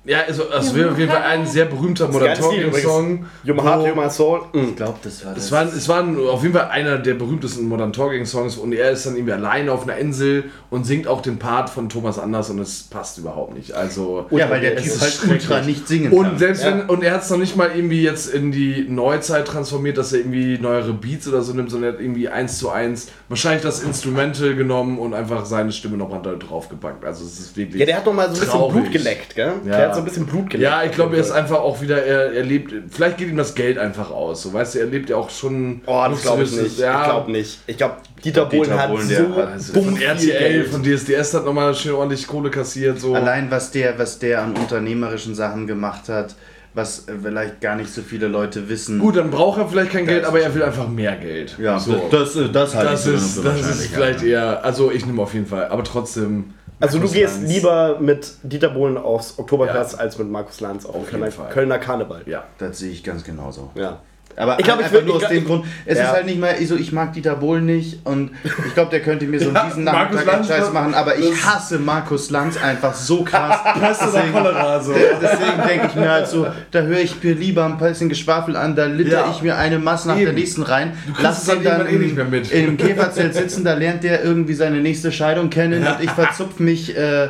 Ja, 0.08 0.20
also 0.28 0.44
es 0.58 0.74
wäre 0.74 0.92
auf 0.92 0.98
jeden 0.98 1.12
Fall 1.12 1.22
ein 1.24 1.46
sehr 1.46 1.66
berühmter 1.66 2.08
Modern 2.08 2.28
Geiles 2.30 2.40
Lied 2.40 2.46
Talking 2.48 2.68
übrigens. 2.68 2.84
Song. 2.84 3.26
You're 3.46 3.54
my 3.56 3.62
heart, 3.62 3.86
you're 3.86 3.96
my 4.06 4.10
soul. 4.10 4.42
Ich 4.54 4.76
glaube, 4.78 4.98
das 5.04 5.26
war 5.26 5.34
das. 5.36 5.44
Es 5.44 5.52
war, 5.52 5.66
es 5.66 5.90
war 5.90 6.32
auf 6.32 6.42
jeden 6.44 6.54
Fall 6.56 6.70
einer 6.70 6.98
der 6.98 7.14
berühmtesten 7.16 7.68
Modern 7.68 7.92
Talking 7.92 8.26
Songs 8.26 8.56
und 8.58 8.72
er 8.74 8.92
ist 8.92 9.06
dann 9.06 9.16
irgendwie 9.16 9.34
alleine 9.34 9.72
auf 9.72 9.84
einer 9.84 9.98
Insel 9.98 10.46
und 10.70 10.86
singt 10.86 11.08
auch 11.08 11.22
den 11.22 11.38
Part 11.40 11.70
von 11.70 11.90
Thomas 11.90 12.18
Anders 12.20 12.50
und 12.50 12.60
es 12.60 12.84
passt 12.84 13.18
überhaupt 13.18 13.54
nicht. 13.54 13.74
Also 13.74 14.26
ja, 14.32 14.50
weil 14.50 14.62
der 14.62 14.78
Typ 14.78 14.86
ist 14.86 15.02
halt 15.02 15.20
ultra 15.30 15.62
nicht 15.62 15.88
singen 15.88 16.14
Und 16.14 16.24
kann. 16.24 16.38
selbst 16.40 16.64
Ja. 16.64 16.72
wenn, 16.78 16.82
und 16.90 17.04
er 17.04 17.14
hat 17.14 17.24
es 17.24 17.30
noch 17.30 17.38
nicht 17.38 17.58
mal 17.58 17.70
irgendwie 17.76 18.02
jetzt 18.02 18.34
in 18.34 18.52
die 18.54 18.86
Neuzeit 18.88 19.46
transformiert, 19.46 19.98
dass 19.98 20.14
er 20.14 20.20
irgendwie 20.20 20.58
neuere 20.58 20.94
Beats 20.94 21.28
oder 21.28 21.42
so 21.42 21.52
nimmt, 21.54 21.70
sondern 21.70 21.90
er 21.90 21.94
hat 21.96 22.02
irgendwie 22.02 22.30
eins 22.30 22.60
zu 22.60 22.70
eins 22.70 23.10
wahrscheinlich 23.28 23.64
das 23.64 23.82
Instrumental 23.84 24.56
genommen 24.56 25.00
und 25.00 25.14
einfach 25.14 25.46
seine 25.46 25.74
Stimme 25.74 25.98
noch 25.98 26.10
draufgepackt. 26.22 27.04
Also 27.04 27.26
es 27.26 27.40
ist 27.40 27.58
wirklich. 27.58 27.80
Ja, 27.82 27.86
der 27.86 27.98
hat 27.98 28.06
noch 28.06 28.14
mal 28.14 28.34
so 28.34 28.36
ein 28.36 28.40
bisschen. 28.40 28.68
Blut 28.72 28.92
geleckt, 28.92 29.36
gell? 29.36 29.54
Ja. 29.66 29.97
Der 29.98 30.14
so 30.14 30.20
ein 30.22 30.26
bisschen 30.26 30.26
Blut 30.26 30.50
geleckt. 30.50 30.64
Ja, 30.64 30.84
ich 30.84 30.92
glaube, 30.92 31.16
er 31.16 31.22
ist 31.22 31.32
einfach 31.32 31.60
auch 31.60 31.82
wieder, 31.82 32.02
er, 32.04 32.34
er 32.34 32.44
lebt, 32.44 32.74
vielleicht 32.90 33.18
geht 33.18 33.30
ihm 33.30 33.38
das 33.38 33.56
Geld 33.56 33.78
einfach 33.78 34.12
aus. 34.12 34.42
So, 34.44 34.54
weißt 34.54 34.76
du, 34.76 34.80
er 34.80 34.86
lebt 34.88 35.10
ja 35.10 35.16
auch 35.18 35.30
schon. 35.30 35.82
Oh, 35.86 36.06
das 36.10 36.22
glaube 36.22 36.44
ich 36.44 36.52
nicht. 36.52 36.80
Ja, 36.80 37.02
Ich 37.02 37.10
glaube 37.10 37.32
nicht. 37.32 37.60
Ich 37.68 37.78
glaube, 37.78 37.96
Dieter 38.24 38.46
Dieter 38.46 38.58
Bohlen 38.66 38.80
hat 38.80 38.90
Bohlen, 38.90 39.08
der 39.10 39.26
so 39.26 39.36
hat- 39.36 39.48
Also 39.50 39.74
von 39.74 39.96
viel 39.96 40.06
RTL, 40.08 40.40
Geld. 40.64 40.68
von 40.70 40.84
DSDS 40.84 41.34
hat 41.34 41.46
nochmal 41.46 41.74
schön 41.76 41.94
ordentlich 41.94 42.26
Kohle 42.28 42.50
kassiert. 42.50 43.00
So. 43.00 43.14
Allein 43.16 43.52
was 43.52 43.72
der, 43.72 43.98
was 44.00 44.20
der 44.20 44.42
an 44.42 44.54
unternehmerischen 44.56 45.36
Sachen 45.36 45.68
gemacht 45.68 46.10
hat, 46.10 46.36
was 46.74 47.06
vielleicht 47.24 47.60
gar 47.62 47.76
nicht 47.76 47.92
so 47.92 48.02
viele 48.02 48.28
Leute 48.28 48.70
wissen. 48.70 49.00
Gut, 49.00 49.18
dann 49.18 49.32
braucht 49.32 49.60
er 49.60 49.68
vielleicht 49.68 49.92
kein 49.92 50.06
Geld, 50.06 50.22
ist 50.24 50.28
aber 50.28 50.42
er 50.42 50.54
will 50.54 50.62
einfach 50.64 50.88
mehr 50.88 51.16
Geld. 51.16 51.56
ja, 51.60 51.80
so. 51.80 52.08
das, 52.12 52.34
das, 52.34 52.52
das 52.52 52.76
halte 52.76 52.92
Das 52.92 53.08
ich 53.08 53.14
ist, 53.16 53.44
das 53.46 53.60
ist 53.62 53.88
vielleicht 53.88 54.22
ja. 54.22 54.28
eher, 54.28 54.66
also 54.66 54.92
ich 54.92 55.06
nehme 55.06 55.22
auf 55.22 55.34
jeden 55.34 55.48
Fall, 55.48 55.68
aber 55.70 55.84
trotzdem. 55.84 56.54
Also 56.80 57.00
du 57.00 57.10
gehst 57.10 57.38
Lanz. 57.42 57.50
lieber 57.52 57.98
mit 58.00 58.34
Dieter 58.44 58.70
Bohlen 58.70 58.98
aufs 58.98 59.40
Oktoberfest 59.40 59.94
Ja. 59.94 60.00
als 60.00 60.18
mit 60.20 60.30
Markus 60.30 60.60
Lanz 60.62 60.86
auf, 60.86 60.96
Auf 60.96 61.08
Kölner. 61.10 61.30
Kölner 61.52 61.80
Karneval. 61.80 62.22
Ja. 62.28 62.44
Das 62.60 62.78
sehe 62.80 62.92
ich 62.92 63.04
ganz 63.04 63.24
genauso. 63.24 63.72
Ja. 63.76 64.02
Aber 64.40 64.60
Ich 64.60 64.66
glaub, 64.66 64.78
ich 64.80 64.86
einfach 64.86 65.00
würd- 65.00 65.06
nur 65.06 65.18
ich 65.18 65.24
aus 65.26 65.30
dem 65.32 65.46
Grund, 65.46 65.66
es 65.86 65.98
Ja. 65.98 66.04
ist 66.06 66.12
halt 66.12 66.26
nicht 66.28 66.40
mal 66.40 66.56
so, 66.64 66.76
ich 66.76 66.92
mag 66.92 67.12
Dieter 67.12 67.36
Bohlen 67.38 67.66
nicht 67.66 68.06
und 68.06 68.30
ich 68.68 68.74
glaube, 68.76 68.92
der 68.92 69.00
könnte 69.02 69.26
mir 69.26 69.40
so 69.40 69.50
Ja, 69.52 69.66
diesen 69.66 69.84
Markus 69.84 70.14
Nachmittag 70.16 70.34
einen 70.36 70.44
Scheiß 70.46 70.72
machen, 70.74 70.94
aber 70.94 71.18
ich 71.18 71.44
hasse 71.44 71.80
Markus 71.80 72.30
Lanz 72.30 72.56
einfach 72.62 72.94
so 72.94 73.24
krass. 73.24 73.58
Pest 73.80 74.04
oder 74.04 74.12
Deswegen- 74.12 74.34
Cholera, 74.34 74.80
so. 74.80 74.94
Deswegen 74.94 75.68
denke 75.68 75.88
ich 75.88 75.96
mir 75.96 76.12
halt 76.12 76.28
so, 76.28 76.46
da 76.70 76.82
höre 76.82 77.00
ich 77.00 77.24
mir 77.24 77.34
lieber 77.34 77.66
ein 77.66 77.80
bisschen 77.80 78.10
Geschwafel 78.10 78.56
an, 78.56 78.76
da 78.76 78.86
litter 78.86 79.22
Ja. 79.26 79.32
ich 79.36 79.42
mir 79.42 79.58
eine 79.58 79.80
Masse 79.80 80.08
nach 80.08 80.16
der 80.18 80.28
Eben. 80.28 80.36
nächsten 80.36 80.62
rein. 80.62 80.92
Lass 81.20 81.48
ihn 81.48 81.64
dann 81.64 81.80
irgendwann 81.82 81.88
eh 81.96 81.98
nicht 81.98 82.16
mehr 82.16 82.26
mit. 82.26 82.52
in 82.52 82.68
einem 82.68 82.78
Käferzelt 82.78 83.34
sitzen, 83.34 83.64
da 83.64 83.74
lernt 83.74 84.04
der 84.04 84.24
irgendwie 84.24 84.54
seine 84.54 84.78
nächste 84.82 85.12
Scheidung 85.12 85.50
kennen 85.50 85.86
und 85.86 85.96
ich 86.04 86.12
verzupf 86.12 86.60
mich. 86.60 86.96
Äh, 86.96 87.30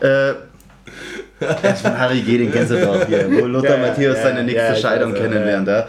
äh, 0.00 0.34
von 1.82 1.98
Harry 1.98 2.20
G., 2.20 2.38
den 2.38 2.52
kennst 2.52 2.70
du 2.70 2.80
doch 2.80 3.06
hier, 3.06 3.26
wo 3.30 3.46
Lothar 3.46 3.76
Ja, 3.78 3.82
ja, 3.82 3.88
Matthäus 3.88 4.16
ja, 4.18 4.22
seine 4.22 4.44
nächste 4.44 4.62
ja, 4.66 4.72
ich 4.74 4.80
Scheidung 4.80 5.14
ja, 5.14 5.20
kennenlernt. 5.22 5.68
Ja. 5.68 5.86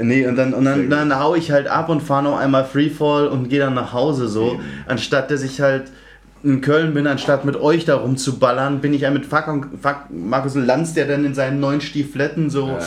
Nee, 0.00 0.26
und 0.26 0.36
dann, 0.36 0.54
und 0.54 0.64
dann, 0.64 0.88
dann 0.90 1.18
hau 1.18 1.34
ich 1.34 1.50
halt 1.50 1.68
ab 1.68 1.88
und 1.88 2.00
fahre 2.02 2.22
noch 2.24 2.38
einmal 2.38 2.64
Freefall 2.64 3.28
und 3.28 3.48
gehe 3.48 3.60
dann 3.60 3.74
nach 3.74 3.92
Hause 3.92 4.28
so. 4.28 4.58
Anstatt 4.86 5.30
dass 5.30 5.42
ich 5.42 5.60
halt 5.60 5.84
in 6.44 6.60
Köln 6.60 6.94
bin, 6.94 7.08
anstatt 7.08 7.44
mit 7.44 7.56
euch 7.56 7.84
da 7.84 7.96
rumzuballern, 7.96 8.78
bin 8.80 8.94
ich 8.94 9.00
ja 9.00 9.10
mit 9.10 9.26
Fuck 9.26 9.48
und, 9.48 9.66
Fuck 9.82 10.02
Markus 10.10 10.54
Lanz, 10.54 10.94
der 10.94 11.06
dann 11.08 11.24
in 11.24 11.34
seinen 11.34 11.58
neuen 11.58 11.80
Stiefletten 11.80 12.48
so, 12.48 12.78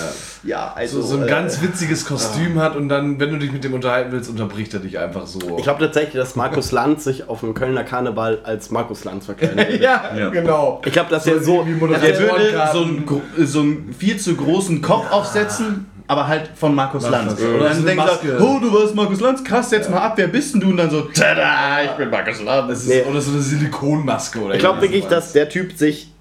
ja, 0.46 0.72
also. 0.74 1.02
So, 1.02 1.08
so 1.08 1.18
ein 1.18 1.24
äh, 1.24 1.30
ganz 1.30 1.62
witziges 1.62 2.06
Kostüm 2.06 2.60
hat 2.62 2.78
und 2.78 2.88
dann, 2.88 3.20
wenn 3.20 3.30
du 3.30 3.38
dich 3.38 3.52
mit 3.52 3.66
dem 3.66 3.74
unterhalten 3.74 4.14
willst, 4.14 4.30
unterbricht 4.30 4.74
er 4.74 4.80
dich 4.80 4.98
einfach 5.00 5.28
so. 5.28 5.58
Ich 5.58 5.64
glaube 5.64 5.82
tatsächlich, 5.84 6.14
dass 6.16 6.38
Markus 6.38 6.72
Lanz 6.72 7.04
sich 7.04 7.28
auf 7.28 7.42
dem 7.42 7.54
Kölner 7.54 7.84
Karneval 7.84 8.40
als 8.44 8.72
Markus 8.72 9.04
Lanz 9.04 9.26
verkleidet. 9.26 9.82
ja, 9.82 10.02
Ja. 10.18 10.30
genau. 10.30 10.82
Ich 10.86 10.94
glaube, 10.94 11.10
dass 11.10 11.28
er 11.28 11.42
so. 11.42 11.66
wie 11.68 11.72
Der 11.74 11.78
Moderatoren- 11.78 12.20
würde 12.20 12.70
so 12.72 12.84
einen, 12.84 13.46
so 13.48 13.60
einen 13.60 13.94
viel 14.00 14.16
zu 14.18 14.34
großen 14.36 14.82
Kopf 14.82 15.12
aufsetzen, 15.12 15.88
aber 16.12 16.28
halt 16.28 16.50
von 16.56 16.76
Markus 16.76 17.08
Lanz. 17.08 17.40
Lanz. 17.40 17.42
Und 17.42 17.60
dann 17.62 17.86
denkst 17.86 18.06
du, 18.22 18.38
oh, 18.44 18.60
du 18.60 18.74
warst 18.74 18.94
Markus 18.96 19.22
Lanz, 19.22 19.42
krass, 19.46 19.72
jetzt 19.72 19.90
mal 19.90 20.00
ab, 20.00 20.14
wer 20.18 20.28
bist 20.28 20.54
denn 20.54 20.60
du? 20.60 20.68
Und 20.72 20.76
dann 20.76 20.90
so, 20.90 21.04
tada, 21.04 21.84
ich 21.86 21.92
bin 21.92 22.10
Markus 22.10 22.42
Lanz. 22.42 22.68
Das 22.68 22.82
ist, 22.82 22.90
Nee. 22.90 23.04
Oder 23.10 23.22
so 23.22 23.32
eine 23.32 23.42
Silikonmaske 23.42 24.40
oder 24.42 24.56
Ich 24.56 24.60
glaube 24.60 24.82
wirklich, 24.82 25.06
sowas. 25.06 25.28
dass 25.28 25.32
der 25.32 25.48
Typ 25.48 25.78
sich 25.78 26.12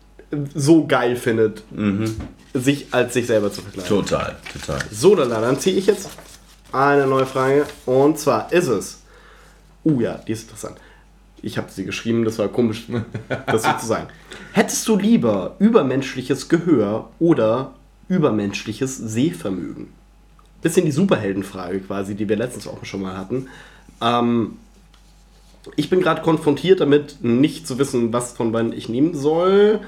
so 0.54 0.86
geil 0.86 1.16
findet, 1.16 1.64
sich 2.54 2.86
als 2.92 3.14
sich 3.14 3.26
selber 3.26 3.52
zu 3.52 3.62
verkleiden. 3.62 3.88
Total, 3.88 4.36
total. 4.52 4.78
So, 4.92 5.16
dann, 5.16 5.28
dann 5.28 5.58
ziehe 5.58 5.76
ich 5.76 5.86
jetzt 5.86 6.08
eine 6.70 7.08
neue 7.08 7.26
Frage. 7.26 7.66
Und 7.84 8.16
zwar 8.16 8.52
ist 8.52 8.68
es. 8.68 9.02
Uh 9.84 10.00
ja, 10.00 10.20
die 10.24 10.30
ist 10.30 10.42
interessant. 10.42 10.76
Ich 11.42 11.58
habe 11.58 11.66
sie 11.68 11.84
geschrieben, 11.84 12.24
das 12.24 12.38
war 12.38 12.46
komisch, 12.46 12.86
das 13.46 13.64
so 13.64 13.72
zu 13.72 13.86
sagen. 13.86 14.06
Hättest 14.52 14.86
du 14.86 14.96
lieber 14.96 15.56
übermenschliches 15.58 16.48
Gehör 16.48 17.08
oder 17.18 17.72
übermenschliches 18.10 18.98
Sehvermögen? 18.98 19.88
Bisschen 20.60 20.84
die 20.84 20.92
Superheldenfrage 20.92 21.80
quasi, 21.80 22.14
die 22.14 22.28
wir 22.28 22.36
letztens 22.36 22.68
auch 22.68 22.84
schon 22.84 23.00
mal 23.00 23.16
hatten. 23.16 23.48
Ähm, 24.02 24.58
ich 25.76 25.88
bin 25.88 26.00
gerade 26.00 26.20
konfrontiert 26.20 26.80
damit, 26.80 27.22
nicht 27.22 27.66
zu 27.66 27.78
wissen, 27.78 28.12
was 28.12 28.32
von 28.32 28.52
beiden 28.52 28.74
ich 28.74 28.90
nehmen 28.90 29.14
soll, 29.14 29.80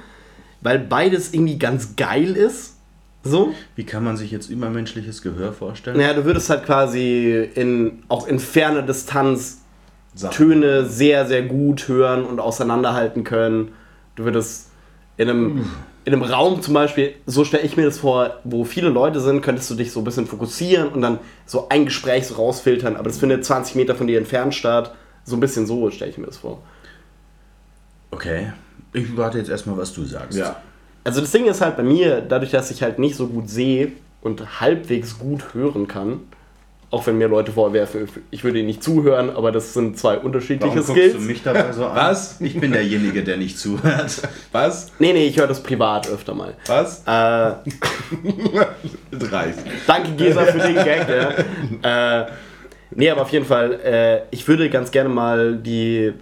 weil 0.63 0.79
beides 0.79 1.35
irgendwie 1.35 1.59
ganz 1.59 1.97
geil 1.97 2.35
ist. 2.37 2.77
So. 3.25 3.55
Wie 3.77 3.85
kann 3.85 4.03
man 4.03 4.17
sich 4.17 4.31
jetzt 4.31 4.49
übermenschliches 4.49 5.21
Gehör 5.21 5.53
vorstellen? 5.53 5.99
Naja, 5.99 6.15
du 6.15 6.25
würdest 6.25 6.49
halt 6.51 6.65
quasi 6.65 7.49
in, 7.55 8.03
auch 8.09 8.27
in 8.27 8.39
ferner 8.39 8.83
Distanz 8.83 9.59
Sachen. 10.15 10.35
Töne 10.35 10.87
sehr, 10.87 11.27
sehr 11.27 11.43
gut 11.43 11.89
hören 11.89 12.25
und 12.25 12.41
auseinanderhalten 12.41 13.25
können. 13.25 13.73
Du 14.17 14.25
würdest 14.25 14.71
in 15.17 15.29
einem, 15.29 15.71
in 16.05 16.13
einem 16.13 16.23
Raum 16.23 16.63
zum 16.63 16.75
Beispiel, 16.75 17.15
so 17.27 17.45
stelle 17.45 17.63
ich 17.63 17.77
mir 17.77 17.85
das 17.85 17.99
vor, 17.99 18.41
wo 18.45 18.65
viele 18.65 18.89
Leute 18.89 19.21
sind, 19.21 19.41
könntest 19.41 19.71
du 19.71 19.75
dich 19.75 19.93
so 19.93 20.01
ein 20.01 20.05
bisschen 20.05 20.27
fokussieren 20.27 20.89
und 20.89 21.01
dann 21.03 21.19
so 21.47 21.69
ein 21.69 21.85
Gespräch 21.85 22.27
so 22.27 22.35
rausfiltern, 22.35 22.97
aber 22.97 23.05
das 23.05 23.19
findet 23.19 23.45
20 23.45 23.77
Meter 23.77 23.95
von 23.95 24.07
dir 24.07 24.19
entfernt 24.19 24.55
statt. 24.55 24.95
So 25.25 25.37
ein 25.37 25.41
bisschen 25.41 25.67
so 25.67 25.91
stelle 25.91 26.11
ich 26.11 26.19
mir 26.19 26.27
das 26.27 26.39
vor. 26.39 26.63
Okay, 28.11 28.53
ich 28.93 29.17
warte 29.17 29.39
jetzt 29.39 29.49
erstmal, 29.49 29.77
was 29.77 29.93
du 29.93 30.05
sagst. 30.05 30.37
Ja. 30.37 30.57
Also 31.05 31.21
das 31.21 31.31
Ding 31.31 31.47
ist 31.47 31.61
halt 31.61 31.77
bei 31.77 31.83
mir, 31.83 32.21
dadurch, 32.21 32.51
dass 32.51 32.71
ich 32.71 32.83
halt 32.83 32.99
nicht 32.99 33.17
so 33.17 33.29
gut 33.29 33.49
sehe 33.49 33.93
und 34.21 34.61
halbwegs 34.61 35.19
gut 35.19 35.55
hören 35.55 35.87
kann, 35.87 36.21
auch 36.93 37.07
wenn 37.07 37.17
mir 37.17 37.27
Leute 37.27 37.53
vorwerfen, 37.53 38.07
ich 38.31 38.45
würde 38.45 38.59
ihnen 38.59 38.67
nicht 38.67 38.85
zuhören, 38.85 39.31
aber 39.31 39.51
das 39.51 39.73
sind 39.73 39.99
zwei 39.99 40.19
unterschiedliche 40.19 40.77
Warum 40.77 40.95
Skills. 40.95 41.13
guckst 41.15 41.27
du 41.27 41.33
mich 41.33 41.43
dabei 41.43 41.73
so 41.73 41.87
an? 41.87 41.97
Was? 41.97 42.39
Ich 42.41 42.61
bin 42.61 42.71
derjenige, 42.71 43.25
der 43.25 43.39
nicht 43.39 43.59
zuhört. 43.59 44.21
Was? 44.53 44.93
Nee, 44.99 45.15
nee, 45.15 45.27
ich 45.27 45.39
höre 45.39 45.47
das 45.47 45.63
privat 45.63 46.11
öfter 46.11 46.35
mal. 46.35 46.53
Was? 46.67 47.03
Äh, 47.07 47.11
Reicht. 49.13 49.59
danke 49.87 50.13
Gesa 50.17 50.45
für 50.45 50.59
den 50.59 50.75
Gag. 50.75 51.07
Ja. 51.83 52.21
Äh, 52.21 52.27
nee, 52.91 53.09
aber 53.09 53.23
auf 53.23 53.31
jeden 53.31 53.47
Fall, 53.47 53.81
äh, 53.83 54.21
ich 54.31 54.47
würde 54.47 54.69
ganz 54.69 54.91
gerne 54.91 55.09
mal 55.09 55.57
die, 55.57 56.13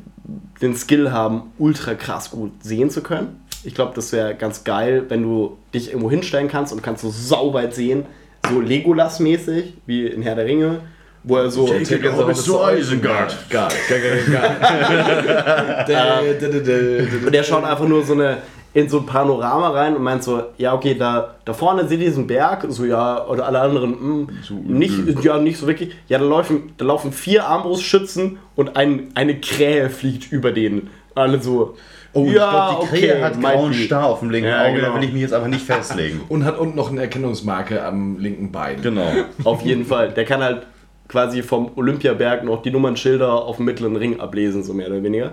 den 0.63 0.77
Skill 0.77 1.11
haben, 1.11 1.53
ultra 1.59 1.95
krass 1.95 2.31
gut 2.31 2.53
sehen 2.63 2.91
zu 2.91 3.03
können. 3.03 3.41
Ich 3.65 3.75
glaube, 3.75 3.91
das 3.97 4.13
wäre 4.13 4.37
ganz 4.37 4.63
geil, 4.63 5.07
wenn 5.09 5.25
du 5.25 5.57
dich 5.75 5.89
irgendwo 5.89 6.11
hinstellen 6.11 6.47
kannst 6.47 6.73
und 6.73 6.81
kannst 6.81 7.03
so 7.03 7.11
sauweit 7.11 7.75
sehen, 7.75 8.07
so 8.49 8.61
Legolas-mäßig, 8.61 9.75
wie 9.87 10.07
in 10.07 10.23
Herr 10.23 10.35
der 10.35 10.47
Ringe, 10.47 10.81
wo 11.23 11.37
er 11.37 11.51
so... 11.51 11.67
bis 11.67 12.45
zu 12.45 12.59
Isengard. 12.61 13.37
Geil, 13.51 13.69
geil, 13.89 14.23
geil, 14.31 15.85
geil. 15.87 17.09
Und 17.27 17.33
der 17.33 17.43
schaut 17.43 17.65
einfach 17.65 17.87
nur 17.87 18.05
so 18.05 18.15
eine 18.15 18.39
in 18.73 18.89
so 18.89 18.99
ein 18.99 19.07
Panorama 19.07 19.71
rein 19.71 19.97
und 19.97 20.03
meint 20.03 20.23
so, 20.23 20.45
ja 20.57 20.75
okay, 20.75 20.95
da, 20.95 21.35
da 21.45 21.53
vorne 21.53 21.89
seht 21.89 22.01
ihr 22.01 22.07
diesen 22.07 22.27
Berg, 22.27 22.67
so 22.69 22.85
ja, 22.85 23.27
oder 23.27 23.47
alle 23.47 23.61
anderen, 23.61 23.93
hm, 23.93 24.29
nicht, 24.65 25.25
ja, 25.25 25.39
nicht 25.39 25.59
so 25.59 25.67
wirklich. 25.67 25.97
Ja, 26.09 26.19
da 26.19 26.25
laufen, 26.25 26.73
da 26.77 26.85
laufen 26.85 27.13
vier 27.13 27.47
Armbrustschützen 27.47 28.39
und 28.55 28.77
ein, 28.77 29.09
eine 29.15 29.41
Krähe 29.41 29.91
fliegt 29.91 30.31
über 30.31 30.53
den. 30.53 30.89
Alle 31.17 31.43
so, 31.43 31.77
Oh, 32.13 32.25
ich 32.27 32.33
ja, 32.33 32.51
glaube, 32.51 32.87
die 32.87 32.99
Krähe 32.99 33.13
okay, 33.15 33.23
hat 33.23 33.41
grauen. 33.41 33.73
Star 33.73 34.07
auf 34.07 34.19
dem 34.21 34.31
linken 34.31 34.49
Ja, 34.51 34.65
Auge, 34.65 34.81
da 34.81 34.87
genau. 34.89 34.97
will 34.97 35.05
ich 35.05 35.13
mich 35.13 35.23
jetzt 35.23 35.33
aber 35.33 35.49
nicht 35.49 35.63
festlegen. 35.67 36.23
Und 36.29 36.45
hat 36.45 36.59
unten 36.59 36.77
noch 36.77 36.91
eine 36.91 37.01
Erkennungsmarke 37.03 37.85
am 37.85 38.19
linken 38.19 38.51
Bein. 38.51 38.83
Genau. 38.83 39.13
Auf 39.45 39.63
jeden 39.63 39.85
Fall. 39.85 40.11
Der 40.11 40.25
kann 40.25 40.43
halt 40.43 40.67
quasi 41.07 41.43
vom 41.43 41.71
Olympiaberg 41.77 42.45
noch 42.45 42.63
die 42.63 42.71
Nummernschilder 42.71 43.33
auf 43.33 43.57
dem 43.57 43.65
mittleren 43.65 43.97
Ring 43.97 44.21
ablesen, 44.21 44.63
so 44.63 44.73
mehr 44.73 44.87
oder 44.87 45.03
weniger. 45.03 45.33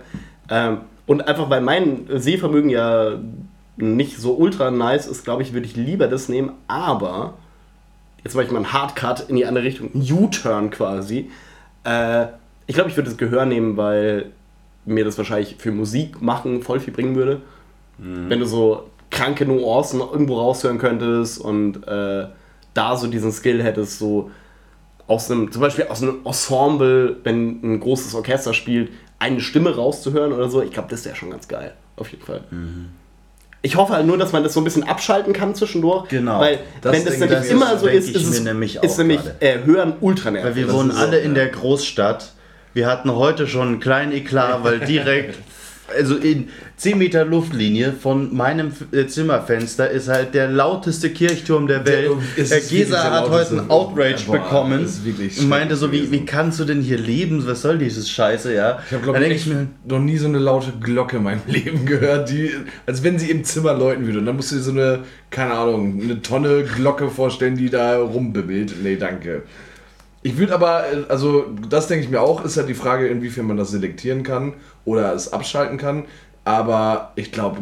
Ähm, 0.50 0.80
und 1.06 1.28
einfach 1.28 1.50
weil 1.50 1.62
mein 1.62 2.08
Sehvermögen 2.10 2.70
ja 2.70 3.20
nicht 3.78 4.18
so 4.18 4.34
ultra 4.36 4.72
nice 4.72 5.06
ist, 5.08 5.24
glaube 5.24 5.44
ich, 5.44 5.54
würde 5.54 5.68
ich 5.68 5.76
lieber 5.76 6.08
das 6.08 6.30
nehmen. 6.30 6.52
Aber, 6.68 7.36
jetzt 8.24 8.36
mache 8.36 8.46
ich 8.46 8.52
mal 8.52 8.58
einen 8.58 8.74
Hardcut 8.74 9.30
in 9.30 9.36
die 9.36 9.46
andere 9.46 9.66
Richtung, 9.66 9.92
einen 9.94 10.12
U-Turn 10.12 10.72
quasi. 10.72 11.30
Äh, 11.84 12.26
ich 12.66 12.76
glaube, 12.76 12.90
ich 12.90 12.98
würde 12.98 13.10
das 13.10 13.18
Gehör 13.18 13.46
nehmen, 13.46 13.78
weil 13.78 14.32
mir 14.88 15.06
das 15.06 15.18
wahrscheinlich 15.18 15.56
für 15.60 15.72
Musik 15.72 16.22
machen 16.22 16.64
voll 16.64 16.80
viel 16.80 16.94
bringen 16.94 17.16
würde. 17.16 17.42
Wenn 18.00 18.40
du 18.40 18.46
so 18.46 18.90
kranke 19.10 19.46
Nuancen 19.46 20.00
irgendwo 20.00 20.40
raushören 20.40 20.78
könntest 20.78 21.40
und 21.40 21.78
äh, 21.88 22.28
da 22.74 22.96
so 22.96 23.08
diesen 23.08 23.32
Skill 23.32 23.64
hättest, 23.64 23.98
so 23.98 24.30
aus 25.08 25.32
einem, 25.32 25.52
zum 25.52 25.62
Beispiel 25.62 25.86
aus 25.90 26.04
einem 26.04 26.20
Ensemble, 26.26 27.18
wenn 27.24 27.60
ein 27.64 27.80
großes 27.80 28.14
Orchester 28.14 28.54
spielt, 28.54 28.92
eine 29.20 29.42
Stimme 29.42 29.76
rauszuhören 29.76 30.32
oder 30.32 30.50
so, 30.50 30.62
ich 30.62 30.72
glaube, 30.72 30.90
das 30.90 31.06
wäre 31.06 31.16
schon 31.16 31.32
ganz 31.32 31.48
geil. 31.48 31.74
Auf 31.96 32.12
jeden 32.12 32.24
Fall. 32.24 32.42
Ich 33.64 33.76
hoffe 33.76 33.94
halt 33.94 34.06
nur, 34.06 34.18
dass 34.18 34.32
man 34.32 34.44
das 34.44 34.54
so 34.54 34.62
ein 34.62 34.64
bisschen 34.64 34.84
abschalten 34.84 35.34
kann 35.34 35.56
zwischendurch. 35.56 36.08
Genau. 36.10 36.40
Weil, 36.40 36.60
Das 36.82 36.94
wenn 36.94 37.06
das 37.06 37.18
nämlich 37.18 37.40
das 37.40 37.50
immer 37.50 37.78
so 37.80 37.88
ist, 37.88 38.10
ist 38.10 38.28
es 38.28 38.44
nämlich 38.44 38.76
ist 38.76 38.98
nämlich 39.00 39.22
äh, 39.40 39.64
Hören 39.66 39.94
ultra 40.02 40.30
nervig. 40.30 40.50
Weil 40.50 40.56
wir 40.56 40.74
wohnen 40.74 40.92
alle 40.92 41.18
so, 41.18 41.26
in 41.26 41.34
der 41.34 41.48
Großstadt. 41.48 42.34
Wir 42.78 42.86
hatten 42.86 43.12
heute 43.12 43.48
schon 43.48 43.70
einen 43.70 43.80
kleinen 43.80 44.12
Eklat, 44.12 44.64
weil 44.64 44.80
direkt, 44.80 45.40
also 45.98 46.16
in 46.16 46.50
10 46.76 47.00
Meter 47.00 47.26
Luftlinie 47.26 47.92
von 47.92 48.36
meinem 48.36 48.72
äh, 48.92 49.08
Zimmerfenster 49.08 49.90
ist 49.90 50.10
halt 50.10 50.36
der 50.36 50.48
lauteste 50.48 51.10
Kirchturm 51.10 51.66
der 51.66 51.88
Welt. 51.88 52.12
Der 52.38 52.62
Gesa 52.62 53.02
hat 53.10 53.32
heute 53.32 53.62
einen 53.62 53.72
Outrage 53.72 54.26
Boah, 54.28 54.34
bekommen 54.34 54.86
und 54.86 55.50
meinte 55.50 55.76
so, 55.76 55.92
wie, 55.92 56.12
wie 56.12 56.24
kannst 56.24 56.60
du 56.60 56.66
denn 56.66 56.82
hier 56.82 57.00
leben? 57.00 57.48
Was 57.48 57.64
soll 57.64 57.80
dieses 57.80 58.12
Scheiße, 58.12 58.54
ja? 58.54 58.78
Ich 58.86 58.94
habe, 58.94 59.02
glaube 59.02 59.26
ich, 59.26 59.32
echt 59.32 59.48
noch 59.88 60.00
nie 60.00 60.18
so 60.18 60.28
eine 60.28 60.38
laute 60.38 60.74
Glocke 60.80 61.18
in 61.18 61.24
meinem 61.24 61.42
Leben 61.48 61.84
gehört, 61.88 62.30
die, 62.30 62.52
als 62.86 63.04
wenn 63.04 63.18
sie 63.18 63.32
im 63.32 63.44
Zimmer 63.44 63.74
läuten 63.74 64.06
würde. 64.06 64.20
Und 64.20 64.28
dann 64.28 64.36
musst 64.36 64.52
du 64.52 64.58
dir 64.58 64.62
so 64.62 64.70
eine, 64.70 65.00
keine 65.32 65.54
Ahnung, 65.54 66.00
eine 66.00 66.22
Tonne 66.22 66.64
Glocke 66.64 67.10
vorstellen, 67.10 67.58
die 67.58 67.72
da 67.72 67.98
rumbimmelt. 67.98 68.76
Nee, 68.84 68.98
danke. 68.98 69.42
Ich 70.28 70.38
würde 70.38 70.54
aber, 70.54 70.92
äh, 70.92 71.06
also 71.08 71.46
das 71.70 71.88
denke 71.88 72.04
ich 72.04 72.12
mir 72.12 72.20
auch, 72.20 72.44
ist 72.44 72.58
ja 72.58 72.64
die 72.64 72.74
Frage, 72.74 73.08
inwiefern 73.08 73.48
man 73.48 73.56
das 73.56 73.72
selektieren 73.72 74.24
kann 74.24 74.56
oder 74.84 75.14
es 75.14 75.32
abschalten 75.32 75.78
kann. 75.78 76.04
Aber 76.44 77.14
ich 77.16 77.32
glaube, 77.32 77.60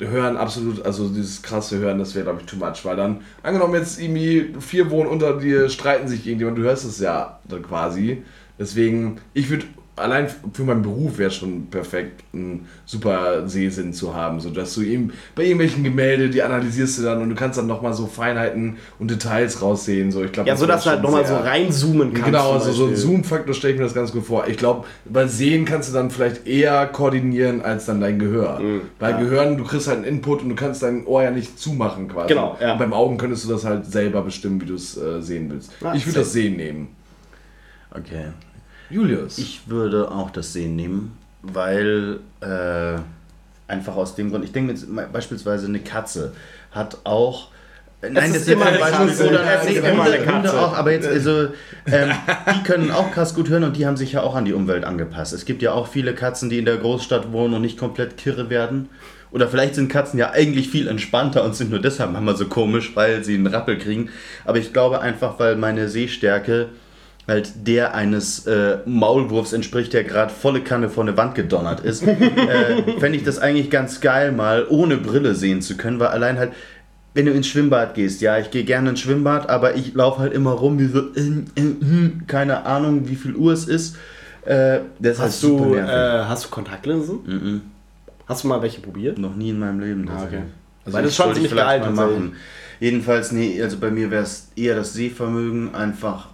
Hören 0.00 0.36
absolut, 0.36 0.84
also 0.84 1.08
dieses 1.08 1.42
krasse 1.42 1.78
Hören, 1.78 1.98
das 1.98 2.16
wäre, 2.16 2.24
glaube 2.24 2.40
ich, 2.40 2.46
too 2.46 2.56
much. 2.56 2.84
Weil 2.84 2.96
dann, 2.96 3.20
angenommen 3.44 3.74
jetzt 3.74 4.00
irgendwie 4.00 4.52
vier 4.58 4.90
wohnen 4.90 5.08
unter 5.08 5.38
dir, 5.38 5.68
streiten 5.68 6.08
sich 6.08 6.26
irgendjemand, 6.26 6.58
du 6.58 6.62
hörst 6.62 6.84
es 6.84 6.98
ja 6.98 7.38
dann 7.48 7.62
quasi. 7.62 8.24
Deswegen, 8.58 9.20
ich 9.32 9.48
würde 9.48 9.66
allein 9.98 10.28
für 10.52 10.62
meinen 10.64 10.82
Beruf 10.82 11.18
wäre 11.18 11.30
schon 11.30 11.66
perfekt, 11.66 12.22
einen 12.32 12.66
super 12.86 13.48
Sehsinn 13.48 13.92
zu 13.92 14.14
haben, 14.14 14.40
so 14.40 14.50
dass 14.50 14.74
du 14.74 14.82
eben 14.82 15.12
bei 15.34 15.44
irgendwelchen 15.44 15.84
Gemälde, 15.84 16.30
die 16.30 16.42
analysierst 16.42 16.98
du 16.98 17.02
dann 17.02 17.22
und 17.22 17.30
du 17.30 17.34
kannst 17.34 17.58
dann 17.58 17.66
nochmal 17.66 17.94
so 17.94 18.06
Feinheiten 18.06 18.76
und 18.98 19.10
Details 19.10 19.60
raussehen, 19.62 20.10
so 20.10 20.22
ich 20.22 20.32
glaube. 20.32 20.48
Ja, 20.48 20.56
so 20.56 20.66
dass 20.66 20.84
du 20.84 20.90
halt 20.90 21.02
nochmal 21.02 21.26
so 21.26 21.36
reinzoomen 21.36 22.12
kannst. 22.12 22.26
Genau, 22.26 22.52
also 22.52 22.72
so 22.72 22.86
ein. 22.86 22.96
Zoom-Faktor 22.96 23.54
stelle 23.54 23.74
ich 23.74 23.78
mir 23.78 23.84
das 23.84 23.94
ganz 23.94 24.12
gut 24.12 24.24
vor. 24.24 24.46
Ich 24.48 24.56
glaube, 24.56 24.86
bei 25.04 25.26
Sehen 25.26 25.64
kannst 25.64 25.90
du 25.90 25.94
dann 25.94 26.10
vielleicht 26.10 26.46
eher 26.46 26.86
koordinieren 26.86 27.62
als 27.62 27.86
dann 27.86 28.00
dein 28.00 28.18
Gehör. 28.18 28.60
Mhm. 28.60 28.82
Bei 28.98 29.12
Gehören, 29.12 29.56
du 29.56 29.64
kriegst 29.64 29.88
halt 29.88 29.98
einen 29.98 30.06
Input 30.06 30.42
und 30.42 30.50
du 30.50 30.54
kannst 30.54 30.82
dein 30.82 31.06
Ohr 31.06 31.22
ja 31.22 31.30
nicht 31.30 31.58
zumachen 31.58 32.08
quasi. 32.08 32.28
Genau, 32.28 32.56
ja. 32.60 32.72
Und 32.72 32.78
beim 32.78 32.92
Augen 32.92 33.18
könntest 33.18 33.44
du 33.44 33.48
das 33.48 33.64
halt 33.64 33.86
selber 33.86 34.22
bestimmen, 34.22 34.60
wie 34.60 34.66
du 34.66 34.74
es 34.74 34.96
äh, 34.96 35.20
sehen 35.20 35.50
willst. 35.50 35.72
Ah, 35.82 35.94
ich 35.94 36.06
würde 36.06 36.20
das 36.20 36.32
Sehen 36.32 36.56
nehmen. 36.56 36.88
Okay. 37.90 38.26
Julius. 38.90 39.38
Ich 39.38 39.62
würde 39.66 40.10
auch 40.10 40.30
das 40.30 40.52
Sehen 40.52 40.76
nehmen, 40.76 41.16
weil 41.42 42.20
äh, 42.40 42.98
einfach 43.66 43.96
aus 43.96 44.14
dem 44.14 44.30
Grund, 44.30 44.44
ich 44.44 44.52
denke 44.52 44.74
beispielsweise 45.12 45.66
eine 45.66 45.80
Katze 45.80 46.32
hat 46.72 46.98
auch. 47.04 47.48
Nein, 48.00 48.32
ist 48.32 48.46
das 48.46 48.48
immer 48.48 48.70
jetzt 48.70 48.82
eine 48.82 49.06
Katze. 49.06 49.28
oder 49.28 49.62
Es 49.62 49.70
ist 49.70 49.76
immer 49.84 50.04
eine 50.04 50.18
Katze. 50.18 50.32
Hunde 50.32 50.60
auch, 50.60 50.76
aber 50.76 50.92
jetzt 50.92 51.08
also 51.08 51.48
ähm, 51.86 52.12
die 52.54 52.62
können 52.62 52.90
auch 52.90 53.10
krass 53.10 53.34
gut 53.34 53.48
hören 53.48 53.64
und 53.64 53.76
die 53.76 53.86
haben 53.86 53.96
sich 53.96 54.12
ja 54.12 54.22
auch 54.22 54.36
an 54.36 54.44
die 54.44 54.52
Umwelt 54.52 54.84
angepasst. 54.84 55.32
Es 55.32 55.44
gibt 55.44 55.62
ja 55.62 55.72
auch 55.72 55.88
viele 55.88 56.14
Katzen, 56.14 56.48
die 56.48 56.58
in 56.58 56.64
der 56.64 56.76
Großstadt 56.76 57.32
wohnen 57.32 57.54
und 57.54 57.62
nicht 57.62 57.78
komplett 57.78 58.16
kirre 58.16 58.50
werden. 58.50 58.88
Oder 59.30 59.48
vielleicht 59.48 59.74
sind 59.74 59.90
Katzen 59.90 60.18
ja 60.18 60.30
eigentlich 60.30 60.70
viel 60.70 60.88
entspannter 60.88 61.44
und 61.44 61.54
sind 61.54 61.70
nur 61.70 61.80
deshalb 61.80 62.12
manchmal 62.12 62.36
so 62.36 62.46
komisch, 62.46 62.92
weil 62.94 63.24
sie 63.24 63.34
einen 63.34 63.46
Rappel 63.46 63.76
kriegen. 63.76 64.10
Aber 64.44 64.58
ich 64.58 64.72
glaube 64.72 65.00
einfach, 65.00 65.38
weil 65.38 65.56
meine 65.56 65.88
Sehstärke 65.88 66.68
halt 67.28 67.66
der 67.66 67.94
eines 67.94 68.46
äh, 68.46 68.78
Maulwurfs 68.86 69.52
entspricht, 69.52 69.92
der 69.92 70.02
gerade 70.02 70.32
volle 70.32 70.62
Kanne 70.62 70.88
vor 70.88 71.04
eine 71.04 71.16
Wand 71.16 71.34
gedonnert 71.34 71.80
ist, 71.80 72.02
äh, 72.06 72.98
fände 72.98 73.18
ich 73.18 73.22
das 73.22 73.38
eigentlich 73.38 73.70
ganz 73.70 74.00
geil, 74.00 74.32
mal 74.32 74.66
ohne 74.68 74.96
Brille 74.96 75.34
sehen 75.34 75.60
zu 75.60 75.76
können, 75.76 76.00
weil 76.00 76.08
allein 76.08 76.38
halt, 76.38 76.52
wenn 77.12 77.26
du 77.26 77.32
ins 77.32 77.46
Schwimmbad 77.46 77.94
gehst, 77.94 78.22
ja, 78.22 78.38
ich 78.38 78.50
gehe 78.50 78.64
gerne 78.64 78.90
ins 78.90 79.00
Schwimmbad, 79.00 79.50
aber 79.50 79.76
ich 79.76 79.94
laufe 79.94 80.20
halt 80.20 80.32
immer 80.32 80.52
rum, 80.52 80.78
wie 80.78 80.86
so, 80.86 81.00
äh, 81.00 81.20
äh, 81.56 81.60
hm, 81.60 82.22
keine 82.26 82.64
Ahnung, 82.64 83.08
wie 83.08 83.16
viel 83.16 83.34
Uhr 83.34 83.52
es 83.52 83.66
ist. 83.66 83.96
Äh, 84.46 84.80
das 84.98 85.18
Hast 85.18 85.42
du, 85.42 85.74
äh, 85.74 85.82
hast 85.82 86.46
du 86.46 86.48
Kontaktlinsen? 86.48 87.18
Mhm. 87.26 87.60
Hast 88.26 88.44
du 88.44 88.48
mal 88.48 88.62
welche 88.62 88.80
probiert? 88.80 89.18
Noch 89.18 89.36
nie 89.36 89.50
in 89.50 89.58
meinem 89.58 89.80
Leben. 89.80 90.08
Ah, 90.08 90.24
okay. 90.24 90.42
Also 90.84 90.96
Weil 90.96 91.02
das 91.02 91.12
ist 91.12 91.16
schon 91.16 91.26
sollte 91.26 91.40
ich 91.40 91.48
ziemlich 91.48 91.64
geil 91.64 91.90
machen. 91.90 92.36
Jedenfalls, 92.80 93.32
nee, 93.32 93.60
also 93.60 93.76
bei 93.78 93.90
mir 93.90 94.10
wäre 94.10 94.22
es 94.22 94.48
eher 94.54 94.76
das 94.76 94.94
Sehvermögen, 94.94 95.74
einfach 95.74 96.28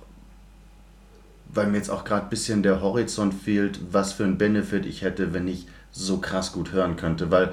weil 1.54 1.66
mir 1.68 1.76
jetzt 1.78 1.90
auch 1.90 2.04
gerade 2.04 2.24
ein 2.26 2.30
bisschen 2.30 2.62
der 2.62 2.80
Horizont 2.82 3.34
fehlt, 3.34 3.80
was 3.90 4.12
für 4.12 4.24
ein 4.24 4.38
Benefit 4.38 4.86
ich 4.86 5.02
hätte, 5.02 5.32
wenn 5.34 5.46
ich 5.48 5.66
so 5.92 6.18
krass 6.18 6.52
gut 6.52 6.72
hören 6.72 6.96
könnte. 6.96 7.30
Weil 7.30 7.50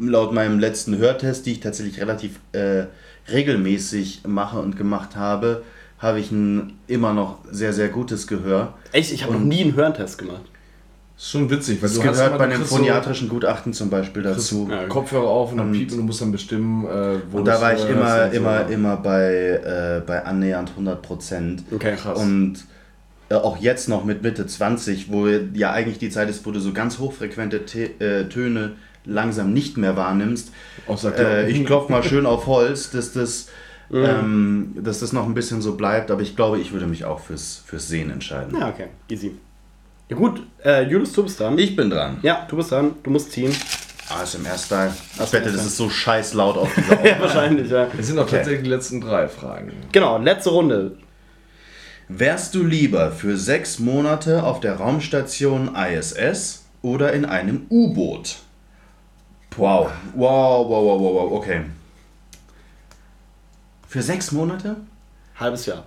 laut 0.00 0.32
meinem 0.32 0.58
letzten 0.58 0.96
Hörtest, 0.98 1.46
die 1.46 1.52
ich 1.52 1.60
tatsächlich 1.60 2.00
relativ 2.00 2.38
äh, 2.52 2.84
regelmäßig 3.30 4.22
mache 4.26 4.58
und 4.58 4.76
gemacht 4.76 5.16
habe, 5.16 5.62
habe 5.98 6.20
ich 6.20 6.30
ein 6.30 6.74
immer 6.86 7.12
noch 7.12 7.38
sehr, 7.50 7.72
sehr 7.72 7.88
gutes 7.88 8.26
Gehör. 8.26 8.74
Echt? 8.92 9.12
Ich 9.12 9.22
habe 9.24 9.34
noch 9.34 9.40
nie 9.40 9.62
einen 9.62 9.74
Hörentest 9.74 10.18
gemacht. 10.18 10.42
ist 11.16 11.30
schon 11.30 11.50
witzig, 11.50 11.82
weil 11.82 11.88
Das 11.90 11.98
du 11.98 12.04
hast 12.04 12.12
gehört 12.16 12.28
immer- 12.30 12.38
bei 12.38 12.44
einem 12.44 12.54
kriegst 12.58 12.70
so- 12.70 12.76
phoniatrischen 12.76 13.28
Gutachten 13.28 13.72
zum 13.74 13.90
Beispiel 13.90 14.22
dazu. 14.22 14.68
Ja, 14.70 14.86
Kopfhörer 14.86 15.26
auf 15.28 15.50
und 15.52 15.58
dann 15.58 15.72
piepen 15.72 15.92
und 15.94 15.98
du 15.98 16.04
musst 16.06 16.22
dann 16.22 16.32
bestimmen, 16.32 16.86
äh, 16.86 17.18
wo 17.30 17.38
Und 17.38 17.44
da 17.44 17.60
war 17.60 17.74
ich 17.74 17.86
immer, 17.86 18.24
und 18.24 18.30
so. 18.30 18.36
immer, 18.38 18.66
immer 18.68 18.96
bei, 18.96 19.34
äh, 19.62 20.00
bei 20.06 20.24
annähernd 20.24 20.70
100 20.74 21.02
Prozent. 21.02 21.64
Okay, 21.70 21.94
Krass. 21.96 22.18
Und 22.18 22.54
auch 23.36 23.56
jetzt 23.58 23.88
noch 23.88 24.04
mit 24.04 24.22
Mitte 24.22 24.46
20, 24.46 25.10
wo 25.10 25.26
ja 25.28 25.72
eigentlich 25.72 25.98
die 25.98 26.10
Zeit 26.10 26.28
ist, 26.28 26.44
wo 26.46 26.50
du 26.50 26.60
so 26.60 26.72
ganz 26.72 26.98
hochfrequente 26.98 27.64
T 27.64 27.84
äh, 27.98 28.28
Töne 28.28 28.72
langsam 29.04 29.52
nicht 29.52 29.76
mehr 29.76 29.96
wahrnimmst. 29.96 30.52
Außer 30.86 31.16
Äh, 31.16 31.50
ich 31.50 31.64
klopfe 31.64 31.92
mal 31.92 32.02
schön 32.02 32.26
auf 32.26 32.46
Holz, 32.46 32.90
dass 32.90 33.12
das, 33.12 33.48
ähm, 33.92 34.76
dass 34.82 35.00
das 35.00 35.12
noch 35.12 35.26
ein 35.26 35.34
bisschen 35.34 35.62
so 35.62 35.76
bleibt, 35.76 36.10
aber 36.10 36.22
ich 36.22 36.36
glaube, 36.36 36.58
ich 36.58 36.72
würde 36.72 36.86
mich 36.86 37.04
auch 37.04 37.20
fürs, 37.20 37.62
fürs 37.64 37.88
Sehen 37.88 38.10
entscheiden. 38.10 38.58
Ja, 38.58 38.68
okay. 38.68 38.86
Easy. 39.08 39.36
Ja 40.08 40.16
gut, 40.16 40.42
äh, 40.64 40.82
Julius, 40.82 41.12
du 41.12 41.22
bist 41.22 41.38
dran. 41.38 41.56
Ich 41.56 41.76
bin 41.76 41.88
dran. 41.88 42.18
Ja, 42.22 42.46
du 42.50 42.56
bist 42.56 42.72
dran. 42.72 42.96
Du 43.04 43.10
musst 43.10 43.30
ziehen. 43.30 43.54
ASMR-Style. 44.08 44.92
Ich 45.14 45.20
ASMR 45.20 45.40
wette, 45.40 45.52
das 45.52 45.66
ist 45.66 45.76
so 45.76 45.88
scheiß 45.88 46.34
laut 46.34 46.56
auf 46.56 46.74
dieser 46.74 47.04
Ja, 47.06 47.20
wahrscheinlich, 47.20 47.70
ja. 47.70 47.86
Es 47.96 48.08
sind 48.08 48.18
auch 48.18 48.28
tatsächlich 48.28 48.64
die 48.64 48.70
letzten 48.70 49.00
drei 49.00 49.28
Fragen. 49.28 49.72
Genau, 49.92 50.18
letzte 50.18 50.50
Runde. 50.50 50.96
Wärst 52.12 52.56
du 52.56 52.64
lieber 52.64 53.12
für 53.12 53.36
sechs 53.36 53.78
Monate 53.78 54.42
auf 54.42 54.58
der 54.58 54.78
Raumstation 54.78 55.76
ISS 55.76 56.64
oder 56.82 57.12
in 57.12 57.24
einem 57.24 57.66
U-Boot? 57.70 58.38
Wow. 59.56 59.92
Wow, 60.16 60.68
wow, 60.68 60.84
wow, 60.84 61.00
wow, 61.00 61.14
wow, 61.14 61.32
okay. 61.38 61.60
Für 63.86 64.02
sechs 64.02 64.32
Monate? 64.32 64.74
Halbes 65.36 65.66
Jahr. 65.66 65.84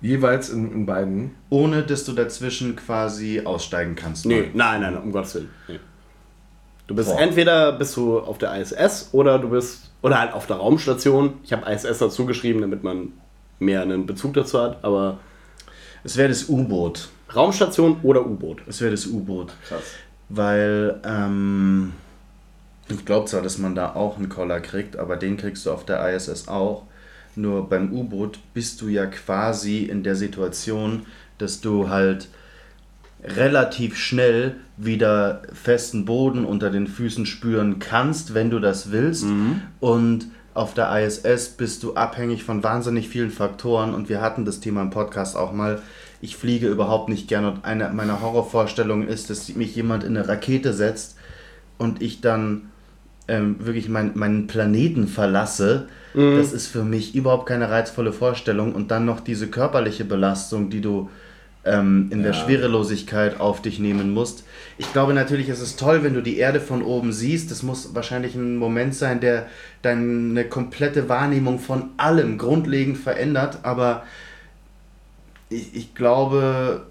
Jeweils 0.00 0.48
in, 0.48 0.72
in 0.72 0.84
beiden. 0.84 1.36
Ohne 1.48 1.84
dass 1.84 2.04
du 2.04 2.12
dazwischen 2.12 2.74
quasi 2.74 3.42
aussteigen 3.44 3.94
kannst. 3.94 4.26
Nee, 4.26 4.50
nein, 4.52 4.80
nein, 4.80 4.96
um 4.96 5.12
Gottes 5.12 5.36
Willen. 5.36 5.50
Nee. 5.68 5.78
Du 6.88 6.96
bist 6.96 7.10
Boah. 7.10 7.20
entweder 7.20 7.70
bist 7.70 7.96
du 7.96 8.18
auf 8.18 8.38
der 8.38 8.60
ISS 8.60 9.10
oder 9.12 9.38
du 9.38 9.50
bist 9.50 9.92
oder 10.02 10.18
halt 10.18 10.32
auf 10.32 10.48
der 10.48 10.56
Raumstation. 10.56 11.34
Ich 11.44 11.52
habe 11.52 11.70
ISS 11.70 11.98
dazu 11.98 12.26
geschrieben, 12.26 12.62
damit 12.62 12.82
man 12.82 13.12
mehr 13.58 13.82
einen 13.82 14.06
Bezug 14.06 14.34
dazu 14.34 14.60
hat, 14.60 14.82
aber 14.84 15.18
Es 16.04 16.16
wäre 16.18 16.28
das 16.28 16.48
U-Boot. 16.48 17.08
Raumstation 17.34 17.96
oder 18.02 18.26
U-Boot. 18.26 18.58
Es 18.68 18.80
wäre 18.80 18.90
das 18.90 19.06
U-Boot. 19.06 19.52
Krass. 19.66 19.82
Weil, 20.28 21.00
ähm, 21.04 21.92
ich 22.88 23.04
glaube 23.06 23.26
zwar, 23.26 23.40
dass 23.40 23.56
man 23.58 23.74
da 23.74 23.94
auch 23.94 24.18
einen 24.18 24.28
Collar 24.28 24.60
kriegt, 24.60 24.96
aber 24.98 25.16
den 25.16 25.36
kriegst 25.38 25.64
du 25.64 25.70
auf 25.72 25.86
der 25.86 26.06
ISS 26.14 26.48
auch. 26.48 26.82
Nur 27.36 27.68
beim 27.68 27.90
U-Boot 27.92 28.38
bist 28.52 28.80
du 28.82 28.88
ja 28.88 29.06
quasi 29.06 29.84
in 29.84 30.02
der 30.02 30.14
Situation, 30.14 31.06
dass 31.38 31.60
du 31.62 31.88
halt 31.88 32.28
relativ 33.24 33.96
schnell 33.96 34.56
wieder 34.76 35.42
festen 35.54 36.04
Boden 36.04 36.44
unter 36.44 36.68
den 36.68 36.86
Füßen 36.86 37.24
spüren 37.24 37.78
kannst, 37.78 38.34
wenn 38.34 38.50
du 38.50 38.58
das 38.60 38.90
willst. 38.92 39.24
Und 39.80 40.26
auf 40.54 40.72
der 40.72 40.96
ISS 41.04 41.48
bist 41.50 41.82
du 41.82 41.94
abhängig 41.94 42.44
von 42.44 42.62
wahnsinnig 42.62 43.08
vielen 43.08 43.30
Faktoren. 43.30 43.92
Und 43.92 44.08
wir 44.08 44.20
hatten 44.20 44.44
das 44.44 44.60
Thema 44.60 44.82
im 44.82 44.90
Podcast 44.90 45.36
auch 45.36 45.52
mal. 45.52 45.82
Ich 46.20 46.36
fliege 46.36 46.68
überhaupt 46.68 47.08
nicht 47.08 47.28
gern 47.28 47.44
und 47.44 47.64
eine 47.64 47.90
meiner 47.90 48.22
Horrorvorstellungen 48.22 49.08
ist, 49.08 49.28
dass 49.30 49.54
mich 49.54 49.74
jemand 49.76 50.04
in 50.04 50.16
eine 50.16 50.26
Rakete 50.26 50.72
setzt 50.72 51.16
und 51.76 52.00
ich 52.00 52.20
dann 52.20 52.70
ähm, 53.26 53.56
wirklich 53.58 53.88
mein, 53.88 54.12
meinen 54.14 54.46
Planeten 54.46 55.08
verlasse. 55.08 55.88
Das 56.14 56.52
ist 56.52 56.68
für 56.68 56.84
mich 56.84 57.16
überhaupt 57.16 57.46
keine 57.46 57.70
reizvolle 57.70 58.12
Vorstellung. 58.12 58.74
Und 58.74 58.92
dann 58.92 59.04
noch 59.04 59.18
diese 59.20 59.48
körperliche 59.48 60.04
Belastung, 60.04 60.70
die 60.70 60.80
du 60.80 61.10
ähm, 61.64 62.08
in 62.10 62.22
der 62.22 62.32
Ja. 62.32 62.38
Schwerelosigkeit 62.38 63.40
auf 63.40 63.62
dich 63.62 63.78
nehmen 63.78 64.10
musst. 64.12 64.44
Ich 64.76 64.92
glaube 64.92 65.14
natürlich, 65.14 65.48
es 65.48 65.60
ist 65.60 65.78
toll, 65.78 66.02
wenn 66.02 66.14
du 66.14 66.20
die 66.20 66.38
Erde 66.38 66.60
von 66.60 66.82
oben 66.82 67.12
siehst. 67.12 67.50
Das 67.50 67.62
muss 67.62 67.94
wahrscheinlich 67.94 68.34
ein 68.34 68.56
Moment 68.56 68.94
sein, 68.94 69.20
der 69.20 69.46
deine 69.82 70.44
komplette 70.44 71.08
Wahrnehmung 71.08 71.58
von 71.58 71.90
allem 71.96 72.38
grundlegend 72.38 72.98
verändert. 72.98 73.58
Aber 73.62 74.02
ich, 75.48 75.74
ich 75.74 75.94
glaube, 75.94 76.82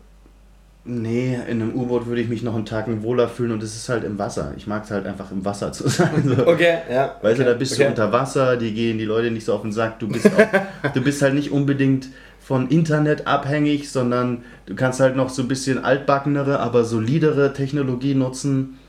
nee, 0.85 1.35
in 1.47 1.61
einem 1.61 1.75
U-Boot 1.75 2.07
würde 2.07 2.21
ich 2.21 2.29
mich 2.29 2.41
noch 2.43 2.55
einen 2.55 2.65
Tag 2.65 2.87
wohler 3.03 3.27
fühlen 3.27 3.51
und 3.51 3.63
es 3.63 3.75
ist 3.75 3.89
halt 3.89 4.03
im 4.03 4.17
Wasser. 4.17 4.53
Ich 4.57 4.67
mag 4.67 4.83
es 4.85 4.91
halt 4.91 5.05
einfach 5.05 5.31
im 5.31 5.45
Wasser 5.45 5.71
zu 5.71 5.87
sein. 5.87 6.23
So. 6.25 6.47
Okay, 6.47 6.79
ja. 6.91 7.15
Weißt 7.21 7.37
du, 7.37 7.43
okay, 7.43 7.51
da 7.51 7.57
bist 7.57 7.73
okay. 7.73 7.83
du 7.83 7.89
unter 7.89 8.11
Wasser, 8.11 8.57
die 8.57 8.73
gehen 8.73 8.97
die 8.97 9.05
Leute 9.05 9.31
nicht 9.31 9.45
so 9.45 9.53
auf 9.53 9.61
den 9.61 9.71
Sack. 9.71 9.99
Du 9.99 10.07
bist, 10.07 10.27
auch, 10.27 10.91
du 10.93 11.01
bist 11.01 11.21
halt 11.21 11.35
nicht 11.35 11.51
unbedingt 11.51 12.07
von 12.43 12.67
Internet 12.69 13.25
abhängig, 13.25 13.89
sondern 13.89 14.43
du 14.65 14.75
kannst 14.75 14.99
halt 14.99 15.15
noch 15.15 15.29
so 15.29 15.43
ein 15.43 15.47
bisschen 15.47 15.83
altbackenere, 15.83 16.59
aber 16.59 16.83
solidere 16.83 17.53
Technologie 17.53 18.15
nutzen. 18.15 18.79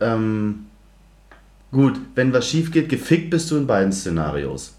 Ähm, 0.00 0.66
gut, 1.72 1.98
wenn 2.14 2.32
was 2.32 2.46
schief 2.46 2.70
geht, 2.70 2.90
gefickt 2.90 3.30
bist 3.30 3.50
du 3.50 3.56
in 3.56 3.66
beiden 3.66 3.92
Szenarios. 3.92 4.76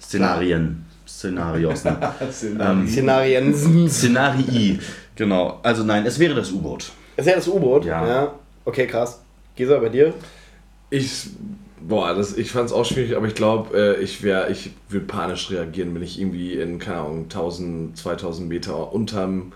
Szenarien. 0.00 0.84
Szenarios. 1.06 1.84
Ne? 1.84 1.96
ähm, 2.60 2.88
Szenarien. 2.88 3.88
Szenarii. 3.88 4.80
Genau. 5.14 5.60
Also 5.62 5.84
nein, 5.84 6.04
es 6.04 6.18
wäre 6.18 6.34
das 6.34 6.50
U-Boot. 6.50 6.90
Ist 7.16 7.26
ja 7.26 7.36
das 7.36 7.46
U-Boot? 7.46 7.84
Ja. 7.84 8.34
Okay, 8.64 8.86
krass. 8.86 9.20
Gesa, 9.54 9.78
bei 9.78 9.90
dir? 9.90 10.14
Ich, 10.90 11.28
boah, 11.88 12.14
das, 12.14 12.36
ich 12.36 12.50
fand 12.50 12.66
es 12.66 12.72
auch 12.72 12.84
schwierig, 12.84 13.16
aber 13.16 13.26
ich 13.26 13.34
glaube, 13.34 13.76
äh, 13.98 14.02
ich 14.02 14.22
wäre, 14.22 14.50
ich 14.50 14.70
würde 14.88 15.06
panisch 15.06 15.50
reagieren, 15.50 15.94
wenn 15.94 16.02
ich 16.02 16.20
irgendwie 16.20 16.54
in, 16.54 16.78
keine 16.78 16.98
Ahnung, 17.00 17.22
1000, 17.24 17.96
2000 17.96 18.48
Meter 18.48 18.92
unterm, 18.92 19.52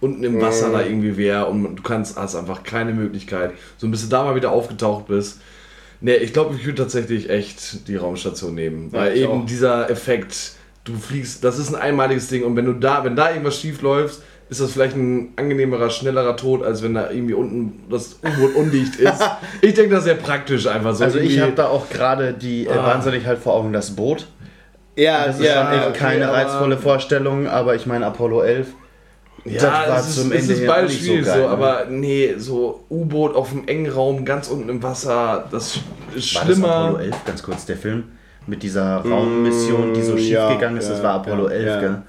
unten 0.00 0.22
im 0.24 0.40
Wasser 0.40 0.68
Mhm. 0.68 0.72
da 0.72 0.82
irgendwie 0.82 1.16
wäre 1.16 1.46
und 1.46 1.76
du 1.76 1.82
kannst, 1.82 2.16
hast 2.16 2.36
einfach 2.36 2.62
keine 2.62 2.92
Möglichkeit, 2.92 3.52
so 3.78 3.88
bis 3.88 4.02
du 4.02 4.08
da 4.08 4.24
mal 4.24 4.34
wieder 4.36 4.52
aufgetaucht 4.52 5.06
bist. 5.08 5.40
Nee, 6.00 6.14
ich 6.16 6.32
glaube, 6.32 6.54
ich 6.54 6.64
würde 6.64 6.82
tatsächlich 6.82 7.28
echt 7.28 7.88
die 7.88 7.96
Raumstation 7.96 8.54
nehmen, 8.54 8.92
weil 8.92 9.16
ich 9.16 9.22
eben 9.22 9.32
auch. 9.32 9.46
dieser 9.46 9.90
Effekt, 9.90 10.52
du 10.84 10.94
fliegst, 10.96 11.42
das 11.42 11.58
ist 11.58 11.74
ein 11.74 11.80
einmaliges 11.80 12.28
Ding 12.28 12.44
und 12.44 12.54
wenn 12.54 12.66
du 12.66 12.74
da, 12.74 13.02
wenn 13.04 13.16
da 13.16 13.30
irgendwas 13.30 13.60
schief 13.60 13.82
läuft, 13.82 14.20
ist 14.50 14.60
das 14.60 14.72
vielleicht 14.72 14.96
ein 14.96 15.32
angenehmerer, 15.36 15.90
schnellerer 15.90 16.36
Tod, 16.36 16.62
als 16.64 16.82
wenn 16.82 16.94
da 16.94 17.10
irgendwie 17.10 17.34
unten 17.34 17.84
das 17.90 18.18
U-Boot 18.24 18.54
undicht 18.54 18.96
ist. 18.96 19.22
ich 19.60 19.74
denke, 19.74 19.90
das 19.90 20.00
ist 20.00 20.04
sehr 20.06 20.14
praktisch 20.14 20.66
einfach 20.66 20.94
so. 20.94 21.04
Also 21.04 21.18
ich 21.18 21.38
habe 21.40 21.52
da 21.52 21.68
auch 21.68 21.88
gerade 21.90 22.32
die 22.32 22.66
äh, 22.66 22.74
wahnsinnig 22.76 23.26
halt 23.26 23.38
vor 23.38 23.54
Augen 23.54 23.72
das 23.72 23.90
Boot. 23.94 24.26
Ja, 24.96 25.26
Das 25.26 25.38
ist 25.38 25.44
ja, 25.46 25.70
schon 25.72 25.90
okay, 25.90 25.98
keine 25.98 26.28
aber- 26.28 26.36
reizvolle 26.38 26.76
Vorstellung, 26.78 27.46
aber 27.46 27.74
ich 27.74 27.86
meine 27.86 28.06
Apollo 28.06 28.42
11. 28.42 28.68
Ja, 29.44 29.52
Das 29.54 29.62
war 29.88 29.98
es 30.00 30.08
ist, 30.08 30.14
zum 30.20 30.32
es 30.32 30.40
Ende 30.42 30.52
ist 30.54 30.66
beides 30.66 30.90
nicht 30.90 31.00
so 31.00 31.06
schwierig 31.06 31.26
so, 31.26 31.32
geil, 31.32 31.40
ne? 31.42 31.48
aber 31.48 31.84
nee, 31.88 32.34
so 32.38 32.84
U-Boot 32.90 33.36
auf 33.36 33.52
einem 33.52 33.68
engen 33.68 33.90
Raum, 33.92 34.24
ganz 34.24 34.48
unten 34.48 34.68
im 34.68 34.82
Wasser, 34.82 35.46
das 35.50 35.76
ist 35.76 36.34
War 36.34 36.44
das 36.44 36.52
schlimmer. 36.54 36.68
Apollo 36.74 36.98
11, 37.04 37.24
ganz 37.24 37.42
kurz, 37.42 37.64
der 37.66 37.76
Film? 37.76 38.04
Mit 38.46 38.62
dieser 38.62 38.96
Raummission, 38.96 39.92
die 39.94 40.02
so 40.02 40.14
Mm, 40.14 40.18
schief 40.18 40.30
ja, 40.30 40.52
gegangen 40.54 40.78
ist, 40.78 40.88
das 40.90 40.98
ja, 40.98 41.04
war 41.04 41.14
Apollo 41.14 41.48
ja, 41.50 41.54
11, 41.54 41.66
ja, 41.66 41.80
gell? 41.80 42.02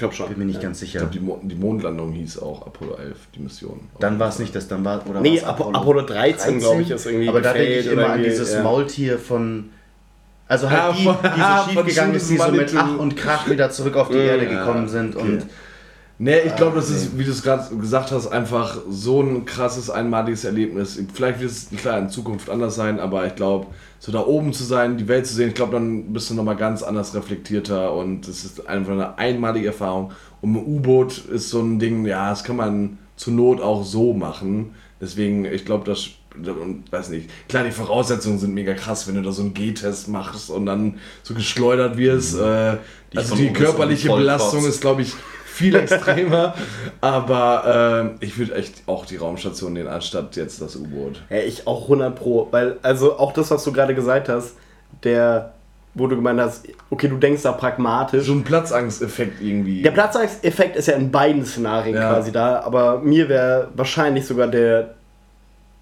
Ja. 0.00 0.08
Ich 0.08 0.16
glaube 0.16 0.28
schon. 0.28 0.28
Bin 0.28 0.38
mir 0.38 0.44
nicht 0.46 0.60
ganz 0.62 0.80
Ich 0.82 0.88
sicher. 0.92 1.00
glaube, 1.00 1.12
die, 1.12 1.20
Mo 1.20 1.40
die 1.42 1.54
Mondlandung 1.54 2.12
hieß 2.12 2.38
auch 2.40 2.66
Apollo 2.66 2.96
11, 2.96 3.16
die 3.34 3.40
Mission. 3.40 3.80
Dann 3.98 4.18
war 4.18 4.28
es 4.28 4.38
nicht 4.38 4.54
das, 4.54 4.68
dann 4.68 4.84
war 4.84 5.06
oder 5.08 5.20
Nee, 5.20 5.40
Apollo, 5.40 5.78
Apollo 5.78 6.02
13, 6.02 6.58
glaube 6.58 6.82
ich, 6.82 6.90
ist 6.90 7.06
irgendwie. 7.06 7.28
Aber 7.28 7.40
da 7.40 7.52
denke 7.52 7.78
ich 7.78 7.86
immer 7.86 8.10
an 8.10 8.22
dieses 8.22 8.52
ja. 8.54 8.62
Maultier 8.62 9.18
von. 9.18 9.70
Also 10.48 10.68
halt 10.68 10.80
Ja, 10.80 10.92
die, 10.92 11.04
von- 11.04 11.16
die 11.22 11.28
ah, 11.40 11.58
so 11.58 11.62
von 11.70 11.84
schief 11.84 11.94
gegangen 11.94 12.14
ist, 12.14 12.30
die 12.30 12.36
so 12.36 12.50
mit 12.50 12.74
Ach 12.76 12.98
und 12.98 13.16
Krach 13.16 13.48
wieder 13.48 13.70
zurück 13.70 13.96
auf 13.96 14.08
die 14.08 14.16
Erde 14.16 14.44
ja, 14.50 14.58
gekommen 14.58 14.88
sind. 14.88 15.14
Und 15.14 15.46
Nee, 16.22 16.40
ich 16.40 16.54
glaube, 16.54 16.76
das 16.76 16.90
ist, 16.90 17.16
wie 17.18 17.24
du 17.24 17.30
es 17.30 17.42
gerade 17.42 17.74
gesagt 17.76 18.10
hast, 18.10 18.26
einfach 18.26 18.76
so 18.90 19.22
ein 19.22 19.46
krasses, 19.46 19.88
einmaliges 19.88 20.44
Erlebnis. 20.44 21.02
Vielleicht 21.14 21.40
wird 21.40 21.50
es 21.50 21.70
klar 21.70 21.98
in 21.98 22.10
Zukunft 22.10 22.50
anders 22.50 22.74
sein, 22.74 23.00
aber 23.00 23.26
ich 23.26 23.36
glaube, 23.36 23.68
so 23.98 24.12
da 24.12 24.26
oben 24.26 24.52
zu 24.52 24.62
sein, 24.62 24.98
die 24.98 25.08
Welt 25.08 25.26
zu 25.26 25.32
sehen, 25.32 25.48
ich 25.48 25.54
glaube, 25.54 25.72
dann 25.72 26.12
bist 26.12 26.28
du 26.28 26.34
nochmal 26.34 26.56
ganz 26.56 26.82
anders 26.82 27.14
reflektierter 27.14 27.94
und 27.94 28.28
es 28.28 28.44
ist 28.44 28.68
einfach 28.68 28.92
eine 28.92 29.16
einmalige 29.16 29.68
Erfahrung. 29.68 30.12
Und 30.42 30.56
ein 30.56 30.66
U-Boot 30.66 31.24
ist 31.24 31.48
so 31.48 31.62
ein 31.62 31.78
Ding, 31.78 32.04
ja, 32.04 32.28
das 32.28 32.44
kann 32.44 32.56
man 32.56 32.98
zur 33.16 33.32
Not 33.32 33.62
auch 33.62 33.82
so 33.82 34.12
machen. 34.12 34.74
Deswegen, 35.00 35.46
ich 35.46 35.64
glaube, 35.64 35.86
das 35.86 36.10
und 36.36 36.92
weiß 36.92 37.08
nicht, 37.08 37.30
klar, 37.48 37.64
die 37.64 37.70
Voraussetzungen 37.70 38.38
sind 38.38 38.52
mega 38.52 38.74
krass, 38.74 39.08
wenn 39.08 39.14
du 39.14 39.22
da 39.22 39.32
so 39.32 39.40
einen 39.40 39.54
G-Test 39.54 40.08
machst 40.08 40.50
und 40.50 40.66
dann 40.66 40.98
so 41.22 41.32
geschleudert 41.32 41.96
wirst. 41.96 42.38
Äh, 42.38 42.76
also 43.16 43.34
die 43.36 43.52
körperliche 43.52 44.10
Belastung 44.10 44.64
ist, 44.66 44.80
glaube 44.80 45.02
ich, 45.02 45.14
viel 45.60 45.74
extremer. 45.76 46.54
aber 47.00 48.00
ähm, 48.02 48.10
ich 48.20 48.38
würde 48.38 48.54
echt 48.54 48.82
auch 48.86 49.06
die 49.06 49.16
Raumstation 49.16 49.72
nehmen, 49.72 49.88
anstatt 49.88 50.34
jetzt 50.36 50.60
das 50.60 50.74
U-Boot. 50.76 51.22
Ja, 51.30 51.36
ich 51.38 51.66
auch 51.66 51.82
100 51.82 52.16
Pro. 52.16 52.48
Weil, 52.50 52.78
also 52.82 53.18
auch 53.18 53.32
das, 53.32 53.50
was 53.50 53.62
du 53.64 53.72
gerade 53.72 53.94
gesagt 53.94 54.28
hast, 54.28 54.54
der, 55.04 55.52
wo 55.94 56.06
du 56.06 56.16
gemeint 56.16 56.40
hast, 56.40 56.66
okay, 56.90 57.08
du 57.08 57.16
denkst 57.16 57.42
da 57.42 57.52
pragmatisch. 57.52 58.26
So 58.26 58.32
ein 58.32 58.42
Platzangsteffekt 58.44 59.40
irgendwie. 59.40 59.82
Der 59.82 59.90
Platzangsteffekt 59.90 60.76
ist 60.76 60.86
ja 60.88 60.94
in 60.94 61.10
beiden 61.10 61.44
Szenarien 61.44 61.96
Ja. 61.96 62.12
quasi 62.12 62.32
da, 62.32 62.60
aber 62.60 62.98
mir 63.00 63.28
wäre 63.28 63.68
wahrscheinlich 63.74 64.26
sogar 64.26 64.48
der, 64.48 64.94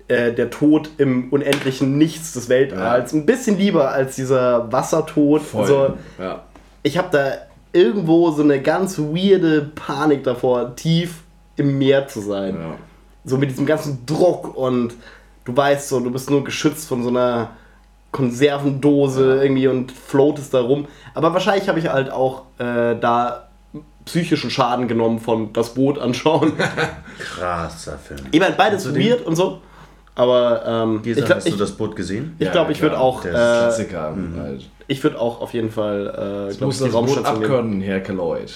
äh, 0.08 0.32
der 0.32 0.50
Tod 0.50 0.90
im 0.98 1.30
unendlichen 1.30 1.98
Nichts 1.98 2.32
des 2.32 2.48
Weltalls 2.48 3.12
ein 3.12 3.26
bisschen 3.26 3.58
lieber 3.58 3.90
als 3.90 4.16
dieser 4.16 4.70
Wassertod. 4.72 5.42
Voll. 5.42 5.60
Also, 5.60 5.94
ja. 6.18 6.42
ich 6.82 6.96
habe 6.98 7.08
da 7.12 7.32
irgendwo 7.72 8.30
so 8.30 8.42
eine 8.42 8.60
ganz 8.60 8.98
weirde 8.98 9.70
Panik 9.74 10.24
davor, 10.24 10.74
tief 10.76 11.22
im 11.56 11.78
Meer 11.78 12.08
zu 12.08 12.20
sein. 12.20 12.54
Ja. 12.54 12.74
So 13.24 13.36
mit 13.36 13.50
diesem 13.50 13.66
ganzen 13.66 14.06
Druck 14.06 14.56
und 14.56 14.94
du 15.44 15.56
weißt 15.56 15.88
so, 15.88 16.00
du 16.00 16.10
bist 16.10 16.30
nur 16.30 16.44
geschützt 16.44 16.88
von 16.88 17.02
so 17.02 17.08
einer 17.08 17.50
Konservendose 18.12 19.42
irgendwie 19.42 19.68
und 19.68 19.92
floatest 19.92 20.54
da 20.54 20.60
rum. 20.60 20.86
Aber 21.14 21.32
wahrscheinlich 21.32 21.68
habe 21.68 21.78
ich 21.78 21.88
halt 21.88 22.10
auch 22.10 22.44
äh, 22.58 22.96
da 22.98 23.48
psychischen 24.04 24.50
Schaden 24.50 24.88
genommen 24.88 25.18
von 25.18 25.52
das 25.52 25.74
Boot 25.74 25.98
anschauen. 25.98 26.54
krasser 27.18 27.98
Film. 27.98 28.20
ich 28.30 28.40
meine, 28.40 28.54
beides 28.54 28.94
weird 28.94 29.26
und 29.26 29.36
so. 29.36 29.60
Aber 30.18 30.62
ähm, 30.66 31.02
Gesa, 31.02 31.20
ich 31.20 31.26
glaube, 31.26 31.36
hast 31.36 31.46
du 31.46 31.52
ich, 31.52 31.58
das 31.58 31.72
Boot 31.72 31.94
gesehen? 31.94 32.34
ich, 32.40 32.50
glaub, 32.50 32.68
ich 32.70 32.82
würde 32.82 32.98
auch, 32.98 33.22
Der 33.22 33.30
äh, 33.30 33.34
Klassiker. 33.34 34.16
Halt. 34.36 34.68
ich 34.88 35.02
würde 35.04 35.20
auch 35.20 35.40
auf 35.40 35.54
jeden 35.54 35.70
Fall, 35.70 36.48
äh, 36.48 36.50
Ich 36.50 36.58
glaub 36.58 36.66
muss 36.68 36.80
ich, 36.80 36.90
das 36.90 37.06
Boot 37.06 37.24
abkönnen, 37.24 37.80
Herr 37.80 38.00
Lloyd. 38.12 38.52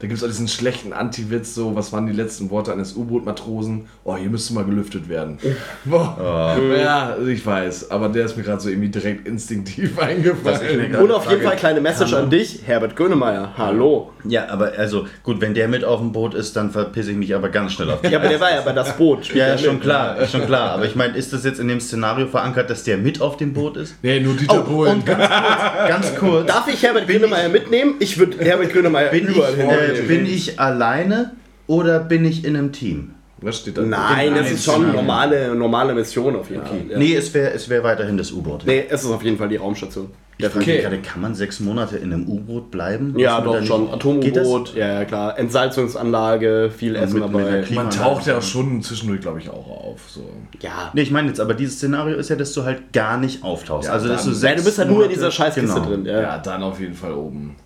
Da 0.00 0.06
gibt 0.06 0.18
es 0.18 0.22
auch 0.22 0.28
diesen 0.28 0.46
schlechten 0.46 0.92
Anti-Witz, 0.92 1.56
so, 1.56 1.74
was 1.74 1.92
waren 1.92 2.06
die 2.06 2.12
letzten 2.12 2.50
Worte 2.50 2.72
eines 2.72 2.94
U-Boot-Matrosen? 2.94 3.86
Oh, 4.04 4.16
hier 4.16 4.30
müsste 4.30 4.54
mal 4.54 4.64
gelüftet 4.64 5.08
werden. 5.08 5.38
Boah. 5.84 6.56
Ja, 6.80 7.16
ich 7.26 7.44
weiß, 7.44 7.90
aber 7.90 8.08
der 8.08 8.26
ist 8.26 8.36
mir 8.36 8.44
gerade 8.44 8.60
so 8.60 8.68
irgendwie 8.68 8.90
direkt 8.90 9.26
instinktiv 9.26 9.98
eingefallen. 9.98 10.94
Und 10.94 11.10
auf 11.10 11.28
jeden 11.28 11.42
Fall 11.42 11.56
kleine 11.56 11.80
Message 11.80 12.12
an 12.14 12.30
dich, 12.30 12.60
Herbert 12.64 12.94
Grönemeyer. 12.94 13.54
Hallo. 13.58 14.12
Ja, 14.24 14.48
aber 14.50 14.72
also 14.78 15.06
gut, 15.24 15.40
wenn 15.40 15.54
der 15.54 15.66
mit 15.66 15.84
auf 15.84 15.98
dem 15.98 16.12
Boot 16.12 16.34
ist, 16.34 16.54
dann 16.54 16.70
verpisse 16.70 17.10
ich 17.10 17.16
mich 17.16 17.34
aber 17.34 17.48
ganz 17.48 17.72
schnell 17.72 17.90
auf 17.90 18.00
die 18.00 18.08
Ja, 18.08 18.20
aber 18.20 18.28
der 18.28 18.38
war 18.38 18.52
ja 18.52 18.60
bei 18.60 18.72
das 18.72 18.96
Boot. 18.96 19.34
Ja, 19.34 19.48
ja, 19.48 19.58
schon 19.58 19.80
klar, 19.80 20.16
ist 20.18 20.30
schon 20.30 20.46
klar. 20.46 20.70
Aber 20.72 20.84
ich 20.84 20.94
meine, 20.94 21.16
ist 21.16 21.32
das 21.32 21.44
jetzt 21.44 21.58
in 21.58 21.66
dem 21.66 21.80
Szenario 21.80 22.28
verankert, 22.28 22.70
dass 22.70 22.84
der 22.84 22.98
mit 22.98 23.20
auf 23.20 23.36
dem 23.36 23.52
Boot 23.52 23.76
ist? 23.76 23.96
Nee, 24.02 24.20
nur 24.20 24.34
Dieter 24.34 24.60
Oh, 24.64 24.70
Bohlen. 24.70 24.94
und 24.98 25.06
ganz 25.06 25.18
kurz, 25.28 25.88
ganz 25.88 26.14
kurz. 26.16 26.46
Darf 26.46 26.68
ich 26.68 26.80
Herbert 26.84 27.08
Grönemeyer 27.08 27.48
mitnehmen? 27.48 27.94
Ich 27.98 28.16
würde 28.16 28.38
Herbert 28.44 28.72
Grönemeyer 28.72 29.10
Bin 29.10 29.28
ich, 29.28 29.36
überall 29.36 29.54
hin. 29.54 29.68
äh, 29.68 29.87
bin 29.92 30.26
ich 30.26 30.58
alleine 30.60 31.32
oder 31.66 32.00
bin 32.00 32.24
ich 32.24 32.44
in 32.44 32.56
einem 32.56 32.72
Team? 32.72 33.10
Was 33.40 33.58
steht 33.58 33.78
da? 33.78 33.82
Nein, 33.82 34.34
das 34.34 34.50
ist 34.50 34.64
schon 34.64 34.90
normale, 34.92 35.54
normale 35.54 35.94
Mission 35.94 36.34
auf 36.34 36.50
jeden 36.50 36.66
Fall. 36.66 36.80
Ja. 36.88 36.98
Nee, 36.98 37.14
es 37.14 37.32
wäre 37.34 37.52
es 37.52 37.68
wär 37.68 37.84
weiterhin 37.84 38.16
das 38.18 38.32
U-Boot. 38.32 38.62
Nee, 38.66 38.84
es 38.88 39.04
ist 39.04 39.10
auf 39.10 39.22
jeden 39.22 39.38
Fall 39.38 39.48
die 39.48 39.56
Raumstation. 39.56 40.08
Ich 40.40 40.46
frage 40.46 40.60
Okay. 40.60 40.72
mich 40.74 40.82
gerade, 40.82 40.98
kann 40.98 41.20
man 41.20 41.34
sechs 41.34 41.58
Monate 41.60 41.96
in 41.98 42.12
einem 42.12 42.28
U-Boot 42.28 42.70
bleiben? 42.70 43.14
Ja, 43.18 43.40
doch 43.40 43.58
nicht- 43.58 43.66
schon. 43.68 43.92
Atomu-U-Boot, 43.92 44.74
ja, 44.74 44.94
ja, 44.94 45.04
klar. 45.04 45.36
Entsalzungsanlage, 45.38 46.70
viel 46.76 46.94
Essen 46.96 47.20
mit- 47.20 47.32
mit 47.32 47.40
dabei. 47.46 47.62
Klima- 47.62 47.82
Man 47.84 47.90
taucht 47.92 48.26
ja 48.26 48.40
schon 48.40 48.82
zwischendurch, 48.82 49.20
glaube 49.20 49.38
ich, 49.40 49.48
auch 49.50 49.66
auf. 49.68 50.00
So. 50.08 50.28
ja. 50.60 50.90
Nee, 50.94 51.02
ich 51.02 51.10
meine 51.10 51.28
jetzt, 51.28 51.40
aber 51.40 51.54
dieses 51.54 51.76
Szenario 51.76 52.16
ist 52.16 52.30
ja, 52.30 52.36
dass 52.36 52.52
du 52.52 52.64
halt 52.64 52.92
gar 52.92 53.18
nicht 53.18 53.42
auftauchst. 53.42 53.88
Ja, 53.88 53.94
also, 53.94 54.08
dass 54.08 54.22
du 54.24 54.30
dann- 54.30 54.34
Ja, 54.34 54.40
sechs 54.40 54.62
du 54.62 54.66
bist 54.68 54.78
halt 54.78 54.90
nur 54.90 55.04
in 55.04 55.10
dieser 55.10 55.30
Scheißkiste 55.30 55.74
genau. 55.74 55.86
drin. 55.88 56.04
Ja. 56.06 56.20
Ja. 56.22 56.38
dann 56.38 56.62
auf 56.62 56.78
jeden 56.80 56.94
Fall 56.94 57.12
oben. 57.12 57.56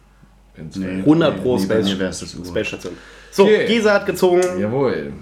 Ins 0.57 0.77
Nee. 0.77 0.87
Feld. 0.87 0.99
100 1.07 1.43
pro 1.43 1.57
Nee, 1.57 1.63
Space. 1.65 1.91
Space 1.91 2.67
Station. 2.69 2.93
So, 3.31 3.45
Okay. 3.45 3.67
Gesa 3.67 3.95
hat 3.95 4.07
gezogen. 4.07 4.43
Jawohl. 4.61 5.13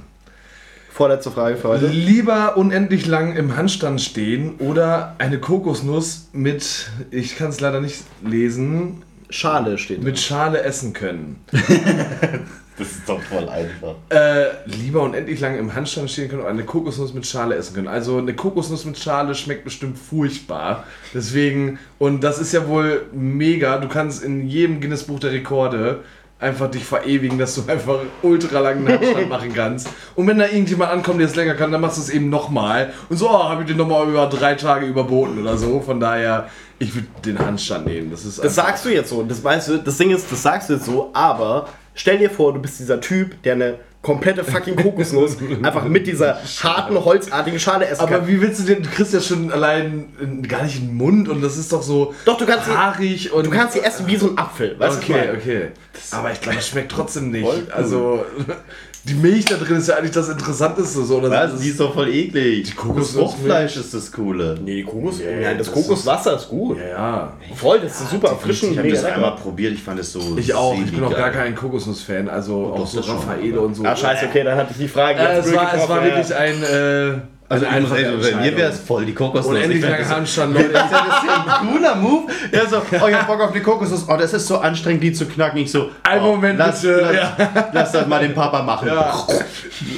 Vorletzte 0.93 1.31
Frage 1.31 1.57
für 1.57 1.69
heute. 1.69 1.87
Lieber 1.87 2.57
unendlich 2.57 3.07
lang 3.07 3.37
im 3.37 3.57
Handstand 3.57 4.01
stehen 4.03 4.57
oder 4.59 5.15
eine 5.19 5.39
Kokosnuss 5.39 6.29
mit, 6.33 6.91
ich 7.11 7.37
kann 7.39 7.51
es 7.51 7.61
leider 7.61 7.81
nicht 7.81 8.03
lesen, 8.27 9.03
Schale 9.31 9.79
steht. 9.79 10.03
mit 10.03 10.19
Schale 10.19 10.63
essen 10.63 10.93
können. 10.93 11.45
Das 12.81 12.93
ist 12.93 13.07
doch 13.07 13.21
voll 13.21 13.47
einfach. 13.47 13.97
Äh, 14.09 14.47
lieber 14.65 15.03
unendlich 15.03 15.39
lang 15.39 15.59
im 15.59 15.75
Handstand 15.75 16.11
stehen 16.11 16.31
können 16.31 16.41
oder 16.41 16.51
eine 16.51 16.65
Kokosnuss 16.65 17.13
mit 17.13 17.27
Schale 17.27 17.55
essen 17.55 17.75
können. 17.75 17.89
Also 17.89 18.17
eine 18.17 18.35
Kokosnuss 18.35 18.87
mit 18.87 18.99
Schale 18.99 19.35
schmeckt 19.35 19.65
bestimmt 19.65 19.99
furchtbar. 19.99 20.85
Deswegen, 21.13 21.79
und 21.99 22.25
das 22.25 22.39
ist 22.39 22.55
ja 22.55 22.67
wohl 22.69 23.03
mega. 23.13 23.77
Du 23.77 23.89
kannst 23.89 24.25
in 24.25 24.49
jedem 24.49 24.81
Guinness 24.81 25.05
Buch 25.05 25.21
der 25.21 25.31
Rekorde 25.31 26.05
einfach 26.39 26.71
dich 26.71 26.85
verewigen, 26.85 27.39
dass 27.39 27.55
du 27.55 27.71
einfach 27.71 27.99
ultra 28.23 28.61
langen 28.61 28.89
Handstand 28.89 29.29
machen 29.29 29.53
kannst. 29.53 29.91
Und 30.15 30.27
wenn 30.27 30.39
da 30.39 30.47
irgendjemand 30.47 30.91
ankommt, 30.91 31.21
der 31.21 31.29
es 31.29 31.37
länger 31.37 31.55
kann, 31.55 31.71
dann 31.71 31.83
machst 31.83 31.99
du 31.99 32.01
es 32.01 32.09
eben 32.09 32.31
nochmal. 32.31 32.95
Und 33.11 33.19
so, 33.19 33.29
oh, 33.29 33.45
habe 33.45 33.63
ich 33.63 33.69
den 33.69 33.77
nochmal 33.77 34.09
über 34.09 34.27
drei 34.27 34.55
Tage 34.55 34.87
überboten 34.87 35.39
oder 35.39 35.59
so. 35.59 35.81
Von 35.81 36.01
daher, 36.01 36.49
ich 36.81 36.93
würde 36.95 37.07
den 37.25 37.39
Handstand 37.39 37.87
nehmen. 37.87 38.11
Das 38.11 38.25
ist 38.25 38.43
Das 38.43 38.55
sagst 38.57 38.85
du 38.85 38.89
jetzt 38.89 39.11
so. 39.11 39.23
Das 39.23 39.45
weißt 39.45 39.69
du, 39.69 39.79
das 39.79 39.97
Ding 39.97 40.11
ist, 40.11 40.27
das 40.33 40.43
sagst 40.43 40.69
du 40.69 40.75
jetzt 40.75 40.87
so, 40.87 41.11
aber 41.13 41.69
stell 41.95 42.19
dir 42.19 42.31
vor, 42.31 42.53
du 42.53 42.59
bist 42.61 42.81
dieser 42.81 43.01
Typ, 43.01 43.41
der 43.45 43.53
eine 43.53 43.75
komplette 44.03 44.43
fucking 44.43 44.77
Kokosnuss 44.77 45.37
einfach 45.63 45.85
mit 45.85 46.07
dieser 46.07 46.39
harten, 46.63 46.95
holzartigen 47.05 47.61
Schale 47.61 47.87
essen 47.87 48.01
Aber 48.01 48.21
kann. 48.21 48.29
wie 48.29 48.41
willst 48.41 48.61
du 48.61 48.65
den, 48.65 48.83
du 48.83 48.89
kriegst 48.89 49.13
ja 49.13 49.21
schon 49.21 49.53
allein 49.53 50.09
in, 50.19 50.43
gar 50.43 50.63
nicht 50.63 50.77
in 50.79 50.87
den 50.87 50.97
Mund 50.97 51.29
und 51.29 51.43
das 51.43 51.59
ist 51.59 51.71
doch 51.71 51.83
so 51.83 52.15
Doch, 52.25 52.39
du 52.39 52.47
kannst 52.47 52.65
sie- 52.65 52.73
haarig 52.75 53.31
und 53.31 53.45
Du 53.47 53.51
kannst 53.51 53.75
sie 53.75 53.81
essen 53.81 54.07
wie 54.07 54.17
so 54.17 54.31
ein 54.31 54.39
Apfel, 54.39 54.75
weißt 54.79 54.97
du? 54.97 55.01
was 55.03 55.05
ich 55.05 55.11
Okay, 55.11 55.31
okay. 55.37 55.69
Aber 56.13 56.33
ich 56.33 56.41
glaube, 56.41 56.59
es 56.59 56.69
schmeckt 56.69 56.91
trotzdem 56.93 57.31
nicht. 57.31 57.71
Also 57.73 58.25
die 59.05 59.15
Milch 59.15 59.45
da 59.47 59.57
drin 59.57 59.77
ist 59.79 59.89
ja 59.89 59.97
eigentlich 59.97 60.11
das 60.11 60.29
Interessanteste 60.29 61.03
so. 61.05 61.17
Oder 61.19 61.31
Was? 61.31 61.53
das 61.53 61.61
Die 61.61 61.69
ist 61.71 61.81
doch 61.81 61.95
voll 61.95 62.09
eklig. 62.09 62.65
Die 62.71 62.73
Kokosnuss- 62.73 63.13
Fruchtfleisch 63.15 63.77
ist 63.77 63.95
das 63.95 64.13
Coole. 64.13 64.59
Nee, 64.63 64.77
die 64.77 64.85
Kokos, 64.85 65.19
Nee, 65.19 65.43
nein, 65.43 65.59
das, 65.59 65.67
das 65.71 65.75
Kokoswasser 65.75 66.37
ist 66.37 66.49
gut. 66.49 66.79
ja, 66.79 66.89
ja. 66.89 67.33
Voll, 67.55 67.81
das 67.81 68.01
ist 68.01 68.11
super 68.11 68.37
frischen, 68.37 68.73
Ich 68.73 68.79
habe 68.79 68.91
das 68.91 69.05
einmal 69.05 69.37
probiert, 69.37 69.73
ich 69.75 69.83
fand 69.83 70.01
es 70.01 70.13
so. 70.13 70.21
Ich 70.37 70.53
auch. 70.55 70.75
Ich 70.75 70.91
bin 70.93 71.03
auch 71.03 71.17
gar 71.17 71.31
kein 71.31 71.55
Kokosnuss-Fan. 71.55 72.29
Also 72.29 72.73
auch 72.75 72.77
doch, 72.81 72.87
so 72.87 72.99
das 72.99 73.09
Raffaele 73.09 73.61
und 73.61 73.75
so. 73.75 73.85
Ah, 73.85 73.97
scheiße, 73.97 74.27
okay, 74.27 74.45
dann 74.45 74.57
hatte 74.59 74.73
ich 74.73 74.79
die 74.79 74.89
Frage 74.89 75.19
Äh, 75.19 75.39
es, 75.39 75.55
war, 75.55 75.75
es 75.75 75.89
war 75.89 75.99
ja. 76.07 76.15
wirklich 76.17 76.35
ein. 76.35 76.63
Äh, 76.63 77.21
Also 77.51 77.67
eine 77.67 77.79
einfach, 77.79 77.97
also, 77.97 78.31
bei 78.31 78.37
mir 78.43 78.57
wäre 78.57 78.71
es 78.71 78.79
voll 78.79 79.05
die 79.05 79.13
Kokosnuss. 79.13 79.57
Unendlich 79.57 79.79
Ich 79.81 79.85
fänd 79.85 79.99
lange 79.99 80.09
Handstand, 80.09 80.55
Leute. 80.55 80.73
ja 80.73 80.83
das 80.89 80.93
ist 80.93 81.27
ja 81.27 81.59
ein 81.61 81.69
cooler 81.69 81.97
Move. 81.97 82.33
Ja, 82.53 82.65
so, 82.65 82.77
oh, 82.79 83.09
ich 83.09 83.15
hab 83.15 83.27
Bock 83.27 83.41
auf 83.41 83.53
die 83.53 83.61
Kokosnuss. 83.61 84.05
Oh, 84.09 84.17
das 84.17 84.33
ist 84.33 84.47
so 84.47 84.59
anstrengend, 84.59 85.03
die 85.03 85.13
zu 85.13 85.27
knacken. 85.27 85.59
Ich 85.59 85.73
so, 85.73 85.91
Ein 86.05 86.21
oh, 86.21 86.27
Moment 86.27 86.61
lass, 86.61 86.83
bitte, 86.83 87.01
Lass, 87.01 87.13
ja. 87.13 87.71
lass 87.73 87.91
das 87.91 88.07
mal 88.07 88.21
den 88.21 88.35
Papa 88.35 88.63
machen. 88.63 88.87
Ja. 88.87 89.27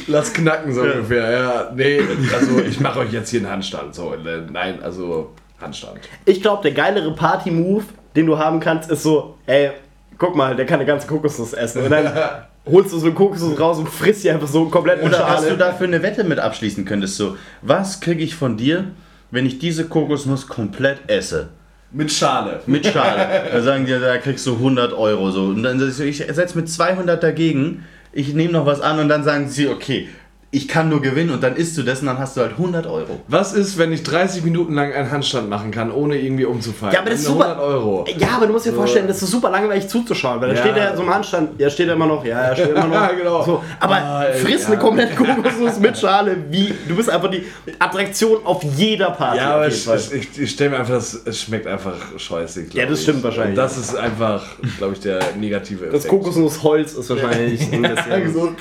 Lass 0.07 0.33
knacken 0.33 0.73
so 0.73 0.81
ungefähr. 0.81 1.31
Ja, 1.31 1.71
nee, 1.75 2.01
also 2.35 2.61
ich 2.63 2.81
mache 2.81 3.01
euch 3.01 3.13
jetzt 3.13 3.29
hier 3.29 3.41
einen 3.41 3.51
Handstand. 3.51 3.95
So, 3.95 4.15
äh, 4.15 4.19
nein, 4.51 4.83
also 4.83 5.35
Handstand. 5.61 6.01
Ich 6.25 6.41
glaube, 6.41 6.63
der 6.63 6.73
geilere 6.73 7.15
Party-Move, 7.15 7.85
den 8.17 8.25
du 8.25 8.39
haben 8.39 8.61
kannst, 8.61 8.91
ist 8.91 9.03
so, 9.03 9.37
ey, 9.45 9.73
guck 10.17 10.35
mal, 10.35 10.57
der 10.57 10.65
kann 10.65 10.77
eine 10.77 10.87
ganze 10.87 11.07
Kokosnuss 11.07 11.53
essen. 11.53 11.85
Und 11.85 11.91
dann 11.91 12.07
holst 12.65 12.93
du 12.93 12.99
so 12.99 13.07
eine 13.07 13.15
Kokosnuss 13.15 13.59
raus 13.59 13.79
und 13.79 13.89
frisst 13.89 14.25
die 14.25 14.31
einfach 14.31 14.49
so 14.49 14.67
komplett 14.67 15.03
mit 15.03 15.13
Oder 15.13 15.27
was 15.27 15.47
du 15.47 15.57
dafür 15.57 15.87
eine 15.87 16.03
Wette 16.03 16.25
mit 16.25 16.39
abschließen 16.39 16.85
könntest, 16.85 17.17
so, 17.17 17.37
was 17.61 18.01
kriege 18.01 18.23
ich 18.23 18.35
von 18.35 18.57
dir, 18.57 18.93
wenn 19.31 19.47
ich 19.47 19.59
diese 19.59 19.87
Kokosnuss 19.87 20.47
komplett 20.47 20.99
esse? 21.09 21.49
Mit 21.91 22.11
Schale. 22.11 22.61
Mit 22.67 22.87
Schale. 22.87 23.43
da 23.53 23.61
sagen 23.63 23.85
die, 23.85 23.93
da 23.93 24.17
kriegst 24.19 24.47
du 24.47 24.55
100 24.55 24.93
Euro 24.95 25.31
so. 25.31 25.45
Und 25.45 25.63
dann 25.63 25.79
sag 25.79 26.07
ich 26.07 26.21
ich 26.21 26.35
setze 26.35 26.57
mit 26.57 26.69
200 26.69 27.23
dagegen, 27.23 27.85
ich 28.13 28.35
nehme 28.35 28.53
noch 28.53 28.67
was 28.67 28.81
an 28.81 28.99
und 28.99 29.09
dann 29.09 29.25
sagen 29.25 29.49
sie, 29.49 29.69
okay, 29.69 30.09
ich 30.55 30.69
kann 30.69 30.91
nur 30.91 31.01
gewinnen 31.01 31.31
und 31.31 31.43
dann 31.43 31.57
isst 31.57 31.79
du 31.79 31.83
das 31.83 32.01
und 32.01 32.07
dann 32.09 32.19
hast 32.19 32.37
du 32.37 32.43
halt 32.43 32.53
100 32.53 32.87
Euro. 32.87 33.21
Was 33.27 33.55
ist, 33.55 33.79
wenn 33.79 33.91
ich 33.91 34.03
30 34.03 34.45
Minuten 34.45 34.75
lang 34.75 34.93
einen 34.93 35.11
Handstand 35.11 35.49
machen 35.49 35.71
kann, 35.71 35.91
ohne 35.91 36.19
irgendwie 36.21 36.45
umzufallen? 36.45 36.93
Ja, 36.93 37.01
aber 37.01 37.09
das 37.09 37.21
ist 37.21 37.27
super. 37.27 37.47
100 37.57 37.59
Euro. 37.67 38.05
Ja, 38.19 38.29
aber 38.37 38.47
du 38.49 38.53
musst 38.53 38.67
dir 38.67 38.75
vorstellen, 38.75 39.09
das 39.09 39.23
ist 39.23 39.31
super 39.31 39.49
langweilig 39.51 39.89
zuzuschauen, 39.89 40.43
weil 40.43 40.51
da 40.51 40.55
Ja. 40.57 40.61
steht 40.61 40.77
er 40.77 40.95
so 40.95 41.03
im 41.05 41.09
Handstand, 41.15 41.59
ja, 41.59 41.71
steht 41.71 41.89
er 41.89 41.95
immer 41.95 42.07
noch, 42.07 42.23
ja, 42.23 42.39
er 42.39 42.55
steht 42.55 42.69
immer 42.69 42.87
noch. 42.87 42.93
Ja, 43.03 43.13
genau. 43.13 43.43
So, 43.43 43.65
aber 43.81 43.95
Ah, 43.97 44.25
friss 44.35 44.63
ja. 44.65 44.69
eine 44.69 44.77
komplette 44.79 45.15
Kokosnuss 45.15 45.81
mit 45.81 45.97
Schale, 45.97 46.37
wie, 46.51 46.75
du 46.87 46.97
bist 46.97 47.09
einfach 47.09 47.31
die 47.31 47.45
Attraktion 47.79 48.45
auf 48.45 48.63
jeder 48.77 49.11
Party. 49.13 49.39
Ja, 49.39 49.55
aber 49.55 49.69
ich, 49.69 49.87
ich, 49.89 50.13
ich, 50.13 50.39
ich 50.39 50.51
stelle 50.51 50.71
mir 50.71 50.81
einfach, 50.81 50.93
das, 50.95 51.15
es 51.25 51.41
schmeckt 51.41 51.67
einfach 51.67 51.95
scheiße. 52.19 52.65
glaub 52.65 52.75
Ja, 52.75 52.87
das 52.91 52.99
ich. 52.99 53.05
stimmt 53.05 53.23
wahrscheinlich. 53.25 53.57
Und 53.59 53.65
das 53.65 53.79
ist 53.79 53.97
einfach, 53.97 54.45
glaube 54.77 54.93
ich, 54.93 55.01
der 55.01 55.19
negative 55.41 55.87
Effekt. 55.87 55.95
das 56.05 56.09
Kokosnussholz 56.09 56.93
ist 56.93 57.09
wahrscheinlich 57.09 57.63
ein 57.73 57.85
Ja, 57.85 57.91
bisschen. 57.95 58.35
so, 58.35 58.53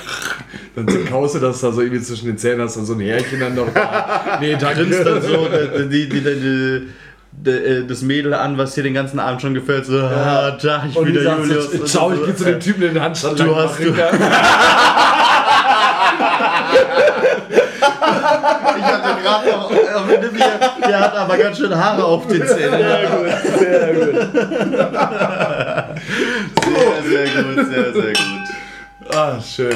dann 0.74 1.04
kaust 1.10 1.34
du 1.34 1.38
das 1.38 1.60
da 1.60 1.70
so 1.70 1.81
irgendwie 1.82 2.02
zwischen 2.02 2.26
den 2.26 2.38
Zähnen, 2.38 2.60
hast 2.62 2.76
dann 2.76 2.84
so 2.86 2.94
ein 2.94 3.00
Härchen 3.00 3.40
dann 3.40 3.54
noch 3.54 3.68
da. 3.72 4.36
Nee, 4.40 4.56
danke. 4.58 4.82
Grinst 4.86 5.06
dann 5.06 5.22
so 5.22 5.46
äh, 5.52 5.86
die, 5.88 6.08
die, 6.08 6.20
die, 6.20 7.50
äh, 7.50 7.86
das 7.86 8.02
Mädel 8.02 8.34
an, 8.34 8.58
was 8.58 8.74
dir 8.74 8.82
den 8.82 8.94
ganzen 8.94 9.18
Abend 9.18 9.40
schon 9.42 9.54
gefällt, 9.54 9.86
so, 9.86 9.98
ah, 9.98 10.56
da, 10.62 10.84
ich 10.88 10.96
Und 10.96 11.06
wieder 11.08 11.36
Julius. 11.38 11.72
so, 11.72 11.84
ciao, 11.84 12.12
ich 12.12 12.20
bin 12.24 12.36
zu 12.36 12.44
dem 12.44 12.60
Typen 12.60 12.82
in 12.82 12.94
den 12.94 13.02
Handstand. 13.02 13.38
Du 13.40 13.54
hast- 13.56 13.78
kann. 13.78 14.20
Ich 18.74 18.82
hatte 18.84 19.22
gerade 19.22 19.50
noch, 19.50 19.70
auf 19.70 20.08
dem 20.10 20.20
Nippel, 20.20 20.40
der 20.88 21.00
hat 21.00 21.14
aber 21.16 21.36
ganz 21.38 21.56
schön 21.58 21.74
Haare 21.76 22.04
auf 22.04 22.26
den 22.26 22.46
Zähnen. 22.46 22.78
Sehr 22.78 23.08
gut, 23.08 23.58
sehr 23.58 23.94
gut. 23.94 24.14
Sehr, 26.64 27.26
sehr 27.26 27.42
gut, 27.42 27.66
sehr, 27.70 27.92
sehr 27.92 28.12
gut. 28.12 29.14
Ah, 29.14 29.40
schön. 29.40 29.74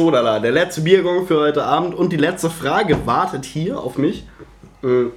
So, 0.00 0.08
Lala, 0.08 0.40
der 0.40 0.52
letzte 0.52 0.80
Biergong 0.80 1.26
für 1.26 1.38
heute 1.40 1.62
Abend 1.62 1.94
und 1.94 2.10
die 2.10 2.16
letzte 2.16 2.48
Frage 2.48 3.06
wartet 3.06 3.44
hier 3.44 3.78
auf 3.78 3.98
mich. 3.98 4.24
Äh, 4.82 5.08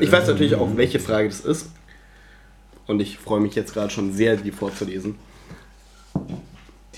Ich 0.00 0.12
weiß 0.12 0.28
natürlich 0.28 0.54
auch, 0.54 0.68
welche 0.76 1.00
Frage 1.00 1.26
das 1.26 1.40
ist. 1.40 1.72
Und 2.86 3.00
ich 3.00 3.18
freue 3.18 3.40
mich 3.40 3.56
jetzt 3.56 3.74
gerade 3.74 3.90
schon 3.90 4.12
sehr, 4.12 4.36
die 4.36 4.52
vorzulesen. 4.52 5.16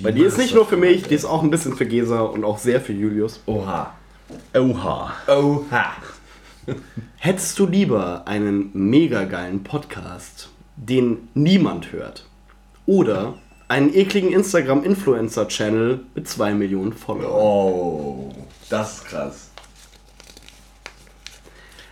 Weil 0.01 0.13
die 0.13 0.21
ist 0.21 0.37
nicht 0.37 0.55
nur 0.55 0.67
für 0.67 0.77
mich, 0.77 1.05
die 1.05 1.15
ist 1.15 1.25
auch 1.25 1.43
ein 1.43 1.49
bisschen 1.51 1.75
für 1.75 1.87
Gesa 1.87 2.21
und 2.21 2.45
auch 2.45 2.59
sehr 2.59 2.83
für 2.83 2.93
Julius. 2.93 3.41
Oha. 3.47 3.95
Oha. 4.55 5.15
Oha. 5.29 5.93
Hättest 7.17 7.59
du 7.59 7.65
lieber 7.65 8.29
einen 8.29 8.69
mega 8.75 9.25
geilen 9.25 9.65
Podcast, 9.65 10.51
den 10.77 11.31
niemand 11.33 11.91
hört? 11.93 12.27
Oder 12.85 13.39
einen 13.69 13.95
ekligen 13.95 14.33
Instagram-Influencer-Channel 14.33 16.01
mit 16.15 16.29
2 16.29 16.55
Millionen 16.55 16.95
Followern? 16.95 17.31
Oh, 17.31 18.33
das 18.69 18.97
ist 18.97 19.07
krass. 19.07 19.45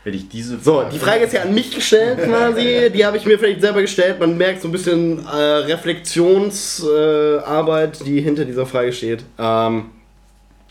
Wenn 0.05 0.15
ich 0.15 0.29
diese 0.29 0.59
So, 0.61 0.85
die 0.85 0.99
Frage 1.01 1.25
ist 1.25 1.33
ja 1.33 1.43
an 1.43 1.53
mich 1.53 1.75
gestellt 1.75 2.23
quasi. 2.23 2.93
Die 2.95 3.05
habe 3.05 3.17
ich 3.17 3.27
mir 3.27 3.41
vielleicht 3.41 3.61
selber 3.61 3.81
gestellt. 3.81 4.21
Man 4.21 4.39
merkt 4.39 4.63
so 4.63 4.69
ein 4.69 4.73
bisschen 4.73 5.27
äh, 5.27 5.37
Reflexionsarbeit, 5.37 8.01
äh, 8.01 8.05
die 8.05 8.21
hinter 8.21 8.45
dieser 8.45 8.67
Frage 8.67 8.93
steht. 8.93 9.25
Ähm, 9.37 9.87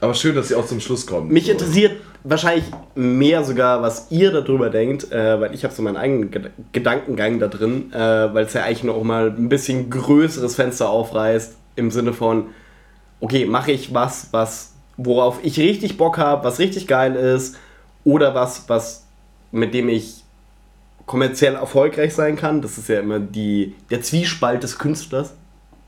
Aber 0.06 0.14
schön, 0.14 0.36
dass 0.36 0.50
sie 0.50 0.56
auch 0.56 0.68
zum 0.68 0.80
Schluss 0.80 1.08
kommen. 1.08 1.32
mich 1.34 1.46
So. 1.48 1.54
interessiert 1.54 1.94
wahrscheinlich 2.24 2.66
mehr 2.94 3.44
sogar, 3.44 3.82
was 3.82 4.12
ihr 4.12 4.32
darüber 4.32 4.70
denkt, 4.70 5.12
äh, 5.12 5.42
weil 5.42 5.54
ich 5.54 5.64
habe 5.64 5.74
so 5.74 5.82
meinen 5.82 5.98
eigenen 5.98 6.30
Ged 6.30 6.52
Gedankengang 6.74 7.40
da 7.40 7.48
drin, 7.48 7.92
äh, 7.92 7.98
weil 7.98 8.46
es 8.46 8.54
ja 8.54 8.64
eigentlich 8.64 8.84
noch 8.84 9.02
mal 9.04 9.30
ein 9.30 9.50
bisschen 9.50 9.90
größeres 9.90 10.56
Fenster 10.56 10.90
aufreißt 10.90 11.56
im 11.76 11.90
Sinne 11.90 12.14
von, 12.14 12.48
okay, 13.20 13.46
mache 13.46 13.72
ich 13.72 13.94
was, 13.94 14.28
was 14.32 14.74
worauf 14.98 15.40
ich 15.44 15.60
richtig 15.60 15.98
Bock 15.98 16.18
habe, 16.18 16.46
was 16.46 16.60
richtig 16.60 16.88
geil 16.88 17.16
ist, 17.16 17.58
oder 18.04 18.36
was, 18.36 18.70
was 18.70 19.06
mit 19.52 19.74
dem 19.74 19.90
ich 19.90 20.24
kommerziell 21.08 21.56
erfolgreich 21.56 22.14
sein 22.14 22.36
kann. 22.36 22.62
Das 22.62 22.78
ist 22.78 22.90
ja 22.90 23.00
immer 23.00 23.20
die, 23.20 23.74
der 23.90 24.02
Zwiespalt 24.04 24.62
des 24.62 24.78
Künstlers, 24.78 25.34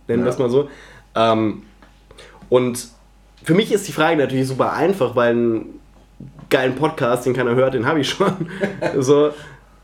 nennen 0.07 0.23
wir 0.23 0.27
Ja. 0.29 0.33
es 0.33 0.39
mal 0.39 0.49
so. 0.49 0.69
Ähm, 1.15 1.61
und 2.49 2.96
für 3.47 3.53
mich 3.53 3.71
ist 3.71 3.87
die 3.87 3.93
Frage 3.93 4.17
natürlich 4.17 4.45
super 4.45 4.73
einfach, 4.73 5.15
weil 5.15 5.29
einen 5.29 5.79
geilen 6.49 6.75
Podcast, 6.75 7.25
den 7.25 7.33
keiner 7.33 7.55
hört, 7.55 7.75
den 7.75 7.85
habe 7.85 8.01
ich 8.01 8.09
schon. 8.09 8.49
so, 8.99 9.29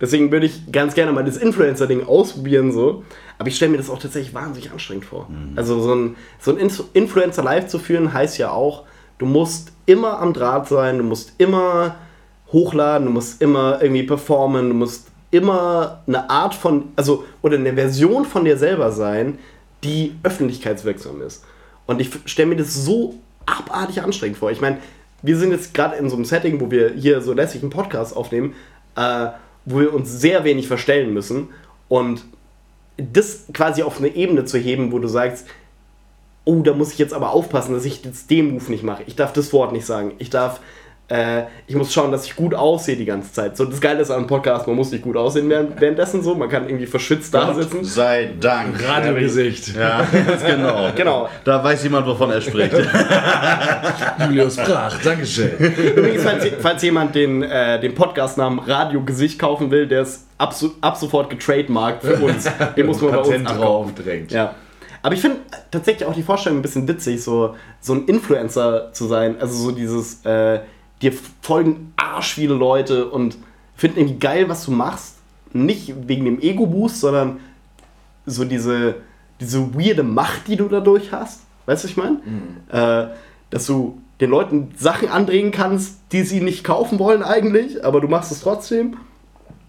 deswegen 0.01 0.33
würde 0.33 0.47
ich 0.47 0.69
ganz 0.69 0.95
gerne 0.95 1.13
mal 1.13 1.23
das 1.23 1.37
Influencer-Ding 1.37 2.05
ausprobieren. 2.05 2.73
So. 2.73 3.05
Aber 3.37 3.47
ich 3.47 3.55
stelle 3.55 3.71
mir 3.71 3.77
das 3.77 3.89
auch 3.89 3.99
tatsächlich 3.99 4.33
wahnsinnig 4.33 4.69
anstrengend 4.69 5.05
vor. 5.05 5.29
Also 5.55 5.79
so 5.79 5.95
ein, 5.95 6.17
so 6.41 6.51
ein 6.51 6.57
Inf- 6.57 6.83
Influencer 6.91 7.41
live 7.41 7.67
zu 7.67 7.79
führen, 7.79 8.11
heißt 8.11 8.37
ja 8.37 8.51
auch, 8.51 8.83
du 9.17 9.25
musst 9.25 9.71
immer 9.85 10.19
am 10.19 10.33
Draht 10.33 10.67
sein, 10.67 10.97
du 10.97 11.05
musst 11.05 11.31
immer 11.37 11.95
hochladen, 12.51 13.07
du 13.07 13.13
musst 13.13 13.41
immer 13.41 13.81
irgendwie 13.81 14.03
performen, 14.03 14.67
du 14.67 14.75
musst 14.75 15.07
immer 15.31 16.01
eine 16.05 16.29
Art 16.29 16.53
von, 16.53 16.89
also, 16.97 17.23
oder 17.41 17.55
eine 17.55 17.75
Version 17.75 18.25
von 18.25 18.43
dir 18.43 18.57
selber 18.57 18.91
sein, 18.91 19.39
die 19.85 20.15
öffentlichkeitswirksam 20.23 21.21
ist. 21.21 21.45
Und 21.85 22.01
ich 22.01 22.09
stelle 22.25 22.49
mir 22.49 22.57
das 22.57 22.73
so 22.73 23.15
abartig 23.45 24.01
anstrengend 24.01 24.37
vor. 24.37 24.51
Ich 24.51 24.61
meine, 24.61 24.77
wir 25.21 25.37
sind 25.37 25.51
jetzt 25.51 25.73
gerade 25.73 25.95
in 25.95 26.09
so 26.09 26.15
einem 26.15 26.25
Setting, 26.25 26.59
wo 26.59 26.69
wir 26.69 26.93
hier 26.93 27.21
so 27.21 27.33
lässig 27.33 27.61
einen 27.61 27.71
Podcast 27.71 28.15
aufnehmen, 28.15 28.53
äh, 28.95 29.27
wo 29.65 29.79
wir 29.79 29.93
uns 29.93 30.11
sehr 30.11 30.43
wenig 30.43 30.67
verstellen 30.67 31.13
müssen. 31.13 31.49
Und 31.87 32.25
das 32.97 33.45
quasi 33.53 33.83
auf 33.83 33.99
eine 33.99 34.09
Ebene 34.09 34.45
zu 34.45 34.57
heben, 34.57 34.91
wo 34.91 34.99
du 34.99 35.07
sagst, 35.07 35.47
oh, 36.45 36.61
da 36.61 36.73
muss 36.73 36.91
ich 36.91 36.99
jetzt 36.99 37.13
aber 37.13 37.31
aufpassen, 37.31 37.73
dass 37.73 37.85
ich 37.85 38.03
jetzt 38.03 38.29
den 38.29 38.53
Move 38.53 38.69
nicht 38.69 38.83
mache. 38.83 39.03
Ich 39.07 39.15
darf 39.15 39.33
das 39.33 39.53
Wort 39.53 39.71
nicht 39.71 39.85
sagen. 39.85 40.13
Ich 40.19 40.29
darf, 40.29 40.59
äh, 41.13 41.43
ich 41.67 41.75
muss 41.75 41.93
schauen, 41.93 42.11
dass 42.11 42.25
ich 42.25 42.35
gut 42.35 42.55
aussehe 42.55 42.95
die 42.95 43.05
ganze 43.05 43.31
Zeit. 43.31 43.55
So, 43.55 43.65
das 43.65 43.79
Geile 43.79 44.01
ist 44.01 44.09
an 44.09 44.17
einem 44.19 44.27
Podcast, 44.27 44.65
man 44.65 44.75
muss 44.75 44.91
nicht 44.91 45.03
gut 45.03 45.15
aussehen 45.15 45.47
während, 45.49 45.79
währenddessen 45.79 46.23
so, 46.23 46.33
man 46.33 46.49
kann 46.49 46.67
irgendwie 46.67 46.87
verschwitzt 46.87 47.33
da 47.33 47.53
sitzen. 47.53 47.83
Sei 47.83 48.31
Dank. 48.39 48.75
Radiogesicht. 48.87 49.75
Ja, 49.75 50.05
ganz 50.11 50.43
genau. 50.45 50.89
Genau. 50.95 51.29
Da 51.43 51.63
weiß 51.63 51.83
jemand, 51.83 52.07
wovon 52.07 52.31
er 52.31 52.41
spricht. 52.41 52.73
Julius 54.27 54.55
Brach, 54.57 54.97
Dankeschön. 55.03 55.51
Übrigens, 55.57 56.23
falls, 56.23 56.45
falls 56.59 56.81
jemand 56.83 57.15
den, 57.15 57.43
äh, 57.43 57.79
den 57.79 57.93
Podcast-Namen 57.95 58.59
Radiogesicht 58.59 59.39
kaufen 59.39 59.71
will, 59.71 59.87
der 59.87 60.01
ist 60.01 60.25
ab, 60.37 60.53
so- 60.53 60.71
ab 60.81 60.97
sofort 60.97 61.29
getrademarkt 61.29 62.03
für 62.03 62.15
uns. 62.15 62.47
Den 62.75 62.85
muss 62.85 63.01
man 63.01 63.11
bei 63.11 63.17
uns 63.17 63.27
Patent 63.29 63.47
abkaufen. 63.47 63.63
drauf 63.95 64.03
direkt. 64.03 64.31
Ja. 64.31 64.55
Aber 65.01 65.13
ich 65.15 65.21
finde 65.21 65.37
tatsächlich 65.69 66.07
auch 66.07 66.13
die 66.13 66.23
Vorstellung 66.23 66.59
ein 66.59 66.61
bisschen 66.61 66.87
witzig, 66.87 67.21
so, 67.21 67.55
so 67.81 67.93
ein 67.93 68.05
Influencer 68.05 68.91
zu 68.93 69.05
sein. 69.07 69.35
Also 69.39 69.53
so 69.55 69.71
dieses, 69.71 70.25
äh, 70.25 70.59
dir 71.03 71.13
folgen 71.41 71.93
arsch 71.95 72.33
viele 72.33 72.53
Leute 72.53 73.09
und 73.09 73.37
finden 73.75 73.99
irgendwie 73.99 74.19
geil, 74.19 74.49
was 74.49 74.65
du 74.65 74.71
machst. 74.71 75.17
Nicht 75.51 75.93
wegen 76.07 76.25
dem 76.25 76.41
Ego-Boost, 76.41 76.99
sondern 76.99 77.39
so 78.25 78.45
diese, 78.45 78.95
diese 79.39 79.75
weirde 79.75 80.03
Macht, 80.03 80.47
die 80.47 80.55
du 80.55 80.67
dadurch 80.67 81.11
hast. 81.11 81.41
Weißt 81.65 81.83
du, 81.83 81.87
was 81.87 81.91
ich 81.91 81.97
meine? 81.97 82.19
Äh, 82.69 83.13
dass 83.49 83.67
du 83.67 84.01
den 84.19 84.29
Leuten 84.29 84.71
Sachen 84.77 85.09
andrehen 85.09 85.51
kannst, 85.51 85.97
die 86.11 86.23
sie 86.23 86.41
nicht 86.41 86.63
kaufen 86.63 86.99
wollen 86.99 87.23
eigentlich, 87.23 87.83
aber 87.83 88.01
du 88.01 88.07
machst 88.07 88.31
es 88.31 88.41
trotzdem. 88.41 88.97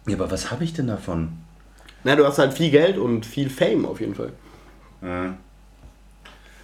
Ja, 0.07 0.17
aber 0.17 0.31
was 0.31 0.51
habe 0.51 0.65
ich 0.65 0.73
denn 0.73 0.87
davon? 0.87 1.33
Na, 2.05 2.17
du 2.17 2.27
hast 2.27 2.39
halt 2.39 2.53
viel 2.53 2.71
Geld 2.71 2.99
und 2.99 3.27
viel 3.27 3.51
Fame 3.51 3.87
auf 3.87 4.01
jeden 4.01 4.15
Fall. 4.15 4.33
Ja. 5.03 5.35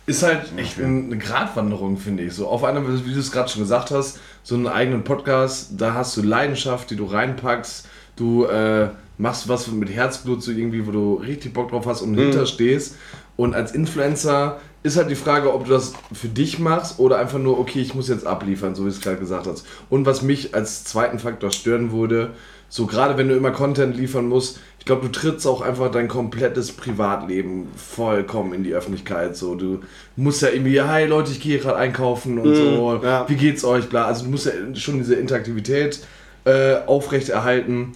Ist 0.06 0.22
halt 0.22 0.52
echt 0.56 0.80
eine 0.80 1.18
Gratwanderung, 1.18 1.96
finde 1.96 2.24
ich. 2.24 2.32
So 2.32 2.48
auf 2.48 2.64
einer, 2.64 2.82
wie 2.86 3.12
du 3.12 3.20
es 3.20 3.30
gerade 3.30 3.48
schon 3.48 3.62
gesagt 3.62 3.90
hast, 3.90 4.18
so 4.42 4.54
einen 4.54 4.66
eigenen 4.66 5.04
Podcast, 5.04 5.72
da 5.76 5.94
hast 5.94 6.16
du 6.16 6.22
Leidenschaft, 6.22 6.90
die 6.90 6.96
du 6.96 7.04
reinpackst, 7.04 7.86
du 8.16 8.44
äh, 8.46 8.88
machst 9.18 9.48
was 9.48 9.68
mit 9.68 9.90
Herzblut, 9.90 10.42
so 10.42 10.50
irgendwie, 10.50 10.86
wo 10.86 10.90
du 10.90 11.14
richtig 11.14 11.52
Bock 11.52 11.70
drauf 11.70 11.86
hast 11.86 12.02
und 12.02 12.14
hinterstehst. 12.14 12.96
Und 13.36 13.54
als 13.54 13.72
Influencer 13.72 14.60
ist 14.82 14.96
halt 14.96 15.10
die 15.10 15.14
Frage, 15.14 15.52
ob 15.52 15.66
du 15.66 15.72
das 15.72 15.92
für 16.12 16.28
dich 16.28 16.58
machst 16.58 16.98
oder 16.98 17.18
einfach 17.18 17.38
nur, 17.38 17.58
okay, 17.58 17.80
ich 17.80 17.94
muss 17.94 18.08
jetzt 18.08 18.26
abliefern, 18.26 18.74
so 18.74 18.82
wie 18.82 18.88
du 18.88 18.94
es 18.94 19.00
gerade 19.00 19.18
gesagt 19.18 19.46
hast. 19.46 19.66
Und 19.90 20.06
was 20.06 20.22
mich 20.22 20.54
als 20.54 20.84
zweiten 20.84 21.18
Faktor 21.18 21.50
stören 21.50 21.92
würde, 21.92 22.30
so 22.70 22.86
gerade 22.86 23.18
wenn 23.18 23.28
du 23.28 23.36
immer 23.36 23.50
Content 23.50 23.96
liefern 23.96 24.28
musst, 24.28 24.60
ich 24.78 24.86
glaube, 24.86 25.02
du 25.02 25.12
trittst 25.12 25.46
auch 25.46 25.60
einfach 25.60 25.90
dein 25.90 26.08
komplettes 26.08 26.72
Privatleben 26.72 27.68
vollkommen 27.76 28.54
in 28.54 28.64
die 28.64 28.72
Öffentlichkeit. 28.72 29.36
So, 29.36 29.54
du 29.54 29.80
musst 30.16 30.40
ja 30.40 30.48
irgendwie, 30.48 30.80
hi 30.80 31.04
Leute, 31.04 31.32
ich 31.32 31.40
gehe 31.40 31.58
gerade 31.58 31.76
einkaufen 31.76 32.38
und 32.38 32.54
so, 32.54 33.00
ja. 33.02 33.28
wie 33.28 33.34
geht's 33.34 33.62
euch, 33.62 33.90
bla. 33.90 34.06
Also 34.06 34.24
du 34.24 34.30
musst 34.30 34.46
ja 34.46 34.52
schon 34.74 34.98
diese 34.98 35.16
Interaktivität 35.16 36.00
äh, 36.44 36.76
aufrechterhalten. 36.86 37.92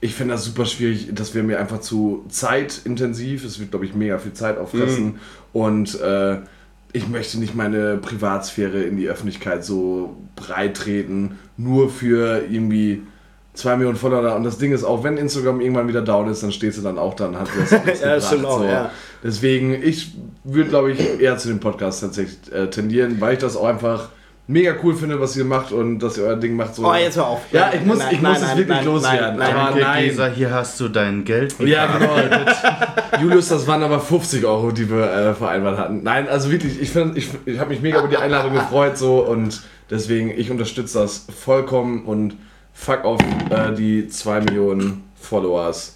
Ich 0.00 0.14
finde 0.14 0.34
das 0.34 0.44
super 0.44 0.64
schwierig, 0.66 1.08
das 1.12 1.34
wäre 1.34 1.44
mir 1.44 1.58
einfach 1.58 1.80
zu 1.80 2.24
zeitintensiv. 2.28 3.44
Es 3.44 3.58
wird, 3.58 3.72
glaube 3.72 3.86
ich, 3.86 3.94
mega 3.94 4.18
viel 4.18 4.34
Zeit 4.34 4.58
auffressen. 4.58 5.18
Und 5.52 6.00
äh, 6.00 6.38
ich 6.92 7.08
möchte 7.08 7.40
nicht 7.40 7.56
meine 7.56 7.96
Privatsphäre 7.96 8.82
in 8.82 8.96
die 8.96 9.08
Öffentlichkeit 9.08 9.64
so 9.64 10.16
breit 10.36 10.76
treten, 10.76 11.38
nur 11.56 11.90
für 11.90 12.44
irgendwie 12.48 13.02
2 13.58 13.76
Millionen 13.76 13.96
Follower. 13.96 14.34
Und 14.36 14.44
das 14.44 14.58
Ding 14.58 14.72
ist, 14.72 14.84
auch 14.84 15.04
wenn 15.04 15.16
Instagram 15.16 15.60
irgendwann 15.60 15.88
wieder 15.88 16.02
down 16.02 16.28
ist, 16.28 16.42
dann 16.42 16.52
steht 16.52 16.74
sie 16.74 16.82
dann 16.82 16.98
auch 16.98 17.14
dann, 17.14 17.38
hat 17.38 17.48
sie 17.48 17.60
das 17.60 17.70
Ja, 18.00 18.16
gebracht, 18.18 18.44
auch, 18.44 18.64
ja. 18.64 18.90
Deswegen, 19.22 19.74
ich 19.82 20.12
würde, 20.44 20.70
glaube 20.70 20.92
ich, 20.92 21.20
eher 21.20 21.36
zu 21.38 21.48
dem 21.48 21.60
Podcast 21.60 22.00
tatsächlich 22.00 22.38
äh, 22.52 22.68
tendieren, 22.68 23.20
weil 23.20 23.34
ich 23.34 23.38
das 23.40 23.56
auch 23.56 23.66
einfach 23.66 24.08
mega 24.50 24.74
cool 24.82 24.94
finde, 24.94 25.20
was 25.20 25.36
ihr 25.36 25.44
macht 25.44 25.72
und 25.72 25.98
dass 25.98 26.16
ihr 26.16 26.24
euer 26.24 26.36
Ding 26.36 26.56
macht. 26.56 26.74
So. 26.74 26.86
Oh, 26.88 26.94
jetzt 26.94 27.16
hör 27.18 27.26
auf. 27.26 27.40
Ja, 27.52 27.70
ich 27.74 27.84
muss, 27.84 27.98
Nein, 27.98 28.08
ich 28.12 28.22
nein, 28.22 28.32
muss 28.32 28.40
es 28.40 28.48
nein, 28.48 28.56
wirklich 28.58 28.76
nein, 28.78 28.86
loswerden. 28.86 29.38
nein, 29.38 29.54
aber 29.56 29.76
nein. 29.78 30.04
Gesa, 30.04 30.26
hier 30.28 30.50
hast 30.50 30.80
du 30.80 30.88
dein 30.88 31.24
Geld. 31.24 31.54
Ja, 31.60 31.86
genau. 31.98 32.16
Julius, 33.20 33.48
das 33.48 33.66
waren 33.66 33.82
aber 33.82 34.00
50 34.00 34.44
Euro, 34.46 34.70
die 34.70 34.88
wir 34.88 35.04
äh, 35.12 35.34
vereinbart 35.34 35.78
hatten. 35.78 36.02
Nein, 36.02 36.28
also 36.28 36.50
wirklich, 36.50 36.80
ich, 36.80 36.90
find- 36.90 37.16
ich, 37.18 37.28
ich 37.44 37.58
habe 37.58 37.70
mich 37.70 37.82
mega 37.82 37.98
über 37.98 38.08
die 38.08 38.16
Einladung 38.16 38.54
gefreut 38.54 38.96
so 38.96 39.18
und 39.18 39.60
deswegen, 39.90 40.30
ich 40.30 40.50
unterstütze 40.50 41.00
das 41.00 41.26
vollkommen 41.44 42.04
und 42.06 42.34
fuck 42.78 43.04
auf 43.04 43.20
äh, 43.50 43.74
die 43.76 44.08
2 44.08 44.40
Millionen 44.42 45.04
Followers. 45.20 45.94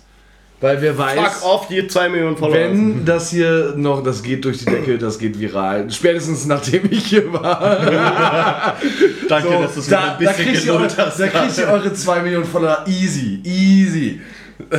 Weil 0.61 0.81
wer 0.81 0.97
weiß, 0.97 1.19
Fuck 1.19 1.45
off, 1.45 1.67
die 1.69 1.87
2 1.89 2.09
Millionen 2.09 2.37
Follower. 2.37 2.55
wenn 2.55 3.05
das 3.05 3.31
hier 3.31 3.75
noch, 3.77 4.01
das 4.05 4.23
geht 4.23 4.45
durch 4.45 4.59
die 4.59 4.67
Decke, 4.67 4.97
das 4.97 5.19
geht 5.19 5.39
viral. 5.41 5.91
Spätestens 5.91 6.47
nachdem 6.47 6.83
ich 6.91 7.07
hier 7.07 7.33
war. 7.33 8.77
Danke, 9.29 9.49
So, 9.49 9.61
dass 9.63 9.75
du 9.75 9.81
es 9.81 9.87
da, 9.89 10.17
da, 10.21 10.33
kriegt 10.33 10.65
ihr 10.65 10.73
eure, 10.73 10.87
da 10.87 11.27
kriegt 11.29 11.59
ihr 11.59 11.67
eure 11.69 11.93
2 11.93 12.23
Millionen 12.23 12.45
Follower 12.47 12.85
easy. 12.87 13.41
Easy. 13.43 14.21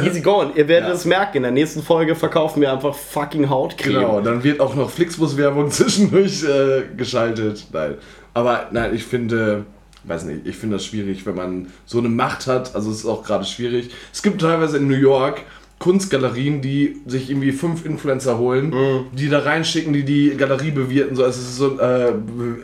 Easy 0.06 0.22
going. 0.22 0.52
Ihr 0.56 0.70
werdet 0.70 0.88
Ja. 0.90 0.96
es 0.96 1.04
merken. 1.04 1.38
In 1.38 1.44
der 1.44 1.52
nächsten 1.52 1.84
Folge 1.84 2.16
verkaufen 2.16 2.62
wir 2.62 2.72
einfach 2.72 2.96
fucking 2.96 3.50
Hautcreme. 3.50 3.96
Genau, 3.96 4.22
dann 4.22 4.42
wird 4.42 4.62
auch 4.62 4.76
noch 4.76 4.90
Flixbus-Werbung 4.90 5.70
zwischendurch 5.72 6.44
äh, 6.46 6.84
geschaltet. 6.96 7.66
Nein. 7.74 7.96
Aber 8.34 8.68
nein, 8.72 8.96
ich 8.96 9.04
finde, 9.04 9.66
weiß 10.04 10.26
nicht, 10.26 10.46
ich 10.46 10.56
finde 10.56 10.78
das 10.78 10.86
schwierig, 10.86 11.26
wenn 11.26 11.36
man 11.36 11.68
so 11.86 12.00
eine 12.00 12.10
Macht 12.10 12.48
hat. 12.48 12.76
Also 12.76 12.92
es 12.92 13.00
ist 13.00 13.06
auch 13.06 13.24
gerade 13.24 13.46
schwierig. 13.46 13.90
Es 14.12 14.22
gibt 14.22 14.42
teilweise 14.42 14.78
in 14.78 14.88
New 14.88 14.96
York 14.96 15.42
Kunstgalerien, 15.80 16.62
die 16.62 17.02
sich 17.06 17.30
irgendwie 17.30 17.52
fünf 17.52 17.86
Influencer 17.86 18.38
holen, 18.38 18.74
die 19.12 19.28
da 19.28 19.40
reinschicken, 19.40 19.92
die 19.92 20.04
die 20.06 20.30
Galerie 20.38 20.72
bewirten, 20.72 21.16
so 21.18 21.26
also 21.26 21.38
es 21.42 21.46
ist 21.50 21.58
so 21.58 21.78
äh, 21.78 22.14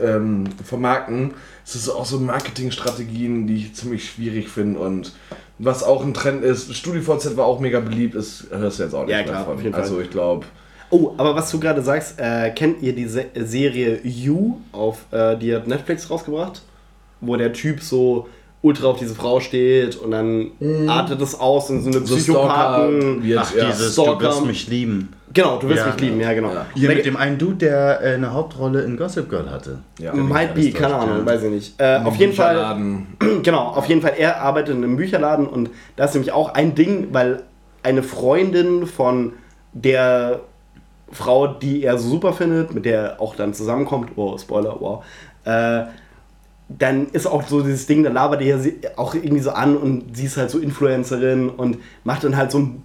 ähm, 0.01 0.45
vermarkten. 0.63 1.31
Es 1.65 1.75
ist 1.75 1.89
auch 1.89 2.05
so 2.05 2.17
Marketingstrategien, 2.19 3.45
die 3.45 3.57
ich 3.57 3.73
ziemlich 3.73 4.09
schwierig 4.09 4.47
finde 4.47 4.79
und 4.79 5.13
was 5.57 5.83
auch 5.83 6.05
ein 6.05 6.13
Trend 6.13 6.43
ist, 6.45 6.73
StudiVZ 6.73 7.35
war 7.35 7.45
auch 7.45 7.59
mega 7.59 7.81
beliebt, 7.81 8.15
ist 8.15 8.47
hörst 8.51 8.79
du 8.79 8.83
jetzt 8.83 8.93
auch 8.93 9.01
nicht 9.01 9.11
Ja, 9.11 9.17
mehr 9.17 9.25
klar, 9.25 9.43
von. 9.45 9.55
auf 9.55 9.61
jeden 9.61 9.73
Fall. 9.73 9.81
Also 9.81 9.99
ich 9.99 10.09
glaube, 10.09 10.45
Oh, 10.91 11.13
aber 11.17 11.35
was 11.35 11.51
du 11.51 11.59
gerade 11.59 11.81
sagst, 11.83 12.15
äh, 12.19 12.49
kennt 12.51 12.81
ihr 12.81 12.95
die 12.95 13.05
Se 13.05 13.25
Serie 13.35 13.99
You 14.03 14.55
auf, 14.71 15.05
äh, 15.11 15.35
die 15.37 15.53
hat 15.53 15.67
Netflix 15.67 16.09
rausgebracht? 16.09 16.63
Wo 17.21 17.35
der 17.35 17.53
Typ 17.53 17.81
so 17.81 18.27
ultra 18.61 18.87
auf 18.87 18.99
diese 18.99 19.15
Frau 19.15 19.39
steht 19.39 19.95
und 19.95 20.11
dann 20.11 20.51
artet 20.89 21.21
es 21.21 21.39
aus 21.39 21.69
in 21.69 21.81
so 21.81 21.89
eine 21.89 22.05
So 22.05 22.15
Psychopathen. 22.15 23.23
Stalker 23.23 23.41
Ach, 23.41 23.55
ja. 23.55 23.65
dieses 23.71 23.93
Stalker. 23.93 24.15
Du 24.15 24.21
wirst 24.25 24.45
mich 24.45 24.67
lieben. 24.67 25.13
Genau, 25.33 25.59
du 25.59 25.69
wirst 25.69 25.79
Ja. 25.85 25.91
mich 25.93 26.01
lieben, 26.01 26.19
ja 26.19 26.33
genau. 26.33 26.51
Ja. 26.51 26.65
Hier 26.73 26.89
mit 26.89 27.05
dem 27.05 27.15
einen 27.15 27.37
Dude, 27.37 27.55
der 27.55 28.01
äh, 28.01 28.13
eine 28.15 28.33
Hauptrolle 28.33 28.81
in 28.81 28.97
Gossip 28.97 29.29
Girl 29.29 29.49
hatte. 29.49 29.77
Ja. 29.99 30.13
Might 30.13 30.55
be, 30.55 30.71
keine 30.71 30.95
Ahnung, 30.95 31.19
ja. 31.19 31.25
weiß 31.25 31.43
ich 31.43 31.51
nicht. 31.51 31.73
Äh, 31.79 31.99
auf 32.03 32.15
jeden 32.15 32.33
Fall, 32.33 32.55
Bücherladen. 32.55 33.07
genau, 33.43 33.67
auf 33.67 33.85
jeden 33.85 34.01
Fall, 34.01 34.13
er 34.17 34.41
arbeitet 34.41 34.75
in 34.75 34.83
einem 34.83 34.97
Bücherladen 34.97 35.47
und 35.47 35.69
da 35.95 36.05
ist 36.05 36.15
nämlich 36.15 36.31
auch 36.33 36.53
ein 36.53 36.73
Ding, 36.75 37.09
weil 37.11 37.43
eine 37.83 38.03
Freundin 38.03 38.87
von 38.87 39.33
der 39.71 40.41
Frau, 41.11 41.47
die 41.47 41.83
er 41.83 41.97
so 41.97 42.09
super 42.09 42.33
findet, 42.33 42.73
mit 42.73 42.85
der 42.85 43.01
er 43.01 43.21
auch 43.21 43.35
dann 43.35 43.53
zusammenkommt, 43.53 44.11
oh, 44.15 44.37
Spoiler, 44.37 44.75
wow, 44.79 45.03
äh, 45.45 45.83
dann 46.69 47.07
ist 47.09 47.25
auch 47.25 47.47
so 47.47 47.61
dieses 47.61 47.87
Ding, 47.87 48.03
da 48.03 48.11
labert 48.11 48.41
er 48.41 48.59
sie 48.59 48.75
auch 48.95 49.15
irgendwie 49.15 49.39
so 49.41 49.49
an 49.51 49.75
und 49.75 50.15
sie 50.15 50.25
ist 50.25 50.37
halt 50.37 50.49
so 50.51 50.59
Influencerin 50.59 51.49
und 51.49 51.77
macht 52.03 52.23
dann 52.23 52.37
halt 52.37 52.51
so 52.51 52.59
ein 52.59 52.83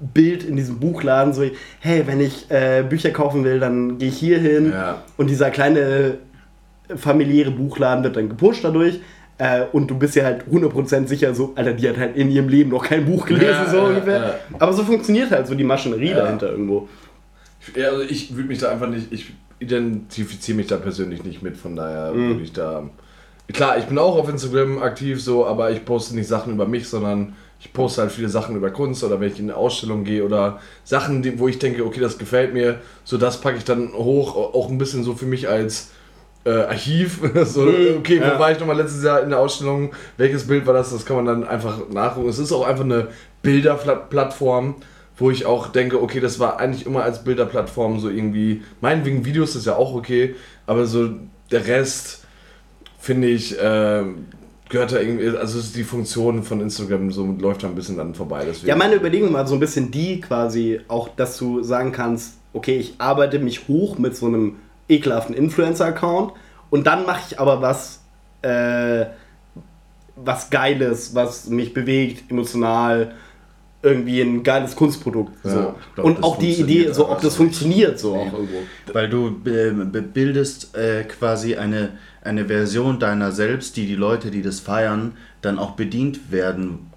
Bild 0.00 0.44
in 0.44 0.56
diesem 0.56 0.78
Buchladen, 0.80 1.32
so, 1.34 1.42
hey, 1.80 2.04
wenn 2.06 2.20
ich 2.20 2.50
äh, 2.50 2.84
Bücher 2.88 3.10
kaufen 3.10 3.44
will, 3.44 3.58
dann 3.60 3.98
gehe 3.98 4.08
ich 4.08 4.16
hier 4.18 4.38
hin 4.38 4.70
Ja. 4.72 5.02
und 5.16 5.28
dieser 5.28 5.50
kleine 5.50 6.18
familiäre 6.96 7.50
Buchladen 7.50 8.02
wird 8.04 8.16
dann 8.16 8.28
gepusht 8.28 8.64
dadurch. 8.64 9.00
Äh, 9.40 9.66
und 9.72 9.88
du 9.88 9.96
bist 9.96 10.16
ja 10.16 10.24
halt 10.24 10.44
100% 10.50 11.06
sicher, 11.06 11.32
so, 11.34 11.52
Alter, 11.54 11.72
die 11.74 11.88
hat 11.88 11.96
halt 11.96 12.16
in 12.16 12.28
ihrem 12.30 12.48
Leben 12.48 12.70
noch 12.70 12.84
kein 12.84 13.04
Buch 13.04 13.24
gelesen, 13.26 13.50
Ja, 13.50 13.70
so 13.70 13.76
ja, 13.76 13.84
ungefähr. 13.84 14.20
ja. 14.20 14.34
Aber 14.58 14.72
so 14.72 14.82
funktioniert 14.82 15.30
halt 15.30 15.46
so 15.46 15.54
die 15.54 15.62
Maschinerie 15.64 16.08
Ja. 16.10 16.16
dahinter 16.22 16.50
irgendwo. 16.50 16.88
Ja, 17.76 17.90
also 17.90 18.02
ich 18.02 18.34
würde 18.34 18.48
mich 18.48 18.58
da 18.58 18.70
einfach 18.70 18.88
nicht, 18.88 19.12
ich 19.12 19.32
identifiziere 19.60 20.56
mich 20.56 20.66
da 20.66 20.76
persönlich 20.76 21.22
nicht 21.24 21.42
mit, 21.42 21.56
von 21.56 21.76
daher 21.76 22.12
Mhm. 22.12 22.28
würde 22.30 22.42
ich 22.42 22.52
da. 22.52 22.88
Klar, 23.52 23.78
ich 23.78 23.86
bin 23.86 23.98
auch 23.98 24.16
auf 24.16 24.28
Instagram 24.28 24.78
aktiv 24.82 25.22
so, 25.22 25.46
aber 25.46 25.70
ich 25.70 25.84
poste 25.84 26.14
nicht 26.14 26.28
Sachen 26.28 26.52
über 26.52 26.66
mich, 26.66 26.88
sondern 26.88 27.34
ich 27.60 27.72
poste 27.72 28.02
halt 28.02 28.12
viele 28.12 28.28
Sachen 28.28 28.54
über 28.56 28.70
Kunst 28.70 29.02
oder 29.02 29.20
wenn 29.20 29.32
ich 29.32 29.38
in 29.40 29.46
eine 29.46 29.56
Ausstellung 29.56 30.04
gehe 30.04 30.22
oder 30.24 30.60
Sachen, 30.84 31.22
die, 31.22 31.38
wo 31.38 31.48
ich 31.48 31.58
denke, 31.58 31.84
okay, 31.84 32.00
das 32.00 32.18
gefällt 32.18 32.52
mir, 32.52 32.80
so 33.04 33.16
das 33.16 33.40
packe 33.40 33.56
ich 33.56 33.64
dann 33.64 33.92
hoch, 33.94 34.36
auch 34.36 34.68
ein 34.68 34.78
bisschen 34.78 35.02
so 35.02 35.14
für 35.14 35.24
mich 35.26 35.48
als 35.48 35.90
äh, 36.44 36.50
Archiv. 36.50 37.20
so, 37.46 37.62
okay, 37.98 38.20
wo 38.22 38.30
Mhm. 38.32 38.32
Ja. 38.32 38.38
war 38.38 38.52
ich 38.52 38.60
nochmal 38.60 38.76
letztes 38.76 39.02
Jahr 39.02 39.22
in 39.22 39.30
der 39.30 39.38
Ausstellung? 39.40 39.92
Welches 40.18 40.46
Bild 40.46 40.66
war 40.66 40.74
das? 40.74 40.90
Das 40.92 41.04
kann 41.06 41.16
man 41.16 41.24
dann 41.26 41.44
einfach 41.44 41.88
nachgucken. 41.90 42.28
Es 42.28 42.38
ist 42.38 42.52
auch 42.52 42.66
einfach 42.66 42.84
eine 42.84 43.08
Bilderplattform, 43.42 44.76
wo 45.16 45.30
ich 45.30 45.46
auch 45.46 45.68
denke, 45.68 46.00
okay, 46.02 46.20
das 46.20 46.38
war 46.38 46.60
eigentlich 46.60 46.86
immer 46.86 47.02
als 47.02 47.24
Bilderplattform 47.24 47.98
so 47.98 48.08
irgendwie, 48.08 48.62
meinetwegen 48.80 49.24
Videos 49.24 49.56
ist 49.56 49.66
ja 49.66 49.74
auch 49.76 49.94
okay, 49.94 50.36
aber 50.66 50.86
so 50.86 51.10
der 51.50 51.66
Rest 51.66 52.17
finde 52.98 53.28
ich, 53.28 53.58
äh, 53.58 54.02
gehört 54.68 54.92
da 54.92 55.00
irgendwie, 55.00 55.28
also 55.28 55.58
ist 55.58 55.76
die 55.76 55.84
Funktion 55.84 56.42
von 56.42 56.60
Instagram 56.60 57.10
so 57.10 57.24
läuft 57.38 57.62
da 57.62 57.68
ein 57.68 57.74
bisschen 57.74 57.96
dann 57.96 58.14
vorbei. 58.14 58.44
Deswegen. 58.46 58.68
Ja, 58.68 58.76
meine 58.76 58.96
Überlegung 58.96 59.32
war 59.32 59.46
so 59.46 59.54
ein 59.54 59.60
bisschen 59.60 59.90
die 59.90 60.20
quasi, 60.20 60.80
auch 60.88 61.08
dass 61.08 61.38
du 61.38 61.62
sagen 61.62 61.92
kannst, 61.92 62.34
okay, 62.52 62.76
ich 62.76 62.94
arbeite 62.98 63.38
mich 63.38 63.68
hoch 63.68 63.98
mit 63.98 64.16
so 64.16 64.26
einem 64.26 64.56
ekelhaften 64.88 65.34
Influencer-Account 65.34 66.32
und 66.70 66.86
dann 66.86 67.06
mache 67.06 67.20
ich 67.28 67.40
aber 67.40 67.62
was, 67.62 68.00
äh, 68.42 69.06
was 70.16 70.50
Geiles, 70.50 71.14
was 71.14 71.48
mich 71.48 71.72
bewegt, 71.72 72.30
emotional, 72.30 73.14
irgendwie 73.82 74.20
ein 74.20 74.42
geiles 74.42 74.74
Kunstprodukt. 74.74 75.32
Ja, 75.44 75.50
so. 75.50 75.74
glaub, 75.94 76.06
und 76.06 76.24
auch 76.24 76.38
die 76.38 76.52
Idee, 76.54 76.92
so 76.92 77.08
ob 77.08 77.20
das 77.20 77.36
funktioniert, 77.36 77.98
so 77.98 78.16
auch 78.16 78.32
irgendwo. 78.32 78.58
Weil 78.92 79.08
du 79.08 79.28
äh, 79.46 80.00
bildest 80.00 80.76
äh, 80.76 81.04
quasi 81.04 81.54
eine, 81.54 81.90
eine 82.28 82.46
Version 82.46 82.98
deiner 82.98 83.32
selbst, 83.32 83.76
die 83.76 83.86
die 83.86 83.94
Leute, 83.94 84.30
die 84.30 84.42
das 84.42 84.60
feiern, 84.60 85.12
dann 85.40 85.58
auch 85.58 85.72
bedient 85.72 86.30
werden. 86.30 86.90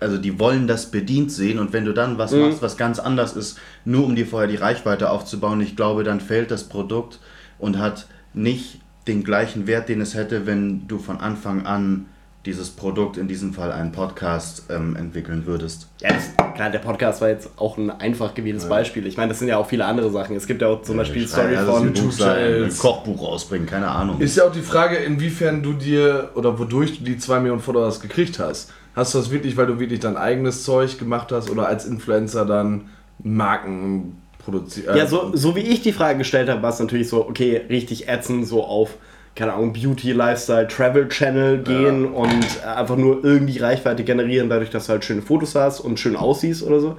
Also 0.00 0.16
die 0.16 0.38
wollen 0.38 0.66
das 0.66 0.90
bedient 0.90 1.32
sehen 1.32 1.58
und 1.58 1.72
wenn 1.72 1.84
du 1.84 1.92
dann 1.92 2.18
was 2.18 2.32
machst, 2.32 2.62
was 2.62 2.76
ganz 2.76 2.98
anders 2.98 3.34
ist, 3.34 3.58
nur 3.84 4.04
um 4.04 4.14
dir 4.14 4.26
vorher 4.26 4.48
die 4.48 4.56
Reichweite 4.56 5.10
aufzubauen, 5.10 5.60
ich 5.60 5.74
glaube, 5.74 6.04
dann 6.04 6.20
fällt 6.20 6.50
das 6.50 6.64
Produkt 6.64 7.18
und 7.58 7.78
hat 7.78 8.06
nicht 8.32 8.80
den 9.08 9.24
gleichen 9.24 9.66
Wert, 9.66 9.88
den 9.88 10.00
es 10.00 10.14
hätte, 10.14 10.46
wenn 10.46 10.86
du 10.86 10.98
von 10.98 11.18
Anfang 11.20 11.66
an 11.66 12.06
dieses 12.48 12.70
Produkt, 12.70 13.18
in 13.18 13.28
diesem 13.28 13.52
Fall 13.52 13.70
einen 13.70 13.92
Podcast, 13.92 14.64
ähm, 14.70 14.96
entwickeln 14.96 15.44
würdest. 15.44 15.86
Ja, 16.00 16.08
das, 16.14 16.54
klar, 16.54 16.70
der 16.70 16.78
Podcast 16.78 17.20
war 17.20 17.28
jetzt 17.28 17.50
auch 17.56 17.76
ein 17.76 17.90
einfach 17.90 18.32
gewähltes 18.32 18.66
Beispiel. 18.70 19.06
Ich 19.06 19.18
meine, 19.18 19.28
das 19.28 19.38
sind 19.38 19.48
ja 19.48 19.58
auch 19.58 19.68
viele 19.68 19.84
andere 19.84 20.10
Sachen. 20.10 20.34
Es 20.34 20.46
gibt 20.46 20.62
ja 20.62 20.68
auch 20.68 20.80
zum 20.80 20.96
Beispiel 20.96 21.22
die 21.22 21.28
Story 21.28 21.54
also 21.54 21.72
von 21.72 21.88
ein. 21.88 22.78
Kochbuch 22.78 23.22
rausbringen, 23.22 23.66
keine 23.66 23.88
Ahnung. 23.88 24.18
Ist 24.20 24.38
ja 24.38 24.44
auch 24.44 24.52
die 24.52 24.62
Frage, 24.62 24.96
inwiefern 24.96 25.62
du 25.62 25.74
dir 25.74 26.30
oder 26.36 26.58
wodurch 26.58 26.98
du 26.98 27.04
die 27.04 27.18
2 27.18 27.40
Millionen 27.40 27.60
Followers 27.60 28.00
gekriegt 28.00 28.38
hast. 28.38 28.72
Hast 28.96 29.14
du 29.14 29.18
das 29.18 29.30
wirklich, 29.30 29.58
weil 29.58 29.66
du 29.66 29.78
wirklich 29.78 30.00
dein 30.00 30.16
eigenes 30.16 30.64
Zeug 30.64 30.98
gemacht 30.98 31.30
hast 31.30 31.50
oder 31.50 31.68
als 31.68 31.84
Influencer 31.84 32.46
dann 32.46 32.88
Marken 33.22 34.16
produziert? 34.38 34.96
Ja, 34.96 35.06
so, 35.06 35.36
so 35.36 35.54
wie 35.54 35.60
ich 35.60 35.82
die 35.82 35.92
Frage 35.92 36.16
gestellt 36.16 36.48
habe, 36.48 36.62
war 36.62 36.70
es 36.70 36.80
natürlich 36.80 37.10
so, 37.10 37.28
okay, 37.28 37.60
richtig 37.68 38.08
ätzend, 38.08 38.46
so 38.46 38.64
auf, 38.64 38.96
keine 39.38 39.52
Ahnung, 39.52 39.72
Beauty, 39.72 40.10
Lifestyle, 40.12 40.66
Travel 40.66 41.08
Channel 41.08 41.62
gehen 41.62 42.06
und 42.06 42.44
äh, 42.64 42.66
einfach 42.66 42.96
nur 42.96 43.24
irgendwie 43.24 43.58
Reichweite 43.58 44.02
generieren, 44.02 44.50
dadurch, 44.50 44.70
dass 44.70 44.86
du 44.86 44.92
halt 44.92 45.04
schöne 45.04 45.22
Fotos 45.22 45.54
hast 45.54 45.78
und 45.78 46.00
schön 46.00 46.16
aussiehst 46.16 46.64
oder 46.64 46.80
so. 46.80 46.96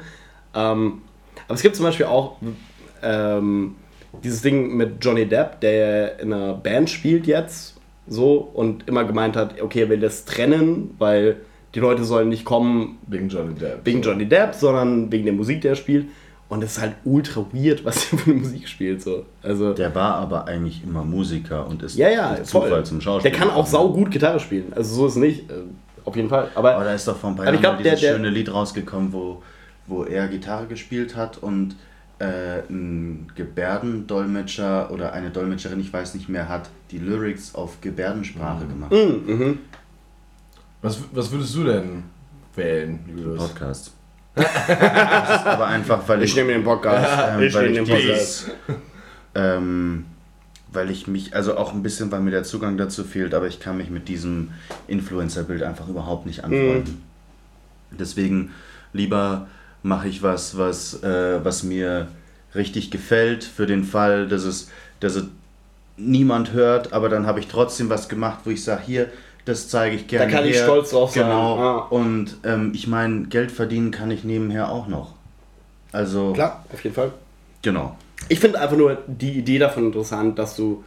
Ähm, 0.55 1.01
aber 1.47 1.55
es 1.55 1.61
gibt 1.61 1.75
zum 1.75 1.83
Beispiel 1.83 2.05
auch 2.05 2.37
ähm, 3.03 3.75
dieses 4.23 4.41
Ding 4.41 4.75
mit 4.77 5.03
Johnny 5.03 5.25
Depp, 5.25 5.59
der 5.59 6.19
in 6.21 6.31
einer 6.31 6.53
Band 6.53 6.89
spielt 6.89 7.27
jetzt, 7.27 7.75
so, 8.07 8.37
und 8.53 8.87
immer 8.87 9.03
gemeint 9.03 9.35
hat, 9.35 9.61
okay, 9.61 9.81
er 9.81 9.89
will 9.89 9.99
das 9.99 10.23
trennen, 10.23 10.95
weil 10.97 11.41
die 11.75 11.81
Leute 11.81 12.05
sollen 12.05 12.29
nicht 12.29 12.45
kommen, 12.45 12.99
Wegen 13.05 13.27
Johnny 13.27 13.53
Depp. 13.53 13.81
wegen 13.83 14.01
Johnny 14.01 14.25
Depp, 14.25 14.55
sondern 14.55 15.11
wegen 15.11 15.25
der 15.25 15.33
Musik, 15.33 15.59
die 15.59 15.67
er 15.67 15.75
spielt. 15.75 16.05
Und 16.49 16.63
es 16.63 16.71
ist 16.77 16.81
halt 16.81 16.95
ultra 17.05 17.45
weird, 17.53 17.85
was 17.85 17.97
er 18.11 18.17
für 18.17 18.31
eine 18.31 18.39
Musik 18.41 18.67
spielt. 18.67 19.01
So. 19.03 19.26
Also, 19.43 19.73
Der 19.73 19.93
war 19.93 20.15
aber 20.15 20.47
eigentlich 20.47 20.84
immer 20.84 21.03
Musiker 21.05 21.67
und 21.67 21.84
ist 21.84 21.95
ja, 21.95 22.09
ja, 22.09 22.35
durch 22.35 22.49
voll. 22.49 22.63
Zufall 22.63 22.85
zum 22.85 22.99
Schauspieler. 23.01 23.31
Der 23.35 23.39
kann 23.39 23.49
auch 23.55 23.67
sau 23.67 23.89
gut 23.93 24.09
Gitarre 24.09 24.39
spielen. 24.39 24.73
Also 24.76 24.95
so 24.95 25.05
ist 25.07 25.13
es 25.13 25.19
nicht. 25.19 25.49
Äh, 25.51 25.53
auf 26.05 26.15
jeden 26.15 26.27
Fall. 26.30 26.49
Aber, 26.55 26.73
Aber 26.76 26.84
da 26.85 26.93
ist 26.93 27.07
doch 27.07 27.15
vor 27.15 27.30
ein 27.30 27.35
paar 27.35 27.45
Jahren 27.45 27.59
glaub, 27.59 27.76
mal 27.76 27.84
dieses 27.84 27.99
der- 27.99 28.09
der- 28.11 28.17
schöne 28.17 28.30
Lied 28.31 28.51
rausgekommen, 28.51 29.13
wo, 29.13 29.43
wo 29.85 30.03
er 30.05 30.27
Gitarre 30.27 30.65
gespielt 30.65 31.15
hat 31.15 31.38
und 31.38 31.76
äh, 32.17 32.59
ein 32.69 33.27
Gebärdendolmetscher 33.35 34.91
oder 34.91 35.13
eine 35.13 35.30
Dolmetscherin, 35.30 35.80
ich 35.80 35.93
weiß 35.93 36.15
nicht 36.15 36.30
mehr, 36.30 36.49
hat 36.49 36.69
die 36.91 36.97
Lyrics 36.97 37.53
auf 37.55 37.80
Gebärdensprache 37.81 38.65
gemacht. 38.65 38.91
Was, 40.81 40.99
was 41.13 41.31
würdest 41.31 41.55
du 41.55 41.63
denn 41.63 42.03
wählen, 42.55 42.99
Julius? 43.07 43.38
Podcast. 43.47 43.91
Aber 44.35 45.68
einfach, 45.68 46.07
weil 46.07 46.23
ich, 46.23 46.31
Ich 46.31 46.35
nehme 46.35 46.53
den 46.53 46.64
Podcast. 46.64 47.34
ähm, 47.34 47.41
ich 47.41 47.53
weil 47.53 47.69
nehme 47.72 47.81
ich 47.84 47.89
den 47.89 47.97
Podcast. 47.97 48.51
ähm, 49.35 50.06
weil 50.72 50.91
ich 50.91 51.07
mich, 51.07 51.35
also 51.35 51.57
auch 51.57 51.73
ein 51.73 51.81
bisschen, 51.84 52.11
weil 52.11 52.22
mir 52.22 52.31
der 52.31 52.43
Zugang 52.43 52.77
dazu 52.77 53.03
fehlt, 53.03 53.34
aber 53.34 53.47
ich 53.47 53.60
kann 53.60 53.77
mich 53.77 53.89
mit 53.89 54.07
diesem 54.07 54.51
Influencer-Bild 54.88 55.64
einfach 55.64 55.88
überhaupt 55.88 56.26
nicht 56.26 56.43
anfreunden. 56.43 57.01
Deswegen 57.91 58.51
lieber 58.93 59.47
mache 59.81 60.07
ich 60.07 60.22
was, 60.22 60.57
was, 60.57 61.01
äh, 61.03 61.43
was 61.43 61.64
mir 61.64 62.07
richtig 62.53 62.91
gefällt, 62.91 63.43
für 63.43 63.65
den 63.65 63.84
Fall, 63.84 64.27
dass 64.27 64.43
es, 64.43 64.69
dass 64.99 65.15
es 65.15 65.26
niemand 65.97 66.53
hört, 66.53 66.93
aber 66.93 67.10
dann 67.10 67.26
habe 67.26 67.39
ich 67.39 67.47
trotzdem 67.47 67.89
was 67.89 68.07
gemacht, 68.10 68.39
wo 68.45 68.51
ich 68.51 68.64
sage, 68.64 68.81
hier, 68.85 69.07
das 69.49 69.67
zeige 69.67 69.95
ich 69.95 70.07
gerne. 70.07 70.31
kann 70.31 70.45
ich 70.45 70.55
her. 70.55 70.63
stolz 70.63 70.91
drauf 70.91 71.11
sein. 71.11 71.23
Genau. 71.23 71.57
Ja. 71.57 71.77
Und 71.89 72.38
ähm, 72.43 72.71
ich 72.76 72.88
meine, 72.88 73.23
Geld 73.23 73.51
verdienen 73.51 73.89
kann 73.89 74.11
ich 74.11 74.23
nebenher 74.23 74.71
auch 74.71 74.88
noch. 74.88 75.15
Also, 75.91 76.34
Klar, 76.34 76.63
auf 76.71 76.84
jeden 76.84 76.95
Fall. 76.95 77.11
genau. 77.63 77.97
Ich 78.27 78.39
finde 78.39 78.61
einfach 78.61 78.77
nur 78.77 78.99
die 79.07 79.31
Idee 79.31 79.57
davon 79.57 79.85
interessant, 79.85 80.38
dass 80.38 80.55
du 80.55 80.84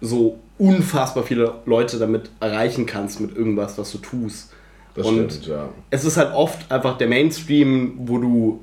so 0.00 0.38
unfassbar 0.58 1.22
viele 1.22 1.54
Leute 1.64 1.98
damit 1.98 2.30
erreichen 2.40 2.86
kannst 2.86 3.20
mit 3.20 3.36
irgendwas, 3.36 3.78
was 3.78 3.92
du 3.92 3.98
tust. 3.98 4.52
Das 4.94 5.06
Und 5.06 5.32
stimmt, 5.32 5.46
ja. 5.46 5.68
es 5.90 6.04
ist 6.04 6.16
halt 6.16 6.34
oft 6.34 6.70
einfach 6.72 6.98
der 6.98 7.06
Mainstream, 7.06 7.94
wo 7.98 8.18
du 8.18 8.60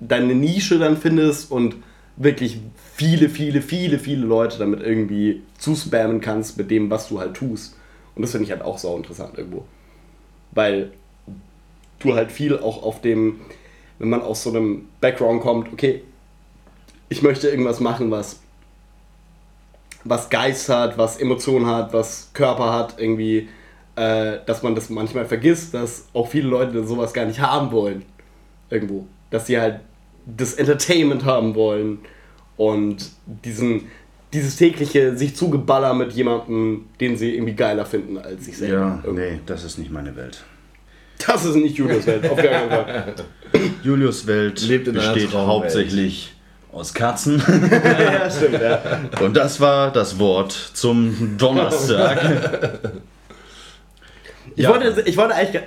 deine 0.00 0.34
Nische 0.34 0.78
dann 0.78 0.98
findest 0.98 1.50
und 1.50 1.76
wirklich 2.16 2.58
viele, 2.94 3.30
viele, 3.30 3.62
viele, 3.62 3.98
viele 3.98 4.26
Leute 4.26 4.58
damit 4.58 4.80
irgendwie 4.82 5.42
zuspammen 5.56 6.20
kannst 6.20 6.58
mit 6.58 6.70
dem, 6.70 6.90
was 6.90 7.08
du 7.08 7.20
halt 7.20 7.34
tust. 7.34 7.76
Und 8.20 8.24
das 8.24 8.32
finde 8.32 8.44
ich 8.44 8.50
halt 8.50 8.60
auch 8.60 8.76
sau 8.76 8.98
interessant 8.98 9.38
irgendwo. 9.38 9.64
Weil 10.50 10.92
du 12.00 12.12
halt 12.12 12.30
viel 12.30 12.58
auch 12.58 12.82
auf 12.82 13.00
dem, 13.00 13.40
wenn 13.98 14.10
man 14.10 14.20
aus 14.20 14.42
so 14.42 14.50
einem 14.50 14.88
Background 15.00 15.40
kommt, 15.40 15.72
okay, 15.72 16.02
ich 17.08 17.22
möchte 17.22 17.48
irgendwas 17.48 17.80
machen, 17.80 18.10
was 18.10 18.40
was 20.04 20.28
Geist 20.28 20.68
hat, 20.68 20.98
was 20.98 21.16
Emotionen 21.16 21.64
hat, 21.64 21.94
was 21.94 22.30
Körper 22.34 22.74
hat, 22.74 22.98
irgendwie, 22.98 23.48
äh, 23.96 24.38
dass 24.44 24.62
man 24.62 24.74
das 24.74 24.90
manchmal 24.90 25.24
vergisst, 25.24 25.72
dass 25.72 26.08
auch 26.12 26.28
viele 26.28 26.48
Leute 26.48 26.86
sowas 26.86 27.14
gar 27.14 27.24
nicht 27.24 27.40
haben 27.40 27.72
wollen. 27.72 28.04
Irgendwo. 28.68 29.06
Dass 29.30 29.46
sie 29.46 29.58
halt 29.58 29.80
das 30.26 30.54
Entertainment 30.54 31.24
haben 31.24 31.54
wollen 31.54 32.00
und 32.58 33.12
diesen, 33.24 33.88
dieses 34.32 34.56
tägliche 34.56 35.16
sich 35.16 35.34
zugeballer 35.34 35.94
mit 35.94 36.12
jemandem, 36.12 36.86
den 37.00 37.16
sie 37.16 37.34
irgendwie 37.34 37.54
geiler 37.54 37.84
finden 37.84 38.18
als 38.18 38.44
sich 38.44 38.58
selber. 38.58 38.74
Ja, 38.74 39.00
Irgendwo. 39.04 39.12
nee, 39.12 39.40
das 39.46 39.64
ist 39.64 39.78
nicht 39.78 39.90
meine 39.90 40.14
Welt. 40.16 40.44
Das 41.26 41.44
ist 41.44 41.56
nicht 41.56 41.76
Julius 41.76 42.06
Welt, 42.06 42.28
auf 42.30 42.36
gar 42.36 42.46
keinen 42.46 42.70
Fall. 42.70 43.14
Julius 43.82 44.26
Welt 44.26 44.60
Lebt 44.62 44.92
besteht 44.92 45.32
hauptsächlich 45.34 46.32
aus 46.72 46.94
Katzen. 46.94 47.42
ja, 47.70 48.30
stimmt, 48.30 48.60
ja. 48.62 48.80
Und 49.20 49.36
das 49.36 49.60
war 49.60 49.92
das 49.92 50.18
Wort 50.18 50.52
zum 50.52 51.36
Donnerstag. 51.36 52.78
Ich, 54.60 54.64
Ja. 54.66 54.70
wollte, 54.72 55.02
ich 55.06 55.16
wollte 55.16 55.34
eigentlich 55.34 55.62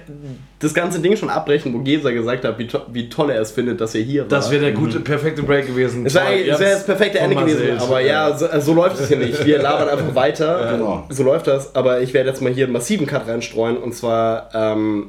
das 0.59 0.71
ganze 0.75 0.99
Ding 0.99 1.17
schon 1.17 1.29
abbrechen, 1.29 1.73
wo 1.73 1.79
Gesa 1.79 2.11
gesagt 2.11 2.45
hat, 2.45 2.59
wie, 2.59 2.67
to 2.67 2.81
wie 2.91 3.09
toll 3.09 3.31
er 3.31 3.41
es 3.41 3.49
findet, 3.51 3.81
dass 3.81 3.95
er 3.95 4.01
hier 4.01 4.21
war. 4.21 4.29
Das 4.29 4.51
wäre 4.51 4.61
der 4.65 4.73
gute, 4.73 4.99
perfekte 4.99 5.41
Break 5.41 5.65
gewesen. 5.65 6.05
Es 6.05 6.13
wäre 6.13 6.59
wär 6.59 6.73
das 6.75 6.85
perfekte 6.85 7.17
Ende 7.17 7.35
gewesen, 7.35 7.79
aber 7.79 8.01
ja, 8.01 8.37
so, 8.37 8.45
so 8.59 8.73
läuft 8.75 8.99
es 8.99 9.07
hier 9.07 9.17
nicht. 9.17 9.43
Wir 9.45 9.59
labern 9.61 9.89
einfach 9.89 10.13
weiter. 10.23 10.73
Genau. 10.77 11.05
So 11.09 11.23
läuft 11.23 11.47
das. 11.47 11.73
Aber 11.73 12.01
ich 12.01 12.13
werde 12.13 12.29
jetzt 12.29 12.41
mal 12.43 12.53
hier 12.53 12.65
einen 12.65 12.73
massiven 12.73 13.07
Cut 13.07 13.27
reinstreuen. 13.27 13.77
Und 13.77 13.95
zwar 13.95 14.49
ähm, 14.53 15.07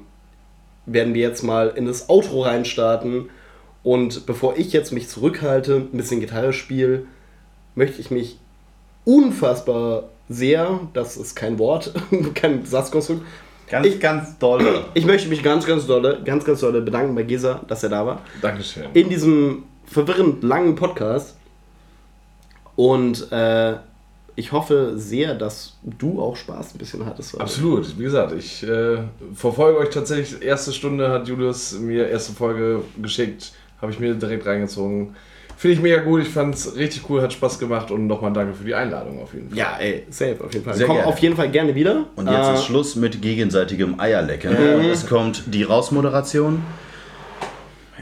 werden 0.87 1.13
wir 1.13 1.21
jetzt 1.21 1.43
mal 1.43 1.73
in 1.77 1.85
das 1.85 2.09
Outro 2.09 2.41
reinstarten. 2.43 3.29
Und 3.83 4.25
bevor 4.25 4.57
ich 4.57 4.73
jetzt 4.73 4.93
mich 4.95 5.11
zurückhalte, 5.11 5.77
ein 5.93 5.97
bisschen 5.99 6.21
Gitarre 6.21 6.55
spiele, 6.55 7.03
möchte 7.75 8.01
ich 8.01 8.11
mich 8.11 8.39
unfassbar 9.05 10.05
sehr, 10.29 10.81
das 10.95 11.19
ist 11.19 11.35
kein 11.35 11.59
Wort, 11.59 11.93
kein 12.35 12.65
Satzkonstrukt, 12.65 13.21
Ganz, 13.69 13.87
Ich- 13.87 14.01
ganz 14.01 14.39
doll. 14.39 14.85
ich 14.95 15.05
möchte 15.07 15.29
mich 15.29 15.43
ganz, 15.43 15.67
ganz 15.67 15.87
dolle, 15.87 16.21
ganz, 16.25 16.45
ganz 16.45 16.61
dolle 16.61 16.81
bedanken 16.83 17.15
bei 17.15 17.23
Gesa, 17.23 17.61
dass 17.69 17.83
er 17.83 17.89
da 17.91 18.07
war 18.07 18.23
Dankeschön. 18.43 18.85
in 18.95 19.09
diesem 19.09 19.65
verwirrend 19.87 20.43
langen 20.43 20.75
Podcast. 20.75 21.37
Und 22.77 23.31
äh, 23.31 23.77
ich 24.37 24.51
hoffe 24.53 24.95
sehr, 24.97 25.35
dass 25.35 25.77
du 25.85 26.21
auch 26.21 26.37
Spaß 26.37 26.75
ein 26.75 26.79
bisschen 26.79 27.07
hattest. 27.07 27.35
heute. 27.35 27.43
Absolut. 27.45 27.99
Wie 27.99 28.03
gesagt, 28.03 28.33
ich 28.33 28.63
äh, 28.65 28.99
verfolge 29.35 29.79
euch 29.79 29.91
tatsächlich. 29.91 30.43
Erste 30.43 30.73
Stunde 30.73 31.09
hat 31.11 31.29
Julius 31.29 31.79
mir 31.79 32.09
erste 32.09 32.33
Folge 32.33 32.83
geschickt. 33.01 33.53
Habe 33.81 33.93
ich 33.93 34.01
mir 34.01 34.15
direkt 34.15 34.45
reingezogen. 34.47 35.15
Finde 35.57 35.77
ich 35.77 35.81
mega 35.83 35.99
gut. 36.03 36.23
Ich 36.23 36.29
fand 36.29 36.55
es 36.55 36.77
richtig 36.77 37.09
cool, 37.09 37.23
hat 37.23 37.33
Spaß 37.33 37.59
gemacht 37.59 37.91
und 37.91 38.07
nochmal 38.07 38.33
danke 38.33 38.55
für 38.55 38.65
die 38.65 38.75
Einladung 38.75 39.23
auf 39.23 39.33
jeden 39.35 39.49
Fall. 39.51 39.59
Ja, 39.59 39.77
ey, 39.79 40.05
safe 40.11 40.37
auf 40.45 40.53
jeden 40.53 40.65
Fall. 40.65 40.75
Sehr 40.75 40.87
Komm 40.87 40.97
gerne. 40.97 41.09
auf 41.09 41.19
jeden 41.19 41.37
Fall 41.37 41.49
gerne 41.51 41.75
wieder. 41.75 42.07
Und 42.17 42.27
jetzt 42.29 42.37
Äh, 42.49 42.55
ist 42.55 42.65
Schluss 42.65 42.97
mit 42.97 43.23
gegenseitigem 43.23 43.99
Eierlecken. 44.01 44.51
Und 44.57 44.85
es 44.87 45.07
kommt 45.07 45.43
die 45.47 45.63
Rausmoderation. 45.63 46.63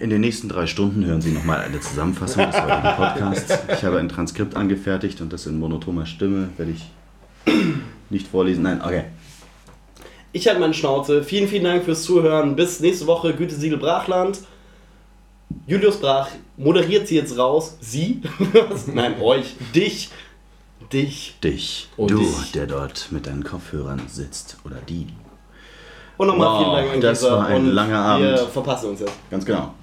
In 0.01 0.11
den 0.11 0.21
nächsten 0.23 0.49
drei 0.49 0.67
Stunden 0.67 1.05
hören 1.05 1.21
Sie 1.21 1.31
nochmal 1.31 1.61
eine 1.61 1.79
Zusammenfassung 1.79 2.45
des 2.51 2.61
heutigen 2.61 2.83
Podcasts. 2.97 3.59
Ich 3.73 3.85
habe 3.85 3.99
ein 3.99 4.09
Transkript 4.09 4.57
angefertigt 4.57 5.21
und 5.21 5.33
das 5.33 5.47
in 5.47 5.59
monotoner 5.61 6.07
Stimme 6.07 6.49
werde 6.57 6.73
ich 6.73 6.91
nicht 8.11 8.27
vorlesen. 8.27 8.63
Nein, 8.63 8.81
okay. 8.85 9.05
Ich 10.33 10.49
halte 10.49 10.61
meine 10.61 10.75
Schnauze. 10.75 11.23
Vielen, 11.23 11.47
vielen 11.47 11.65
Dank 11.65 11.85
fürs 11.85 12.03
Zuhören. 12.03 12.57
Bis 12.57 12.81
nächste 12.81 13.07
Woche, 13.07 13.35
Gütesiegel 13.35 13.79
Brachland. 13.79 14.41
Julius 15.67 15.97
Brach 15.99 16.29
moderiert 16.57 17.07
sie 17.09 17.17
jetzt 17.17 17.37
raus. 17.39 17.77
Sie? 17.81 18.21
Nein, 18.87 19.21
euch. 19.21 19.55
Dich. 19.75 20.11
Dich. 20.93 21.37
Dich, 21.43 21.89
Und 21.97 22.11
du, 22.11 22.19
dich. 22.19 22.53
der 22.53 22.67
dort 22.67 23.09
mit 23.11 23.27
deinen 23.27 23.45
Kopfhörern 23.45 24.03
sitzt. 24.09 24.57
Oder 24.65 24.77
die. 24.89 25.07
Und 26.19 26.27
nochmal 26.27 26.49
Wow, 26.49 26.59
vielen 26.59 26.73
Dank 26.77 26.95
an 26.95 27.01
das 27.01 27.21
Gesa. 27.21 27.33
war 27.39 27.47
ein 27.47 27.57
und 27.57 27.67
langer 27.73 27.99
Abend. 27.99 28.27
Wir 28.27 28.39
verpassen 28.39 28.91
uns 28.91 29.01
jetzt. 29.01 29.13
Ganz 29.31 29.45
genau. 29.47 29.75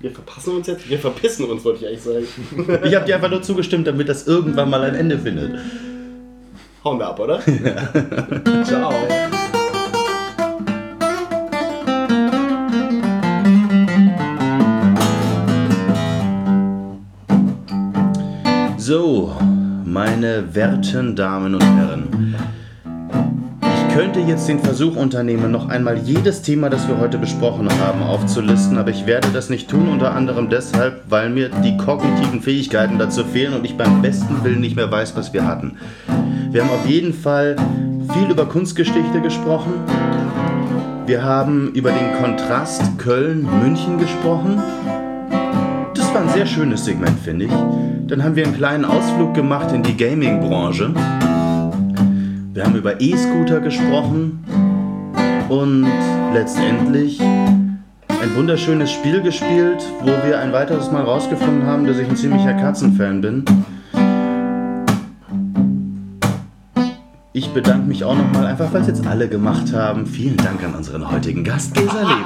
Wir 0.00 0.10
verpassen 0.10 0.56
uns 0.56 0.66
jetzt? 0.66 0.88
Wir 0.88 0.98
verpissen 0.98 1.44
uns, 1.50 1.64
wollte 1.64 1.84
ich 1.84 1.88
eigentlich 1.88 2.02
sagen. 2.02 2.80
Ich 2.84 2.94
habe 2.94 3.04
dir 3.06 3.14
einfach 3.16 3.30
nur 3.30 3.42
zugestimmt, 3.42 3.86
damit 3.86 4.08
das 4.08 4.26
irgendwann 4.26 4.70
mal 4.70 4.82
ein 4.82 4.94
Ende 4.94 5.18
findet. 5.18 5.58
Hauen 6.84 6.98
wir 6.98 7.06
ab, 7.08 7.18
oder? 7.20 7.40
Ciao. 8.64 8.92
So, 18.86 19.32
meine 19.86 20.54
werten 20.54 21.16
Damen 21.16 21.54
und 21.54 21.62
Herren. 21.62 22.34
Ich 23.62 23.94
könnte 23.94 24.20
jetzt 24.20 24.46
den 24.46 24.58
Versuch 24.58 24.94
unternehmen, 24.94 25.50
noch 25.50 25.70
einmal 25.70 25.96
jedes 25.96 26.42
Thema, 26.42 26.68
das 26.68 26.86
wir 26.86 26.98
heute 26.98 27.16
besprochen 27.16 27.66
haben, 27.80 28.02
aufzulisten, 28.02 28.76
aber 28.76 28.90
ich 28.90 29.06
werde 29.06 29.28
das 29.32 29.48
nicht 29.48 29.70
tun, 29.70 29.88
unter 29.88 30.14
anderem 30.14 30.50
deshalb, 30.50 31.04
weil 31.08 31.30
mir 31.30 31.48
die 31.48 31.78
kognitiven 31.78 32.42
Fähigkeiten 32.42 32.98
dazu 32.98 33.24
fehlen 33.24 33.54
und 33.54 33.64
ich 33.64 33.74
beim 33.78 34.02
besten 34.02 34.44
Willen 34.44 34.60
nicht 34.60 34.76
mehr 34.76 34.92
weiß, 34.92 35.16
was 35.16 35.32
wir 35.32 35.46
hatten. 35.46 35.78
Wir 36.50 36.62
haben 36.62 36.70
auf 36.70 36.86
jeden 36.86 37.14
Fall 37.14 37.56
viel 38.12 38.30
über 38.30 38.44
Kunstgeschichte 38.44 39.22
gesprochen. 39.22 39.72
Wir 41.06 41.22
haben 41.24 41.72
über 41.72 41.90
den 41.90 42.22
Kontrast 42.22 42.82
Köln-München 42.98 43.96
gesprochen. 43.98 44.62
Das 45.94 46.12
war 46.12 46.20
ein 46.20 46.28
sehr 46.34 46.44
schönes 46.44 46.84
Segment, 46.84 47.18
finde 47.20 47.46
ich. 47.46 47.93
Dann 48.14 48.22
haben 48.22 48.36
wir 48.36 48.44
einen 48.44 48.54
kleinen 48.54 48.84
Ausflug 48.84 49.34
gemacht 49.34 49.72
in 49.72 49.82
die 49.82 49.96
Gaming-Branche. 49.96 50.94
Wir 52.52 52.64
haben 52.64 52.76
über 52.76 53.00
E-Scooter 53.00 53.58
gesprochen. 53.58 54.44
Und 55.48 55.88
letztendlich 56.32 57.20
ein 57.20 58.36
wunderschönes 58.36 58.92
Spiel 58.92 59.20
gespielt, 59.20 59.82
wo 60.02 60.12
wir 60.24 60.38
ein 60.38 60.52
weiteres 60.52 60.92
Mal 60.92 61.02
rausgefunden 61.02 61.66
haben, 61.66 61.88
dass 61.88 61.98
ich 61.98 62.08
ein 62.08 62.14
ziemlicher 62.14 62.54
Katzenfan 62.54 63.20
bin. 63.20 63.44
Ich 67.32 67.48
bedanke 67.52 67.88
mich 67.88 68.04
auch 68.04 68.16
nochmal, 68.16 68.46
einfach 68.46 68.72
weil 68.72 68.82
es 68.82 68.86
jetzt 68.86 69.04
alle 69.04 69.28
gemacht 69.28 69.72
haben. 69.72 70.06
Vielen 70.06 70.36
Dank 70.36 70.62
an 70.62 70.76
unseren 70.76 71.10
heutigen 71.10 71.42
Gast, 71.42 71.74
Gesa 71.74 72.02
Levi. 72.02 72.22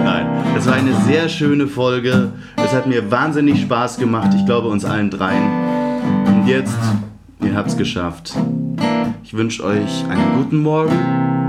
Nein, 0.02 0.29
es 0.56 0.66
war 0.66 0.74
eine 0.74 0.94
sehr 1.06 1.28
schöne 1.28 1.66
Folge. 1.66 2.32
Es 2.56 2.72
hat 2.72 2.86
mir 2.86 3.10
wahnsinnig 3.10 3.62
Spaß 3.62 3.98
gemacht. 3.98 4.30
Ich 4.36 4.44
glaube 4.46 4.68
uns 4.68 4.84
allen 4.84 5.10
dreien. 5.10 5.48
Und 6.26 6.46
jetzt, 6.46 6.78
ihr 7.42 7.54
habt's 7.54 7.76
geschafft. 7.76 8.34
Ich 9.22 9.34
wünsche 9.34 9.64
euch 9.64 10.04
einen 10.08 10.36
guten 10.36 10.58
Morgen, 10.58 10.96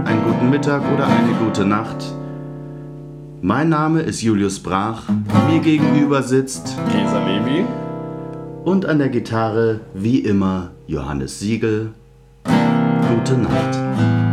einen 0.05 0.23
guten 0.23 0.49
Mittag 0.49 0.83
oder 0.93 1.07
eine 1.07 1.33
gute 1.43 1.65
Nacht. 1.65 2.13
Mein 3.41 3.69
Name 3.69 4.01
ist 4.01 4.21
Julius 4.21 4.59
Brach. 4.59 5.03
Mir 5.49 5.59
gegenüber 5.59 6.21
sitzt 6.21 6.77
Gesa 6.91 7.25
Levi. 7.25 7.65
und 8.63 8.85
an 8.85 8.99
der 8.99 9.09
Gitarre 9.09 9.79
wie 9.95 10.19
immer 10.19 10.69
Johannes 10.85 11.39
Siegel. 11.39 11.91
Gute 12.43 13.37
Nacht. 13.37 14.30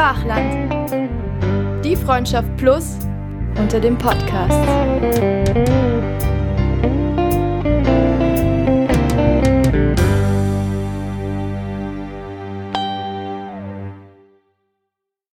Brachland. 0.00 0.72
Die 1.84 1.94
Freundschaft 1.94 2.56
Plus 2.56 2.96
unter 3.58 3.78
dem 3.78 3.98
Podcast. 3.98 4.66